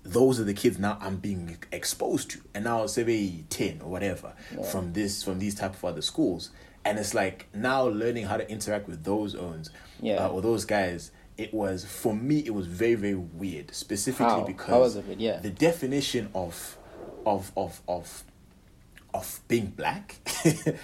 those 0.03 0.39
are 0.39 0.43
the 0.43 0.53
kids 0.53 0.77
now 0.79 0.97
I'm 1.01 1.17
being 1.17 1.57
exposed 1.71 2.29
to, 2.31 2.41
and 2.53 2.63
now 2.65 2.85
say 2.85 3.43
ten 3.49 3.81
or 3.81 3.89
whatever 3.89 4.33
from 4.71 4.93
this 4.93 5.23
from 5.23 5.39
these 5.39 5.55
type 5.55 5.73
of 5.73 5.83
other 5.83 6.01
schools, 6.01 6.51
and 6.83 6.99
it's 6.99 7.13
like 7.13 7.47
now 7.53 7.87
learning 7.87 8.25
how 8.25 8.37
to 8.37 8.49
interact 8.49 8.87
with 8.87 9.03
those 9.03 9.33
owns, 9.35 9.69
Yeah. 10.01 10.25
uh, 10.25 10.29
or 10.29 10.41
those 10.41 10.65
guys. 10.65 11.11
It 11.37 11.53
was 11.53 11.83
for 11.83 12.15
me. 12.15 12.39
It 12.45 12.53
was 12.53 12.65
very 12.67 12.95
very 12.95 13.15
weird, 13.15 13.73
specifically 13.75 14.25
How? 14.25 14.43
because 14.45 14.93
How 14.95 15.01
it? 15.11 15.19
Yeah. 15.19 15.39
the 15.39 15.49
definition 15.49 16.29
of 16.33 16.77
of 17.25 17.51
of 17.57 17.81
of 17.87 18.23
of 19.13 19.39
being 19.47 19.67
black 19.67 20.17
it, 20.43 20.77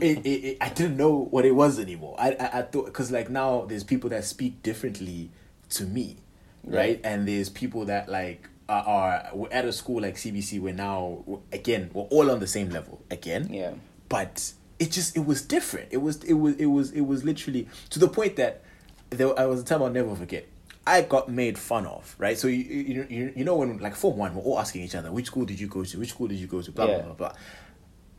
it, 0.00 0.26
it, 0.26 0.56
i 0.60 0.68
didn't 0.68 0.96
know 0.96 1.26
what 1.32 1.44
it 1.44 1.50
was 1.50 1.80
anymore 1.80 2.14
i 2.16 2.30
i, 2.30 2.58
I 2.60 2.62
thought 2.62 2.84
because 2.86 3.10
like 3.10 3.28
now 3.28 3.64
there's 3.68 3.82
people 3.82 4.08
that 4.10 4.24
speak 4.24 4.62
differently 4.62 5.32
to 5.72 5.84
me 5.84 6.16
right? 6.64 7.00
And 7.02 7.26
there's 7.26 7.48
people 7.48 7.86
that 7.86 8.08
like 8.08 8.48
are, 8.68 8.84
are 8.84 9.30
we're 9.34 9.48
at 9.50 9.64
a 9.64 9.72
school 9.72 10.00
like 10.00 10.14
cbc 10.14 10.60
where 10.60 10.72
now 10.72 11.24
again 11.52 11.90
we're 11.92 12.04
all 12.04 12.30
on 12.30 12.38
the 12.38 12.46
same 12.46 12.70
level 12.70 13.02
again. 13.10 13.48
Yeah. 13.52 13.72
but 14.08 14.52
it 14.78 14.90
just 14.90 15.16
it 15.16 15.24
was 15.26 15.42
different. 15.42 15.88
It 15.90 15.98
was 15.98 16.22
it 16.24 16.34
was 16.34 16.54
it 16.56 16.66
was 16.66 16.90
it 16.92 17.02
was 17.02 17.24
literally 17.24 17.68
to 17.90 17.98
the 17.98 18.08
point 18.08 18.36
that 18.36 18.62
there 19.10 19.38
I 19.38 19.46
was 19.46 19.60
a 19.60 19.64
time 19.64 19.82
I'll 19.82 19.90
never 19.90 20.14
forget. 20.14 20.46
I 20.86 21.02
got 21.02 21.28
made 21.28 21.56
fun 21.58 21.86
of 21.86 22.14
right? 22.18 22.36
So 22.38 22.48
you 22.48 22.62
you, 22.64 23.06
you, 23.08 23.32
you 23.36 23.44
know 23.44 23.56
when 23.56 23.78
like 23.78 23.94
form 23.94 24.16
one 24.16 24.34
we're 24.34 24.42
all 24.42 24.58
asking 24.58 24.82
each 24.82 24.94
other 24.96 25.12
which 25.12 25.26
school 25.26 25.44
did 25.44 25.58
you 25.60 25.68
go 25.68 25.84
to? 25.84 25.98
Which 25.98 26.10
school 26.10 26.28
did 26.28 26.38
you 26.38 26.46
go 26.48 26.62
to? 26.62 26.70
Blah 26.72 26.86
Yeah. 26.86 26.98
blah 26.98 27.04
blah 27.12 27.14
blah 27.14 27.32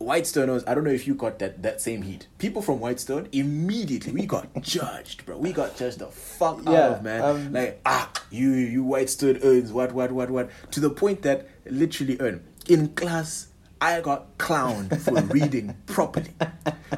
Whitestoners, 0.04 0.64
I 0.68 0.76
don't 0.76 0.84
know 0.84 0.92
if 0.92 1.08
you 1.08 1.16
got 1.16 1.40
that 1.40 1.64
that 1.64 1.82
same 1.82 2.02
heat. 2.04 2.28
People 2.38 2.62
from 2.62 2.80
Whitestone, 2.80 3.28
immediately 3.32 4.12
we 4.12 4.26
got 4.26 4.48
judged, 4.62 5.26
bro. 5.26 5.38
We 5.38 5.54
got 5.54 5.78
judged 5.78 6.00
the 6.00 6.08
fuck 6.08 6.62
Yeah, 6.66 6.72
out 6.72 6.92
of, 6.98 7.04
man. 7.04 7.22
um, 7.22 7.54
like 7.54 7.80
ah, 7.86 8.12
you 8.30 8.52
you 8.52 8.84
Whitestone 8.84 9.40
earns 9.44 9.72
what 9.72 9.92
what 9.94 10.12
what 10.12 10.30
what 10.30 10.50
to 10.72 10.80
the 10.80 10.90
point 10.90 11.22
that 11.24 11.48
literally 11.66 12.18
earn 12.20 12.44
in 12.68 12.90
class. 12.90 13.48
I 13.84 14.00
got 14.00 14.38
clowned 14.38 14.98
for 15.02 15.22
reading 15.34 15.76
properly. 15.88 16.32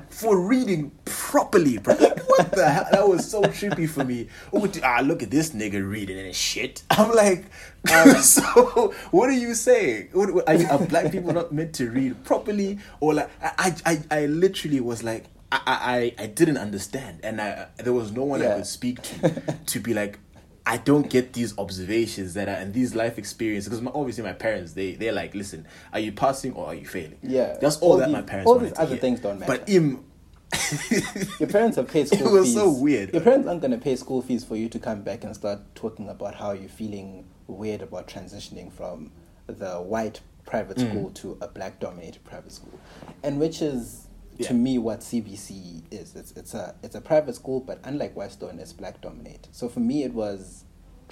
For 0.10 0.40
reading 0.40 0.92
properly, 1.04 1.80
bro. 1.80 1.96
What 1.96 2.52
the 2.52 2.70
hell? 2.70 2.88
That 2.92 3.10
was 3.10 3.28
so 3.28 3.42
trippy 3.42 3.90
for 3.90 4.04
me. 4.04 4.28
Oh, 4.54 4.72
ah, 4.84 5.02
look 5.04 5.24
at 5.24 5.32
this 5.32 5.50
nigga 5.50 5.84
reading 5.90 6.20
and 6.20 6.36
shit. 6.36 6.84
I'm 6.92 7.12
like, 7.16 7.46
um, 7.92 8.12
so 8.22 8.94
what 9.10 9.30
are 9.30 9.34
you 9.34 9.56
saying? 9.56 10.10
What, 10.14 10.48
are, 10.48 10.54
you, 10.54 10.68
are 10.68 10.78
black 10.78 11.12
people 11.12 11.34
not 11.34 11.52
meant 11.52 11.74
to 11.76 11.90
read 11.90 12.24
properly? 12.24 12.78
Or 13.00 13.16
like, 13.16 13.32
I, 13.42 13.76
I, 13.84 14.04
I 14.12 14.26
literally 14.28 14.80
was 14.80 15.02
like, 15.02 15.26
I, 15.52 16.14
I, 16.18 16.24
I 16.24 16.28
didn't 16.28 16.58
understand, 16.58 17.22
and 17.24 17.42
I, 17.42 17.68
there 17.78 17.94
was 17.94 18.12
no 18.12 18.26
one 18.26 18.44
I 18.44 18.58
could 18.58 18.68
speak 18.68 19.02
to 19.02 19.56
to 19.66 19.80
be 19.80 19.94
like, 19.96 20.20
I 20.68 20.78
don't 20.78 21.10
get 21.10 21.34
these 21.34 21.56
observations 21.60 22.34
that 22.34 22.48
are 22.50 22.56
and 22.56 22.74
these 22.74 22.96
life 22.96 23.18
experiences 23.20 23.70
because 23.70 23.82
my, 23.82 23.92
obviously 23.94 24.24
my 24.24 24.34
parents 24.34 24.74
they 24.74 24.94
they're 24.96 25.12
like, 25.14 25.36
listen, 25.36 25.68
are 25.94 26.00
you 26.00 26.12
passing 26.12 26.54
or 26.54 26.68
are 26.68 26.76
you 26.76 26.86
failing? 26.88 27.18
Yeah. 27.22 27.58
that's 27.62 27.78
all, 27.78 27.92
All 27.94 27.98
that 27.98 28.08
these- 28.08 28.14
my 28.14 28.22
parents. 28.22 28.50
all 28.50 28.58
these 28.60 28.74
other 28.78 28.88
hear. 28.96 28.98
things 28.98 29.20
don't 29.20 29.40
matter 29.40 29.58
But 29.60 29.70
him, 29.70 30.04
Your 31.40 31.50
parents 31.50 31.76
have 31.78 31.88
paid 31.88 32.08
school 32.14 32.28
it 32.28 32.32
was 32.32 32.46
fees. 32.46 32.56
so 32.56 32.72
weird. 32.72 33.14
Your 33.14 33.22
parents 33.22 33.48
aren't 33.48 33.62
going 33.62 33.72
to 33.72 33.78
pay 33.78 33.96
school 33.96 34.22
fees 34.22 34.44
for 34.44 34.56
you 34.56 34.70
to 34.70 34.80
come 34.80 35.02
back 35.02 35.24
and 35.24 35.36
start 35.36 35.60
talking 35.76 36.08
about 36.10 36.36
how 36.36 36.52
you're 36.52 36.70
feeling 36.70 37.26
weird 37.48 37.82
about 37.82 38.08
transitioning 38.08 38.72
from 38.72 39.12
the 39.48 39.76
white 39.78 40.22
private 40.46 40.78
Mm. 40.78 40.90
school 40.90 41.10
to 41.12 41.38
a 41.42 41.48
black 41.48 41.80
dominated 41.80 42.24
private 42.24 42.52
school. 42.52 42.80
And 43.24 43.40
which 43.40 43.62
is 43.62 44.05
Yeah. 44.38 44.48
to 44.50 44.54
me 44.54 44.78
what 44.78 45.00
CBC 45.02 45.84
is. 45.92 46.16
It's 46.16 46.32
it's 46.34 46.54
a 46.54 46.76
it's 46.84 46.96
a 46.96 47.02
private 47.02 47.36
school 47.36 47.60
but 47.62 47.80
unlike 47.84 48.14
Whitestone 48.16 48.60
it's 48.60 48.74
black 48.74 49.02
dominated. 49.02 49.48
So 49.52 49.70
for 49.70 49.80
me 49.80 50.04
it 50.04 50.14
was 50.14 50.64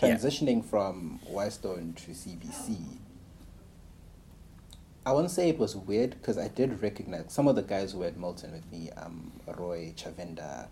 Yeah. 0.01 0.15
transitioning 0.15 0.63
from 0.65 1.19
Whitestone 1.27 1.93
to 1.93 2.11
CBC 2.13 2.77
I 5.05 5.11
won't 5.11 5.31
say 5.31 5.49
it 5.49 5.59
was 5.59 5.75
weird 5.75 6.11
because 6.11 6.37
I 6.37 6.47
did 6.47 6.81
recognize 6.81 7.25
some 7.27 7.47
of 7.47 7.55
the 7.55 7.61
guys 7.61 7.91
who 7.91 7.99
were 7.99 8.05
at 8.05 8.17
Milton 8.17 8.53
with 8.53 8.71
me, 8.71 8.89
um, 8.91 9.33
Roy, 9.57 9.93
Chavinda, 9.97 10.67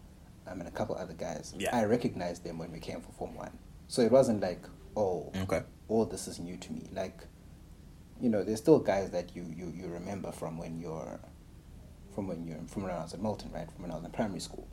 um, 0.47 0.60
and 0.60 0.68
a 0.68 0.72
couple 0.72 0.95
other 0.95 1.14
guys. 1.14 1.54
Yeah. 1.58 1.76
I 1.76 1.84
recognized 1.84 2.45
them 2.45 2.58
when 2.58 2.72
we 2.72 2.80
came 2.80 3.02
for 3.02 3.12
Form 3.12 3.36
1. 3.36 3.52
So 3.89 4.02
it 4.02 4.10
wasn't 4.12 4.39
like, 4.41 4.62
oh, 4.95 5.34
Okay. 5.43 5.64
all 5.89 6.06
this 6.06 6.30
is 6.30 6.39
new 6.39 6.56
to 6.56 6.72
me. 6.72 6.88
Like, 6.93 7.26
you 8.22 8.30
know, 8.30 8.41
there's 8.41 8.60
still 8.60 8.80
guys 8.80 9.10
that 9.12 9.36
you, 9.36 9.43
you, 9.54 9.74
you 9.76 9.88
remember 9.89 10.32
from 10.32 10.58
when 10.58 10.80
you're, 10.80 11.20
from 12.22 12.28
when 12.28 12.47
you're, 12.47 12.59
from 12.67 12.84
when 12.84 12.91
I 12.91 13.01
was 13.01 13.15
at 13.15 13.22
Milton, 13.22 13.49
right? 13.51 13.69
From 13.72 13.84
when 13.84 13.91
I 13.91 13.95
was 13.95 14.03
in 14.03 14.11
primary 14.11 14.39
school. 14.39 14.67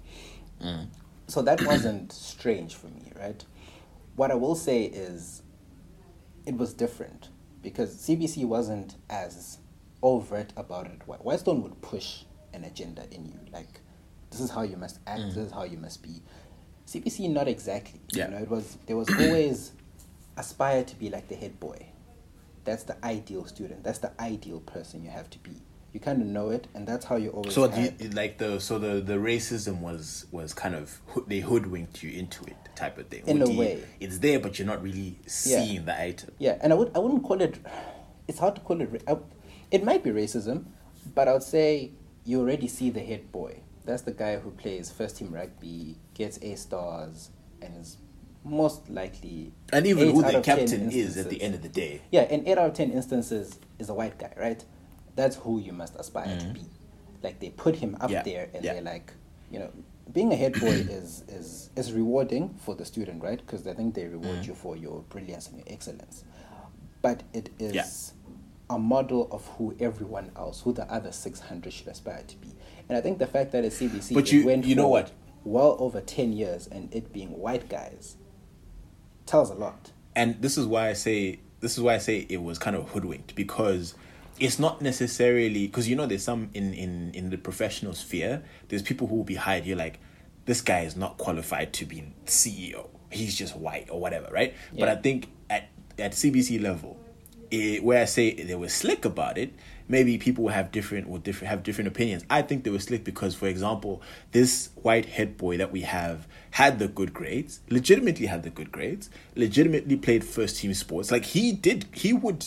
Mm. 0.63 0.89
So 1.29 1.41
that 1.43 1.65
wasn't 1.65 2.13
strange 2.13 2.75
for 2.75 2.89
me, 2.89 3.11
right? 3.19 3.43
What 4.17 4.31
I 4.31 4.35
will 4.35 4.55
say 4.55 4.83
is 4.83 5.43
it 6.45 6.57
was 6.57 6.75
different 6.75 7.31
because 7.63 7.97
CBC 7.97 8.45
wasn't 8.45 8.97
as 9.09 9.59
overt 10.03 10.53
about 10.57 10.87
it. 10.87 11.01
Whitestone 11.07 11.63
would 11.63 11.81
push 11.81 12.25
an 12.53 12.65
agenda 12.65 13.05
in 13.11 13.25
you, 13.25 13.39
like 13.51 13.81
this 14.31 14.41
is 14.41 14.51
how 14.51 14.63
you 14.63 14.77
must 14.77 14.99
act, 15.07 15.21
mm. 15.21 15.29
this 15.29 15.47
is 15.47 15.53
how 15.53 15.65
you 15.65 15.79
must 15.79 16.03
be. 16.03 16.23
CBC, 16.87 17.31
not 17.31 17.49
exactly. 17.49 18.01
Yeah. 18.13 18.27
You 18.27 18.31
know, 18.33 18.43
it 18.43 18.51
was 18.51 18.77
there 18.87 18.97
was 18.97 19.09
always 19.19 19.73
aspire 20.37 20.85
to 20.85 20.97
be 20.97 21.09
like 21.09 21.29
the 21.29 21.35
head 21.35 21.59
boy. 21.61 21.87
That's 22.65 22.83
the 22.83 23.03
ideal 23.03 23.47
student. 23.47 23.85
That's 23.85 24.01
the 24.01 24.13
ideal 24.21 24.61
person 24.61 25.03
you 25.03 25.11
have 25.11 25.31
to 25.31 25.39
be. 25.39 25.63
You 25.93 26.01
kind 26.01 26.21
of 26.21 26.29
know 26.29 26.51
it, 26.51 26.67
and 26.75 26.87
that's 26.87 27.07
how 27.07 27.17
you 27.17 27.31
always. 27.31 27.55
so 27.55 27.67
the, 27.67 27.93
like 28.15 28.37
the 28.39 28.61
so 28.61 28.79
the 28.79 29.01
the 29.01 29.15
racism 29.15 29.81
was 29.81 30.27
was 30.31 30.53
kind 30.53 30.75
of 30.75 31.01
they 31.27 31.41
hoodwinked 31.41 32.03
you 32.03 32.11
into 32.11 32.45
it 32.45 32.57
type 32.77 32.99
of 32.99 33.09
thing. 33.09 33.23
In 33.27 33.39
Would 33.41 33.49
a 33.49 33.53
you- 33.53 33.59
way. 33.59 33.85
it's 33.99 34.19
there, 34.19 34.39
but 34.39 34.59
you're 34.59 34.67
not 34.69 34.83
really 34.83 35.19
Yeah. 35.23 35.29
seeing 35.29 35.85
the 35.87 35.99
item. 36.01 36.31
Yeah, 36.39 36.59
and 36.61 36.73
I 36.73 36.77
would 36.77 36.93
I 36.95 36.99
wouldn't 36.99 37.23
call 37.25 37.41
it. 37.41 37.59
It's 38.29 38.39
hard 38.39 38.55
to 38.57 38.61
call 38.61 38.81
it. 38.83 39.03
I, 39.09 39.17
it 39.71 39.83
might 39.83 40.05
be 40.05 40.11
racism, 40.11 40.67
but 41.15 41.27
I 41.27 41.33
would 41.33 41.43
say 41.43 41.93
you 42.25 42.41
already 42.41 42.69
see 42.69 42.91
the 42.91 43.01
head 43.01 43.33
boy. 43.33 43.61
That's 43.87 44.03
the 44.03 44.13
guy 44.13 44.37
who 44.37 44.51
plays 44.51 44.91
first 44.93 45.17
team 45.17 45.33
rugby, 45.33 45.97
gets 46.13 46.39
A 46.43 46.55
stars, 46.57 47.31
and 47.63 47.75
is 47.81 47.97
most 48.45 48.91
likely. 48.91 49.53
And 49.73 49.87
even 49.87 50.11
who 50.15 50.21
the 50.23 50.43
captain 50.43 50.91
is 50.93 51.17
at 51.17 51.31
the 51.31 51.41
end 51.41 51.55
of 51.55 51.63
the 51.63 51.71
day. 51.71 52.03
Yeah, 52.13 52.25
in 52.25 52.47
eight 52.47 52.59
out 52.59 52.69
of 52.69 52.75
ten 52.75 52.91
instances 52.93 53.59
is 53.79 53.89
a 53.89 53.95
white 53.95 54.19
guy, 54.19 54.35
right? 54.37 54.63
That's 55.19 55.35
who 55.35 55.59
you 55.59 55.73
must 55.73 55.97
aspire 55.97 56.39
to 56.39 56.47
be. 56.47 56.61
Like 57.25 57.41
they 57.41 57.51
put 57.51 57.75
him 57.75 57.97
up 57.97 58.03
Mm-hmm. 58.03 58.13
Yeah, 58.13 58.23
there, 58.23 58.49
and 58.55 58.65
yeah. 58.65 58.73
they're 58.75 58.83
like, 58.83 59.13
you 59.51 59.59
know, 59.59 59.71
being 60.13 60.33
a 60.33 60.37
head 60.37 60.53
boy 60.61 60.67
is 61.01 61.25
is 61.29 61.71
is 61.75 61.93
rewarding 61.93 62.55
for 62.65 62.77
the 62.77 62.85
student, 62.85 63.21
right? 63.23 63.39
Because 63.45 63.67
I 63.67 63.75
think 63.75 63.95
they 63.95 64.05
reward 64.07 64.37
Mm-hmm. 64.39 64.51
you 64.51 64.55
for 64.55 64.77
your 64.77 65.01
brilliance 65.11 65.49
and 65.49 65.57
your 65.59 65.67
excellence. 65.69 66.23
But 67.03 67.25
it 67.33 67.51
is 67.59 67.75
Yeah. 67.75 67.87
a 68.77 68.79
model 68.79 69.29
of 69.33 69.45
who 69.57 69.75
everyone 69.81 70.31
else, 70.37 70.61
who 70.61 70.73
the 70.73 70.85
other 70.93 71.11
six 71.11 71.41
hundred 71.41 71.73
should 71.73 71.89
aspire 71.89 72.23
to 72.27 72.37
be. 72.37 72.55
And 72.89 72.97
I 72.97 73.01
think 73.01 73.19
the 73.19 73.27
fact 73.27 73.51
that 73.53 73.65
at 73.65 73.73
CBC, 73.73 74.15
But 74.15 74.31
you- 74.31 74.47
went 74.47 74.65
you 74.65 74.77
know 74.77 74.89
what? 74.89 75.11
well 75.45 75.77
over 75.81 76.01
ten 76.01 76.33
years, 76.33 76.69
and 76.69 76.95
it 76.95 77.13
being 77.13 77.37
white 77.37 77.69
guys, 77.69 78.17
tells 79.27 79.51
a 79.51 79.55
lot. 79.55 79.91
and 80.15 80.41
this 80.43 80.57
is 80.57 80.67
why 80.67 80.89
I 80.89 80.93
say 80.95 81.41
this 81.61 81.77
is 81.77 81.83
why 81.83 81.95
I 81.95 81.99
say 81.99 82.25
it 82.29 82.41
was 82.43 82.57
kind 82.59 82.77
of 82.77 82.91
hoodwinked 82.91 83.35
because 83.35 83.95
it's 84.41 84.59
not 84.59 84.81
necessarily 84.81 85.67
because 85.67 85.89
you 85.89 85.97
know 85.97 86.07
there's 86.07 86.23
some 86.23 86.51
in 86.55 86.73
in 86.75 87.13
in 87.15 87.31
the 87.31 87.39
professional 87.39 87.93
sphere 87.95 88.43
there's 88.69 88.83
people 88.83 89.07
who 89.07 89.17
will 89.17 89.25
be 89.25 89.35
hired 89.35 89.65
you're 89.65 89.77
like 89.77 89.99
this 90.47 90.61
guy 90.61 90.81
is 90.81 90.97
not 90.97 91.19
qualified 91.19 91.73
to 91.73 91.85
be 91.85 92.05
CEO 92.27 92.89
he's 93.11 93.35
just 93.35 93.57
white 93.57 93.89
or 93.91 94.01
whatever 94.01 94.29
right 94.33 94.55
but 94.79 94.89
I 94.89 94.97
think 94.97 95.29
at 95.51 95.69
at 95.99 96.13
CBC 96.13 96.63
level 96.63 96.99
it, 97.51 97.83
where 97.83 98.03
I 98.03 98.05
say 98.05 98.35
they 98.35 98.55
were 98.55 98.69
slick 98.69 99.05
about 99.05 99.39
it, 99.39 99.53
maybe 99.89 100.19
people 100.19 100.45
will 100.45 100.53
have 100.53 100.71
different 100.71 101.09
will 101.09 101.19
different 101.19 101.51
have 101.51 101.63
different 101.63 101.89
opinions. 101.89 102.25
I 102.29 102.43
think 102.43 102.65
they 102.65 102.71
were 102.71 102.79
slick 102.79 103.05
because, 103.05 103.35
for 103.35 103.47
example, 103.47 104.03
this 104.33 104.71
white 104.77 105.07
head 105.07 105.37
boy 105.37 105.57
that 105.59 105.73
we 105.73 105.83
have 105.83 106.27
had 106.51 106.79
the 106.79 106.89
good 106.89 107.13
grades, 107.15 107.61
legitimately 107.69 108.27
had 108.27 108.43
the 108.43 108.51
good 108.51 108.73
grades, 108.73 109.11
legitimately 109.35 109.97
played 109.97 110.25
first 110.25 110.59
team 110.59 110.75
sports. 110.75 111.11
Like 111.11 111.25
he 111.25 111.53
did, 111.53 111.87
he 111.93 112.13
would 112.13 112.45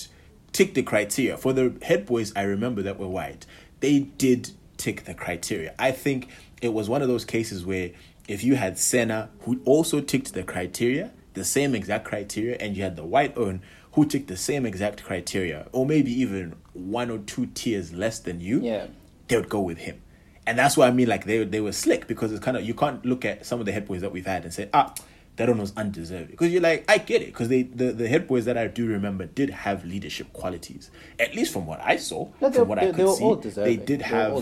tick 0.54 0.74
the 0.74 0.84
criteria 0.84 1.38
for 1.38 1.54
the 1.54 1.74
head 1.82 2.06
boys. 2.06 2.34
I 2.36 2.44
remember 2.44 2.82
that 2.84 3.00
were 3.00 3.08
white. 3.08 3.46
They 3.80 4.00
did 4.00 4.52
tick 4.78 5.06
the 5.06 5.14
criteria. 5.14 5.74
I 5.80 5.92
think 5.92 6.28
it 6.62 6.74
was 6.74 6.90
one 6.90 7.02
of 7.02 7.08
those 7.08 7.26
cases 7.26 7.66
where 7.66 7.92
if 8.28 8.44
you 8.44 8.56
had 8.56 8.78
Senna 8.78 9.30
who 9.42 9.60
also 9.66 10.02
ticked 10.02 10.34
the 10.34 10.44
criteria, 10.44 11.12
the 11.34 11.44
same 11.46 11.74
exact 11.76 12.06
criteria, 12.06 12.58
and 12.60 12.76
you 12.76 12.84
had 12.84 12.96
the 12.96 13.06
white 13.06 13.36
own 13.38 13.62
who 13.94 14.06
ticked 14.06 14.28
the 14.28 14.38
same 14.38 14.66
exact 14.66 15.04
criteria, 15.04 15.68
or 15.72 15.86
maybe 15.86 16.12
even 16.22 16.56
one 16.74 17.10
or 17.10 17.18
two 17.20 17.46
tiers 17.48 17.92
less 17.94 18.20
than 18.20 18.40
you, 18.40 18.62
Yeah. 18.62 18.88
they 19.28 19.36
would 19.36 19.50
go 19.50 19.60
with 19.62 19.80
him. 19.80 20.02
And 20.48 20.58
that's 20.58 20.76
what 20.78 20.88
I 20.88 20.92
mean, 20.92 21.08
like 21.08 21.26
they 21.26 21.44
they 21.44 21.60
were 21.62 21.72
slick 21.72 22.08
because 22.08 22.32
it's 22.32 22.44
kind 22.44 22.58
of 22.58 22.64
you 22.64 22.74
can't 22.74 23.06
look 23.06 23.26
at 23.26 23.46
some 23.46 23.60
of 23.60 23.66
the 23.66 23.72
head 23.72 23.86
boys 23.88 24.02
that 24.02 24.12
we've 24.12 24.26
had 24.26 24.44
and 24.44 24.54
say, 24.54 24.70
ah, 24.74 24.94
that 25.42 25.50
one 25.50 25.60
was 25.60 25.74
undeserved. 25.76 26.30
Because 26.32 26.52
you're 26.54 26.62
like, 26.62 26.86
I 26.88 26.98
get 27.00 27.22
it, 27.22 27.28
because 27.28 27.50
they 27.50 27.64
the, 27.64 27.92
the 27.92 28.08
head 28.08 28.28
boys 28.28 28.46
that 28.46 28.58
I 28.58 28.68
do 28.68 28.86
remember 28.88 29.26
did 29.26 29.50
have 29.50 29.84
leadership 29.86 30.32
qualities, 30.34 30.92
at 31.20 31.36
least 31.36 31.52
from 31.52 31.66
what 31.66 31.82
I 31.82 31.98
saw, 31.98 32.30
No, 32.40 32.48
from 32.52 32.68
what 32.70 32.80
they- 32.80 32.88
I 32.90 32.92
could 32.94 33.06
see, 33.18 33.24
they 33.66 33.76
did 33.86 34.02
have, 34.04 34.34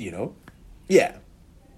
you 0.00 0.10
know, 0.10 0.34
yeah, 0.88 1.16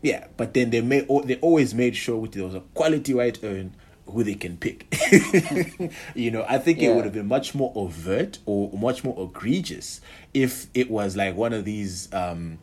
yeah. 0.02 0.26
But 0.36 0.54
then 0.54 0.70
they 0.70 0.80
made 0.80 1.06
they 1.24 1.36
always 1.36 1.72
made 1.74 1.94
sure 1.96 2.18
which 2.18 2.32
there 2.32 2.44
was 2.44 2.54
a 2.54 2.60
quality 2.74 3.14
white 3.14 3.38
earn 3.42 3.74
who 4.06 4.22
they 4.22 4.34
can 4.34 4.56
pick. 4.58 4.86
you 6.14 6.30
know, 6.30 6.44
I 6.48 6.58
think 6.58 6.78
it 6.80 6.88
would 6.94 7.04
have 7.04 7.14
been 7.14 7.26
much 7.28 7.54
more 7.54 7.72
overt 7.74 8.38
or 8.44 8.70
much 8.76 9.02
more 9.04 9.16
egregious 9.30 10.00
if 10.34 10.66
it 10.74 10.90
was 10.90 11.16
like 11.16 11.34
one 11.36 11.52
of 11.52 11.64
these. 11.64 12.12
um 12.12 12.58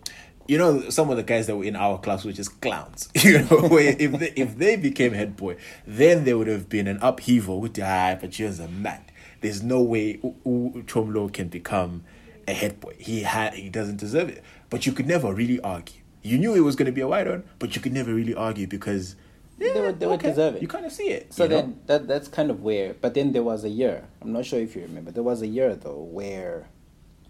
you 0.47 0.57
know, 0.57 0.89
some 0.89 1.09
of 1.09 1.17
the 1.17 1.23
guys 1.23 1.47
that 1.47 1.55
were 1.55 1.63
in 1.63 1.75
our 1.75 1.97
class 1.99 2.25
were 2.25 2.31
just 2.31 2.59
clowns. 2.61 3.09
You 3.23 3.39
know, 3.39 3.67
where 3.69 3.95
if 3.97 4.11
they, 4.19 4.33
if 4.35 4.57
they 4.57 4.75
became 4.75 5.13
head 5.13 5.35
boy, 5.37 5.57
then 5.85 6.23
there 6.25 6.37
would 6.37 6.47
have 6.47 6.67
been 6.69 6.87
an 6.87 6.97
upheaval 7.01 7.61
with 7.61 7.73
the 7.75 7.83
ah, 7.83 8.17
but 8.19 8.37
you're 8.39 8.49
a 8.51 8.67
man. 8.67 9.01
There's 9.41 9.63
no 9.63 9.81
way 9.81 10.19
U- 10.23 10.35
U- 10.45 10.83
Chomlo 10.87 11.31
can 11.31 11.47
become 11.47 12.03
a 12.47 12.53
head 12.53 12.79
boy. 12.79 12.95
He 12.97 13.21
had 13.23 13.53
he 13.53 13.69
doesn't 13.69 13.97
deserve 13.97 14.29
it. 14.29 14.43
But 14.69 14.85
you 14.85 14.91
could 14.91 15.07
never 15.07 15.33
really 15.33 15.59
argue. 15.61 15.99
You 16.21 16.37
knew 16.37 16.53
it 16.55 16.59
was 16.61 16.75
going 16.75 16.85
to 16.85 16.91
be 16.91 17.01
a 17.01 17.07
white 17.07 17.27
on, 17.27 17.43
but 17.59 17.75
you 17.75 17.81
could 17.81 17.93
never 17.93 18.13
really 18.13 18.35
argue 18.35 18.67
because 18.67 19.15
They 19.57 19.71
were- 19.79 19.91
they 19.91 20.07
were 20.07 20.17
deserving. 20.17 20.61
You 20.61 20.67
kind 20.67 20.85
of 20.85 20.91
see 20.91 21.09
it. 21.09 21.33
So 21.33 21.43
know? 21.45 21.55
then 21.55 21.79
that 21.87 22.07
that's 22.07 22.27
kind 22.27 22.49
of 22.51 22.61
where. 22.61 22.93
But 22.93 23.13
then 23.13 23.31
there 23.31 23.43
was 23.43 23.63
a 23.63 23.69
year. 23.69 24.07
I'm 24.21 24.31
not 24.33 24.45
sure 24.45 24.59
if 24.59 24.75
you 24.75 24.81
remember. 24.83 25.11
There 25.11 25.23
was 25.23 25.41
a 25.41 25.47
year 25.47 25.75
though 25.75 26.01
where 26.19 26.67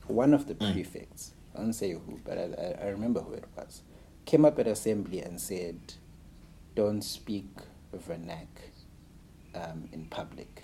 one 0.08 0.34
of 0.34 0.48
the 0.48 0.56
Mm. 0.56 0.74
I 1.56 1.60
don't 1.60 1.74
say 1.74 1.92
who, 1.92 2.20
but 2.26 2.38
I, 2.38 2.42
I, 2.82 2.86
I 2.86 2.90
remember 2.90 3.22
who 3.22 3.34
it 3.34 3.46
was, 3.58 3.82
came 4.26 4.46
up 4.46 4.58
at 4.60 4.68
assembly 4.68 5.20
and 5.22 5.40
said, 5.40 5.80
"Don't 6.76 7.02
speak 7.04 7.48
vernac 7.96 8.48
um, 9.56 9.90
in 9.92 10.06
public." 10.06 10.64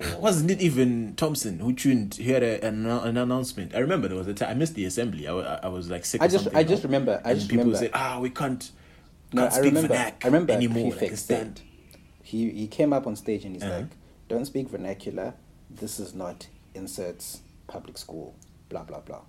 Wasn't 0.18 0.50
it 0.50 0.60
even 0.60 1.14
Thompson 1.16 1.60
who 1.60 1.72
tuned? 1.74 2.14
He 2.14 2.30
had 2.32 2.42
a, 2.42 2.64
an, 2.66 2.86
an 2.86 3.16
announcement. 3.16 3.74
I 3.74 3.78
remember 3.78 4.08
there 4.08 4.16
was 4.16 4.26
a 4.26 4.34
time 4.34 4.50
I 4.50 4.54
missed 4.54 4.74
the 4.74 4.84
assembly. 4.86 5.28
I, 5.28 5.32
wa- 5.32 5.60
I 5.62 5.68
was 5.68 5.90
like 5.90 6.04
sick. 6.04 6.20
I 6.22 6.28
just- 6.28 6.48
I 6.54 6.64
just 6.64 6.82
remember- 6.82 7.20
I 7.24 7.34
just 7.34 7.48
people 7.48 7.64
remember- 7.66 7.78
said, 7.78 7.90
"Ah, 7.94 8.18
we 8.18 8.30
can't, 8.30 8.70
No, 9.32 9.42
can't 9.42 9.52
I 9.52 9.56
speak 9.56 9.64
remember. 9.74 9.94
vernac 9.94 10.12
I 10.24 10.26
remember 10.28 10.52
anymore." 10.54 10.92
Like 11.00 11.16
said 11.16 11.60
he 12.22 12.50
he 12.50 12.66
came 12.66 12.92
up 12.92 13.06
on 13.06 13.14
stage 13.16 13.44
and 13.44 13.54
he's 13.54 13.62
Uh-huh. 13.62 13.80
like, 13.80 13.90
"Don't 14.28 14.46
speak 14.46 14.70
vernacular. 14.70 15.34
This 15.70 16.00
is 16.00 16.14
not 16.14 16.48
inserts 16.74 17.42
public 17.68 17.96
school. 17.98 18.34
Blah 18.70 18.84
blah 18.84 19.00
blah." 19.00 19.20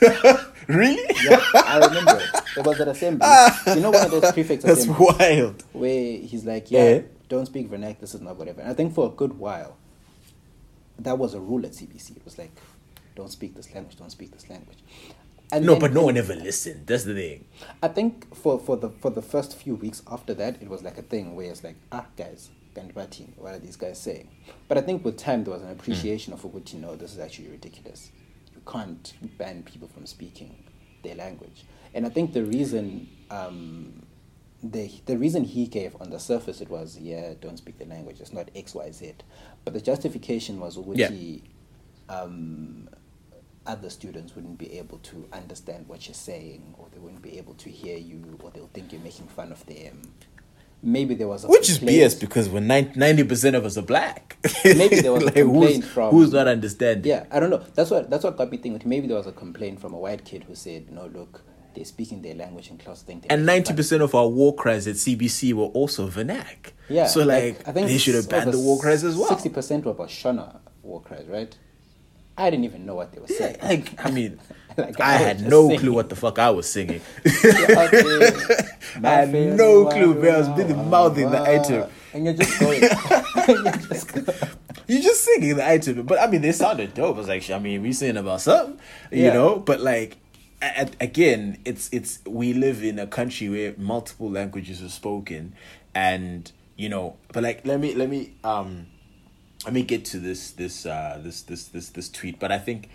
really? 0.68 1.02
Yeah, 1.24 1.40
I 1.54 1.78
remember 1.86 2.18
it. 2.20 2.42
It 2.58 2.64
was 2.66 2.80
at 2.80 2.88
assembly. 2.88 3.26
you 3.68 3.80
know 3.80 3.90
one 3.90 4.04
of 4.04 4.10
those 4.10 4.32
prefects 4.32 4.64
That's 4.64 4.86
wild. 4.86 5.62
where 5.72 6.18
he's 6.18 6.44
like, 6.44 6.70
yeah, 6.70 6.88
Yeah. 6.94 7.00
don't 7.28 7.46
speak 7.46 7.70
vernac, 7.70 8.00
this 8.00 8.14
is 8.14 8.20
not 8.20 8.36
whatever. 8.36 8.60
And 8.60 8.70
I 8.70 8.74
think 8.74 8.94
for 8.94 9.06
a 9.06 9.10
good 9.10 9.38
while, 9.38 9.76
that 10.98 11.18
was 11.18 11.34
a 11.34 11.40
rule 11.40 11.64
at 11.66 11.72
CBC. 11.72 12.16
It 12.16 12.24
was 12.24 12.38
like, 12.38 12.52
don't 13.14 13.30
speak 13.30 13.54
this 13.54 13.72
language, 13.74 13.96
don't 13.96 14.10
speak 14.10 14.32
this 14.32 14.48
language. 14.48 14.78
And 15.52 15.64
No, 15.64 15.72
then- 15.72 15.80
but 15.80 15.92
no 15.92 16.02
one 16.04 16.16
ever 16.16 16.34
listened. 16.34 16.86
That's 16.86 17.04
the 17.04 17.14
thing. 17.14 17.44
I 17.82 17.88
think 17.88 18.34
for, 18.34 18.58
for 18.58 18.76
the 18.76 18.90
for 18.90 19.10
the 19.10 19.22
first 19.22 19.56
few 19.56 19.76
weeks 19.76 20.02
after 20.10 20.34
that, 20.34 20.60
it 20.60 20.68
was 20.68 20.82
like 20.82 20.98
a 20.98 21.02
thing 21.02 21.36
where 21.36 21.50
it's 21.50 21.62
like, 21.62 21.76
ah, 21.92 22.06
guys, 22.16 22.50
Gandibati, 22.74 23.28
what 23.36 23.54
are 23.54 23.58
these 23.58 23.76
guys 23.76 24.00
saying? 24.00 24.28
But 24.68 24.76
I 24.78 24.80
think 24.80 25.04
with 25.04 25.16
time, 25.16 25.44
there 25.44 25.52
was 25.54 25.62
an 25.62 25.70
appreciation 25.70 26.32
of 26.32 26.42
what 26.44 26.72
you 26.72 26.80
know, 26.80 26.96
this 26.96 27.12
is 27.12 27.18
actually 27.20 27.48
ridiculous. 27.48 28.10
Can't 28.66 29.14
ban 29.38 29.62
people 29.62 29.88
from 29.88 30.06
speaking 30.06 30.64
their 31.02 31.14
language. 31.14 31.64
And 31.94 32.04
I 32.06 32.08
think 32.08 32.32
the 32.32 32.44
reason 32.44 33.08
um, 33.30 34.02
the 34.62 34.90
the 35.06 35.16
reason 35.16 35.44
he 35.44 35.66
gave 35.66 35.94
on 36.00 36.10
the 36.10 36.18
surface 36.18 36.60
it 36.60 36.68
was 36.70 36.98
yeah 36.98 37.34
don't 37.40 37.58
speak 37.58 37.78
the 37.78 37.84
language 37.84 38.20
it's 38.20 38.32
not 38.32 38.50
X 38.56 38.74
Y 38.74 38.90
Z, 38.90 39.12
but 39.64 39.74
the 39.74 39.80
justification 39.80 40.58
was 40.58 40.78
which 40.78 40.98
Yeah. 40.98 41.10
he, 41.10 41.42
um, 42.08 42.88
other 43.66 43.90
students 43.90 44.34
wouldn't 44.34 44.58
be 44.58 44.78
able 44.78 44.98
to 44.98 45.26
understand 45.32 45.86
what 45.88 46.06
you're 46.06 46.14
saying 46.14 46.74
or 46.78 46.86
they 46.92 46.98
wouldn't 47.00 47.22
be 47.22 47.36
able 47.38 47.54
to 47.54 47.68
hear 47.70 47.98
you 47.98 48.38
or 48.42 48.50
they'll 48.50 48.70
think 48.72 48.92
you're 48.92 49.00
making 49.02 49.26
fun 49.28 49.50
of 49.52 49.64
them. 49.66 50.12
Maybe 50.82 51.14
there 51.14 51.26
was 51.26 51.44
a 51.44 51.48
Which 51.48 51.68
is 51.70 51.78
BS 51.80 52.20
because 52.20 52.48
when 52.48 52.66
ninety 52.66 53.24
percent 53.24 53.56
of 53.56 53.64
us 53.64 53.76
are 53.76 53.82
black. 53.82 54.36
Maybe 54.64 55.00
there 55.00 55.12
was 55.12 55.24
a 55.26 55.30
who's, 55.30 55.42
complaint 55.42 55.84
from- 55.84 56.10
who's 56.10 56.32
not 56.32 56.46
understanding. 56.48 57.08
Yeah, 57.10 57.24
I 57.30 57.40
don't 57.40 57.50
know. 57.50 57.64
That's 57.74 57.90
what 57.90 58.08
that's 58.10 58.24
what 58.24 58.36
got 58.36 58.50
me 58.50 58.58
thinking. 58.58 58.88
Maybe 58.88 59.06
there 59.06 59.16
was 59.16 59.26
a 59.26 59.32
complaint 59.32 59.80
from 59.80 59.94
a 59.94 59.98
white 59.98 60.24
kid 60.24 60.44
who 60.44 60.54
said, 60.54 60.90
"No, 60.92 61.06
look, 61.06 61.42
they're 61.74 61.84
speaking 61.84 62.22
their 62.22 62.34
language 62.34 62.70
in 62.70 62.78
class. 62.78 63.02
They're 63.02 63.16
And 63.30 63.46
ninety 63.46 63.74
percent 63.74 64.02
of 64.02 64.14
our 64.14 64.28
war 64.28 64.54
cries 64.54 64.86
at 64.86 64.96
CBC 64.96 65.52
were 65.54 65.64
also 65.66 66.08
vernac. 66.08 66.72
Yeah, 66.88 67.06
So 67.06 67.24
like, 67.24 67.66
I 67.66 67.72
think 67.72 67.88
they 67.88 67.98
should 67.98 68.14
have 68.14 68.28
banned 68.28 68.52
the 68.52 68.58
war 68.60 68.78
cries 68.78 69.02
as 69.02 69.16
well. 69.16 69.28
Sixty 69.28 69.48
percent 69.48 69.84
were 69.84 69.90
about 69.92 70.08
Shona 70.08 70.58
war 70.82 71.00
cries, 71.02 71.26
right? 71.26 71.56
I 72.38 72.50
didn't 72.50 72.64
even 72.64 72.84
know 72.84 72.94
what 72.94 73.12
they 73.12 73.18
were 73.20 73.28
saying. 73.28 73.56
Like, 73.62 73.94
I 74.04 74.10
mean, 74.10 74.38
Like, 74.84 75.00
I 75.00 75.14
I 75.14 75.16
had 75.16 75.40
no 75.48 75.62
singing. 75.68 75.80
clue 75.80 75.92
what 75.94 76.08
the 76.08 76.16
fuck 76.16 76.38
I 76.38 76.50
was 76.50 76.68
singing. 76.70 77.00
You're 77.24 77.78
I 77.78 79.10
had 79.24 79.32
no 79.32 79.86
clue, 79.86 80.14
man. 80.14 80.34
I 80.34 80.38
was 80.38 80.48
busy 80.50 80.74
mouthing 80.74 81.30
the 81.30 81.40
item. 81.42 81.90
and 82.12 82.24
you're 82.24 82.34
just 82.34 82.60
going. 82.60 82.82
you're 82.82 83.72
just 83.72 84.12
going. 84.14 84.26
you 84.86 85.02
just 85.02 85.24
singing 85.24 85.56
the 85.56 85.66
item, 85.68 86.02
but 86.04 86.20
I 86.20 86.26
mean, 86.26 86.42
they 86.42 86.52
sounded 86.52 86.94
dope. 86.94 87.16
I 87.16 87.18
was 87.18 87.28
like, 87.28 87.48
I 87.50 87.58
mean, 87.58 87.82
we 87.82 87.92
singing 87.92 88.16
about 88.18 88.40
something, 88.40 88.78
you 89.10 89.24
Yeah. 89.24 89.32
know. 89.32 89.56
But 89.56 89.80
like, 89.80 90.16
a- 90.62 90.90
again, 91.00 91.58
it's 91.64 91.88
it's 91.92 92.20
we 92.26 92.52
live 92.52 92.82
in 92.84 92.98
a 92.98 93.06
country 93.06 93.48
where 93.48 93.74
multiple 93.78 94.30
languages 94.30 94.82
are 94.82 94.88
spoken, 94.90 95.54
and 95.94 96.50
you 96.76 96.88
know. 96.88 97.16
But 97.32 97.42
like, 97.42 97.66
let 97.66 97.80
me 97.80 97.94
let 97.94 98.08
me 98.10 98.32
um, 98.44 98.86
let 99.64 99.72
me 99.74 99.82
get 99.82 100.04
to 100.06 100.18
this 100.18 100.50
this 100.52 100.86
uh 100.86 101.18
this 101.22 101.42
this 101.42 101.68
this 101.68 101.88
this 101.90 102.08
tweet. 102.10 102.38
But 102.38 102.52
I 102.52 102.58
think. 102.58 102.88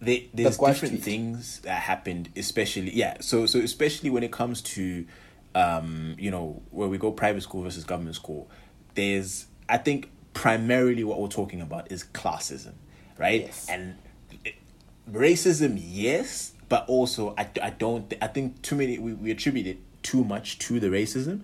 They, 0.00 0.28
there's 0.34 0.56
Gwash 0.58 0.74
different 0.74 0.94
tweet. 0.96 1.04
things 1.04 1.60
that 1.60 1.80
happened, 1.82 2.30
especially 2.36 2.94
yeah. 2.94 3.16
So 3.20 3.46
so 3.46 3.58
especially 3.58 4.10
when 4.10 4.22
it 4.22 4.30
comes 4.32 4.60
to, 4.62 5.06
um, 5.54 6.14
you 6.18 6.30
know, 6.30 6.62
where 6.70 6.88
we 6.88 6.98
go 6.98 7.10
private 7.12 7.42
school 7.42 7.62
versus 7.62 7.84
government 7.84 8.14
school, 8.16 8.48
there's 8.94 9.46
I 9.68 9.78
think 9.78 10.10
primarily 10.34 11.02
what 11.02 11.18
we're 11.20 11.28
talking 11.28 11.62
about 11.62 11.90
is 11.90 12.04
classism, 12.04 12.74
right? 13.18 13.42
Yes. 13.42 13.66
And 13.70 13.96
racism, 15.10 15.80
yes, 15.82 16.52
but 16.68 16.84
also 16.88 17.34
I, 17.38 17.48
I 17.62 17.70
don't 17.70 18.12
I 18.20 18.26
think 18.26 18.60
too 18.62 18.76
many 18.76 18.98
we, 18.98 19.14
we 19.14 19.30
attribute 19.30 19.66
it 19.66 19.78
too 20.02 20.24
much 20.24 20.58
to 20.60 20.78
the 20.78 20.88
racism, 20.88 21.42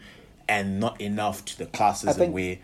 and 0.48 0.78
not 0.78 1.00
enough 1.00 1.44
to 1.46 1.59
the 1.59 1.66
classism 1.66 2.14
think- 2.16 2.34
where 2.34 2.59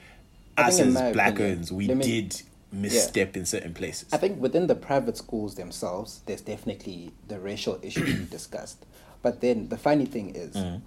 I 0.56 0.68
us 0.68 0.80
as 0.80 0.94
blackers 1.12 1.70
opinion, 1.70 1.88
we 1.88 1.94
me- 1.94 2.04
did 2.04 2.42
misstep 2.72 3.36
in 3.36 3.46
certain 3.46 3.74
places. 3.74 4.08
I 4.12 4.16
think 4.18 4.40
within 4.40 4.66
the 4.66 4.74
private 4.74 5.16
schools 5.16 5.54
themselves, 5.54 6.20
there's 6.26 6.40
definitely 6.42 7.12
the 7.26 7.38
racial 7.40 7.78
issue 7.82 8.04
to 8.06 8.14
be 8.18 8.24
discussed. 8.30 8.84
But 9.22 9.40
then 9.40 9.68
the 9.68 9.78
funny 9.78 10.06
thing 10.06 10.34
is, 10.34 10.54
Mm. 10.54 10.80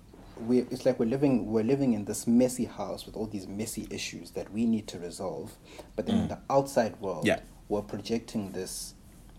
we 0.48 0.60
it's 0.60 0.86
like 0.86 0.98
we're 1.00 1.06
living 1.10 1.52
we're 1.52 1.64
living 1.64 1.94
in 1.94 2.06
this 2.06 2.26
messy 2.26 2.66
house 2.66 3.06
with 3.06 3.16
all 3.16 3.28
these 3.28 3.48
messy 3.48 3.88
issues 3.92 4.32
that 4.32 4.52
we 4.52 4.66
need 4.66 4.88
to 4.88 4.98
resolve. 5.00 5.52
But 5.96 6.06
then 6.08 6.18
in 6.20 6.28
the 6.30 6.40
outside 6.50 7.00
world, 7.02 7.24
Mm. 7.26 7.28
Yeah. 7.28 7.40
we're 7.70 7.82
projecting 7.84 8.52
this 8.52 8.94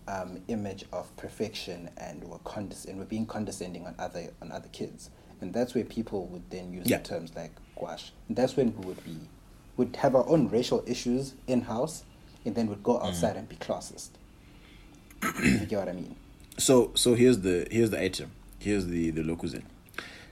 um, 0.07 0.41
image 0.49 0.83
of 0.91 1.15
perfection, 1.15 1.89
and 1.97 2.23
we're 2.25 2.37
condes- 2.39 2.85
and 2.85 2.99
we're 2.99 3.05
being 3.05 3.25
condescending 3.25 3.87
on 3.87 3.95
other 3.97 4.31
on 4.41 4.51
other 4.51 4.67
kids, 4.69 5.09
and 5.41 5.53
that's 5.53 5.73
where 5.73 5.85
people 5.85 6.25
would 6.27 6.49
then 6.49 6.71
use 6.73 6.87
Yeah. 6.87 6.97
the 6.97 7.03
terms 7.05 7.31
like 7.35 7.51
"gwash." 7.75 8.11
And 8.27 8.35
that's 8.37 8.55
when 8.57 8.75
we 8.77 8.85
would 8.85 9.03
be 9.05 9.17
would 9.77 9.95
have 9.97 10.13
our 10.13 10.27
own 10.27 10.49
racial 10.49 10.83
issues 10.85 11.33
in 11.47 11.61
house, 11.61 12.03
and 12.45 12.55
then 12.55 12.67
would 12.67 12.83
go 12.83 12.97
Mm. 12.99 13.05
outside 13.07 13.35
and 13.37 13.47
be 13.49 13.55
classist. 13.55 14.09
you 15.43 15.65
get 15.65 15.79
what 15.79 15.89
I 15.89 15.93
mean? 15.93 16.15
so 16.57 16.91
so 16.93 17.15
here's 17.15 17.39
the 17.39 17.67
here's 17.71 17.89
the 17.89 17.99
item 17.99 18.29
here's 18.59 18.85
the 18.85 19.09
the 19.09 19.23
locuzin 19.23 19.63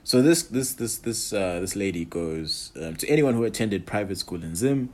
so 0.04 0.22
this 0.22 0.44
this 0.44 0.74
this 0.74 0.98
this 0.98 1.32
uh 1.32 1.58
this 1.58 1.74
lady 1.74 2.04
goes 2.04 2.70
um, 2.80 2.94
to 2.94 3.08
anyone 3.08 3.34
who 3.34 3.42
attended 3.42 3.86
private 3.86 4.16
school 4.16 4.44
in 4.44 4.54
zim 4.54 4.90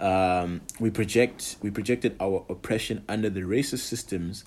um 0.00 0.60
we 0.80 0.90
project 0.90 1.54
we 1.62 1.70
projected 1.70 2.16
our 2.18 2.44
oppression 2.48 3.04
under 3.08 3.30
the 3.30 3.42
racist 3.42 3.80
systems 3.86 4.44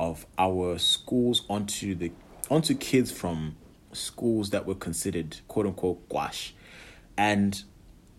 of 0.00 0.26
our 0.38 0.76
schools 0.76 1.44
onto 1.48 1.94
the 1.94 2.10
onto 2.50 2.74
kids 2.74 3.12
from 3.12 3.54
schools 3.92 4.50
that 4.50 4.66
were 4.66 4.74
considered 4.74 5.36
quote 5.46 5.66
unquote 5.66 6.08
gwash 6.08 6.52
and 7.16 7.62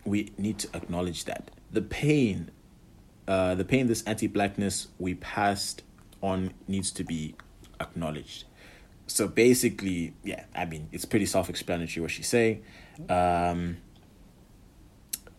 we 0.06 0.32
need 0.38 0.58
to 0.58 0.68
acknowledge 0.74 1.26
that 1.26 1.50
the 1.70 1.82
pain 1.82 2.50
uh, 3.28 3.54
the 3.54 3.64
pain 3.64 3.86
this 3.86 4.02
anti-blackness 4.04 4.88
we 4.98 5.14
passed 5.14 5.82
on 6.22 6.54
needs 6.66 6.90
to 6.90 7.04
be 7.04 7.34
acknowledged. 7.78 8.44
So 9.06 9.28
basically, 9.28 10.14
yeah, 10.24 10.44
I 10.54 10.64
mean, 10.64 10.88
it's 10.92 11.04
pretty 11.04 11.26
self-explanatory 11.26 12.02
what 12.02 12.10
she's 12.10 12.26
saying. 12.26 12.62
Um, 13.08 13.76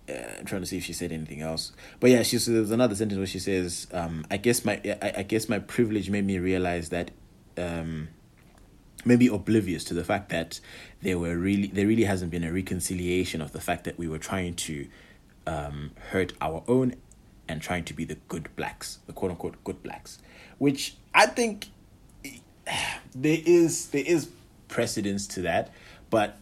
uh, 0.07 0.13
I'm 0.39 0.45
trying 0.45 0.61
to 0.61 0.67
see 0.67 0.77
if 0.77 0.83
she 0.83 0.93
said 0.93 1.11
anything 1.11 1.41
else, 1.41 1.71
but 1.99 2.09
yeah, 2.09 2.23
she 2.23 2.37
there's 2.37 2.71
another 2.71 2.95
sentence 2.95 3.17
where 3.17 3.27
she 3.27 3.39
says, 3.39 3.87
um, 3.91 4.25
"I 4.31 4.37
guess 4.37 4.63
my 4.65 4.79
I, 5.01 5.13
I 5.17 5.23
guess 5.23 5.49
my 5.49 5.59
privilege 5.59 6.09
made 6.09 6.25
me 6.25 6.37
realize 6.37 6.89
that." 6.89 7.11
Um, 7.57 8.09
maybe 9.05 9.27
oblivious 9.27 9.83
to 9.85 9.93
the 9.93 10.03
fact 10.03 10.29
that 10.29 10.59
there 11.01 11.17
were 11.17 11.37
really 11.37 11.67
there 11.67 11.87
really 11.87 12.03
hasn't 12.03 12.31
been 12.31 12.43
a 12.43 12.51
reconciliation 12.51 13.41
of 13.41 13.51
the 13.51 13.61
fact 13.61 13.83
that 13.85 13.97
we 13.97 14.07
were 14.07 14.17
trying 14.17 14.53
to 14.53 14.87
um, 15.47 15.91
hurt 16.11 16.33
our 16.41 16.63
own 16.67 16.95
and 17.49 17.61
trying 17.61 17.83
to 17.85 17.93
be 17.93 18.05
the 18.05 18.15
good 18.27 18.55
blacks, 18.55 18.99
the 19.07 19.13
quote 19.13 19.31
unquote 19.31 19.61
good 19.63 19.81
blacks, 19.83 20.19
which 20.59 20.95
I 21.13 21.25
think 21.25 21.67
there 23.15 23.39
is 23.45 23.87
there 23.87 24.03
is 24.05 24.29
precedence 24.67 25.27
to 25.27 25.41
that, 25.41 25.71
but 26.09 26.37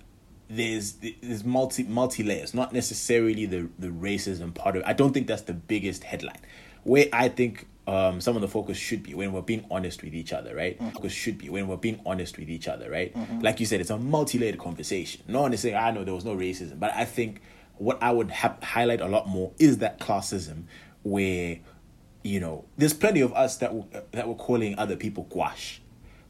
there's 0.49 0.93
there's 1.21 1.43
multi 1.43 1.83
multi 1.83 2.23
layers, 2.23 2.53
not 2.53 2.73
necessarily 2.73 3.45
the 3.45 3.69
the 3.79 3.87
racism 3.87 4.53
part 4.53 4.75
of. 4.75 4.81
it. 4.83 4.87
I 4.87 4.93
don't 4.93 5.13
think 5.13 5.27
that's 5.27 5.43
the 5.43 5.53
biggest 5.53 6.03
headline. 6.03 6.39
Where 6.83 7.07
I 7.11 7.29
think 7.29 7.67
um, 7.85 8.19
some 8.21 8.35
of 8.35 8.41
the 8.41 8.47
focus 8.49 8.77
should 8.77 9.03
be 9.03 9.13
when 9.13 9.31
we're 9.31 9.41
being 9.41 9.65
honest 9.71 10.03
with 10.03 10.13
each 10.13 10.33
other, 10.33 10.53
right? 10.55 10.77
Focus 10.93 11.13
should 11.13 11.37
be 11.37 11.49
when 11.49 11.67
we're 11.67 11.77
being 11.77 12.01
honest 12.05 12.37
with 12.37 12.49
each 12.49 12.67
other, 12.67 12.89
right? 12.89 13.15
Like 13.41 13.59
you 13.61 13.65
said, 13.65 13.79
it's 13.81 13.89
a 13.89 13.97
multi-layered 13.97 14.57
conversation. 14.57 15.21
No 15.27 15.41
one 15.41 15.53
is 15.53 15.61
saying, 15.61 15.75
"I 15.75 15.91
know 15.91 16.03
there 16.03 16.13
was 16.13 16.25
no 16.25 16.35
racism," 16.35 16.79
but 16.79 16.93
I 16.93 17.05
think 17.05 17.41
what 17.77 18.01
I 18.01 18.11
would 18.11 18.31
ha- 18.31 18.57
highlight 18.63 19.01
a 19.01 19.07
lot 19.07 19.27
more 19.27 19.51
is 19.59 19.77
that 19.79 19.99
classism, 19.99 20.63
where 21.09 21.59
you 22.23 22.39
know 22.39 22.65
there's 22.77 22.93
plenty 22.93 23.21
of 23.21 23.33
us 23.33 23.57
that 23.57 23.67
w- 23.67 23.87
that 24.11 24.27
were 24.27 24.35
calling 24.35 24.77
other 24.77 24.95
people 24.95 25.25
gwash, 25.29 25.81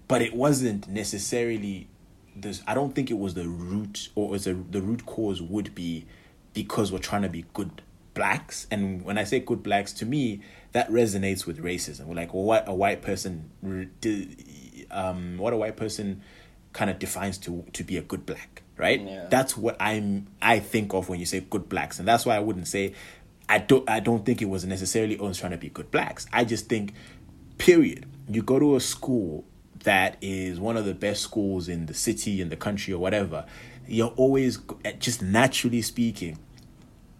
but 0.08 0.22
it 0.22 0.34
wasn't 0.34 0.88
necessarily. 0.88 1.88
This 2.36 2.62
I 2.68 2.76
don't 2.76 2.94
think 2.94 3.10
it 3.10 3.18
was 3.18 3.34
the 3.34 3.48
root 3.48 4.10
or 4.16 4.30
was 4.30 4.46
a, 4.46 4.54
the 4.54 4.82
root 4.82 5.06
cause 5.06 5.42
would 5.42 5.74
be 5.74 6.06
because 6.54 6.92
we're 6.92 7.00
trying 7.00 7.24
to 7.24 7.30
be 7.30 7.46
good 7.54 7.82
blacks, 8.14 8.68
and 8.70 9.04
when 9.04 9.18
I 9.18 9.24
say 9.24 9.40
good 9.40 9.64
blacks, 9.64 9.94
to 9.94 10.06
me 10.06 10.42
that 10.74 10.90
resonates 10.92 11.46
with 11.46 11.64
racism. 11.64 12.06
We're 12.06 12.16
like, 12.16 12.34
well, 12.34 12.44
what 12.44 12.68
a 12.68 12.74
white 12.74 13.02
person, 13.02 13.50
um, 14.92 15.38
what 15.38 15.54
a 15.54 15.58
white 15.58 15.76
person 15.78 16.22
kind 16.74 16.92
of 16.92 17.00
defines 17.00 17.38
to 17.40 17.66
to 17.74 17.84
be 17.84 17.98
a 17.98 18.02
good 18.02 18.26
black, 18.26 18.62
right? 18.78 19.02
Yeah. 19.02 19.26
That's 19.30 19.58
what 19.58 19.78
I'm 19.80 20.28
I 20.42 20.60
think 20.60 20.94
of 20.94 21.10
when 21.10 21.20
you 21.20 21.26
say 21.26 21.40
good 21.40 21.70
blacks, 21.70 22.00
and 22.00 22.08
that's 22.08 22.26
why 22.26 22.36
I 22.36 22.40
wouldn't 22.40 22.68
say 22.68 22.94
I 23.50 23.60
don't 23.60 23.90
I 23.90 24.00
don't 24.00 24.26
think 24.26 24.42
it 24.42 24.50
was 24.50 24.66
necessarily 24.66 25.18
us 25.20 25.40
trying 25.40 25.52
to 25.52 25.58
be 25.58 25.70
good 25.70 25.92
blacks. 25.92 26.28
I 26.34 26.46
just 26.46 26.68
think, 26.68 26.94
period. 27.58 28.06
You 28.30 28.42
go 28.42 28.60
to 28.60 28.76
a 28.76 28.82
school 28.82 29.46
that 29.84 30.18
is 30.22 30.60
one 30.60 30.76
of 30.76 30.86
the 30.86 30.94
best 30.94 31.22
schools 31.22 31.70
in 31.70 31.86
the 31.86 31.94
city 31.94 32.42
in 32.42 32.50
the 32.50 32.58
country 32.58 32.94
or 32.94 32.98
whatever. 33.00 33.46
You're 33.88 34.14
always 34.18 34.60
eh, 34.84 34.94
just 35.00 35.22
naturally 35.22 35.82
speaking 35.82 36.40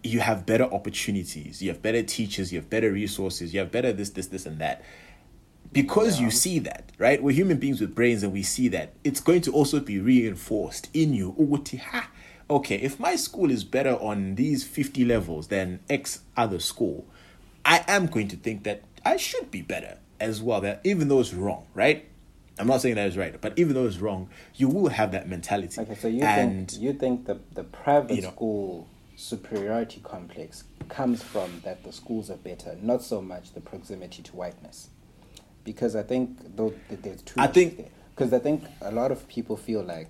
you 0.02 0.20
have 0.20 0.46
better 0.46 0.64
opportunities, 0.64 1.60
you 1.60 1.70
have 1.70 1.82
better 1.82 2.02
teachers, 2.02 2.52
you 2.52 2.60
have 2.60 2.70
better 2.70 2.90
resources, 2.92 3.52
you 3.52 3.60
have 3.60 3.70
better 3.72 3.92
this, 3.92 4.10
this, 4.10 4.28
this, 4.28 4.46
and 4.46 4.58
that. 4.60 4.82
because 5.72 6.20
you 6.20 6.30
see 6.30 6.58
that, 6.60 6.90
right? 6.98 7.22
We're 7.22 7.32
human 7.34 7.58
beings 7.58 7.80
with 7.80 7.94
brains 7.94 8.22
and 8.22 8.32
we 8.32 8.42
see 8.42 8.68
that. 8.68 8.94
It's 9.04 9.20
going 9.20 9.42
to 9.42 9.52
also 9.52 9.80
be 9.80 9.98
reinforced 9.98 10.88
in 10.94 11.12
you. 11.14 11.34
Okay, 12.50 12.76
if 12.76 12.98
my 12.98 13.14
school 13.16 13.50
is 13.50 13.62
better 13.64 13.94
on 13.94 14.34
these 14.36 14.64
50 14.64 15.04
levels 15.04 15.48
than 15.48 15.80
X 15.90 16.20
other 16.36 16.58
school, 16.58 17.06
I 17.64 17.84
am 17.86 18.06
going 18.06 18.28
to 18.28 18.36
think 18.36 18.62
that 18.64 18.82
I 19.04 19.18
should 19.18 19.50
be 19.50 19.60
better 19.60 19.98
as 20.18 20.40
well. 20.40 20.60
That 20.62 20.80
even 20.84 21.08
though 21.08 21.20
it's 21.20 21.34
wrong, 21.34 21.66
right? 21.74 22.06
I'm 22.58 22.66
not 22.66 22.80
saying 22.80 22.96
that 22.96 23.06
is 23.06 23.16
right, 23.16 23.38
but 23.40 23.56
even 23.58 23.74
though 23.74 23.86
it's 23.86 23.98
wrong, 23.98 24.28
you 24.56 24.68
will 24.68 24.88
have 24.88 25.12
that 25.12 25.28
mentality. 25.28 25.80
Okay, 25.80 25.94
so 25.94 26.08
you 26.08 26.22
and 26.22 26.70
think 26.70 26.82
you 26.82 26.92
think 26.94 27.26
the 27.26 27.38
the 27.54 27.64
private 27.64 28.16
you 28.16 28.22
know- 28.22 28.30
school 28.30 28.88
superiority 29.16 30.00
complex 30.02 30.64
comes 30.88 31.22
from 31.22 31.60
that 31.64 31.84
the 31.84 31.92
schools 31.92 32.30
are 32.30 32.36
better, 32.36 32.76
not 32.80 33.02
so 33.02 33.20
much 33.20 33.52
the 33.52 33.60
proximity 33.60 34.22
to 34.22 34.32
whiteness, 34.34 34.88
because 35.64 35.94
I 35.94 36.02
think 36.02 36.56
though 36.56 36.72
there's 36.88 37.22
two. 37.22 37.34
I 37.38 37.48
think- 37.48 37.90
because 38.16 38.32
I 38.32 38.38
think 38.40 38.64
a 38.80 38.90
lot 38.90 39.12
of 39.12 39.28
people 39.28 39.56
feel 39.56 39.82
like 39.82 40.08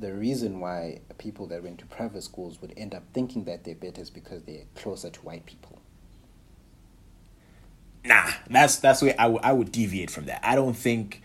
the 0.00 0.12
reason 0.14 0.60
why 0.60 1.00
people 1.18 1.46
that 1.48 1.62
went 1.62 1.78
to 1.78 1.86
private 1.86 2.22
schools 2.22 2.60
would 2.60 2.72
end 2.76 2.94
up 2.94 3.02
thinking 3.12 3.44
that 3.44 3.64
they're 3.64 3.74
better 3.74 4.00
is 4.00 4.10
because 4.10 4.42
they're 4.44 4.64
closer 4.74 5.10
to 5.10 5.20
white 5.20 5.46
people. 5.46 5.78
nah, 8.04 8.30
that's 8.48 8.76
that's 8.76 9.02
where 9.02 9.14
I 9.18 9.26
would- 9.28 9.42
I 9.42 9.52
would 9.52 9.70
deviate 9.70 10.10
from 10.10 10.24
that. 10.26 10.40
I 10.42 10.54
don't 10.54 10.74
think. 10.76 11.22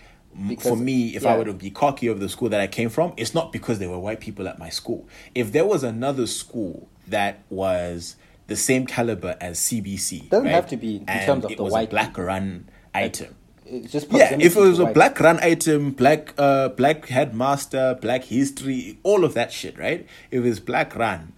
Because- 0.50 0.68
for 0.70 0.76
me, 0.76 1.16
if 1.16 1.24
yeah. 1.24 1.34
I 1.34 1.38
were 1.38 1.46
to 1.46 1.54
be 1.54 1.70
cocky 1.70 2.08
of 2.08 2.20
the 2.20 2.28
school 2.28 2.50
that 2.50 2.60
I 2.60 2.68
came 2.68 2.90
from, 2.90 3.14
it's 3.16 3.34
not 3.34 3.54
because 3.54 3.80
there 3.80 3.90
were 3.90 4.00
white 4.00 4.20
people 4.20 4.50
at 4.50 4.60
my 4.60 4.68
school. 4.70 5.08
If 5.34 5.54
there 5.54 5.64
was 5.66 5.82
another 5.84 6.28
school 6.28 6.90
that 7.08 7.40
was 7.50 8.18
the 8.48 8.58
same 8.58 8.86
caliber 8.86 9.38
as 9.40 9.58
CBC, 9.58 10.28
Doesn't 10.30 10.44
right, 10.46 10.54
have 10.54 10.68
to 10.68 10.76
be 10.78 10.98
in 10.98 11.06
terms 11.06 11.46
of 11.46 11.52
it 11.52 11.58
the 11.58 11.64
was 11.64 11.72
white 11.72 11.88
a 11.88 11.92
black 11.92 12.18
run 12.18 12.68
item. 12.94 13.36
It's 13.66 13.92
just 13.92 14.12
Yeah, 14.12 14.38
if 14.40 14.56
it 14.56 14.60
was 14.60 14.80
a 14.80 14.86
black 14.86 15.20
run 15.20 15.40
item, 15.42 15.92
black 15.92 16.34
uh 16.38 16.70
black 16.70 17.08
headmaster, 17.08 17.98
black 18.02 18.24
history, 18.26 19.00
all 19.04 19.24
of 19.24 19.34
that 19.34 19.52
shit, 19.52 19.78
right? 19.78 20.06
If 20.32 20.46
it's 20.46 20.60
black 20.60 20.96
run, 20.96 21.34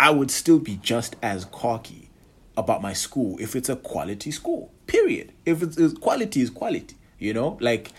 I 0.00 0.10
would 0.10 0.30
still 0.30 0.58
be 0.58 0.76
just 0.76 1.16
as 1.22 1.44
cocky 1.46 2.10
about 2.56 2.82
my 2.82 2.92
school 2.92 3.36
if 3.40 3.54
it's 3.54 3.68
a 3.68 3.76
quality 3.76 4.30
school. 4.30 4.72
Period. 4.86 5.32
If 5.44 5.62
it's, 5.62 5.76
it's 5.76 5.94
quality 5.94 6.40
is 6.40 6.50
quality, 6.50 6.96
you 7.18 7.32
know? 7.32 7.58
Like 7.60 7.92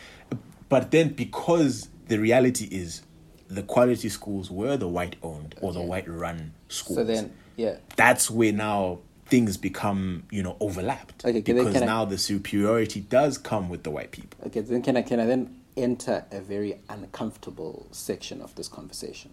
but 0.69 0.91
then 0.91 1.09
because 1.09 1.89
the 2.07 2.17
reality 2.17 2.67
is 2.71 3.01
the 3.47 3.63
quality 3.63 4.09
schools 4.09 4.51
were 4.51 4.75
the 4.75 4.87
white 4.87 5.15
owned 5.23 5.55
or 5.61 5.71
the 5.71 5.81
white 5.81 6.07
run 6.07 6.53
schools 6.67 6.97
So 6.97 7.03
then, 7.05 7.33
yeah. 7.55 7.77
that's 7.95 8.29
where 8.29 8.51
now 8.51 8.99
things 9.29 9.57
become 9.57 10.23
you 10.31 10.43
know 10.43 10.57
overlapped. 10.59 11.25
Okay, 11.25 11.37
I- 11.37 11.41
because 11.41 11.81
I- 11.81 11.85
now 11.85 12.05
the 12.05 12.17
superiority 12.17 13.01
does 13.01 13.37
come 13.37 13.69
with 13.69 13.83
the 13.83 13.91
white 13.91 14.11
people. 14.11 14.39
Okay, 14.47 14.61
then 14.61 14.81
can 14.81 14.97
I 14.97 15.01
can 15.01 15.19
I 15.19 15.25
then 15.25 15.61
enter 15.75 16.25
a 16.31 16.41
very 16.41 16.79
uncomfortable 16.89 17.87
section 17.91 18.41
of 18.41 18.55
this 18.55 18.67
conversation? 18.67 19.31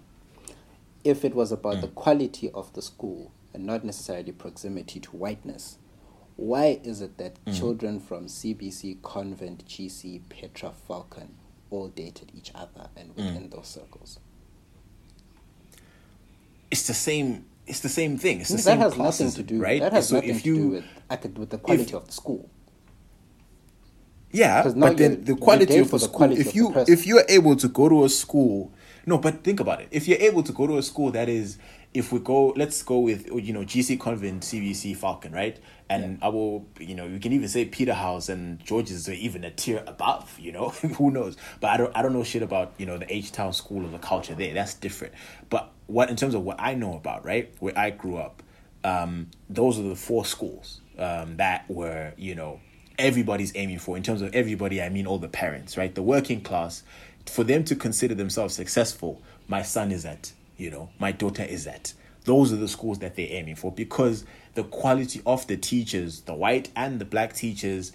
If 1.02 1.24
it 1.24 1.34
was 1.34 1.52
about 1.52 1.80
the 1.80 1.88
mm. 1.88 1.94
quality 1.94 2.50
of 2.50 2.72
the 2.72 2.82
school 2.82 3.30
and 3.52 3.66
not 3.66 3.84
necessarily 3.84 4.32
proximity 4.32 5.00
to 5.00 5.10
whiteness, 5.10 5.76
why 6.36 6.80
is 6.82 7.02
it 7.02 7.18
that 7.18 7.44
mm. 7.44 7.56
children 7.56 8.00
from 8.00 8.26
CBC, 8.26 9.02
Convent, 9.02 9.66
GC, 9.66 10.22
Petra, 10.30 10.72
Falcon 10.88 11.34
all 11.70 11.88
dated 11.88 12.32
each 12.34 12.50
other 12.54 12.88
and 12.96 13.10
mm. 13.10 13.16
within 13.16 13.50
those 13.50 13.66
circles? 13.68 14.18
it's 16.74 16.88
the 16.88 16.94
same 16.94 17.44
it's 17.66 17.80
the 17.80 17.88
same 17.88 18.18
thing 18.18 18.40
it's 18.40 18.50
the 18.50 18.56
that 18.56 18.62
same 18.62 18.78
has 18.78 18.96
nothing 18.96 19.30
to 19.32 19.42
do. 19.42 19.60
right 19.60 19.80
That 19.80 19.92
has 19.92 20.08
so 20.08 20.16
nothing 20.16 20.30
if 20.30 20.42
to 20.42 20.54
do 20.54 20.68
with 20.68 20.84
acad- 21.10 21.38
with 21.38 21.50
the 21.50 21.58
quality 21.58 21.94
of 21.94 22.06
the 22.06 22.12
school. 22.12 22.48
Yeah, 24.30 24.64
but 24.64 24.96
then 24.96 25.24
the 25.24 25.36
quality 25.36 25.78
of 25.78 25.90
the 25.90 25.98
the 25.98 26.04
school 26.04 26.16
quality 26.18 26.40
if 26.40 26.54
you 26.56 26.74
if 26.88 27.06
you're 27.06 27.24
able 27.28 27.54
to 27.56 27.68
go 27.68 27.88
to 27.88 28.04
a 28.04 28.08
school 28.08 28.72
no 29.06 29.18
but 29.18 29.44
think 29.44 29.60
about 29.60 29.80
it 29.80 29.88
if 29.92 30.08
you're 30.08 30.18
able 30.20 30.42
to 30.42 30.52
go 30.52 30.66
to 30.66 30.76
a 30.78 30.82
school 30.82 31.10
that 31.12 31.28
is 31.28 31.56
if 31.94 32.10
we 32.12 32.18
go 32.18 32.48
let's 32.56 32.82
go 32.82 32.98
with 32.98 33.28
you 33.32 33.52
know 33.52 33.60
gc 33.60 33.98
convent 34.00 34.42
cbc 34.42 34.96
falcon 34.96 35.32
right? 35.32 35.58
And 35.88 36.18
i 36.22 36.28
will 36.28 36.66
you 36.80 36.96
know 36.96 37.06
you 37.06 37.20
can 37.20 37.32
even 37.32 37.46
say 37.46 37.66
peterhouse 37.66 38.28
and 38.28 38.58
george's 38.64 39.08
are 39.08 39.12
even 39.12 39.44
a 39.44 39.50
tier 39.50 39.84
above 39.86 40.36
you 40.40 40.50
know? 40.50 40.68
Who 40.98 41.12
knows? 41.12 41.36
But 41.60 41.70
i 41.70 41.76
don't 41.76 41.96
i 41.96 42.02
don't 42.02 42.12
know 42.12 42.24
shit 42.24 42.42
about 42.42 42.72
you 42.78 42.86
know 42.86 42.98
the 42.98 43.12
h-town 43.14 43.52
school 43.52 43.86
or 43.86 43.88
the 43.88 43.98
culture 43.98 44.34
there. 44.34 44.52
That's 44.54 44.74
different. 44.74 45.14
But 45.48 45.70
what 45.86 46.10
in 46.10 46.16
terms 46.16 46.34
of 46.34 46.42
what 46.42 46.56
i 46.58 46.74
know 46.74 46.96
about 46.96 47.24
right 47.24 47.54
where 47.60 47.78
i 47.78 47.90
grew 47.90 48.16
up 48.16 48.42
um 48.82 49.30
those 49.48 49.78
are 49.78 49.82
the 49.82 49.96
four 49.96 50.24
schools 50.24 50.80
um 50.98 51.36
that 51.36 51.64
were 51.70 52.12
you 52.16 52.34
know 52.34 52.60
everybody's 52.98 53.52
aiming 53.54 53.78
for. 53.78 53.96
In 53.96 54.02
terms 54.02 54.20
of 54.20 54.34
everybody 54.34 54.82
i 54.82 54.88
mean 54.88 55.06
all 55.06 55.18
the 55.18 55.28
parents 55.28 55.76
right? 55.76 55.94
The 55.94 56.02
working 56.02 56.40
class 56.40 56.82
for 57.26 57.44
them 57.44 57.62
to 57.64 57.76
consider 57.76 58.16
themselves 58.16 58.54
successful 58.54 59.22
my 59.46 59.62
son 59.62 59.92
is 59.92 60.04
at 60.04 60.32
you 60.56 60.70
know 60.70 60.90
my 60.98 61.12
daughter 61.12 61.42
is 61.42 61.66
at 61.66 61.94
those 62.24 62.52
are 62.52 62.56
the 62.56 62.68
schools 62.68 63.00
that 63.00 63.16
they're 63.16 63.28
aiming 63.30 63.54
for 63.56 63.70
because 63.70 64.24
the 64.54 64.64
quality 64.64 65.20
of 65.26 65.46
the 65.46 65.56
teachers 65.56 66.22
the 66.22 66.34
white 66.34 66.70
and 66.74 67.00
the 67.00 67.04
black 67.04 67.32
teachers 67.34 67.92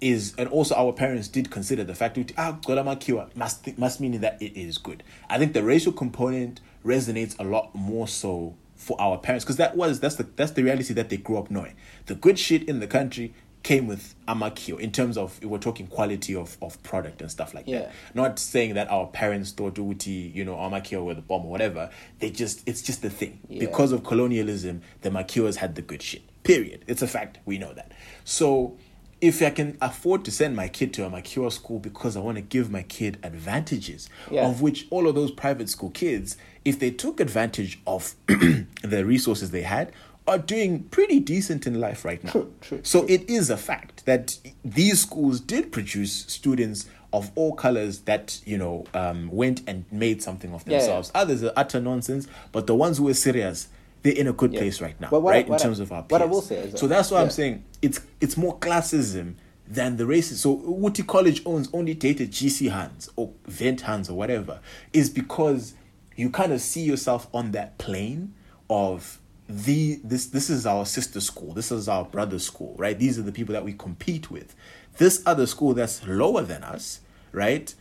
is 0.00 0.34
and 0.36 0.48
also 0.48 0.74
our 0.74 0.92
parents 0.92 1.28
did 1.28 1.50
consider 1.50 1.82
the 1.82 1.94
fact 1.94 2.16
that 2.16 2.32
ah 2.36 2.58
Golama 2.62 2.96
Kiwa 2.96 3.34
must 3.34 3.76
must 3.78 4.00
mean 4.00 4.20
that 4.20 4.40
it 4.40 4.56
is 4.58 4.78
good. 4.78 5.02
I 5.30 5.38
think 5.38 5.54
the 5.54 5.62
racial 5.62 5.92
component 5.92 6.60
resonates 6.84 7.38
a 7.38 7.44
lot 7.44 7.74
more 7.74 8.06
so 8.06 8.54
for 8.76 9.00
our 9.00 9.16
parents 9.16 9.44
because 9.44 9.56
that 9.56 9.76
was 9.76 10.00
that's 10.00 10.16
the 10.16 10.24
that's 10.36 10.52
the 10.52 10.62
reality 10.62 10.92
that 10.94 11.08
they 11.08 11.16
grew 11.16 11.38
up 11.38 11.50
knowing. 11.50 11.74
The 12.06 12.14
good 12.14 12.38
shit 12.38 12.68
in 12.68 12.80
the 12.80 12.86
country 12.86 13.34
came 13.64 13.88
with 13.88 14.14
Amakio 14.28 14.78
in 14.78 14.92
terms 14.92 15.16
of 15.18 15.42
we're 15.42 15.58
talking 15.58 15.88
quality 15.88 16.36
of, 16.36 16.56
of 16.62 16.80
product 16.84 17.20
and 17.20 17.30
stuff 17.30 17.52
like 17.54 17.64
Yeah. 17.66 17.80
that. 17.80 17.92
Not 18.14 18.38
saying 18.38 18.74
that 18.74 18.88
our 18.90 19.08
parents 19.08 19.50
thought 19.50 19.76
Uti, 19.78 20.12
you 20.12 20.44
know, 20.44 20.54
Amakio 20.54 21.04
were 21.04 21.14
the 21.14 21.22
bomb 21.22 21.44
or 21.46 21.50
whatever. 21.50 21.90
They 22.20 22.30
just 22.30 22.62
it's 22.68 22.82
just 22.82 23.02
the 23.02 23.10
thing. 23.10 23.40
Yeah. 23.48 23.60
Because 23.60 23.90
of 23.90 24.04
colonialism, 24.04 24.82
the 25.00 25.10
Makiwas 25.10 25.56
had 25.56 25.74
the 25.74 25.82
good 25.82 26.02
shit. 26.02 26.22
Period. 26.44 26.84
It's 26.86 27.02
a 27.02 27.08
fact. 27.08 27.38
We 27.46 27.58
know 27.58 27.72
that. 27.72 27.90
So 28.22 28.76
if 29.20 29.40
I 29.40 29.48
can 29.48 29.78
afford 29.80 30.26
to 30.26 30.30
send 30.30 30.54
my 30.54 30.68
kid 30.68 30.92
to 30.94 31.06
a 31.06 31.10
Makiwa 31.10 31.50
school 31.50 31.78
because 31.78 32.14
I 32.18 32.20
want 32.20 32.36
to 32.36 32.42
give 32.42 32.70
my 32.70 32.82
kid 32.82 33.16
advantages, 33.22 34.10
Yeah. 34.30 34.46
of 34.46 34.60
which 34.60 34.86
all 34.90 35.08
of 35.08 35.14
those 35.14 35.30
private 35.30 35.70
school 35.70 35.88
kids, 35.90 36.36
if 36.66 36.78
they 36.78 36.90
took 36.90 37.18
advantage 37.20 37.80
of 37.86 38.14
the 38.26 39.04
resources 39.06 39.50
they 39.52 39.62
had, 39.62 39.92
are 40.26 40.38
doing 40.38 40.84
pretty 40.84 41.20
decent 41.20 41.66
in 41.66 41.78
life 41.80 42.04
right 42.04 42.22
now. 42.24 42.30
True, 42.30 42.54
true, 42.60 42.80
So 42.82 43.04
it 43.06 43.28
is 43.28 43.50
a 43.50 43.56
fact 43.56 44.06
that 44.06 44.38
these 44.64 45.00
schools 45.02 45.40
did 45.40 45.70
produce 45.70 46.12
students 46.28 46.86
of 47.12 47.30
all 47.34 47.54
colors 47.54 48.00
that 48.00 48.40
you 48.44 48.58
know 48.58 48.84
um, 48.94 49.28
went 49.30 49.62
and 49.68 49.84
made 49.92 50.22
something 50.22 50.52
of 50.54 50.64
Yeah, 50.66 50.72
yeah. 50.72 50.78
themselves. 50.78 51.12
Others 51.14 51.44
are 51.44 51.52
utter 51.56 51.80
nonsense, 51.80 52.26
but 52.52 52.66
the 52.66 52.74
ones 52.74 52.98
who 52.98 53.08
are 53.08 53.14
serious, 53.14 53.68
they're 54.02 54.14
in 54.14 54.26
a 54.26 54.32
good 54.32 54.52
Yeah. 54.52 54.60
place 54.60 54.80
right 54.80 54.98
now, 55.00 55.08
But 55.10 55.20
what 55.20 55.30
right? 55.32 55.46
in 55.46 55.52
I- 55.52 55.58
terms 55.58 55.78
of 55.78 55.92
our 55.92 56.02
peers. 56.02 56.10
what 56.10 56.22
I 56.22 56.24
will 56.26 56.42
say 56.42 56.56
is 56.56 56.80
so 56.80 56.86
that's 56.88 57.10
why 57.10 57.18
yeah. 57.18 57.24
I'm 57.24 57.30
saying 57.30 57.64
it's 57.82 58.00
it's 58.20 58.36
more 58.36 58.58
classism 58.58 59.34
than 59.68 59.96
the 59.96 60.04
racism. 60.04 60.34
So 60.34 60.56
Wuti 60.58 61.06
College 61.06 61.42
owns 61.46 61.68
only 61.72 61.94
dated 61.94 62.30
GC 62.32 62.70
hands 62.70 63.08
or 63.16 63.30
vent 63.46 63.82
hands 63.82 64.08
or 64.10 64.14
whatever 64.16 64.60
is 64.92 65.08
because 65.08 65.74
you 66.16 66.30
kind 66.30 66.52
of 66.52 66.60
see 66.60 66.82
yourself 66.82 67.28
on 67.32 67.52
that 67.52 67.78
plane 67.78 68.34
of 68.68 69.20
the 69.48 70.00
this 70.02 70.26
this 70.26 70.48
is 70.48 70.64
our 70.66 70.86
sister 70.86 71.20
school 71.20 71.52
this 71.52 71.70
is 71.70 71.88
our 71.88 72.04
brother 72.04 72.38
school 72.38 72.74
right 72.78 72.98
these 72.98 73.18
are 73.18 73.22
the 73.22 73.32
people 73.32 73.52
that 73.52 73.64
we 73.64 73.74
compete 73.74 74.30
with 74.30 74.54
this 74.96 75.22
other 75.26 75.46
school 75.46 75.74
that's 75.74 76.06
lower 76.06 76.42
than 76.42 76.64
us 76.64 77.00
right 77.32 77.74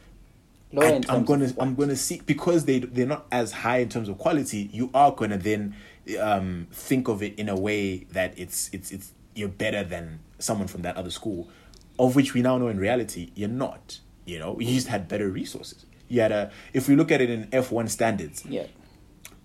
Lower 0.73 0.99
I, 1.07 1.15
am 1.15 1.23
gonna 1.23 1.53
I'm 1.60 1.76
gonna 1.76 1.95
see 1.95 2.19
because 2.26 2.65
they 2.65 2.80
they're 2.80 3.06
not 3.06 3.27
as 3.31 3.52
high 3.52 3.77
in 3.77 3.90
terms 3.90 4.10
of 4.10 4.18
quality. 4.18 4.72
You 4.73 4.90
are 4.95 5.11
gonna 5.11 5.38
then 5.38 5.76
um, 6.19 6.65
think 6.72 7.07
of 7.07 7.22
it 7.22 7.38
in 7.38 7.48
a 7.48 7.56
way 7.56 8.06
that 8.11 8.34
it's 8.40 8.72
it's 8.73 8.91
it's 8.91 9.11
you're 9.35 9.49
better 9.49 9.84
than 9.84 10.19
someone 10.40 10.68
from 10.68 10.81
that 10.81 10.98
other 10.98 11.11
school, 11.11 11.48
of 11.99 12.15
which 12.15 12.34
we 12.34 12.41
now 12.41 12.57
know 12.57 12.69
in 12.69 12.80
reality 12.80 13.30
you're 13.35 13.49
not. 13.49 13.99
You 14.26 14.40
know, 14.40 14.60
you 14.60 14.73
just 14.73 14.88
had 14.88 15.07
better 15.07 15.30
resources. 15.30 15.85
You 16.07 16.22
had 16.22 16.31
a 16.31 16.52
if 16.73 16.90
we 16.90 16.95
look 16.95 17.11
at 17.11 17.22
it 17.22 17.30
in 17.30 17.49
F 17.52 17.72
one 17.72 17.88
standards, 17.88 18.44
Yeah. 18.44 18.65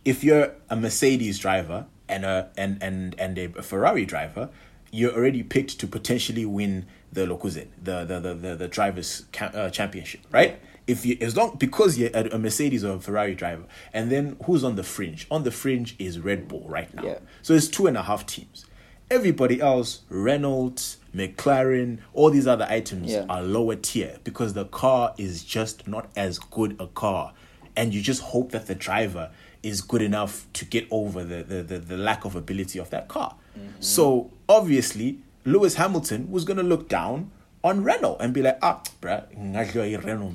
if 0.07 0.24
you're 0.24 0.55
a 0.70 0.77
Mercedes 0.77 1.39
driver 1.39 1.85
and 2.09 2.25
a 2.25 2.51
and 2.57 2.83
and 2.83 3.15
and 3.19 3.39
a 3.39 3.63
Ferrari 3.63 4.05
driver, 4.05 4.51
you're 4.91 5.13
already 5.13 5.43
picked 5.43 5.79
to 5.81 5.87
potentially 5.87 6.45
win 6.45 6.87
the 7.13 7.23
Lokuzen, 7.27 7.69
the 7.83 8.05
the 8.05 8.21
the 8.21 8.35
the, 8.35 8.57
the 8.57 8.69
drivers 8.69 9.27
ca- 9.33 9.47
uh, 9.55 9.71
championship, 9.71 10.21
right? 10.31 10.61
If 10.87 11.05
you 11.05 11.19
as 11.21 11.37
long 11.37 11.57
because 11.59 11.99
you're 11.99 12.11
a, 12.15 12.29
a 12.35 12.39
Mercedes 12.39 12.85
or 12.85 12.97
a 12.97 13.01
Ferrari 13.01 13.35
driver, 13.35 13.65
and 13.93 14.11
then 14.11 14.37
who's 14.45 14.65
on 14.65 14.77
the 14.77 14.83
fringe? 14.83 15.27
On 15.31 15.43
the 15.45 15.51
fringe 15.51 15.95
is 15.99 16.19
Red 16.19 16.49
Bull 16.49 16.65
right 16.67 16.93
now. 16.95 17.03
Yeah. 17.05 17.19
So 17.43 17.53
it's 17.55 17.69
two 17.69 17.87
and 17.87 17.97
a 17.97 18.03
half 18.03 18.25
teams. 18.27 18.65
Everybody 19.11 19.59
else, 19.61 20.01
Reynolds, 20.11 20.99
McLaren, 21.15 21.99
all 22.13 22.31
these 22.31 22.47
other 22.47 22.67
items 22.69 23.11
Yeah. 23.13 23.25
are 23.29 23.43
lower 23.43 23.75
tier 23.77 24.19
because 24.23 24.53
the 24.53 24.67
car 24.67 25.15
is 25.17 25.43
just 25.45 25.89
not 25.89 26.11
as 26.15 26.39
good 26.39 26.77
a 26.79 26.87
car 26.89 27.33
and 27.75 27.95
you 27.95 28.03
just 28.03 28.21
hope 28.21 28.53
that 28.53 28.67
the 28.67 28.75
driver 28.75 29.31
is 29.63 29.81
good 29.81 30.03
enough 30.03 30.47
to 30.55 30.65
get 30.65 30.87
over 30.91 31.25
the, 31.25 31.43
the, 31.43 31.63
the, 31.63 31.79
the 31.79 31.97
lack 31.97 32.25
of 32.25 32.35
ability 32.37 32.79
of 32.79 32.91
that 32.91 33.09
car. 33.09 33.35
So 33.81 34.31
obviously, 34.49 35.19
Lewis 35.45 35.75
Hamilton 35.75 36.31
was 36.31 36.45
going 36.45 36.57
to 36.59 36.63
look 36.63 36.89
down 36.89 37.31
on 37.65 37.83
Renault 37.83 38.19
and 38.21 38.33
be 38.33 38.41
like, 38.43 38.59
ah, 38.63 38.81
bruh, 39.01 39.37
mina." 39.37 39.65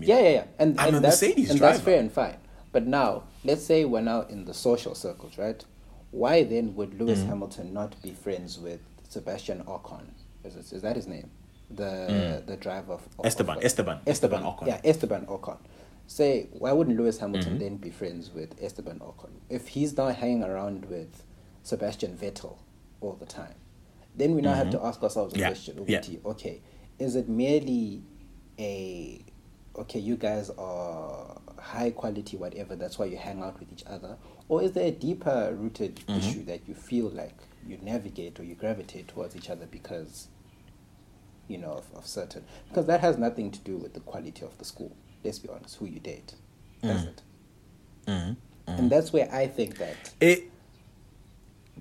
Yeah, 0.02 0.20
yeah, 0.20 0.30
yeah. 0.30 0.44
And, 0.60 0.80
I'm 0.80 0.88
and 0.88 0.98
a 0.98 1.00
that's, 1.00 1.22
Mercedes 1.22 1.50
and 1.52 1.60
driver. 1.60 1.74
that's 1.74 1.86
fair 1.86 2.00
and 2.00 2.12
fine. 2.12 2.36
But 2.74 2.86
now, 2.86 3.24
let's 3.46 3.64
say 3.64 3.86
we're 3.86 4.02
now 4.02 4.22
in 4.24 4.46
the 4.46 4.54
social 4.54 4.94
circles, 4.96 5.38
right? 5.38 5.64
Why 6.12 6.44
then 6.44 6.76
would 6.76 7.00
Lewis 7.00 7.20
Mm. 7.20 7.28
Hamilton 7.28 7.74
not 7.74 8.00
be 8.02 8.12
friends 8.12 8.60
with 8.60 8.82
Sebastian 9.10 9.64
Ocon? 9.64 10.04
Is, 10.44 10.56
it, 10.56 10.74
is 10.74 10.82
that 10.82 10.96
his 10.96 11.08
name? 11.08 11.30
The 11.72 12.44
the 12.46 12.58
driver 12.58 12.94
of, 12.94 13.02
of 13.18 13.18
Mm. 13.20 13.26
Esteban, 13.26 13.58
of- 13.58 13.64
Esteban, 13.64 14.00
Esteban 14.06 14.44
Ocon. 14.44 14.68
Yeah, 14.68 14.82
Esteban 14.84 15.26
Ocon. 15.28 15.58
Say, 16.08 16.48
why 16.52 16.72
wouldn't 16.72 16.98
Lewis 16.98 17.18
Hamilton 17.20 17.54
Mm-hmm. 17.54 17.60
then 17.60 17.78
be 17.78 17.90
friends 17.90 18.32
with 18.32 18.62
Esteban 18.62 19.00
Ocon 19.00 19.32
if 19.50 19.70
he's 19.70 19.96
now 19.98 20.10
hanging 20.10 20.44
around 20.44 20.86
with 20.86 21.24
Sebastian 21.64 22.18
Vettel 22.18 22.58
all 23.02 23.14
the 23.14 23.26
time? 23.26 23.56
Then 24.16 24.36
we 24.36 24.42
now 24.42 24.54
have 24.54 24.70
to 24.72 24.86
ask 24.86 25.02
ourselves 25.02 25.34
a 25.34 25.38
Mm-hmm. 25.38 25.42
Yeah, 25.42 26.02
question: 26.02 26.20
yeah. 26.26 26.32
Okay, 26.32 26.62
is 27.00 27.16
it 27.16 27.28
merely 27.30 28.04
a 28.60 29.24
okay, 29.76 29.98
you 30.00 30.16
guys 30.16 30.52
are 30.58 31.42
high 31.58 31.90
quality, 31.90 32.38
whatever, 32.38 32.76
that's 32.76 33.00
why 33.00 33.06
you 33.06 33.18
hang 33.18 33.42
out 33.42 33.60
with 33.60 33.72
each 33.72 33.84
other? 33.88 34.18
Or 34.50 34.62
is 34.62 34.74
there 34.74 34.88
a 34.88 34.92
deeper 34.92 35.56
rooted 35.58 35.96
Mm-hmm. 36.08 36.20
issue 36.20 36.46
that 36.46 36.68
you 36.68 36.76
feel 36.76 37.10
like 37.10 37.34
you 37.66 37.80
navigate 37.82 38.40
or 38.40 38.44
you 38.44 38.54
gravitate 38.56 39.08
towards 39.08 39.36
each 39.36 39.50
other 39.50 39.66
because, 39.66 40.28
you 41.48 41.58
know, 41.58 41.72
of, 41.72 41.86
of 41.96 42.06
certain. 42.06 42.44
Because 42.70 42.86
that 42.88 43.00
has 43.00 43.18
nothing 43.18 43.50
to 43.52 43.60
do 43.62 43.78
with 43.78 43.94
the 43.94 44.02
quality 44.02 44.46
of 44.46 44.56
the 44.60 44.66
school, 44.66 44.96
let's 45.24 45.40
be 45.40 45.50
honest, 45.50 45.76
who 45.78 45.86
you 45.86 46.00
date, 46.00 46.34
does 46.82 47.04
it? 47.06 47.22
And 48.08 48.90
that's 48.90 49.12
where 49.14 49.30
I 49.34 49.48
think 49.48 49.78
that. 49.78 49.96
it 50.22 50.50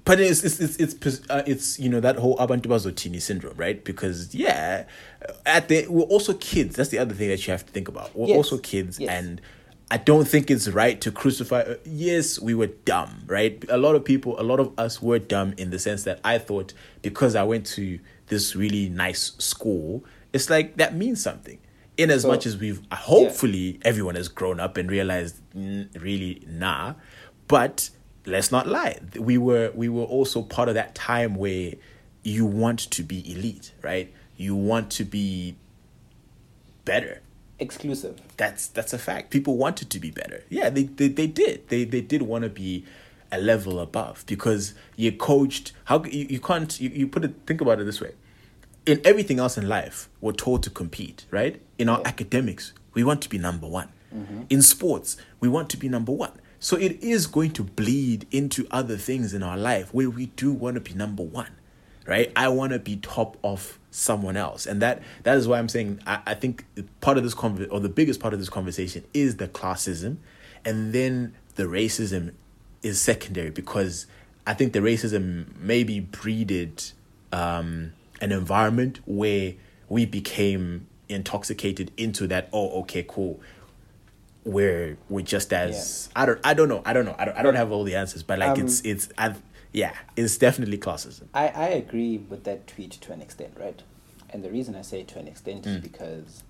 but 0.04 0.18
it's 0.18 0.42
it's 0.42 0.58
it's 0.58 0.94
it's, 0.94 1.30
uh, 1.30 1.42
it's 1.46 1.78
you 1.78 1.88
know 1.88 2.00
that 2.00 2.16
whole 2.16 2.36
abantu 2.38 2.62
bazotini 2.66 3.20
syndrome 3.22 3.56
right 3.56 3.84
because 3.84 4.34
yeah 4.34 4.84
at 5.46 5.68
the 5.68 5.86
we're 5.86 6.02
also 6.04 6.32
kids 6.34 6.74
that's 6.74 6.88
the 6.88 6.98
other 6.98 7.14
thing 7.14 7.28
that 7.28 7.46
you 7.46 7.52
have 7.52 7.64
to 7.64 7.70
think 7.72 7.86
about 7.86 8.10
we're 8.16 8.26
Yes. 8.26 8.36
also 8.36 8.58
kids 8.58 8.98
Yes. 8.98 9.10
and 9.10 9.40
I 9.92 9.98
don't 9.98 10.26
think 10.26 10.50
it's 10.50 10.68
right 10.68 10.98
to 11.02 11.12
crucify. 11.12 11.60
uh, 11.60 11.74
Yes, 11.84 12.40
we 12.40 12.54
were 12.54 12.68
dumb, 12.68 13.24
right? 13.26 13.62
A 13.68 13.76
lot 13.76 13.94
of 13.94 14.02
people, 14.06 14.40
a 14.40 14.42
lot 14.42 14.58
of 14.58 14.72
us 14.78 15.02
were 15.02 15.18
dumb 15.18 15.52
in 15.58 15.68
the 15.68 15.78
sense 15.78 16.04
that 16.04 16.18
I 16.24 16.38
thought 16.38 16.72
because 17.02 17.36
I 17.36 17.42
went 17.42 17.66
to 17.76 17.98
this 18.28 18.56
really 18.56 18.88
nice 18.88 19.32
school, 19.38 20.02
it's 20.32 20.48
like 20.48 20.78
that 20.78 20.96
means 20.96 21.22
something. 21.22 21.58
In 21.96 22.10
as 22.10 22.22
So- 22.22 22.28
much 22.28 22.46
as 22.46 22.56
we've, 22.56 22.80
hopefully, 22.90 23.78
everyone 23.82 24.14
has 24.14 24.28
grown 24.28 24.58
up 24.60 24.76
and 24.76 24.90
realized, 24.90 25.36
mm, 25.54 25.88
really, 26.00 26.42
nah. 26.48 26.94
But 27.48 27.90
let's 28.24 28.50
not 28.50 28.66
lie, 28.66 28.98
we 29.18 29.36
were 29.36 29.72
we 29.74 29.88
were 29.88 30.04
also 30.04 30.42
part 30.42 30.68
of 30.68 30.74
that 30.74 30.94
time 30.94 31.34
where 31.34 31.74
you 32.22 32.46
want 32.46 32.78
to 32.92 33.02
be 33.02 33.30
elite, 33.30 33.72
right? 33.82 34.12
You 34.36 34.54
want 34.54 34.90
to 34.92 35.04
be 35.04 35.56
better 36.84 37.20
Exclusive. 37.58 38.20
that's 38.36 38.66
that's 38.68 38.92
a 38.92 38.98
fact. 38.98 39.30
People 39.30 39.56
wanted 39.56 39.90
to 39.90 40.00
be 40.00 40.10
better. 40.10 40.44
Yeah, 40.48 40.70
they 40.70 40.84
they, 40.84 41.08
they 41.08 41.26
did. 41.26 41.68
They 41.68 41.84
they 41.84 42.00
did 42.00 42.22
want 42.22 42.44
to 42.44 42.50
be 42.50 42.84
a 43.30 43.38
level 43.40 43.78
above 43.80 44.24
because 44.26 44.74
you're 44.96 45.12
coached. 45.12 45.72
How 45.84 46.02
you, 46.04 46.26
you 46.28 46.40
can't 46.40 46.80
you, 46.80 46.88
you 46.90 47.06
put 47.06 47.24
it 47.24 47.34
think 47.46 47.60
about 47.60 47.80
it 47.80 47.84
this 47.84 48.00
way. 48.00 48.12
In 48.84 49.00
everything 49.04 49.38
else 49.38 49.56
in 49.56 49.68
life, 49.68 50.08
we're 50.20 50.32
told 50.32 50.64
to 50.64 50.70
compete, 50.70 51.24
right? 51.30 51.60
In 51.82 51.88
our 51.88 52.00
academics, 52.04 52.72
we 52.94 53.02
want 53.02 53.22
to 53.22 53.28
be 53.28 53.38
number 53.38 53.66
one. 53.66 53.88
In 54.48 54.62
sports, 54.62 55.16
we 55.40 55.48
want 55.48 55.68
to 55.70 55.76
be 55.76 55.88
number 55.88 56.12
one. 56.12 56.30
So 56.60 56.76
it 56.76 57.02
is 57.02 57.26
going 57.26 57.50
to 57.54 57.64
bleed 57.64 58.24
into 58.30 58.68
other 58.70 58.96
things 58.96 59.34
in 59.34 59.42
our 59.42 59.56
life 59.56 59.92
where 59.92 60.08
we 60.08 60.26
do 60.26 60.52
want 60.52 60.76
to 60.76 60.80
be 60.80 60.94
number 60.94 61.24
one 61.24 61.50
right 62.04 62.32
i 62.34 62.48
want 62.48 62.72
to 62.72 62.80
be 62.80 62.96
top 62.96 63.36
of 63.44 63.78
someone 63.92 64.36
else 64.36 64.66
and 64.66 64.82
that 64.82 65.00
that 65.22 65.36
is 65.36 65.46
why 65.46 65.56
i'm 65.56 65.68
saying 65.68 66.00
i, 66.04 66.20
I 66.26 66.34
think 66.34 66.64
part 67.00 67.16
of 67.16 67.22
this 67.22 67.32
conver- 67.32 67.68
or 67.70 67.78
the 67.78 67.88
biggest 67.88 68.18
part 68.18 68.34
of 68.34 68.40
this 68.40 68.48
conversation 68.48 69.04
is 69.14 69.36
the 69.36 69.46
classism 69.46 70.16
and 70.64 70.92
then 70.92 71.32
the 71.54 71.62
racism 71.64 72.32
is 72.82 73.00
secondary 73.00 73.50
because 73.50 74.06
i 74.48 74.52
think 74.52 74.72
the 74.72 74.80
racism 74.80 75.56
maybe 75.56 76.00
breeded 76.00 76.82
um, 77.30 77.92
an 78.20 78.32
environment 78.32 78.98
where 79.06 79.54
we 79.88 80.04
became 80.04 80.88
intoxicated 81.12 81.90
into 81.96 82.26
that 82.26 82.48
oh 82.52 82.80
okay 82.80 83.04
cool 83.06 83.40
we're 84.44 84.96
we're 85.08 85.24
just 85.24 85.52
as 85.52 86.08
I 86.16 86.26
don't 86.26 86.40
I 86.44 86.54
don't 86.54 86.68
know 86.68 86.82
I 86.84 86.92
don't 86.92 87.04
know 87.04 87.14
I 87.18 87.24
don't, 87.24 87.36
I 87.38 87.42
don't 87.42 87.54
have 87.54 87.70
all 87.70 87.84
the 87.84 87.94
answers 87.96 88.22
but 88.22 88.38
like 88.38 88.58
Um, 88.58 88.64
it's 88.66 88.80
it's 88.82 89.08
I've, 89.16 89.40
yeah 89.72 89.94
it's 90.16 90.36
definitely 90.36 90.78
classism 90.78 91.24
I, 91.32 91.48
I 91.48 91.68
agree 91.68 92.18
with 92.18 92.44
that 92.44 92.66
tweet 92.66 92.90
to 92.92 93.12
an 93.12 93.20
extent, 93.22 93.52
right? 93.58 93.80
And 94.30 94.42
the 94.42 94.50
reason 94.50 94.74
I 94.74 94.82
say 94.82 95.02
to 95.04 95.18
an 95.18 95.28
extent 95.28 95.64
Mm. 95.64 95.76
is 95.76 95.80
because 95.82 96.42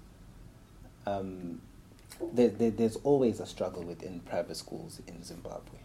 um, 1.07 1.61
there, 2.33 2.49
there, 2.49 2.71
there's 2.71 2.97
always 3.03 3.41
a 3.41 3.47
struggle 3.47 3.83
within 3.83 4.21
private 4.21 4.57
schools 4.57 5.01
in 5.09 5.23
Zimbabwe. 5.25 5.79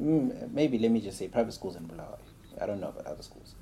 Mm, 0.00 0.52
maybe 0.52 0.78
let 0.78 0.90
me 0.90 1.00
just 1.00 1.18
say 1.18 1.28
private 1.28 1.52
schools 1.52 1.74
in 1.76 1.84
Bulawayo. 1.86 2.18
I 2.60 2.66
don't 2.66 2.80
know 2.80 2.88
about 2.88 3.06
other 3.06 3.22
schools. 3.22 3.54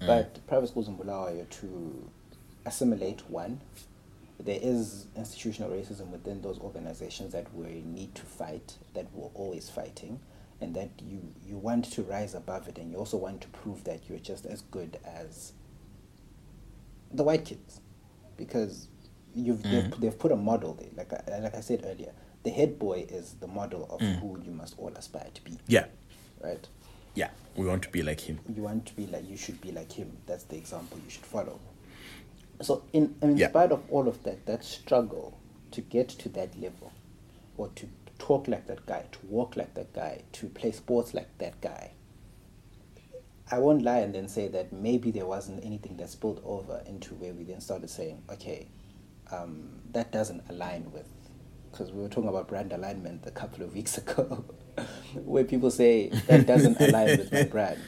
Mm. 0.00 0.06
But 0.08 0.46
private 0.48 0.68
schools 0.68 0.88
in 0.88 0.96
Bulawayo 0.96 1.44
to 1.48 2.10
assimilate 2.66 3.22
one, 3.30 3.60
there 4.40 4.58
is 4.60 5.06
institutional 5.16 5.70
racism 5.70 6.08
within 6.08 6.40
those 6.42 6.58
organizations 6.60 7.32
that 7.32 7.52
we 7.54 7.82
need 7.84 8.14
to 8.14 8.22
fight, 8.22 8.78
that 8.94 9.06
we're 9.12 9.30
always 9.34 9.68
fighting, 9.68 10.20
and 10.60 10.74
that 10.74 10.90
you, 11.00 11.20
you 11.46 11.56
want 11.56 11.84
to 11.92 12.02
rise 12.02 12.34
above 12.34 12.68
it, 12.68 12.78
and 12.78 12.90
you 12.90 12.96
also 12.96 13.16
want 13.16 13.40
to 13.40 13.48
prove 13.48 13.84
that 13.84 14.08
you're 14.08 14.18
just 14.18 14.46
as 14.46 14.62
good 14.62 14.98
as 15.04 15.52
the 17.12 17.24
white 17.24 17.44
kids, 17.44 17.80
because 18.36 18.88
you've 19.34 19.62
they've, 19.62 19.84
mm-hmm. 19.84 20.00
they've 20.00 20.18
put 20.18 20.30
a 20.30 20.36
model 20.36 20.74
there. 20.74 20.88
Like 20.96 21.12
I, 21.12 21.38
like 21.40 21.54
I 21.54 21.60
said 21.60 21.82
earlier, 21.84 22.12
the 22.44 22.50
head 22.50 22.78
boy 22.78 23.06
is 23.08 23.34
the 23.40 23.48
model 23.48 23.88
of 23.90 24.00
mm-hmm. 24.00 24.20
who 24.20 24.40
you 24.40 24.52
must 24.52 24.78
all 24.78 24.92
aspire 24.94 25.28
to 25.34 25.42
be, 25.42 25.58
yeah. 25.66 25.86
Right? 26.40 26.66
yeah. 27.18 27.30
We 27.56 27.66
want 27.66 27.82
to 27.82 27.88
be 27.90 28.02
like 28.02 28.20
him. 28.20 28.38
You 28.48 28.62
want 28.62 28.86
to 28.86 28.94
be 28.94 29.06
like 29.08 29.28
you 29.28 29.36
should 29.36 29.60
be 29.60 29.72
like 29.72 29.90
him. 29.90 30.16
That's 30.26 30.44
the 30.44 30.56
example 30.56 30.98
you 31.04 31.10
should 31.10 31.26
follow 31.26 31.58
so 32.60 32.82
in, 32.92 33.14
in 33.22 33.36
Yeah. 33.36 33.48
spite 33.48 33.72
of 33.72 33.82
all 33.90 34.08
of 34.08 34.22
that 34.24 34.46
that 34.46 34.64
struggle 34.64 35.38
to 35.70 35.80
get 35.80 36.08
to 36.08 36.28
that 36.30 36.58
level 36.60 36.92
or 37.56 37.68
to 37.76 37.88
talk 38.18 38.48
like 38.48 38.66
that 38.66 38.84
guy 38.86 39.04
to 39.12 39.18
walk 39.28 39.56
like 39.56 39.74
that 39.74 39.92
guy 39.92 40.22
to 40.32 40.46
play 40.48 40.72
sports 40.72 41.14
like 41.14 41.28
that 41.38 41.60
guy 41.60 41.92
i 43.50 43.58
won't 43.58 43.82
lie 43.82 43.98
and 43.98 44.14
then 44.14 44.28
say 44.28 44.48
that 44.48 44.72
maybe 44.72 45.10
there 45.10 45.26
wasn't 45.26 45.62
anything 45.64 45.96
that 45.96 46.10
spilled 46.10 46.40
over 46.44 46.82
into 46.86 47.14
where 47.14 47.32
we 47.32 47.44
then 47.44 47.60
started 47.60 47.88
saying 47.88 48.22
okay 48.30 48.66
um, 49.30 49.68
that 49.92 50.10
doesn't 50.10 50.42
align 50.48 50.90
with 50.92 51.06
because 51.70 51.92
we 51.92 52.00
were 52.02 52.08
talking 52.08 52.28
about 52.30 52.48
brand 52.48 52.72
alignment 52.72 53.24
a 53.26 53.30
couple 53.30 53.62
of 53.62 53.74
weeks 53.74 53.98
ago 54.02 54.44
where 55.24 55.44
people 55.44 55.70
say 55.70 56.08
that 56.26 56.46
doesn't 56.46 56.80
align 56.80 57.18
with 57.18 57.30
my 57.32 57.42
brand 57.44 57.78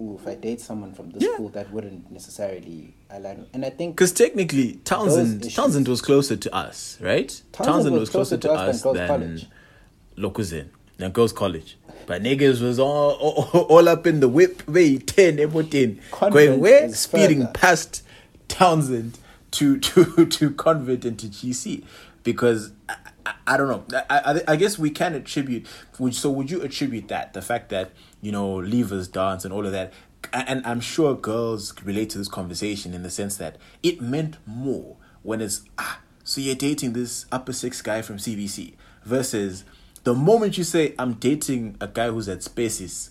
Ooh, 0.00 0.18
if 0.20 0.26
i 0.26 0.34
date 0.34 0.60
someone 0.60 0.94
from 0.94 1.10
this 1.10 1.22
Yeah. 1.22 1.34
school 1.34 1.50
that 1.50 1.70
wouldn't 1.72 2.10
necessarily 2.10 2.94
align 3.10 3.46
and 3.52 3.64
i 3.64 3.70
think 3.70 3.94
because 3.96 4.12
technically 4.12 4.74
Townsend 4.84 5.42
issues- 5.42 5.54
Townsend 5.54 5.86
was 5.88 6.00
closer 6.00 6.36
to 6.36 6.54
us 6.54 6.98
right 7.00 7.42
Townsend 7.52 7.94
was 7.96 8.08
closer 8.10 8.36
to 8.38 8.50
us 8.52 8.82
than 8.82 8.94
than. 8.94 9.40
Lokuzin 10.16 10.68
than 10.98 11.10
Girls 11.12 11.32
College 11.32 11.76
but 12.06 12.22
niggas 12.22 12.60
was 12.60 12.78
all, 12.78 13.12
all, 13.12 13.60
all 13.68 13.88
up 13.88 14.06
in 14.06 14.20
the 14.20 14.28
whip 14.28 14.66
way 14.68 14.98
10 14.98 15.38
everything 15.38 16.00
going 16.30 16.58
where 16.60 16.88
speeding 16.92 17.40
further. 17.40 17.52
past 17.52 18.02
Townsend 18.48 19.18
to 19.52 19.78
to 19.88 20.26
to 20.26 20.50
Convent 20.52 21.04
and 21.04 21.18
to 21.18 21.26
GC 21.26 21.84
because 22.24 22.72
I, 22.88 22.96
I, 23.26 23.34
I 23.46 23.56
don't 23.56 23.68
know 23.68 23.98
I, 24.10 24.18
I 24.48 24.52
I 24.52 24.56
guess 24.56 24.78
we 24.78 24.90
can 24.90 25.14
attribute 25.14 25.66
would 25.98 26.14
so 26.14 26.30
would 26.30 26.50
you 26.50 26.60
attribute 26.62 27.08
that 27.08 27.34
the 27.34 27.42
fact 27.42 27.68
that 27.70 27.90
you 28.22 28.32
know 28.32 28.54
levers 28.54 29.06
dance 29.08 29.44
and 29.44 29.52
all 29.52 29.66
of 29.66 29.72
that. 29.72 29.92
And 30.32 30.64
I'm 30.64 30.80
sure 30.80 31.14
girls 31.14 31.74
relate 31.84 32.08
to 32.10 32.18
this 32.18 32.28
conversation 32.28 32.94
in 32.94 33.02
the 33.02 33.10
sense 33.10 33.36
that 33.36 33.56
it 33.82 34.00
meant 34.00 34.38
more 34.46 34.96
when 35.22 35.40
it's 35.42 35.62
ah 35.78 36.00
so 36.24 36.40
you're 36.40 36.54
dating 36.54 36.92
this 36.94 37.26
upper 37.32 37.52
six 37.52 37.82
guy 37.82 38.00
from 38.00 38.16
CBC 38.18 38.74
versus 39.04 39.64
the 40.04 40.14
moment 40.14 40.56
you 40.56 40.64
say 40.64 40.94
I'm 40.98 41.14
dating 41.14 41.76
a 41.80 41.88
guy 41.88 42.08
who's 42.10 42.28
at 42.28 42.42
Spaces. 42.44 43.10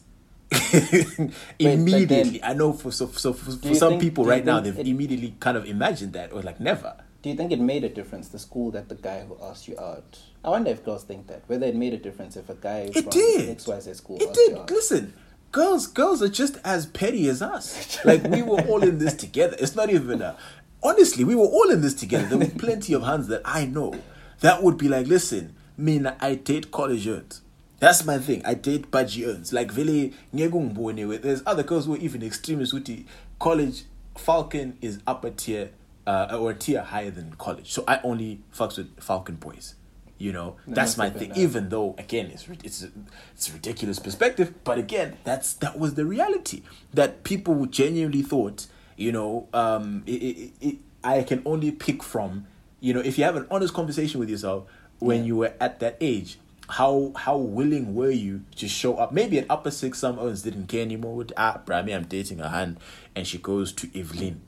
Immediately 1.59 2.39
then- 2.39 2.49
I 2.49 2.53
know 2.53 2.73
for 2.73 2.91
so 2.91 3.07
so 3.11 3.33
for, 3.33 3.51
for 3.51 3.75
some 3.75 3.89
think- 3.93 4.01
people 4.01 4.25
right 4.25 4.43
now 4.45 4.59
they've 4.59 4.77
it- 4.77 4.87
immediately 4.87 5.35
kind 5.39 5.57
of 5.57 5.65
imagined 5.65 6.13
that 6.13 6.31
or 6.33 6.41
like 6.41 6.59
never 6.59 6.95
do 7.21 7.29
you 7.29 7.35
think 7.35 7.51
it 7.51 7.59
made 7.59 7.83
a 7.83 7.89
difference 7.89 8.29
the 8.29 8.39
school 8.39 8.71
that 8.71 8.89
the 8.89 8.95
guy 8.95 9.21
who 9.21 9.37
asked 9.43 9.67
you 9.67 9.77
out 9.79 10.19
i 10.43 10.49
wonder 10.49 10.71
if 10.71 10.83
girls 10.83 11.03
think 11.03 11.27
that 11.27 11.41
whether 11.47 11.65
it 11.67 11.75
made 11.75 11.93
a 11.93 11.97
difference 11.97 12.35
if 12.35 12.49
a 12.49 12.55
guy 12.55 12.79
It 12.93 12.93
from 12.93 13.09
did. 13.09 13.57
xyz 13.57 13.95
school 13.95 14.17
It 14.21 14.29
asked 14.29 14.37
you 14.47 14.55
did. 14.55 14.69
Listen, 14.71 15.13
girls, 15.51 15.87
girls 15.87 16.21
are 16.23 16.29
just 16.29 16.57
as 16.63 16.85
petty 16.85 17.27
as 17.27 17.41
us. 17.41 17.99
Like 18.05 18.23
we 18.23 18.41
were 18.41 18.61
all 18.61 18.81
in 18.83 18.97
this 18.97 19.13
together. 19.13 19.55
It's 19.59 19.75
not 19.75 19.89
even 19.89 20.21
a. 20.21 20.37
Honestly, 20.83 21.23
we 21.23 21.35
were 21.35 21.45
all 21.45 21.69
in 21.69 21.81
this 21.81 21.93
together. 21.93 22.27
There 22.27 22.37
were 22.39 22.45
plenty 22.57 22.93
of 22.93 23.03
hands 23.03 23.27
that 23.27 23.41
I 23.45 23.65
know 23.65 23.93
that 24.39 24.63
would 24.63 24.77
be 24.77 24.87
like, 24.87 25.05
listen, 25.07 25.55
me, 25.77 25.99
I 26.19 26.35
date 26.35 26.71
college 26.71 27.07
earns. 27.07 27.41
That's 27.79 28.03
my 28.05 28.17
thing. 28.17 28.41
I 28.45 28.53
date 28.55 28.89
budgie 28.91 29.27
earns. 29.27 29.51
Like 29.53 29.71
anyway. 30.89 31.17
There's 31.17 31.43
other 31.45 31.63
girls 31.63 31.85
who 31.85 31.93
are 31.95 31.97
even 31.97 32.23
extremists 32.23 32.73
with 32.73 32.85
the 32.85 33.05
college. 33.39 33.83
Falcon 34.17 34.77
is 34.81 34.99
upper 35.05 35.29
tier. 35.31 35.71
Uh, 36.07 36.37
or 36.39 36.51
a 36.51 36.55
tier 36.55 36.81
higher 36.81 37.11
than 37.11 37.33
college. 37.37 37.71
So 37.71 37.83
I 37.87 37.99
only 38.03 38.41
fucks 38.53 38.77
with 38.77 38.99
Falcon 39.01 39.35
Boys. 39.35 39.75
You 40.17 40.31
know, 40.31 40.57
that's 40.67 40.97
must 40.97 40.97
my 40.99 41.09
thing. 41.09 41.29
that. 41.29 41.37
Even 41.37 41.69
though, 41.69 41.95
again, 41.97 42.27
it's 42.27 42.47
it's 42.63 42.85
it's 43.33 43.49
a 43.49 43.53
ridiculous 43.53 43.97
perspective, 43.97 44.53
but 44.63 44.77
again, 44.77 45.17
that's 45.23 45.53
that 45.53 45.79
was 45.79 45.95
the 45.95 46.05
reality 46.05 46.61
that 46.93 47.23
people 47.23 47.65
genuinely 47.65 48.21
thought. 48.21 48.67
You 48.97 49.11
know, 49.11 49.47
um, 49.51 50.03
it, 50.05 50.11
it, 50.21 50.51
it, 50.61 50.75
I 51.03 51.23
can 51.23 51.41
only 51.43 51.71
pick 51.71 52.03
from. 52.03 52.45
You 52.79 52.93
know, 52.93 52.99
if 52.99 53.17
you 53.17 53.23
have 53.23 53.35
an 53.35 53.47
honest 53.49 53.73
conversation 53.73 54.19
with 54.19 54.29
yourself 54.29 54.65
when 54.99 55.19
Yeah. 55.21 55.25
you 55.25 55.35
were 55.37 55.53
at 55.59 55.79
that 55.79 55.97
age, 55.99 56.37
how 56.69 57.13
how 57.15 57.37
willing 57.37 57.95
were 57.95 58.11
you 58.11 58.41
to 58.57 58.67
show 58.67 58.97
up? 58.97 59.11
Maybe 59.11 59.39
at 59.39 59.47
upper 59.49 59.71
six, 59.71 59.97
some 59.97 60.19
others 60.19 60.43
didn't 60.43 60.67
care 60.67 60.83
anymore. 60.83 61.15
With 61.15 61.33
ah, 61.35 61.61
Brami, 61.65 61.95
I'm 61.95 62.05
dating 62.05 62.41
a 62.41 62.49
hand, 62.49 62.77
and 63.15 63.25
she 63.25 63.39
goes 63.39 63.71
to 63.73 63.99
Evelyn 63.99 64.41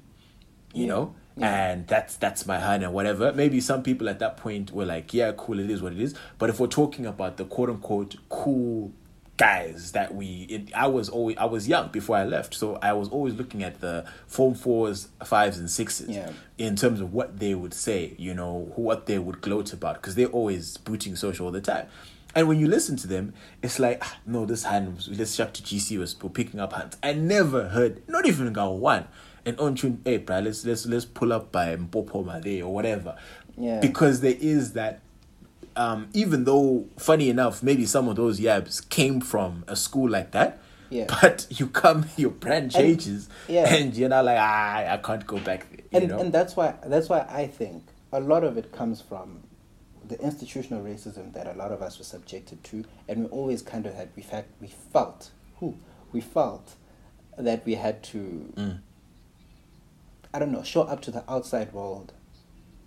you 0.76 0.84
Yeah. 0.86 0.90
know 0.90 1.16
Yeah. 1.36 1.72
and 1.72 1.88
that's 1.88 2.16
that's 2.18 2.46
my 2.46 2.60
hand 2.60 2.84
and 2.84 2.94
whatever 2.94 3.34
maybe 3.34 3.60
some 3.60 3.82
people 3.82 4.08
at 4.08 4.20
that 4.20 4.38
point 4.38 4.72
were 4.72 4.86
like 4.86 5.14
yeah 5.16 5.32
cool 5.36 5.60
it 5.60 5.70
is 5.72 5.82
what 5.82 5.92
it 5.94 6.00
is 6.00 6.14
but 6.38 6.50
if 6.52 6.60
we're 6.60 6.68
talking 6.68 7.08
about 7.08 7.38
the 7.38 7.46
quote 7.46 7.70
unquote 7.70 8.16
cool 8.30 8.92
guys 9.36 9.94
that 9.94 10.14
we 10.14 10.44
it, 10.48 10.72
i 10.76 10.86
was 10.86 11.10
always 11.10 11.36
i 11.38 11.46
was 11.46 11.68
young 11.68 11.88
before 11.90 12.16
i 12.18 12.24
left 12.24 12.54
so 12.54 12.76
i 12.84 12.94
was 12.94 13.10
always 13.10 13.34
looking 13.34 13.64
at 13.64 13.82
the 13.82 14.06
form 14.28 14.54
fours 14.54 15.08
fives 15.26 15.58
and 15.58 15.72
sixes 15.72 16.08
Yeah. 16.16 16.32
in 16.60 16.76
terms 16.76 17.02
of 17.02 17.14
what 17.14 17.40
they 17.40 17.56
would 17.56 17.74
say 17.74 18.14
you 18.20 18.36
know 18.36 18.72
what 18.76 19.08
they 19.08 19.18
would 19.18 19.42
gloat 19.42 19.74
about 19.74 19.96
because 19.96 20.14
they're 20.14 20.28
always 20.28 20.78
booting 20.78 21.16
social 21.16 21.48
all 21.48 21.52
the 21.52 21.62
time 21.62 21.88
and 22.36 22.48
when 22.48 22.60
you 22.60 22.68
listen 22.68 22.96
to 22.98 23.06
them, 23.08 23.32
it's 23.62 23.78
like, 23.78 24.00
ah, 24.02 24.18
no, 24.26 24.44
this 24.48 24.64
hand, 24.64 24.96
was- 24.96 25.08
let's 25.08 25.36
to 25.54 25.62
GC 25.62 26.00
was 26.00 26.14
for 26.16 26.32
picking 26.32 26.60
up 26.60 26.74
hands. 26.74 26.98
I 27.04 27.14
never 27.14 27.68
heard, 27.70 28.02
not 28.10 28.26
even 28.26 28.52
got 28.54 28.74
one. 28.74 29.06
And 29.46 29.60
on 29.60 29.76
tune, 29.76 30.02
hey, 30.06 30.18
bro, 30.18 30.40
let's 30.40 30.66
let's 30.66 30.86
let's 30.86 31.06
pull 31.06 31.34
up 31.34 31.52
by 31.52 31.76
Mpopo 31.76 32.26
Male 32.26 32.66
or 32.66 32.74
whatever. 32.74 33.18
Yeah. 33.58 33.80
Because 33.80 34.22
there 34.22 34.38
is 34.40 34.74
that 34.74 35.02
um, 35.76 36.10
even 36.14 36.44
though 36.44 36.88
funny 36.98 37.30
enough, 37.30 37.64
maybe 37.64 37.86
some 37.86 38.08
of 38.08 38.16
those 38.16 38.40
yabs 38.40 38.88
came 38.90 39.22
from 39.22 39.64
a 39.68 39.76
school 39.76 40.10
like 40.10 40.32
that. 40.32 40.60
Yeah. 40.90 41.06
But 41.22 41.48
you 41.60 41.68
come, 41.68 42.06
your 42.18 42.32
brand 42.32 42.72
changes, 42.72 43.30
yeah. 43.48 43.74
and 43.74 43.96
you're 43.96 44.10
not 44.10 44.26
like, 44.26 44.38
ah, 44.40 44.94
I 44.94 44.98
can't 44.98 45.26
go 45.26 45.40
back. 45.40 45.66
And 45.92 46.10
know, 46.10 46.20
and 46.20 46.32
that's 46.32 46.56
why 46.56 46.76
that's 46.86 47.10
why 47.10 47.26
I 47.30 47.48
think 47.48 47.84
a 48.12 48.20
lot 48.20 48.44
of 48.44 48.58
it 48.58 48.72
comes 48.72 49.02
from 49.02 49.44
the 50.08 50.20
institutional 50.22 50.84
racism 50.84 51.34
that 51.34 51.48
a 51.48 51.54
lot 51.54 51.72
of 51.72 51.82
us 51.82 51.98
were 51.98 52.04
subjected 52.04 52.64
to, 52.66 52.84
and 53.08 53.24
we 53.24 53.26
always 53.28 53.62
kind 53.62 53.86
of 53.86 53.96
had 53.96 54.10
we 54.16 54.22
fact 54.22 54.50
we 54.62 54.68
felt 54.68 55.32
who 55.60 55.78
we 56.12 56.22
felt 56.22 56.76
that 57.38 57.66
we 57.66 57.76
had 57.76 58.04
to 58.04 58.54
Mm. 58.56 58.80
I 60.34 60.40
don't 60.40 60.52
know 60.52 60.64
show 60.64 60.82
up 60.84 61.02
to 61.02 61.12
the 61.12 61.24
outside 61.32 61.74
world 61.74 62.14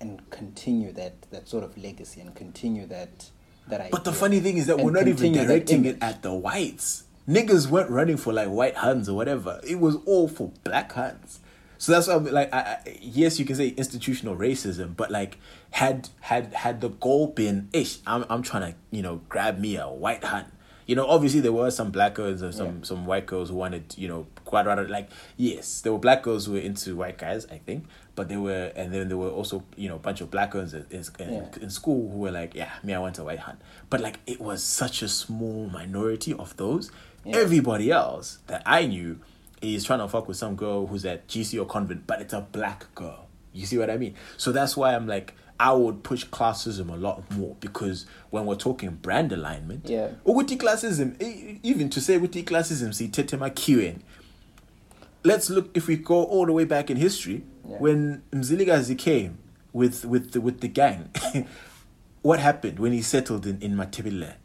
and 0.00 0.28
continue 0.30 0.92
that 0.92 1.22
that 1.30 1.48
sort 1.48 1.64
of 1.64 1.76
legacy 1.78 2.20
and 2.20 2.34
continue 2.34 2.86
that 2.86 3.30
that 3.68 3.80
idea. 3.80 3.90
But 3.92 4.04
the 4.04 4.12
funny 4.12 4.40
thing 4.40 4.56
is 4.58 4.66
that 4.66 4.78
we're 4.78 4.90
not 4.90 5.08
even 5.08 5.32
directing 5.32 5.84
it 5.84 5.98
at 6.00 6.22
the 6.22 6.32
whites. 6.32 7.04
Niggas 7.28 7.68
weren't 7.68 7.90
running 7.90 8.16
for 8.16 8.32
like 8.32 8.48
white 8.48 8.76
hands 8.76 9.08
or 9.08 9.14
whatever. 9.16 9.60
It 9.66 9.80
was 9.80 9.96
all 10.06 10.28
for 10.28 10.52
black 10.62 10.92
hands. 10.92 11.40
So 11.78 11.92
that's 11.92 12.06
why 12.08 12.14
I'm 12.14 12.24
like, 12.24 12.54
I, 12.54 12.58
I, 12.58 12.98
yes, 13.02 13.38
you 13.38 13.44
can 13.44 13.54
say 13.56 13.68
institutional 13.68 14.34
racism, 14.36 14.96
but 14.96 15.10
like, 15.10 15.36
had 15.72 16.08
had 16.20 16.54
had 16.54 16.80
the 16.80 16.88
goal 16.88 17.26
been, 17.26 17.68
ish, 17.72 17.98
I'm 18.06 18.24
I'm 18.30 18.42
trying 18.42 18.72
to 18.72 18.78
you 18.90 19.02
know 19.02 19.20
grab 19.28 19.58
me 19.58 19.76
a 19.76 19.86
white 19.88 20.24
hand. 20.24 20.46
You 20.86 20.94
know, 20.94 21.06
obviously 21.06 21.40
there 21.40 21.52
were 21.52 21.70
some 21.70 21.90
black 21.90 22.14
girls 22.14 22.42
and 22.42 22.54
some 22.54 22.66
Yeah. 22.78 22.82
some 22.84 23.06
white 23.06 23.26
girls 23.26 23.48
who 23.50 23.56
wanted 23.56 23.94
you 23.98 24.08
know 24.08 24.26
quite 24.46 24.64
rather 24.64 24.88
like 24.88 25.10
yes, 25.36 25.82
there 25.82 25.92
were 25.92 25.98
black 25.98 26.22
girls 26.22 26.46
who 26.46 26.52
were 26.52 26.58
into 26.60 26.96
white 26.96 27.18
guys, 27.18 27.46
I 27.50 27.58
think, 27.58 27.84
but 28.14 28.28
there 28.30 28.40
were 28.40 28.72
and 28.74 28.94
then 28.94 29.08
there 29.08 29.18
were 29.18 29.28
also 29.30 29.62
you 29.76 29.88
know 29.90 29.96
a 29.96 29.98
bunch 29.98 30.22
of 30.22 30.30
black 30.30 30.52
girls 30.52 30.72
in, 30.72 30.86
in, 30.90 31.04
Yeah. 31.18 31.44
in 31.60 31.68
school 31.70 32.10
who 32.10 32.18
were 32.18 32.30
like, 32.30 32.54
yeah, 32.54 32.70
me, 32.82 32.94
I 32.94 32.98
want 32.98 33.18
a 33.18 33.24
white 33.24 33.40
hand. 33.40 33.58
But 33.90 34.00
like, 34.00 34.20
it 34.26 34.40
was 34.40 34.62
such 34.62 35.02
a 35.02 35.08
small 35.08 35.68
minority 35.68 36.32
of 36.32 36.56
those. 36.56 36.90
Yeah. 37.24 37.36
Everybody 37.36 37.90
else 37.90 38.38
that 38.46 38.62
I 38.64 38.86
knew 38.86 39.18
is 39.60 39.84
trying 39.84 39.98
to 39.98 40.08
fuck 40.08 40.28
with 40.28 40.36
some 40.36 40.54
girl 40.56 40.86
who's 40.86 41.04
at 41.04 41.26
GC 41.28 41.60
or 41.60 41.66
convent, 41.66 42.06
but 42.06 42.20
it's 42.22 42.32
a 42.32 42.40
black 42.40 42.94
girl. 42.94 43.26
You 43.52 43.66
see 43.66 43.78
what 43.78 43.90
I 43.90 43.96
mean? 43.96 44.14
So 44.36 44.52
that's 44.52 44.76
why 44.76 44.94
I'm 44.94 45.06
like, 45.06 45.34
I 45.58 45.72
would 45.72 46.02
push 46.02 46.26
classism 46.26 46.92
a 46.92 46.96
lot 46.96 47.28
more 47.32 47.56
because 47.60 48.04
when 48.28 48.44
we're 48.44 48.56
talking 48.56 48.90
brand 48.90 49.32
alignment, 49.32 49.88
Yeah. 49.88 50.08
ukuthi 50.26 50.58
classism, 50.58 51.16
even 51.62 51.88
to 51.88 52.00
say 52.02 52.18
ukuthi 52.18 52.44
classism, 52.44 52.92
see 52.94 53.08
tetema 53.08 53.50
kiwen. 53.50 54.00
Let's 55.26 55.50
look 55.50 55.76
if 55.76 55.88
we 55.88 55.96
go 55.96 56.22
all 56.24 56.46
the 56.46 56.52
way 56.52 56.64
back 56.64 56.90
in 56.90 56.96
history 56.96 57.42
Yeah. 57.68 57.78
when 57.78 58.22
Mzilikazi 58.30 58.96
came 58.96 59.38
with 59.72 60.04
with 60.04 60.30
the, 60.32 60.40
with 60.40 60.60
the 60.60 60.68
gang. 60.68 61.10
what 62.22 62.38
happened 62.38 62.78
when 62.78 62.92
he 62.92 63.02
settled 63.02 63.44
in 63.46 63.60
in 63.60 63.72
Matabeleland? 63.76 64.42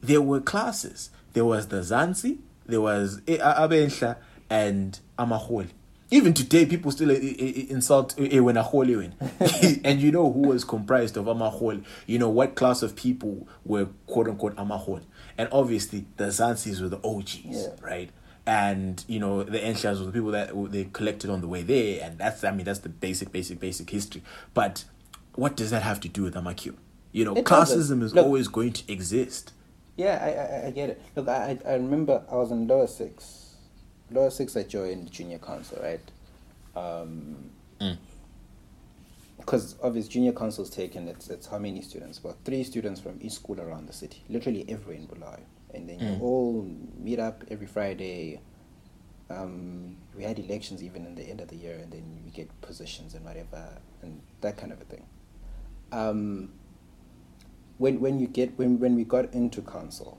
There 0.00 0.20
were 0.30 0.40
classes. 0.40 1.10
There 1.34 1.44
was 1.44 1.68
the 1.68 1.80
Zansi, 1.82 2.38
there 2.66 2.80
was 2.80 3.20
Abensha, 3.28 4.16
and 4.48 4.98
Amaholi. 5.16 5.68
Even 6.12 6.34
today, 6.34 6.66
people 6.66 6.90
still 6.90 7.12
eh, 7.12 7.14
eh, 7.22 7.34
eh, 7.38 7.66
insult 7.70 8.16
eh, 8.18 8.28
eh, 8.32 8.40
when 8.40 8.56
Aholi 8.56 8.96
win. 8.98 9.14
and 9.84 10.00
you 10.00 10.10
know 10.10 10.32
who 10.32 10.40
was 10.40 10.64
comprised 10.64 11.16
of 11.16 11.26
Amaholi. 11.26 11.84
You 12.08 12.18
know 12.18 12.28
what 12.28 12.56
class 12.56 12.82
of 12.82 12.96
people 12.96 13.46
were 13.64 13.86
quote 14.08 14.26
unquote 14.26 14.56
Amaholi. 14.56 15.04
And 15.38 15.48
obviously, 15.52 16.06
the 16.16 16.24
Zansis 16.24 16.80
were 16.82 16.88
the 16.88 17.00
OGs, 17.04 17.44
Yeah. 17.44 17.68
right? 17.80 18.10
And 18.46 19.04
you 19.06 19.20
know 19.20 19.42
the 19.44 19.58
Enshas 19.58 19.98
were 20.00 20.06
the 20.06 20.12
people 20.12 20.30
that 20.32 20.50
they 20.72 20.84
collected 20.92 21.30
on 21.30 21.40
the 21.40 21.46
way 21.48 21.62
there, 21.62 22.00
and 22.02 22.18
that's 22.18 22.42
I 22.42 22.50
mean 22.50 22.64
that's 22.64 22.80
the 22.80 22.88
basic, 22.88 23.30
basic, 23.30 23.60
basic 23.60 23.88
history. 23.90 24.22
But 24.54 24.84
what 25.34 25.56
does 25.56 25.70
that 25.70 25.82
have 25.82 26.00
to 26.00 26.08
do 26.08 26.22
with 26.24 26.34
Amakio? 26.34 26.74
You 27.12 27.24
know, 27.26 27.34
It 27.34 27.44
doesn't. 27.44 27.78
classism 27.78 28.02
is 28.02 28.14
Look- 28.14 28.24
always 28.24 28.48
going 28.48 28.72
to 28.72 28.92
exist. 28.92 29.52
Yeah, 29.96 30.18
I, 30.22 30.64
I, 30.64 30.66
I 30.68 30.70
get 30.70 30.90
it. 30.90 31.02
Look, 31.14 31.28
I, 31.28 31.58
I 31.66 31.70
I 31.72 31.74
remember 31.74 32.22
I 32.30 32.36
was 32.36 32.50
in 32.50 32.66
lower 32.66 32.86
six. 32.86 33.54
Lower 34.10 34.30
six, 34.30 34.56
I 34.56 34.62
joined 34.62 35.10
junior 35.12 35.38
council, 35.38 35.78
right? 35.82 36.00
Um, 36.74 37.50
Mm. 37.80 37.96
Because 39.38 39.74
obviously, 39.82 40.10
junior 40.12 40.32
council's 40.32 40.68
taken, 40.70 41.08
it's, 41.08 41.28
it's 41.30 41.46
how 41.46 41.58
many 41.58 41.80
students? 41.80 42.18
About 42.18 42.36
three 42.44 42.62
students 42.62 43.00
from 43.00 43.18
each 43.22 43.32
school 43.32 43.58
around 43.60 43.88
the 43.88 43.92
city, 43.92 44.22
literally 44.28 44.64
everywhere 44.68 44.96
in 44.96 45.06
Bulawayo. 45.06 45.40
And 45.74 45.88
then 45.88 46.00
you 46.00 46.06
Mm. 46.14 46.20
all 46.22 46.62
meet 46.98 47.18
up 47.18 47.44
every 47.50 47.66
Friday. 47.66 48.40
Um, 49.30 49.96
we 50.16 50.24
had 50.24 50.38
elections 50.38 50.82
even 50.82 51.06
in 51.06 51.14
the 51.14 51.22
end 51.22 51.40
of 51.40 51.48
the 51.48 51.56
year, 51.56 51.76
and 51.76 51.92
then 51.92 52.20
we 52.24 52.30
get 52.30 52.48
positions 52.60 53.14
and 53.14 53.24
whatever, 53.24 53.78
and 54.02 54.20
that 54.40 54.56
kind 54.56 54.72
of 54.72 54.80
a 54.80 54.84
thing. 54.84 55.06
Um, 55.92 56.52
when 57.78 58.00
when 58.00 58.18
you 58.18 58.26
get 58.26 58.58
when 58.58 58.78
when 58.80 58.96
we 58.96 59.04
got 59.04 59.32
into 59.32 59.62
council, 59.62 60.18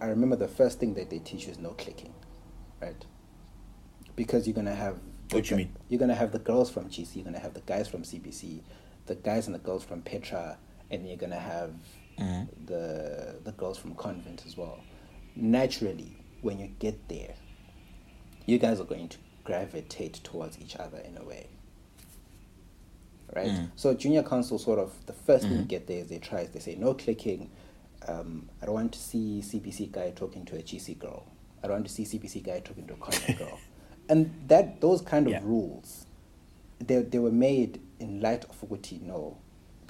I 0.00 0.06
remember 0.06 0.36
the 0.36 0.48
first 0.48 0.78
thing 0.78 0.94
that 0.94 1.10
they 1.10 1.18
teach 1.18 1.46
you 1.46 1.52
is 1.52 1.58
no 1.58 1.70
clicking, 1.70 2.14
right? 2.80 3.04
Because 4.16 4.46
you're 4.46 4.54
gonna 4.54 4.74
have 4.74 4.98
What 5.32 5.50
you 5.50 5.56
mean? 5.56 5.74
You're 5.88 5.98
gonna 6.00 6.14
have 6.14 6.30
the 6.32 6.38
girls 6.38 6.70
from 6.70 6.88
GC, 6.88 7.16
you're 7.16 7.24
gonna 7.24 7.38
have 7.40 7.54
the 7.54 7.60
guys 7.62 7.88
from 7.88 8.02
CBC, 8.04 8.62
the 9.06 9.16
guys 9.16 9.46
and 9.46 9.54
the 9.54 9.58
girls 9.58 9.82
from 9.84 10.02
Petra, 10.02 10.58
and 10.90 11.08
you're 11.08 11.16
gonna 11.16 11.40
have 11.40 11.72
Mhm. 12.18 12.48
the 12.66 13.36
the 13.44 13.52
girls 13.52 13.78
from 13.78 13.94
convent 13.94 14.44
as 14.46 14.56
well. 14.56 14.80
Naturally, 15.36 16.16
when 16.42 16.58
you 16.58 16.68
get 16.78 17.08
there, 17.08 17.34
you 18.46 18.58
guys 18.58 18.80
are 18.80 18.84
going 18.84 19.08
to 19.08 19.18
gravitate 19.44 20.14
towards 20.24 20.58
each 20.60 20.76
other 20.76 20.98
in 20.98 21.16
a 21.18 21.24
way 21.24 21.46
right? 23.34 23.50
Mm. 23.50 23.70
So 23.74 23.94
junior 23.94 24.22
council 24.22 24.58
sort 24.58 24.78
of 24.78 24.92
the 25.06 25.12
1st 25.12 25.42
thing 25.42 25.52
you 25.52 25.64
Mhm. 25.64 25.68
get 25.68 25.86
there 25.88 25.98
is 25.98 26.08
they 26.08 26.18
try 26.18 26.40
is 26.42 26.50
they 26.50 26.60
say 26.60 26.76
no 26.76 26.94
clicking. 26.94 27.50
Um, 28.06 28.48
I 28.62 28.66
don't 28.66 28.74
want 28.74 28.92
to 28.92 28.98
see 29.00 29.40
CBC 29.42 29.86
guy 29.90 30.10
talking 30.10 30.44
to 30.44 30.56
a 30.56 30.62
GC 30.62 30.94
girl. 30.94 31.24
I 31.62 31.66
don't 31.66 31.76
want 31.78 31.86
to 31.86 31.92
see 31.92 32.04
CBC 32.04 32.40
guy 32.44 32.60
talking 32.60 32.86
to 32.86 32.94
a 32.94 32.96
convent 32.96 33.38
girl, 33.38 33.58
and 34.08 34.32
that 34.46 34.80
those 34.80 35.00
kind 35.02 35.26
of 35.26 35.32
Yeah. 35.32 35.40
rules, 35.42 36.06
they 36.78 37.02
they 37.02 37.18
were 37.18 37.32
made 37.32 37.80
in 37.98 38.20
light 38.20 38.44
of 38.44 38.60
Uguti. 38.60 39.00
No, 39.02 39.38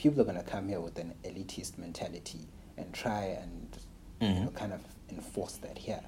people 0.05 0.20
are 0.20 0.24
gonna 0.26 0.43
come 0.43 0.68
here 0.68 0.82
with 0.82 0.98
an 0.98 1.14
elitist 1.24 1.78
mentality 1.78 2.47
and 2.76 2.93
try 2.93 3.22
and 3.24 3.78
you 4.20 4.28
know, 4.28 4.51
Mhm. 4.51 4.55
kind 4.55 4.72
of 4.74 4.82
enforce 5.09 5.56
that 5.56 5.78
here, 5.78 6.02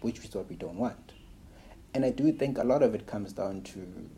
which 0.00 0.24
is 0.24 0.34
what 0.34 0.48
we 0.48 0.56
don't 0.56 0.78
want. 0.78 1.12
And 1.92 2.02
I 2.02 2.12
do 2.12 2.32
think 2.32 2.56
a 2.56 2.64
lot 2.64 2.82
of 2.82 2.94
it 2.94 3.06
comes 3.06 3.34
down 3.34 3.60
to 3.64 4.08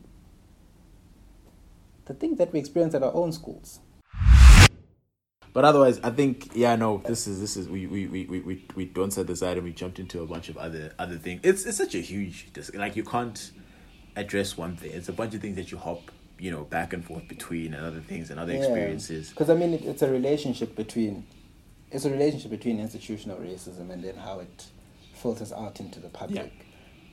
the 2.05 2.15
things 2.15 2.39
that 2.39 2.53
we 2.53 2.61
experience 2.61 2.95
at 2.95 3.03
our 3.03 3.13
own 3.13 3.33
schools. 3.33 3.81
But 5.53 5.65
otherwise, 5.65 5.99
I 6.05 6.11
think 6.11 6.51
yeah, 6.55 6.77
no. 6.77 6.99
This 6.99 7.27
is 7.27 7.41
this 7.41 7.57
is 7.57 7.69
we 7.69 7.89
we 7.89 8.07
we 8.07 8.27
we 8.27 8.65
we, 8.77 8.85
don't 8.85 9.13
set 9.13 9.27
this 9.27 9.41
side 9.41 9.57
and 9.57 9.65
we 9.65 9.73
jumped 9.73 9.99
into 9.99 10.23
a 10.23 10.27
bunch 10.27 10.49
of 10.49 10.57
other 10.59 10.93
other 10.97 11.19
things. 11.19 11.41
It's 11.43 11.65
it's 11.65 11.77
such 11.77 11.97
a 11.97 12.01
huge 12.01 12.53
like 12.73 12.95
you 12.95 13.03
can't 13.03 13.51
address 14.15 14.57
one 14.57 14.77
thing. 14.77 14.93
It's 14.93 15.09
a 15.09 15.13
bunch 15.13 15.35
of 15.35 15.41
things 15.41 15.57
that 15.57 15.73
you 15.73 15.79
hop 15.79 16.13
you 16.39 16.51
know 16.51 16.65
back 16.65 16.93
and 16.93 17.05
forth 17.05 17.27
between 17.29 17.75
and 17.75 17.85
other 17.85 18.01
things 18.01 18.31
and 18.31 18.41
other 18.41 18.53
experiences. 18.53 19.31
Because 19.31 19.51
I 19.51 19.55
mean, 19.55 19.75
it, 19.75 19.85
it's 19.85 20.03
a 20.03 20.11
relationship 20.11 20.75
between 20.77 21.27
it's 21.91 22.05
a 22.05 22.11
relationship 22.11 22.51
between 22.51 22.81
institutional 22.81 23.39
racism 23.39 23.91
and 23.91 24.03
then 24.03 24.17
how 24.17 24.41
it 24.41 24.67
filters 25.15 25.53
out 25.53 25.81
into 25.81 26.01
the 26.01 26.09
public. 26.09 26.53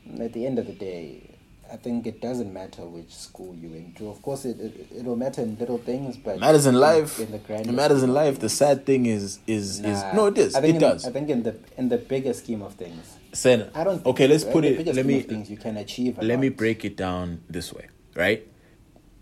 And 0.05 0.21
At 0.21 0.33
the 0.33 0.45
end 0.45 0.57
of 0.57 0.65
the 0.65 0.73
day, 0.73 1.31
I 1.71 1.77
think 1.77 2.05
it 2.05 2.19
doesn't 2.19 2.51
matter 2.51 2.81
which 2.83 3.15
school 3.15 3.55
you 3.55 3.69
went 3.69 3.95
to. 3.97 4.09
Of 4.09 4.21
course, 4.21 4.43
it, 4.43 4.59
it 4.59 4.87
it'll 4.93 5.15
matter 5.15 5.41
in 5.41 5.57
little 5.57 5.77
things, 5.77 6.17
but 6.17 6.35
it 6.35 6.39
matters 6.41 6.65
in 6.65 6.75
life. 6.75 7.19
In 7.19 7.31
the 7.31 7.37
grand 7.37 7.67
it 7.67 7.71
matters 7.71 8.03
in 8.03 8.13
life. 8.13 8.39
The 8.39 8.49
sad 8.49 8.85
thing 8.85 9.05
is 9.05 9.39
is 9.47 9.79
is 9.79 10.03
no, 10.13 10.25
it 10.25 10.37
is. 10.37 10.55
I 10.55 10.61
think 10.61 10.73
It 10.73 10.75
in, 10.75 10.81
does. 10.81 11.07
I 11.07 11.11
think 11.11 11.29
in 11.29 11.43
the 11.43 11.55
in 11.77 11.87
the 11.87 11.97
bigger 11.97 12.33
scheme 12.33 12.61
of 12.61 12.73
things, 12.73 13.17
Sen, 13.31 13.69
I 13.73 13.85
don't. 13.85 13.95
Think 13.97 14.07
okay, 14.07 14.27
let's 14.27 14.43
put 14.43 14.65
it. 14.65 14.85
Let 14.85 15.05
me 15.05 15.21
things 15.21 15.49
you 15.49 15.57
can 15.57 15.77
achieve. 15.77 16.17
let 16.21 16.39
me 16.39 16.49
break 16.49 16.83
it 16.83 16.97
down 16.97 17.41
this 17.49 17.71
way, 17.71 17.87
right? 18.15 18.45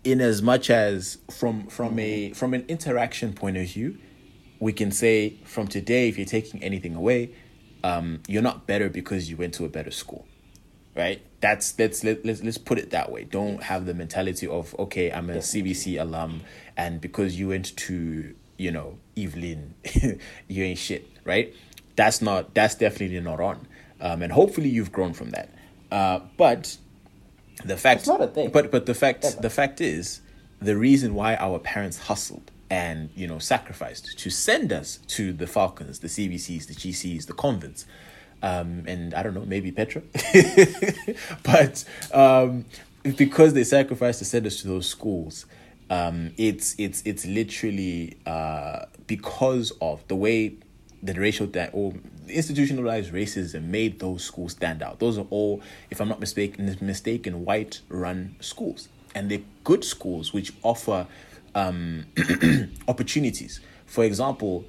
In 0.02 0.20
as 0.20 0.40
much 0.40 0.70
as 0.70 1.18
from 1.30 1.66
from 1.66 1.98
a 1.98 2.32
from 2.32 2.54
an 2.54 2.64
interaction 2.68 3.34
point 3.34 3.56
of 3.56 3.66
view, 3.66 3.98
we 4.58 4.72
can 4.72 4.90
say 4.92 5.36
from 5.44 5.66
today, 5.66 6.08
if 6.08 6.16
you're 6.16 6.26
taking 6.26 6.62
anything 6.62 6.94
away, 6.94 7.34
um, 7.82 8.22
you're 8.28 8.42
not 8.42 8.66
better 8.66 8.88
because 8.88 9.28
you 9.28 9.36
went 9.36 9.54
to 9.54 9.64
a 9.64 9.68
better 9.68 9.90
school, 9.90 10.26
right? 10.96 11.22
That's 11.40 11.78
let's 11.78 12.04
let, 12.04 12.24
let's 12.24 12.42
let's 12.42 12.58
put 12.58 12.78
it 12.78 12.90
that 12.90 13.10
way. 13.10 13.24
Don't 13.24 13.62
have 13.62 13.86
the 13.86 13.94
mentality 13.94 14.46
of 14.46 14.78
okay, 14.78 15.10
I'm 15.10 15.30
a 15.30 15.36
CBC 15.36 16.00
alum, 16.00 16.42
and 16.76 17.00
because 17.00 17.38
you 17.38 17.48
went 17.48 17.76
to 17.76 18.34
you 18.58 18.70
know 18.70 18.98
Evelyn, 19.16 19.74
you 20.48 20.64
ain't 20.64 20.78
shit, 20.78 21.08
right? 21.24 21.54
That's 21.96 22.22
not 22.22 22.54
that's 22.54 22.74
definitely 22.74 23.20
not 23.20 23.40
on, 23.40 23.66
um, 24.00 24.22
and 24.22 24.32
hopefully 24.32 24.68
you've 24.68 24.92
grown 24.92 25.14
from 25.14 25.30
that. 25.30 25.50
Uh, 25.90 26.20
but 26.36 26.76
the 27.64 27.76
fact 27.76 28.00
It's 28.00 28.08
not 28.08 28.20
a 28.22 28.26
thing. 28.26 28.50
but 28.50 28.70
but 28.70 28.86
the 28.86 28.94
fact 28.94 29.24
Ever. 29.24 29.40
the 29.42 29.50
fact 29.50 29.80
is 29.80 30.20
the 30.60 30.76
reason 30.76 31.14
why 31.14 31.36
our 31.36 31.58
parents 31.58 31.98
hustled 31.98 32.50
and 32.70 33.10
you 33.16 33.26
know 33.26 33.38
sacrificed 33.38 34.18
to 34.18 34.30
send 34.30 34.72
us 34.72 34.98
to 35.08 35.32
the 35.32 35.46
Falcons, 35.46 35.98
the 36.00 36.08
CBCs, 36.08 36.66
the 36.68 36.74
GCs, 36.74 37.26
the 37.26 37.32
convents, 37.32 37.86
um, 38.42 38.84
and 38.86 39.14
I 39.14 39.22
don't 39.22 39.34
know 39.34 39.44
maybe 39.46 39.72
Petra, 39.72 40.02
but 41.42 41.84
um, 42.12 42.64
because 43.16 43.54
they 43.54 43.64
sacrificed 43.64 44.18
to 44.20 44.24
send 44.24 44.46
us 44.46 44.60
to 44.62 44.68
those 44.68 44.86
schools, 44.88 45.46
um, 45.88 46.32
it's 46.36 46.74
it's 46.78 47.02
it's 47.04 47.26
literally 47.26 48.16
uh, 48.26 48.86
because 49.06 49.72
of 49.80 50.06
the 50.08 50.16
way 50.16 50.56
the 51.02 51.14
racial 51.14 51.46
that 51.48 51.70
or 51.72 51.94
institutionalized 52.30 53.12
racism 53.12 53.64
made 53.64 53.98
those 53.98 54.24
schools 54.24 54.52
stand 54.52 54.82
out. 54.82 54.98
Those 54.98 55.18
are 55.18 55.26
all, 55.30 55.62
if 55.90 56.00
I'm 56.00 56.08
not 56.08 56.20
mistaken, 56.20 56.76
mistaken, 56.80 57.44
white 57.44 57.80
run 57.88 58.36
schools, 58.40 58.88
and 59.14 59.30
they're 59.30 59.42
good 59.64 59.84
schools 59.84 60.32
which 60.32 60.52
offer 60.62 61.06
um, 61.54 62.06
opportunities. 62.88 63.60
For 63.86 64.04
example, 64.04 64.64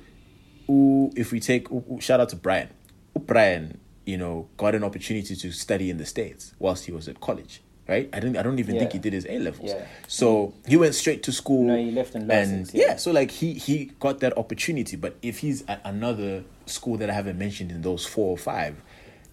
if 0.67 1.31
we 1.31 1.39
take 1.39 1.67
shout 1.99 2.19
out 2.19 2.29
to 2.29 2.35
Brian, 2.35 2.69
Brian, 3.15 3.79
you 4.05 4.17
know, 4.17 4.49
got 4.57 4.75
an 4.75 4.83
opportunity 4.83 5.35
to 5.35 5.51
study 5.51 5.89
in 5.89 5.97
the 5.97 6.05
states 6.05 6.53
whilst 6.59 6.85
he 6.85 6.91
was 6.91 7.07
at 7.07 7.19
college. 7.19 7.61
Right, 7.87 8.09
I 8.13 8.19
didn't. 8.19 8.37
I 8.37 8.43
don't 8.43 8.59
even 8.59 8.77
think 8.77 8.93
he 8.93 8.99
did 8.99 9.11
his 9.11 9.25
A 9.27 9.39
levels. 9.39 9.71
Yeah. 9.71 9.85
So 10.07 10.53
he 10.65 10.77
went 10.77 10.95
straight 10.95 11.23
to 11.23 11.31
school. 11.31 11.63
No, 11.65 11.75
he 11.75 11.91
left 11.91 12.15
in 12.15 12.29
and 12.31 12.71
yeah. 12.73 12.85
yeah. 12.85 12.95
so 12.95 13.11
like 13.11 13.31
he 13.31 13.53
he 13.53 13.85
got 13.99 14.19
that 14.19 14.37
opportunity. 14.37 14.95
But 14.95 15.17
if 15.21 15.39
he's 15.39 15.65
at 15.67 15.81
another 15.83 16.43
school 16.71 16.97
that 16.97 17.09
I 17.09 17.13
haven't 17.13 17.37
mentioned 17.37 17.71
in 17.71 17.81
those 17.81 18.05
four 18.05 18.29
or 18.29 18.37
five, 18.37 18.81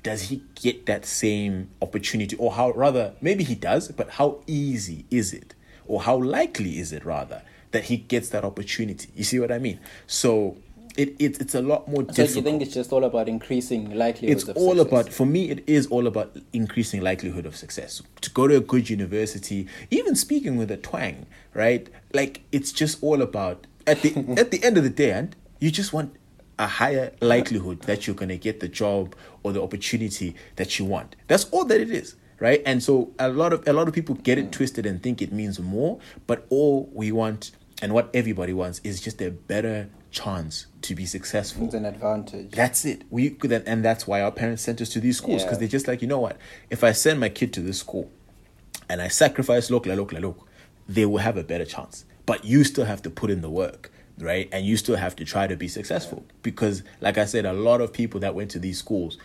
does 0.02 0.23
he 0.23 0.43
get 0.55 0.86
that 0.86 1.05
same 1.05 1.70
opportunity, 1.82 2.36
or 2.36 2.52
how 2.52 2.70
rather 2.70 3.15
maybe 3.20 3.44
he 3.44 3.55
does, 3.55 3.89
but 3.89 4.10
how 4.10 4.40
easy 4.47 5.05
is 5.10 5.32
it, 5.32 5.55
or 5.86 6.02
how 6.02 6.16
likely 6.16 6.78
is 6.78 6.93
it 6.93 7.05
rather 7.05 7.43
that 7.73 7.85
he 7.85 7.97
gets 7.97 8.28
that 8.31 8.44
opportunity? 8.44 9.10
You 9.15 9.24
see 9.24 9.39
what 9.39 9.52
I 9.52 9.59
mean? 9.59 9.81
So 10.06 10.56
it, 10.98 11.15
it 11.20 11.40
it's 11.40 11.55
a 11.55 11.62
lot 11.62 11.89
more 11.89 12.02
So 12.02 12.09
difficult 12.09 12.36
you 12.36 12.43
think 12.43 12.62
it's 12.62 12.74
just 12.74 12.93
all 12.93 13.05
about 13.05 13.28
increasing 13.28 13.94
likelihood 13.94 14.36
it's 14.36 14.48
of 14.48 14.56
all 14.56 14.77
success? 14.77 14.86
about 14.86 15.12
for 15.12 15.27
me 15.27 15.48
it 15.48 15.62
is 15.66 15.86
all 15.86 16.06
about 16.09 16.36
increasing 16.52 17.01
likelihood 17.01 17.47
of 17.47 17.56
success 17.56 18.02
to 18.20 18.31
go 18.31 18.48
to 18.48 18.56
a 18.56 18.60
good 18.60 18.90
university 18.90 19.69
even 19.90 20.16
speaking 20.16 20.56
with 20.56 20.70
a 20.73 20.77
twang 20.77 21.27
right 21.55 21.89
like 22.12 22.43
it's 22.51 22.73
just 22.73 23.01
all 23.01 23.23
about 23.23 23.66
at 23.86 24.02
the 24.02 24.12
at 24.36 24.51
the 24.51 24.62
end 24.65 24.77
of 24.77 24.82
the 24.82 24.90
day 24.90 25.12
and 25.12 25.36
you 25.60 25.70
just 25.70 25.93
want 25.93 26.15
a 26.59 26.66
higher 26.66 27.12
likelihood 27.20 27.80
that 27.82 28.06
you're 28.06 28.16
going 28.16 28.28
to 28.28 28.36
get 28.39 28.60
the 28.60 28.68
job 28.68 29.14
or 29.43 29.52
the 29.52 29.62
opportunity 29.62 30.35
that 30.56 30.78
you 30.78 30.85
want 30.85 31.16
that's 31.28 31.44
all 31.51 31.64
that 31.64 31.80
it 31.80 31.90
is 31.90 32.16
right 32.40 32.62
and 32.66 32.82
so 32.82 33.12
a 33.18 33.28
lot 33.28 33.52
of 33.52 33.66
a 33.68 33.72
lot 33.72 33.86
of 33.89 33.94
people 33.94 34.14
get 34.16 34.39
it 34.39 34.51
twisted 34.52 34.85
and 34.86 35.02
think 35.02 35.20
it 35.22 35.32
means 35.32 35.59
more 35.60 35.98
but 36.26 36.47
all 36.51 36.89
we 36.93 37.10
want 37.12 37.52
and 37.80 37.93
what 37.93 38.10
everybody 38.12 38.52
wants 38.52 38.80
is 38.82 39.01
just 39.01 39.20
a 39.22 39.30
better 39.30 39.89
chance 40.10 40.66
to 40.82 40.94
be 40.94 41.05
successful 41.06 41.66
It's 41.66 41.74
an 41.74 41.85
advantage. 41.85 42.51
that's 42.51 42.85
it. 42.85 43.02
We 43.10 43.36
and 43.66 43.85
that's 43.85 44.06
why 44.06 44.22
our 44.22 44.32
parents 44.32 44.62
sent 44.62 44.80
us 44.80 44.89
to 44.90 45.01
these 45.01 45.18
schools 45.18 45.43
because 45.43 45.56
Yeah. 45.56 45.60
they're 45.60 45.68
just 45.68 45.86
like, 45.86 46.01
you 46.02 46.09
know 46.09 46.18
what? 46.18 46.39
If 46.70 46.82
I 46.82 46.93
send 46.93 47.20
my 47.20 47.28
kid 47.28 47.52
to 47.52 47.60
this 47.60 47.78
school, 47.78 48.10
and 48.89 49.02
I 49.02 49.09
sacrifice 49.09 49.70
look, 49.70 49.85
la, 49.86 49.94
look, 49.94 50.12
la, 50.12 50.18
look, 50.20 50.48
they 50.89 51.05
will 51.05 51.18
have 51.18 51.36
a 51.36 51.44
better 51.44 51.66
chance. 51.66 52.05
But 52.24 52.44
you 52.44 52.64
still 52.64 52.86
have 52.86 53.02
to 53.02 53.10
put 53.10 53.30
in 53.30 53.43
the 53.43 53.51
work, 53.51 53.93
right? 54.19 54.49
And 54.53 54.66
you 54.66 54.77
still 54.77 54.97
have 54.97 55.16
to 55.16 55.24
try 55.24 55.47
to 55.47 55.57
be 55.57 55.69
successful 55.69 56.24
because, 56.43 56.82
like 57.01 57.19
I 57.19 57.24
said, 57.24 57.45
a 57.47 57.53
lot 57.53 57.81
of 57.81 57.93
people 57.93 58.20
that 58.20 58.35
went 58.35 58.51
to 58.53 58.59
these 58.59 58.78
schools, 58.78 59.19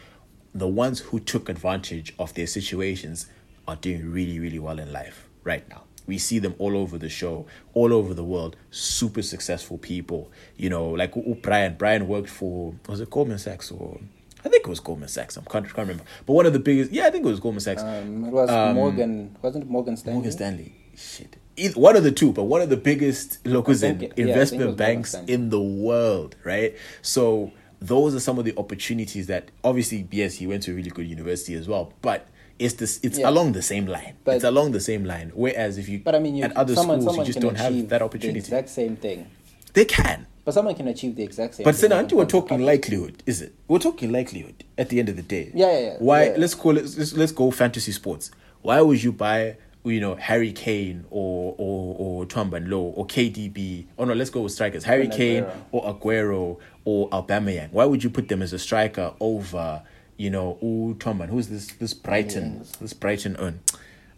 the 0.53 0.68
ones 0.68 0.99
who 0.99 1.20
took 1.20 1.49
advantage 1.49 2.14
of 2.20 2.34
their 2.34 2.48
situations, 2.48 3.28
are 3.68 3.76
doing 3.78 4.11
really, 4.11 4.40
really 4.40 4.60
well 4.60 4.80
in 4.80 4.91
life 4.91 5.30
right 5.44 5.68
now. 5.70 5.84
We 6.06 6.18
see 6.18 6.40
them 6.40 6.53
all 6.60 6.76
over 6.76 6.98
the 6.98 7.07
show, 7.07 7.45
all 7.74 7.94
over 7.94 8.14
the 8.14 8.26
world. 8.26 8.57
Super 8.72 9.22
successful 9.22 9.78
people, 9.78 10.30
you 10.57 10.70
know, 10.70 10.90
like 10.90 11.14
Brian. 11.41 11.76
Brian 11.78 12.07
worked 12.10 12.30
for 12.30 12.76
was 12.90 12.99
it 12.99 13.10
Goldman 13.10 13.40
Sachs 13.40 13.72
or 13.72 14.02
I 14.44 14.49
think 14.49 14.65
it 14.65 14.70
was 14.70 14.82
Goldman 14.82 15.07
Sachs. 15.07 15.38
I 15.38 15.41
can't, 15.41 15.65
can't 15.65 15.78
remember. 15.78 16.03
But 16.26 16.34
one 16.34 16.45
of 16.45 16.52
the 16.52 16.60
biggest, 16.60 16.91
yeah, 16.91 17.07
I 17.07 17.10
think 17.10 17.26
it 17.26 17.30
was 17.30 17.40
Goldman 17.40 17.61
Sachs. 17.61 17.82
Um, 17.82 18.26
it 18.26 18.32
was 18.32 18.76
Morgan, 18.76 19.38
wasn't 19.41 19.64
it 19.64 19.70
Morgan 19.70 19.95
Stanley? 19.95 20.15
Morgan 20.15 20.32
Stanley. 20.34 20.76
Shit. 20.95 21.38
Either, 21.56 21.80
one 21.80 21.96
of 21.96 22.04
the 22.04 22.12
two, 22.12 22.32
but 22.34 22.44
one 22.44 22.62
of 22.62 22.70
the 22.70 22.78
biggest 22.78 23.46
locals 23.46 23.84
I 23.84 23.88
in 23.88 23.94
yeah, 23.94 24.08
I 24.08 24.10
think 24.10 24.18
it 24.20 24.22
investment 24.30 24.78
banks 24.78 25.14
in 25.28 25.50
the 25.50 25.62
world, 25.62 26.36
right? 26.44 26.76
So 27.02 27.52
those 27.80 28.16
are 28.16 28.20
some 28.20 28.40
of 28.40 28.46
the 28.46 28.54
opportunities 28.58 29.28
that 29.28 29.50
obviously, 29.64 30.08
yes, 30.12 30.36
he 30.36 30.48
went 30.48 30.64
to 30.64 30.72
a 30.72 30.74
really 30.76 30.90
good 30.90 31.08
university 31.08 31.54
as 31.54 31.68
well, 31.68 31.94
but 32.02 32.28
it's 32.60 32.76
this 32.76 33.00
it's 33.04 33.20
Yeah. 33.20 33.30
along 33.30 33.52
the 33.54 33.62
same 33.62 33.86
line. 33.88 34.16
But- 34.24 34.36
it's 34.36 34.44
along 34.44 34.72
the 34.72 34.80
same 34.80 35.04
line. 35.06 35.32
Whereas 35.36 35.78
if 35.78 35.90
you 35.90 36.00
But 36.00 36.16
I 36.16 36.20
mean, 36.20 36.36
you, 36.38 36.44
at 36.44 36.56
other 36.56 36.76
someone, 36.76 37.02
schools 37.02 37.12
someone 37.16 37.26
you 37.28 37.34
just 37.34 37.40
don't 37.42 37.58
have 37.58 37.72
achieve 37.74 37.90
that 37.90 38.00
The 38.00 38.06
opportunity. 38.06 38.40
exact 38.40 38.70
same 38.70 38.96
thing. 38.96 39.28
They 39.74 39.86
can. 39.86 40.28
But 40.46 40.54
someone 40.54 40.76
can 40.76 40.88
achieve 40.88 41.16
the 41.16 41.24
exact 41.24 41.56
same 41.56 41.64
But 41.64 41.76
thing. 41.76 41.90
Senanti, 41.90 42.14
we're 42.14 42.26
talking 42.26 42.60
likelihood, 42.62 43.24
is 43.26 43.42
it? 43.42 43.54
We're 43.68 43.80
talking 43.80 44.12
likelihood 44.12 44.64
at 44.78 44.90
the 44.90 45.00
end 45.00 45.10
of 45.10 45.16
the 45.16 45.22
day. 45.22 45.52
Yeah, 45.54 45.72
yeah, 45.72 45.80
yeah. 45.80 45.96
Why? 46.00 46.26
Yeah. 46.26 46.36
Let's 46.38 46.54
call 46.54 46.78
it. 46.78 46.84
Let's, 46.98 47.14
let's 47.16 47.32
go 47.32 47.50
fantasy 47.50 47.92
sports. 47.92 48.30
Why 48.62 48.82
would 48.82 49.02
you 49.02 49.12
buy, 49.14 49.56
you 49.84 49.99
know, 49.99 50.15
Harry 50.15 50.51
Kane 50.51 51.05
or 51.10 51.55
or 51.57 51.95
or 51.97 52.26
Twamban 52.26 52.69
Low 52.69 52.81
or 52.81 53.05
KDB? 53.05 53.85
Oh 53.97 54.05
no, 54.05 54.14
let's 54.14 54.30
go 54.30 54.41
with 54.41 54.53
strikers. 54.53 54.84
Harry 54.85 55.07
Kane 55.07 55.45
or 55.72 55.93
Aguero 55.93 56.60
or 56.85 57.10
Aubameyang. 57.10 57.72
Why 57.72 57.85
would 57.85 58.03
you 58.03 58.10
put 58.10 58.27
them 58.27 58.41
as 58.41 58.53
a 58.53 58.60
striker 58.60 59.14
over, 59.19 59.84
you 60.18 60.30
know, 60.30 60.57
Ooh? 60.64 60.97
Who's 61.27 61.47
this? 61.47 61.68
This 61.73 61.93
Brighton. 61.93 62.57
Yes. 62.60 62.72
This 62.77 62.93
Brighton. 62.93 63.35
Un. 63.38 63.60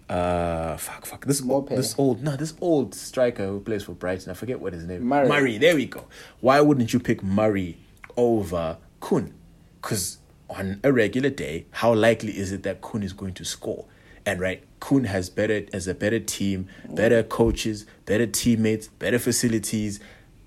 Uh, 0.07 0.77
fuck, 0.77 1.05
fuck. 1.05 1.25
This 1.25 1.41
Mope. 1.41 1.69
this 1.69 1.95
old 1.97 2.21
no, 2.21 2.35
this 2.35 2.53
old 2.61 2.93
striker 2.93 3.47
who 3.47 3.59
plays 3.59 3.83
for 3.83 3.93
Brighton. 3.93 4.29
I 4.29 4.35
forget 4.35 4.59
what 4.59 4.73
his 4.73 4.83
name. 4.83 5.03
Murray. 5.03 5.27
Murray. 5.27 5.57
There 5.57 5.75
we 5.75 5.87
go. 5.87 6.05
Why 6.41 6.61
wouldn't 6.61 6.93
you 6.93 6.99
pick 6.99 7.23
Murray 7.23 7.77
over 8.15 8.77
Kun? 8.99 9.33
Because 9.81 10.19
on 10.47 10.79
a 10.83 10.93
regular 10.93 11.31
day, 11.31 11.65
how 11.71 11.93
likely 11.93 12.37
is 12.37 12.51
it 12.51 12.61
that 12.63 12.81
Kun 12.81 13.01
is 13.01 13.13
going 13.13 13.33
to 13.33 13.45
score? 13.45 13.85
And 14.27 14.39
right, 14.39 14.63
Kun 14.86 15.06
has 15.06 15.32
better 15.32 15.66
as 15.74 15.88
a 15.88 15.95
better 15.95 16.20
team, 16.20 16.68
better 16.88 17.24
coaches, 17.24 17.88
better 18.06 18.28
teammates, 18.28 18.88
better 18.88 19.18
facilities. 19.18 19.99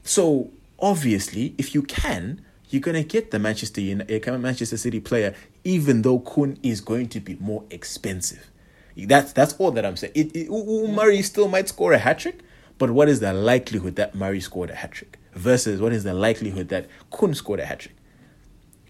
So 0.05 0.51
obviously, 0.78 1.56
if 1.59 1.74
you 1.74 1.82
can, 1.82 2.43
you're 2.70 2.81
gonna 2.81 3.02
get 3.02 3.32
the 3.32 3.40
Manchester 3.40 3.81
United, 3.81 4.28
eh, 4.28 4.36
Manchester 4.36 4.77
City 4.77 5.01
player, 5.01 5.35
even 5.65 6.02
though 6.02 6.20
Kun 6.20 6.56
is 6.62 6.81
going 6.81 7.09
to 7.09 7.20
be 7.20 7.35
more 7.40 7.65
expensive. 7.70 8.48
That's 8.97 9.32
that's 9.32 9.55
all 9.55 9.73
that 9.73 9.85
I'm 9.85 9.97
saying. 9.97 10.12
It, 10.15 10.31
it, 10.36 10.51
Murray 10.90 11.23
still 11.23 11.48
might 11.48 11.69
score 11.69 11.93
a 11.93 11.98
hat 11.98 12.20
trick, 12.20 12.39
but 12.78 12.90
what 12.93 13.09
is 13.09 13.19
the 13.19 13.32
likelihood 13.32 13.97
that 13.97 14.15
Murray 14.15 14.40
scored 14.40 14.70
a 14.70 14.77
hat 14.77 14.93
trick 14.93 15.19
versus 15.32 15.81
what 15.81 15.93
is 15.93 16.05
the 16.05 16.15
likelihood 16.15 16.69
that 16.69 16.86
Kun 17.10 17.35
scored 17.35 17.59
a 17.59 17.66
hat 17.66 17.81
trick? 17.81 17.97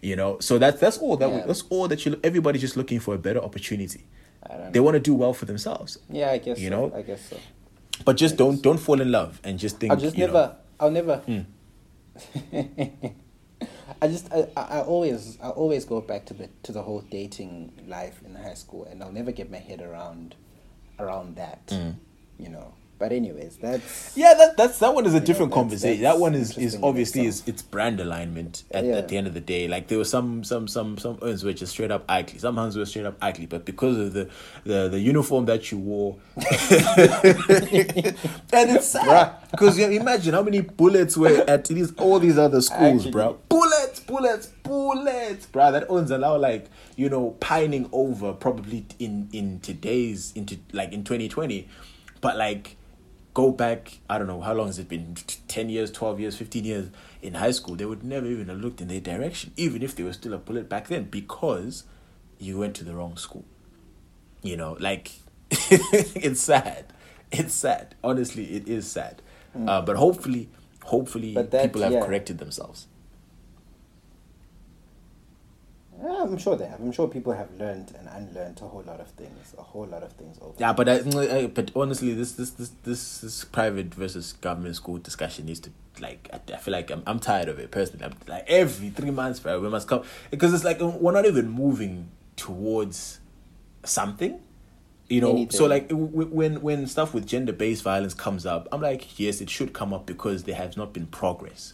You 0.03 0.15
know, 0.15 0.39
so 0.41 0.59
that's 0.59 0.79
that's 0.79 0.99
all 0.99 1.17
that 1.17 1.31
Yeah. 1.31 1.47
that's 1.47 1.65
all 1.71 1.89
that 1.89 2.05
you. 2.05 2.21
Everybody's 2.23 2.61
just 2.61 2.77
looking 2.77 3.01
for 3.01 3.15
a 3.15 3.19
better 3.19 3.41
opportunity. 3.43 4.05
They 4.73 4.81
want 4.81 4.95
to 4.95 5.01
do 5.01 5.15
well 5.15 5.33
for 5.35 5.45
themselves, 5.47 5.99
Yeah, 6.11 6.31
I 6.31 6.39
guess 6.39 6.59
you 6.59 6.69
so. 6.71 6.77
know? 6.89 6.97
I 6.97 7.03
guess 7.03 7.21
so. 7.29 7.37
but 8.05 8.17
just 8.17 8.37
don't 8.37 8.63
don't 8.63 8.79
fall 8.79 9.01
in 9.01 9.11
love 9.13 9.41
and 9.45 9.59
just 9.59 9.79
think. 9.79 9.91
I'll 9.93 9.99
just 9.99 10.17
never. 10.17 10.33
know. 10.33 10.55
I'll 10.81 10.91
never. 10.91 11.23
I 14.01 14.07
just. 14.07 14.33
I, 14.33 14.47
I 14.57 14.81
always. 14.83 15.39
I 15.43 15.49
always 15.51 15.85
go 15.85 16.01
back 16.01 16.27
to 16.27 16.35
the 16.35 16.49
to 16.63 16.73
the 16.73 16.83
whole 16.83 17.01
dating 17.11 17.73
life 17.89 18.21
in 18.25 18.35
high 18.35 18.55
school, 18.55 18.85
and 18.85 19.03
I'll 19.03 19.13
never 19.13 19.33
get 19.33 19.51
my 19.51 19.59
head 19.59 19.83
around, 19.83 20.35
around 20.99 21.37
that. 21.37 21.63
Hmm. 21.69 21.91
You 22.39 22.51
know, 22.51 22.73
But 22.99 23.13
anyways, 23.13 23.59
that's 23.59 24.17
Yeah, 24.17 24.35
that 24.35 24.57
that's 24.57 24.81
that 24.81 24.93
one 24.93 25.07
is 25.07 25.15
a 25.15 25.21
know, 25.21 25.25
different 25.25 25.51
that's- 25.53 25.63
conversation. 25.63 26.03
that's 26.03 26.17
that 26.17 26.21
one 26.21 26.35
is 26.35 26.59
is 26.59 26.79
obviously 26.83 27.27
is 27.27 27.43
it's 27.47 27.63
brand 27.63 28.01
alignment 28.01 28.65
at, 28.73 28.85
Yeah. 28.85 28.97
at 28.97 29.07
the 29.09 29.17
end 29.17 29.27
of 29.29 29.35
the 29.35 29.41
day. 29.41 29.69
Like 29.69 29.87
there 29.87 29.99
were 29.99 30.05
some 30.05 30.43
some 30.43 30.67
some 30.67 30.99
some 30.99 31.19
earns 31.23 31.45
were 31.45 31.53
just 31.53 31.73
straight 31.73 31.93
up 31.93 32.05
ugly. 32.09 32.39
Some 32.41 32.57
hands 32.57 32.77
were 32.77 32.87
straight 32.87 33.07
up 33.07 33.17
ugly, 33.23 33.47
but 33.47 33.65
because 33.65 33.97
of 33.99 34.13
the 34.15 34.29
the, 34.65 34.89
the 34.89 34.99
uniform 34.99 35.45
that 35.47 35.71
you 35.71 35.79
wore, 35.79 36.17
and 36.37 36.47
it's 38.53 38.89
sad 38.89 39.35
because 39.51 39.79
you 39.79 39.87
imagine 39.87 40.35
how 40.35 40.43
many 40.43 40.61
bullets 40.61 41.17
were 41.17 41.45
at 41.49 41.67
these 41.67 41.95
all 41.97 42.19
these 42.19 42.39
other 42.39 42.61
schools, 42.61 43.07
Actually. 43.07 43.11
bro. 43.13 43.39
Bullets, 43.49 44.01
bullets, 44.01 44.47
bullets, 44.65 45.47
bro. 45.47 45.73
That 45.73 45.89
owns 45.89 46.11
allow 46.11 46.37
like 46.37 46.67
you 46.97 47.09
know 47.09 47.37
pining 47.41 47.89
over 47.93 48.33
probably 48.33 48.87
in 48.99 49.29
in 49.33 49.61
today's 49.61 50.33
into 50.35 50.59
like 50.73 50.93
in 50.93 51.05
twenty 51.05 51.29
twenty, 51.29 51.69
but 52.21 52.37
like 52.37 52.77
go 53.39 53.53
back, 53.53 54.01
I 54.11 54.19
don't 54.19 54.27
know, 54.27 54.41
how 54.41 54.53
long 54.53 54.67
has 54.67 54.81
it 54.81 54.89
been? 54.89 55.17
10 55.47 55.69
years, 55.69 55.93
12 55.93 56.19
years, 56.19 56.37
15 56.37 56.65
years 56.65 56.91
in 57.23 57.35
high 57.35 57.53
school, 57.53 57.77
they 57.77 57.85
would 57.85 58.03
never 58.03 58.27
even 58.27 58.49
have 58.49 58.59
looked 58.59 58.81
in 58.81 58.89
their 58.89 59.01
direction, 59.01 59.53
even 59.57 59.81
if 59.81 59.95
they 59.95 60.03
were 60.03 60.13
still 60.13 60.35
a 60.35 60.39
bullet 60.39 60.69
back 60.69 60.89
then, 60.89 61.05
because 61.05 61.85
you 62.41 62.59
went 62.59 62.75
to 62.75 62.83
the 62.83 62.97
wrong 62.97 63.17
school. 63.17 63.45
You 64.43 64.57
know, 64.57 64.77
like, 64.81 65.13
it's 65.51 66.41
sad. 66.41 66.93
It's 67.31 67.55
sad. 67.55 67.95
Honestly, 68.03 68.57
it 68.57 68.69
is 68.69 68.91
sad. 68.91 69.23
Uh, 69.55 69.83
but 69.83 69.95
hopefully, 69.95 70.49
hopefully, 70.83 71.35
that- 71.35 71.63
people 71.63 71.83
have 71.83 71.93
yeah. 71.93 72.05
corrected 72.05 72.39
themselves. 72.39 72.89
Yeah, 76.01 76.23
I'm 76.23 76.39
sure 76.39 76.55
they 76.57 76.67
have. 76.67 76.81
I'm 76.81 76.93
sure 76.93 77.09
people 77.09 77.33
have 77.33 77.51
learned 77.59 77.93
and 77.99 78.09
unlearned 78.09 78.61
a 78.63 78.69
whole 78.69 78.83
lot 78.87 79.01
of 79.01 79.09
things, 79.11 79.55
a 79.59 79.63
whole 79.63 79.87
lot 79.87 80.03
of 80.05 80.13
things 80.13 80.39
over. 80.41 80.55
Yeah, 80.59 80.73
but 80.73 80.89
uh, 80.89 80.93
I, 80.93 81.19
I- 81.19 81.45
uh, 81.45 81.47
but 81.49 81.73
honestly, 81.75 82.15
this 82.15 82.33
this 82.33 82.51
this 82.51 82.71
this 82.85 83.19
this 83.19 83.45
private 83.45 83.93
versus 83.95 84.35
government 84.35 84.77
school 84.77 84.99
discussion 84.99 85.47
needs 85.47 85.61
to 85.61 85.71
like. 86.01 86.29
I, 86.33 86.41
I 86.55 86.57
feel 86.59 86.73
like 86.73 86.91
I'm 86.91 87.03
I'm 87.07 87.19
tired 87.19 87.49
of 87.49 87.59
it 87.59 87.71
personally. 87.73 88.05
I'm 88.05 88.15
like 88.29 88.45
every 88.47 88.91
three 88.91 89.11
months, 89.11 89.41
bro, 89.41 89.61
we 89.61 89.69
must 89.69 89.89
come 89.89 90.05
because 90.31 90.55
it's 90.55 90.65
like 90.65 90.81
we're 90.81 91.13
not 91.13 91.27
even 91.27 91.49
moving 91.51 92.11
towards 92.37 93.19
something. 93.85 94.41
You 95.09 95.23
know, 95.23 95.47
so 95.51 95.65
like 95.67 95.89
when 95.91 96.61
when 96.61 96.87
stuff 96.87 97.15
with 97.15 97.27
gender 97.27 97.53
based 97.53 97.83
violence 97.83 98.13
comes 98.15 98.45
up, 98.45 98.69
I'm 98.71 98.83
like, 98.83 99.19
yes, 99.19 99.41
it 99.41 99.49
should 99.51 99.73
come 99.73 99.93
up 99.95 100.05
because 100.07 100.45
there 100.45 100.55
has 100.55 100.77
not 100.77 100.93
been 100.93 101.07
progress. 101.07 101.73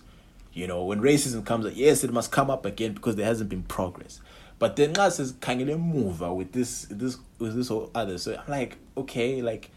You 0.55 0.68
know, 0.68 0.85
when 0.85 1.01
racism 1.01 1.44
comes 1.44 1.66
up, 1.66 1.72
yes, 1.74 2.05
it 2.05 2.12
must 2.12 2.31
come 2.31 2.48
up 2.48 2.64
again 2.64 2.94
because 2.94 3.16
there 3.16 3.26
hasn't 3.26 3.51
been 3.51 3.64
progress. 3.64 4.20
But 4.60 4.76
then 4.76 4.97
us 4.97 5.18
is 5.18 5.32
kind 5.40 5.60
of 5.68 5.81
move 5.81 6.20
with 6.20 6.52
this 6.52 6.86
this 6.89 7.18
with 7.39 7.56
this 7.56 7.70
or 7.70 7.90
other. 7.94 8.18
So 8.18 8.36
I'm 8.36 8.51
like, 8.51 8.78
okay, 8.97 9.43
like 9.43 9.70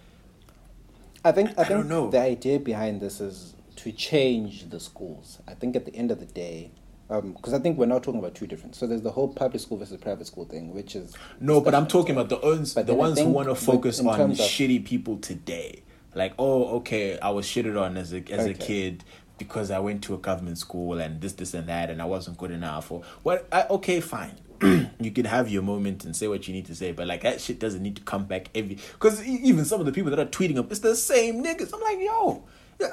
I 1.26 1.32
think 1.32 1.50
I, 1.58 1.64
I 1.64 1.66
think 1.66 1.80
don't 1.80 1.90
know. 1.90 2.10
the 2.12 2.22
idea 2.22 2.60
behind 2.60 3.02
this 3.02 3.20
is 3.20 3.56
to 3.78 3.92
change 3.92 4.70
the 4.70 4.80
schools. 4.80 5.40
I 5.48 5.56
think 5.56 5.76
at 5.76 5.86
the 5.86 5.96
end 5.96 6.12
of 6.12 6.20
the 6.20 6.28
day, 6.28 6.70
um, 7.10 7.34
because 7.34 7.54
I 7.56 7.60
think 7.60 7.80
we're 7.80 7.88
now 7.88 7.98
talking 7.98 8.20
about 8.20 8.36
two 8.36 8.46
different. 8.46 8.76
So 8.76 8.86
there's 8.86 9.02
the 9.02 9.12
whole 9.12 9.28
public 9.28 9.62
school 9.62 9.78
versus 9.78 9.98
private 10.00 10.28
school 10.28 10.46
thing, 10.46 10.76
which 10.76 10.96
is 10.96 11.16
no, 11.40 11.60
but 11.60 11.74
I'm 11.74 11.88
talking 11.88 12.16
about 12.16 12.30
the 12.30 12.38
ones 12.38 12.76
the 12.76 12.94
ones 12.94 13.20
who 13.20 13.30
want 13.30 13.50
to 13.50 13.56
focus 13.56 14.00
on 14.00 14.34
shitty 14.34 14.86
people 14.86 15.18
today. 15.18 15.82
Like, 16.14 16.34
oh, 16.40 16.78
okay, 16.78 17.20
I 17.20 17.30
was 17.30 17.46
shitted 17.48 17.80
on 17.80 17.98
as 17.98 18.14
a 18.14 18.24
as 18.32 18.46
a 18.46 18.54
kid 18.54 19.04
because 19.38 19.72
I 19.72 19.80
went 19.80 20.04
to 20.04 20.14
a 20.14 20.18
government 20.18 20.58
school 20.58 21.00
and 21.00 21.22
this, 21.22 21.34
this, 21.34 21.54
and 21.54 21.68
that, 21.68 21.90
and 21.90 22.02
I 22.02 22.06
wasn't 22.06 22.38
good 22.38 22.52
enough. 22.52 22.92
Or 22.92 23.04
what? 23.24 23.48
I, 23.52 23.66
okay, 23.70 24.00
fine. 24.02 24.36
you 25.00 25.12
can 25.12 25.26
have 25.26 25.50
your 25.50 25.62
moment 25.62 26.04
and 26.04 26.16
say 26.16 26.28
what 26.28 26.48
you 26.48 26.54
need 26.54 26.66
to 26.66 26.76
say, 26.76 26.92
but 26.92 27.08
like 27.08 27.22
that 27.22 27.40
shit 27.40 27.60
doesn't 27.60 27.84
need 27.84 27.96
to 27.96 28.02
come 28.02 28.26
back 28.26 28.50
every. 28.56 28.76
Because 28.94 29.24
even 29.24 29.66
some 29.66 29.80
of 29.80 29.86
the 29.86 29.92
people 29.92 30.10
that 30.10 30.20
are 30.20 30.26
tweeting 30.26 30.58
up, 30.58 30.72
it's 30.72 30.80
the 30.80 30.96
same 30.96 31.44
niggas. 31.44 31.74
I'm 31.74 31.82
like, 31.82 32.00
yo, 32.00 32.44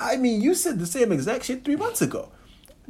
I 0.00 0.16
mean, 0.16 0.40
you 0.40 0.54
said 0.54 0.78
the 0.78 0.86
same 0.86 1.12
exact 1.12 1.44
shit 1.44 1.64
three 1.64 1.76
months 1.76 2.02
ago. 2.02 2.30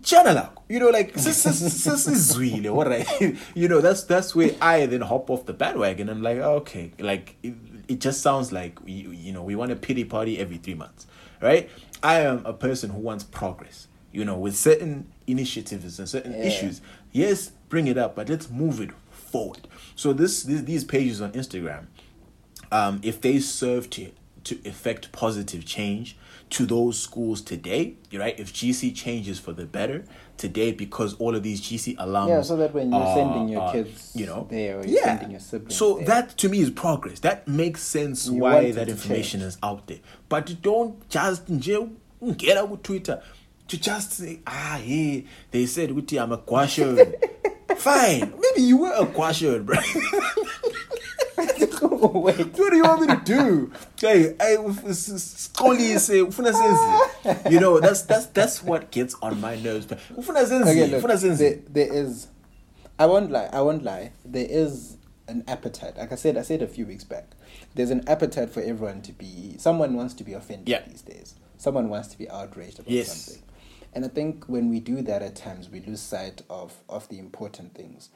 Channel 0.03 0.51
you 0.69 0.81
know, 0.81 0.91
like 0.91 1.13
this 1.13 1.47
is 1.47 2.37
really 2.37 2.69
what 2.69 2.93
I, 2.93 3.07
you 3.55 3.69
know, 3.69 3.81
that's 3.81 4.03
that's 4.03 4.35
where 4.35 4.51
I 4.61 4.87
then 4.87 5.03
hop 5.03 5.31
off 5.31 5.47
the 5.47 5.53
bandwagon. 5.53 6.09
I'm 6.09 6.21
like, 6.21 6.39
okay, 6.39 6.93
like 6.99 7.37
it, 7.43 7.55
it 7.87 8.01
just 8.01 8.21
sounds 8.21 8.51
like 8.51 8.83
we, 8.85 8.93
you 8.93 9.33
know, 9.33 9.43
we 9.43 9.55
want 9.55 9.71
a 9.71 9.77
pity 9.77 10.05
party 10.05 10.39
every 10.39 10.57
three 10.57 10.75
months, 10.75 11.07
right? 11.41 11.71
I 12.05 12.21
am 12.21 12.45
a 12.45 12.53
person 12.53 12.91
who 12.91 12.99
wants 13.01 13.25
progress, 13.25 13.89
you 14.13 14.25
know, 14.25 14.37
with 14.37 14.55
certain 14.55 15.11
initiatives 15.27 15.99
and 15.99 16.09
certain 16.09 16.33
Yeah. 16.33 16.45
issues. 16.45 16.81
Yes, 17.13 17.51
bring 17.69 17.87
it 17.89 17.97
up, 17.99 18.15
but 18.15 18.29
let's 18.29 18.51
move 18.51 18.81
it 18.81 18.91
forward. 19.11 19.67
So 19.97 20.13
this, 20.13 20.43
this 20.45 20.61
these 20.63 20.85
pages 20.85 21.21
on 21.21 21.33
Instagram, 21.33 21.87
um, 22.71 23.01
if 23.03 23.21
they 23.21 23.39
serve 23.41 23.89
to 23.91 24.11
to 24.45 24.59
effect 24.69 25.11
positive 25.13 25.65
change 25.65 26.17
to 26.51 26.67
those 26.67 26.99
schools 27.01 27.41
today, 27.43 27.95
right. 28.13 28.39
If 28.39 28.53
GC 28.53 28.95
changes 28.95 29.39
for 29.41 29.53
the 29.53 29.65
better 29.67 30.05
today, 30.37 30.73
because 30.73 31.15
all 31.15 31.35
of 31.35 31.43
these 31.43 31.61
GC 31.61 31.97
alums, 31.97 32.29
Yeah, 32.29 32.43
so 32.43 32.57
that 32.59 32.73
when 32.75 32.93
you're 32.93 33.15
sending 33.15 33.49
your 33.49 33.73
kids 33.73 34.13
you 34.15 34.27
know, 34.27 34.47
there 34.51 34.79
or 34.81 34.87
you're 34.87 35.03
sending 35.03 35.31
your 35.33 35.41
siblings 35.41 35.75
So 35.77 35.97
there. 35.97 36.07
that 36.07 36.37
to 36.39 36.49
me 36.49 36.61
is 36.61 36.71
progress. 36.71 37.21
That 37.21 37.49
makes 37.49 37.83
sense 37.83 38.27
You 38.27 38.35
why 38.35 38.71
that 38.73 38.89
information 38.89 39.41
change. 39.41 39.49
is 39.55 39.59
out 39.63 39.87
there. 39.89 39.99
But 40.29 40.63
don't 40.63 41.09
just 41.09 41.47
get 42.37 42.57
out 42.57 42.69
with 42.69 42.83
Twitter 42.83 43.23
to 43.69 43.81
just 43.81 44.13
say, 44.13 44.41
ah, 44.47 44.79
hey, 44.83 45.25
they 45.51 45.67
said, 45.67 45.91
Uti, 45.91 46.19
I'm 46.21 46.33
a 46.33 46.39
Kwashon. 46.39 47.15
Fine. 47.77 48.35
Maybe 48.39 48.63
you 48.67 48.77
were 48.77 48.93
a 48.93 49.07
Kwashon, 49.07 49.65
bro. 49.65 49.77
Wait, 51.37 52.39
what 52.59 52.71
do 52.71 52.77
you 52.77 52.83
want 52.83 53.01
me 53.03 53.07
to 53.09 53.23
do? 53.25 53.73
Hey, 54.01 54.35
hey, 54.41 54.57
uf- 54.57 54.85
s- 54.87 55.11
s- 55.11 55.23
Scully 55.23 55.99
say, 55.99 56.19
ufuna 56.21 56.53
senzi. 56.53 57.51
You 57.51 57.61
know, 57.61 57.81
that's 57.81 58.03
that's 58.03 58.27
that's 58.27 58.63
what 58.63 58.91
gets 58.91 59.15
on 59.23 59.41
my 59.41 59.57
nerves. 59.57 59.87
Ufuna 59.87 60.45
senzi, 60.47 60.63
okay, 60.63 60.87
look, 60.89 61.03
ufuna 61.03 61.15
senzi. 61.17 61.39
there, 61.39 61.59
there 61.71 61.93
is. 61.93 62.29
I 62.99 63.07
won't 63.07 63.31
lie. 63.31 63.49
I 63.53 63.61
won't 63.63 63.83
lie. 63.83 64.13
There 64.25 64.47
is 64.49 64.97
an 65.29 65.43
appetite. 65.49 65.97
Like 65.97 66.13
I 66.13 66.17
said, 66.17 66.37
I 66.37 66.43
said 66.43 66.63
a 66.63 66.67
few 66.69 66.87
weeks 66.87 67.05
back. 67.05 67.25
There's 67.75 67.91
an 67.91 68.07
appetite 68.09 68.51
for 68.51 68.61
everyone 68.61 69.03
to 69.03 69.13
be. 69.13 69.57
Someone 69.59 69.95
wants 69.95 70.15
to 70.15 70.25
be 70.25 70.35
offended 70.35 70.69
Yeah. 70.69 70.83
these 70.87 71.03
days. 71.03 71.35
Someone 71.59 71.89
wants 71.89 72.09
to 72.09 72.19
be 72.19 72.29
outraged 72.31 72.79
about 72.81 72.91
Yes. 72.91 73.13
something. 73.25 73.43
And 73.95 74.05
I 74.05 74.09
think 74.09 74.45
when 74.47 74.69
we 74.71 74.81
do 74.81 75.03
that, 75.03 75.23
at 75.23 75.35
times 75.37 75.69
we 75.71 75.81
lose 75.81 76.01
sight 76.01 76.43
of 76.51 76.75
of 76.89 77.09
the 77.09 77.19
important 77.19 77.75
things. 77.75 78.11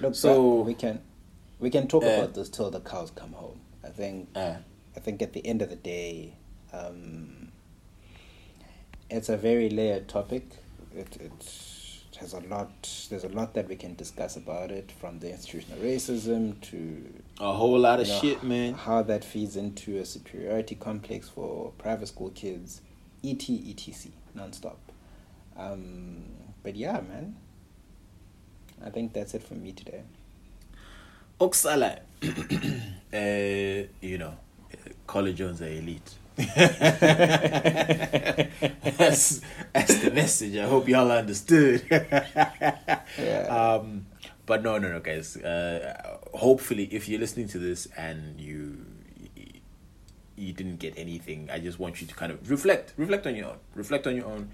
Look, 0.00 0.14
so 0.14 0.60
we 0.60 0.74
can 0.74 1.00
we 1.60 1.70
can 1.70 1.86
talk 1.88 2.04
Uh, 2.04 2.08
about 2.08 2.34
this 2.34 2.48
till 2.48 2.70
the 2.70 2.80
cows 2.80 3.10
come 3.10 3.32
home. 3.32 3.60
I 3.84 3.88
think 3.88 4.28
Uh. 4.34 4.56
I 4.96 5.00
think 5.00 5.22
at 5.22 5.32
the 5.32 5.46
end 5.46 5.62
of 5.62 5.70
the 5.70 5.76
day, 5.76 6.32
um, 6.72 7.52
it's 9.10 9.28
a 9.28 9.36
very 9.36 9.70
layered 9.70 10.08
topic. 10.08 10.44
It, 10.94 11.16
it 11.20 11.46
has 12.18 12.32
a 12.32 12.40
lot. 12.40 13.06
There's 13.08 13.22
a 13.24 13.28
lot 13.28 13.54
that 13.54 13.68
we 13.68 13.76
can 13.76 13.94
discuss 13.94 14.36
about 14.36 14.70
it, 14.72 14.90
from 14.90 15.20
the 15.20 15.30
institutional 15.30 15.78
racism 15.78 16.60
to 16.62 17.04
A 17.38 17.52
whole 17.52 17.78
lot 17.78 18.00
of 18.00 18.08
know, 18.08 18.18
shit, 18.20 18.42
man. 18.42 18.74
How 18.74 19.02
that 19.02 19.24
feeds 19.24 19.56
into 19.56 19.98
a 19.98 20.04
superiority 20.04 20.74
complex 20.74 21.28
for 21.28 21.72
private 21.78 22.08
school 22.08 22.30
kids, 22.30 22.80
et 23.24 23.48
etc. 23.48 24.10
nonstop. 24.36 24.78
Um, 25.56 26.24
but 26.64 26.74
yeah, 26.74 27.00
man. 27.00 27.36
I 28.84 28.90
think 28.90 29.12
that's 29.12 29.34
it 29.34 29.42
for 29.42 29.54
me 29.54 29.72
today. 29.72 30.02
Oksala, 31.40 32.00
uh, 33.12 33.88
you 34.00 34.18
know, 34.18 34.36
College 35.06 35.36
Jones 35.36 35.62
are 35.62 35.68
elite. 35.68 36.14
that's, 36.36 36.60
that's 39.72 39.98
the 39.98 40.10
message. 40.14 40.56
I 40.56 40.66
hope 40.66 40.88
y'all 40.88 41.10
understood. 41.10 41.82
Yeah. 43.18 43.46
Um, 43.48 44.06
but 44.46 44.62
no, 44.62 44.78
no, 44.78 44.90
no, 44.92 45.00
guys. 45.00 45.36
Uh, 45.36 46.18
hopefully, 46.34 46.84
if 46.92 47.08
you're 47.08 47.18
listening 47.18 47.48
to 47.48 47.58
this 47.58 47.86
and 47.96 48.38
you 48.40 48.84
you 50.36 50.52
didn't 50.52 50.76
get 50.76 50.94
anything, 50.96 51.48
I 51.52 51.58
just 51.58 51.78
want 51.78 52.00
you 52.00 52.06
to 52.06 52.14
kind 52.14 52.30
of 52.30 52.48
reflect, 52.50 52.94
reflect 52.96 53.26
on 53.26 53.34
your 53.34 53.48
own, 53.48 53.56
reflect 53.74 54.06
on 54.06 54.14
your 54.14 54.26
own, 54.26 54.50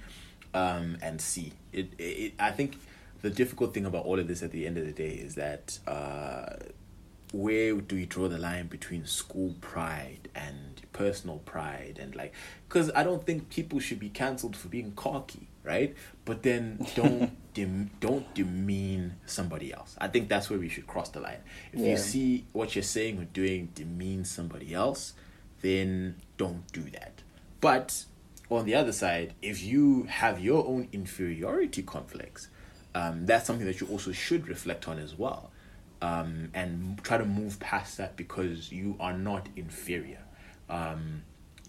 um, 0.55 0.97
and 1.03 1.21
see. 1.21 1.53
It, 1.73 1.93
it, 1.99 2.35
I 2.39 2.53
think 2.53 2.79
the 3.25 3.31
difficult 3.31 3.73
thing 3.73 3.87
about 3.87 4.05
all 4.05 4.19
of 4.21 4.29
this 4.29 4.43
at 4.43 4.51
the 4.51 4.67
end 4.67 4.77
of 4.77 4.85
the 4.85 4.93
day 4.93 5.09
is 5.27 5.35
that 5.35 5.79
uh, 5.87 6.57
where 7.33 7.73
do 7.73 7.97
we 7.97 8.05
draw 8.05 8.29
the 8.29 8.37
line 8.37 8.67
between 8.67 9.07
school 9.07 9.55
pride 9.63 10.29
and 10.35 10.83
personal 10.93 11.39
pride 11.39 11.99
and 12.01 12.15
like 12.15 12.33
because 12.69 12.91
i 12.95 13.03
don't 13.03 13.25
think 13.25 13.49
people 13.49 13.81
should 13.81 13.99
be 13.99 14.11
cancelled 14.11 14.55
for 14.55 14.69
being 14.69 14.93
cocky 14.93 15.49
right? 15.65 15.97
But 16.27 16.43
then 16.43 16.87
don't 16.95 17.33
dem- 17.55 17.91
don't 17.99 18.27
demean 18.35 19.15
somebody 19.25 19.73
else. 19.73 19.97
I 19.99 20.09
think 20.09 20.29
that's 20.29 20.51
where 20.51 20.59
we 20.59 20.69
should 20.69 20.87
cross 20.87 21.09
the 21.09 21.21
line. 21.21 21.39
If 21.73 21.81
Yeah. 21.81 21.93
you 21.93 21.97
see 21.97 22.45
what 22.53 22.77
you're 22.77 22.83
saying 22.83 23.19
or 23.19 23.25
doing 23.25 23.71
demean 23.75 24.27
somebody 24.27 24.75
else 24.75 25.15
then 25.63 26.17
don't 26.37 26.71
do 26.75 26.83
that. 26.91 27.23
But 27.63 28.05
on 28.51 28.67
the 28.67 28.75
other 28.75 28.93
side 28.93 29.33
if 29.41 29.63
you 29.63 30.03
have 30.03 30.39
your 30.39 30.67
own 30.67 30.89
inferiority 30.93 31.83
complex 31.83 32.49
um, 32.95 33.27
that's 33.27 33.47
something 33.47 33.67
that 33.67 33.81
you 33.81 33.87
also 33.89 34.13
should 34.13 34.49
reflect 34.49 34.89
on 34.89 34.99
as 34.99 35.17
well 35.19 35.51
um, 36.03 36.51
and 36.55 37.03
try 37.03 37.19
to 37.19 37.25
move 37.25 37.59
past 37.61 37.97
that 37.99 38.17
because 38.17 38.71
you 38.73 38.97
are 39.01 39.13
not 39.13 39.49
inferior. 39.57 40.21
um, 40.69 41.23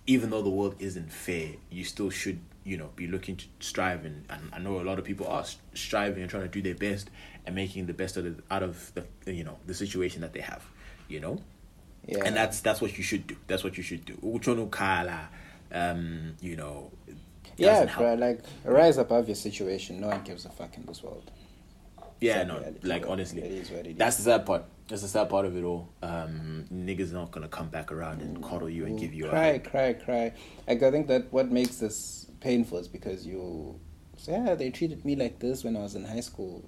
even 0.07 0.30
though 0.30 0.41
the 0.41 0.49
world 0.49 0.76
isn't 0.80 1.11
fair, 1.11 1.53
you 1.69 1.84
still 1.84 2.10
should, 2.10 2.39
you 2.64 2.77
know, 2.77 2.89
be 2.95 3.07
looking 3.07 3.35
to 3.38 3.45
strive. 3.60 4.06
And, 4.06 4.26
and 4.30 4.52
I 4.53 4.60
know 4.60 4.80
a 4.80 4.84
lot 4.84 4.99
of 4.99 5.06
people 5.06 5.27
are 5.27 5.43
striving 5.73 6.22
and 6.22 6.30
trying 6.30 6.43
to 6.43 6.49
do 6.49 6.61
their 6.61 6.76
best 6.76 7.10
and 7.45 7.56
making 7.56 7.88
the 7.88 7.93
best 7.93 8.18
of 8.18 8.23
the, 8.23 8.43
out 8.52 8.61
of 8.64 8.91
the, 8.93 9.34
you 9.34 9.43
know, 9.43 9.57
the 9.65 9.73
situation 9.73 10.22
that 10.22 10.34
they 10.34 10.41
have, 10.41 10.64
you 11.07 11.19
know. 11.19 11.39
Yeah. 12.06 12.23
And 12.23 12.35
that's 12.35 12.60
that's 12.60 12.81
what 12.81 12.97
you 12.99 13.03
should 13.03 13.26
do. 13.26 13.35
That's 13.47 13.64
what 13.64 13.77
you 13.77 13.84
should 13.84 14.06
do. 14.06 14.14
Um, 15.72 16.35
you 16.39 16.56
know. 16.56 16.91
Yeah, 17.57 17.86
bro. 17.95 18.15
Like 18.15 18.41
rise 18.64 18.98
above 18.98 19.27
your 19.27 19.36
situation. 19.36 19.99
No 20.02 20.07
one 20.07 20.23
gives 20.23 20.45
a 20.45 20.49
fuck 20.49 20.76
in 20.77 20.86
this 20.86 21.02
world. 21.03 21.32
Yeah, 22.22 22.44
no, 22.44 22.57
reality, 22.57 22.80
like 22.88 23.02
bro. 23.03 23.11
honestly, 23.11 23.41
It 23.41 23.52
is 23.52 23.69
what 23.72 23.86
it 23.86 23.98
that's 23.98 24.19
is. 24.19 24.26
the 24.26 24.32
sad 24.32 24.45
part. 24.45 24.64
That's 24.88 25.02
the 25.02 25.07
sad 25.07 25.30
part 25.30 25.45
of 25.45 25.56
it 25.57 25.64
all. 25.64 25.90
Um, 26.02 26.65
niggas 26.73 27.11
not 27.11 27.32
gonna 27.32 27.48
come 27.48 27.68
back 27.69 27.91
around 27.91 28.22
and 28.22 28.41
coddle 28.41 28.69
you 28.69 28.86
and 28.86 28.98
give 28.99 29.14
you 29.14 29.27
cry, 29.27 29.48
a 29.48 29.60
cry, 29.60 29.94
cry. 29.94 30.32
Like 30.68 30.82
I 30.84 30.91
think 30.91 31.07
that 31.07 31.32
what 31.32 31.52
makes 31.52 31.77
this 31.77 32.27
painful 32.40 32.77
is 32.77 32.88
because 32.88 33.26
you, 33.26 33.80
say, 34.18 34.32
yeah, 34.34 34.56
they 34.56 34.69
treated 34.69 35.03
me 35.03 35.15
like 35.15 35.40
this 35.40 35.64
when 35.64 35.76
I 35.76 35.82
was 35.82 35.95
in 35.95 36.06
high 36.06 36.19
school. 36.22 36.64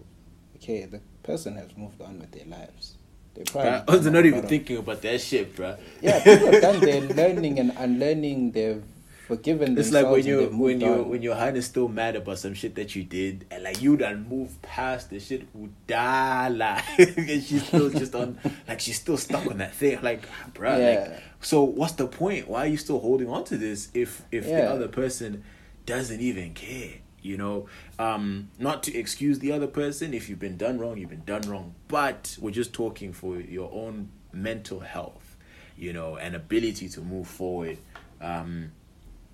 Okay, 0.57 0.85
the 0.85 0.99
person 1.23 1.55
has 1.55 1.69
moved 1.77 2.01
on 2.01 2.19
with 2.19 2.31
their 2.31 2.45
lives. 2.45 2.95
They're 3.35 3.45
probably 3.45 3.71
Bruh, 3.71 3.83
I 3.87 3.91
was 3.95 4.05
not 4.07 4.25
even 4.25 4.41
thinking 4.47 4.77
about 4.77 5.01
that 5.03 5.21
shit, 5.21 5.55
bro. 5.55 5.77
Yeah, 6.01 6.23
people 6.23 6.51
have 6.51 6.61
done 6.61 6.79
their 6.81 7.01
learning 7.19 7.59
and 7.59 7.71
unlearning. 7.77 8.51
They've 8.51 8.83
forgiven 9.27 9.77
It's 9.77 9.91
like 9.91 10.07
when 10.09 10.25
you 10.25 10.47
when 10.49 10.79
you 10.81 10.91
on. 10.93 11.09
when 11.09 11.21
your 11.21 11.35
hand 11.35 11.57
is 11.57 11.65
still 11.65 11.87
mad 11.87 12.15
about 12.15 12.39
some 12.39 12.53
shit 12.53 12.75
that 12.75 12.95
you 12.95 13.03
did, 13.03 13.45
and 13.51 13.63
like 13.63 13.81
you 13.81 13.97
done 13.97 14.27
move 14.27 14.61
past 14.61 15.09
the 15.09 15.19
shit 15.19 15.47
udala, 15.55 16.81
and 17.17 17.43
she's 17.43 17.65
still 17.67 17.89
just 17.89 18.15
on 18.15 18.39
like 18.67 18.79
she's 18.79 18.99
still 18.99 19.17
stuck 19.17 19.45
on 19.47 19.57
that 19.59 19.73
thing. 19.73 19.99
Like, 20.01 20.23
bro, 20.53 20.77
Yeah. 20.77 21.09
like 21.11 21.23
so 21.41 21.63
what's 21.63 21.93
the 21.93 22.07
point? 22.07 22.47
Why 22.47 22.61
are 22.65 22.67
you 22.67 22.77
still 22.77 22.99
holding 22.99 23.29
on 23.29 23.43
to 23.45 23.57
this 23.57 23.89
if 23.93 24.23
if 24.31 24.45
the 24.45 24.69
other 24.69 24.87
person 24.87 25.43
doesn't 25.85 26.19
even 26.21 26.53
care? 26.53 26.93
You 27.21 27.35
know, 27.35 27.67
um, 27.99 28.49
not 28.57 28.83
to 28.83 28.95
excuse 28.97 29.39
the 29.39 29.51
other 29.51 29.67
person. 29.67 30.13
If 30.13 30.29
you've 30.29 30.39
been 30.39 30.55
done 30.55 30.79
wrong, 30.79 30.97
you've 30.97 31.09
been 31.09 31.25
done 31.25 31.41
wrong. 31.41 31.75
But 31.89 32.37
we're 32.39 32.51
just 32.51 32.71
talking 32.73 33.11
for 33.11 33.37
your 33.39 33.69
own 33.73 34.09
mental 34.31 34.79
health, 34.79 35.35
you 35.77 35.91
know, 35.91 36.15
and 36.15 36.35
ability 36.35 36.87
to 36.89 37.01
move 37.01 37.27
forward. 37.27 37.79
Um, 38.21 38.71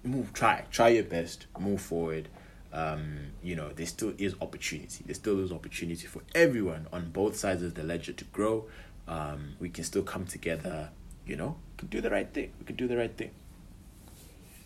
move 0.03 0.33
try 0.33 0.63
try 0.71 0.89
your 0.89 1.03
best 1.03 1.47
move 1.59 1.81
forward. 1.81 2.27
Um 2.71 3.31
you 3.41 3.55
know 3.55 3.69
there 3.69 3.85
still 3.85 4.13
is 4.17 4.35
opportunity. 4.41 5.03
There 5.05 5.15
still 5.15 5.43
is 5.43 5.51
opportunity 5.51 6.07
for 6.07 6.21
everyone 6.33 6.87
on 6.91 7.09
both 7.11 7.35
sides 7.35 7.61
of 7.63 7.75
the 7.75 7.83
ledger 7.83 8.13
to 8.13 8.25
grow. 8.25 8.65
Um 9.07 9.55
we 9.59 9.69
can 9.69 9.83
still 9.83 10.03
come 10.03 10.25
together 10.25 10.89
you 11.25 11.35
know 11.35 11.55
we 11.71 11.77
can 11.79 11.87
do 11.89 12.01
the 12.01 12.09
right 12.09 12.29
thing. 12.33 12.51
We 12.59 12.65
can 12.65 12.75
do 12.75 12.87
the 12.87 12.97
right 12.97 13.15
thing. 13.15 13.31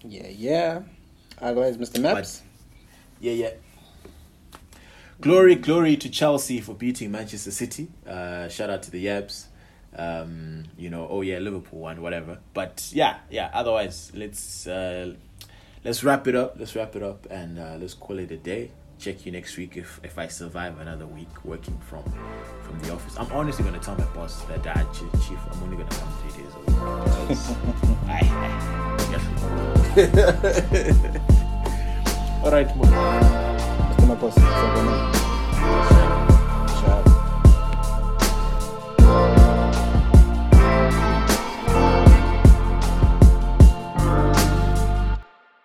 Yeah, 0.04 0.28
yeah. 0.28 0.82
Otherwise, 1.42 1.78
Mr. 1.78 2.02
Maps. 2.02 2.42
yeah 3.20 3.34
yeah. 3.34 3.50
Glory 5.20 5.56
glory 5.56 5.98
to 5.98 6.10
chelsea 6.10 6.62
for 6.62 6.74
beating 6.76 7.12
manchester 7.12 7.52
city. 7.52 7.88
Uh 8.08 8.48
shout 8.50 8.70
out 8.70 8.84
to 8.84 8.92
the 8.92 9.06
yabs 9.06 9.46
um 9.96 10.64
you 10.78 10.90
know 10.92 11.08
oh 11.10 11.22
yeah 11.22 11.40
liverpool 11.40 11.80
won 11.80 12.02
whatever. 12.02 12.38
But 12.54 12.90
yeah 12.94 13.18
yeah 13.30 13.50
otherwise 13.54 14.12
let's 14.16 14.68
uh 14.68 15.14
let's 15.84 16.04
wrap 16.04 16.28
it 16.28 16.36
up 16.36 16.56
let's 16.60 16.76
wrap 16.76 16.96
it 16.96 17.04
up 17.04 17.26
and 17.30 17.60
uh 17.60 17.76
let's 17.80 17.94
call 17.94 18.18
it 18.20 18.32
a 18.32 18.38
day 18.38 18.72
check 19.00 19.26
you 19.26 19.32
next 19.32 19.58
week 19.58 19.78
if 19.78 20.00
if 20.04 20.18
i 20.18 20.28
survive 20.28 20.80
another 20.80 21.06
week 21.06 21.30
working 21.46 21.78
from 21.80 22.04
from 22.64 22.80
the 22.82 22.92
office 22.94 23.16
i'm 23.18 23.32
honestly 23.32 23.64
gonna 23.64 23.80
tell 23.80 23.96
my 23.96 24.04
boss 24.06 24.42
that 24.46 24.64
dad 24.64 24.86
chief, 24.94 25.40
i'm 25.52 25.64
only 25.64 25.78
gonna 25.78 25.90
come 25.90 26.12
three 26.22 26.44
days 26.44 26.54
a 26.54 26.60
week 26.60 26.70
I, 28.10 28.20
I, 28.24 28.28
all 32.44 32.52
right. 32.52 32.68
Mr. 32.68 34.08
Mapos. 34.08 34.36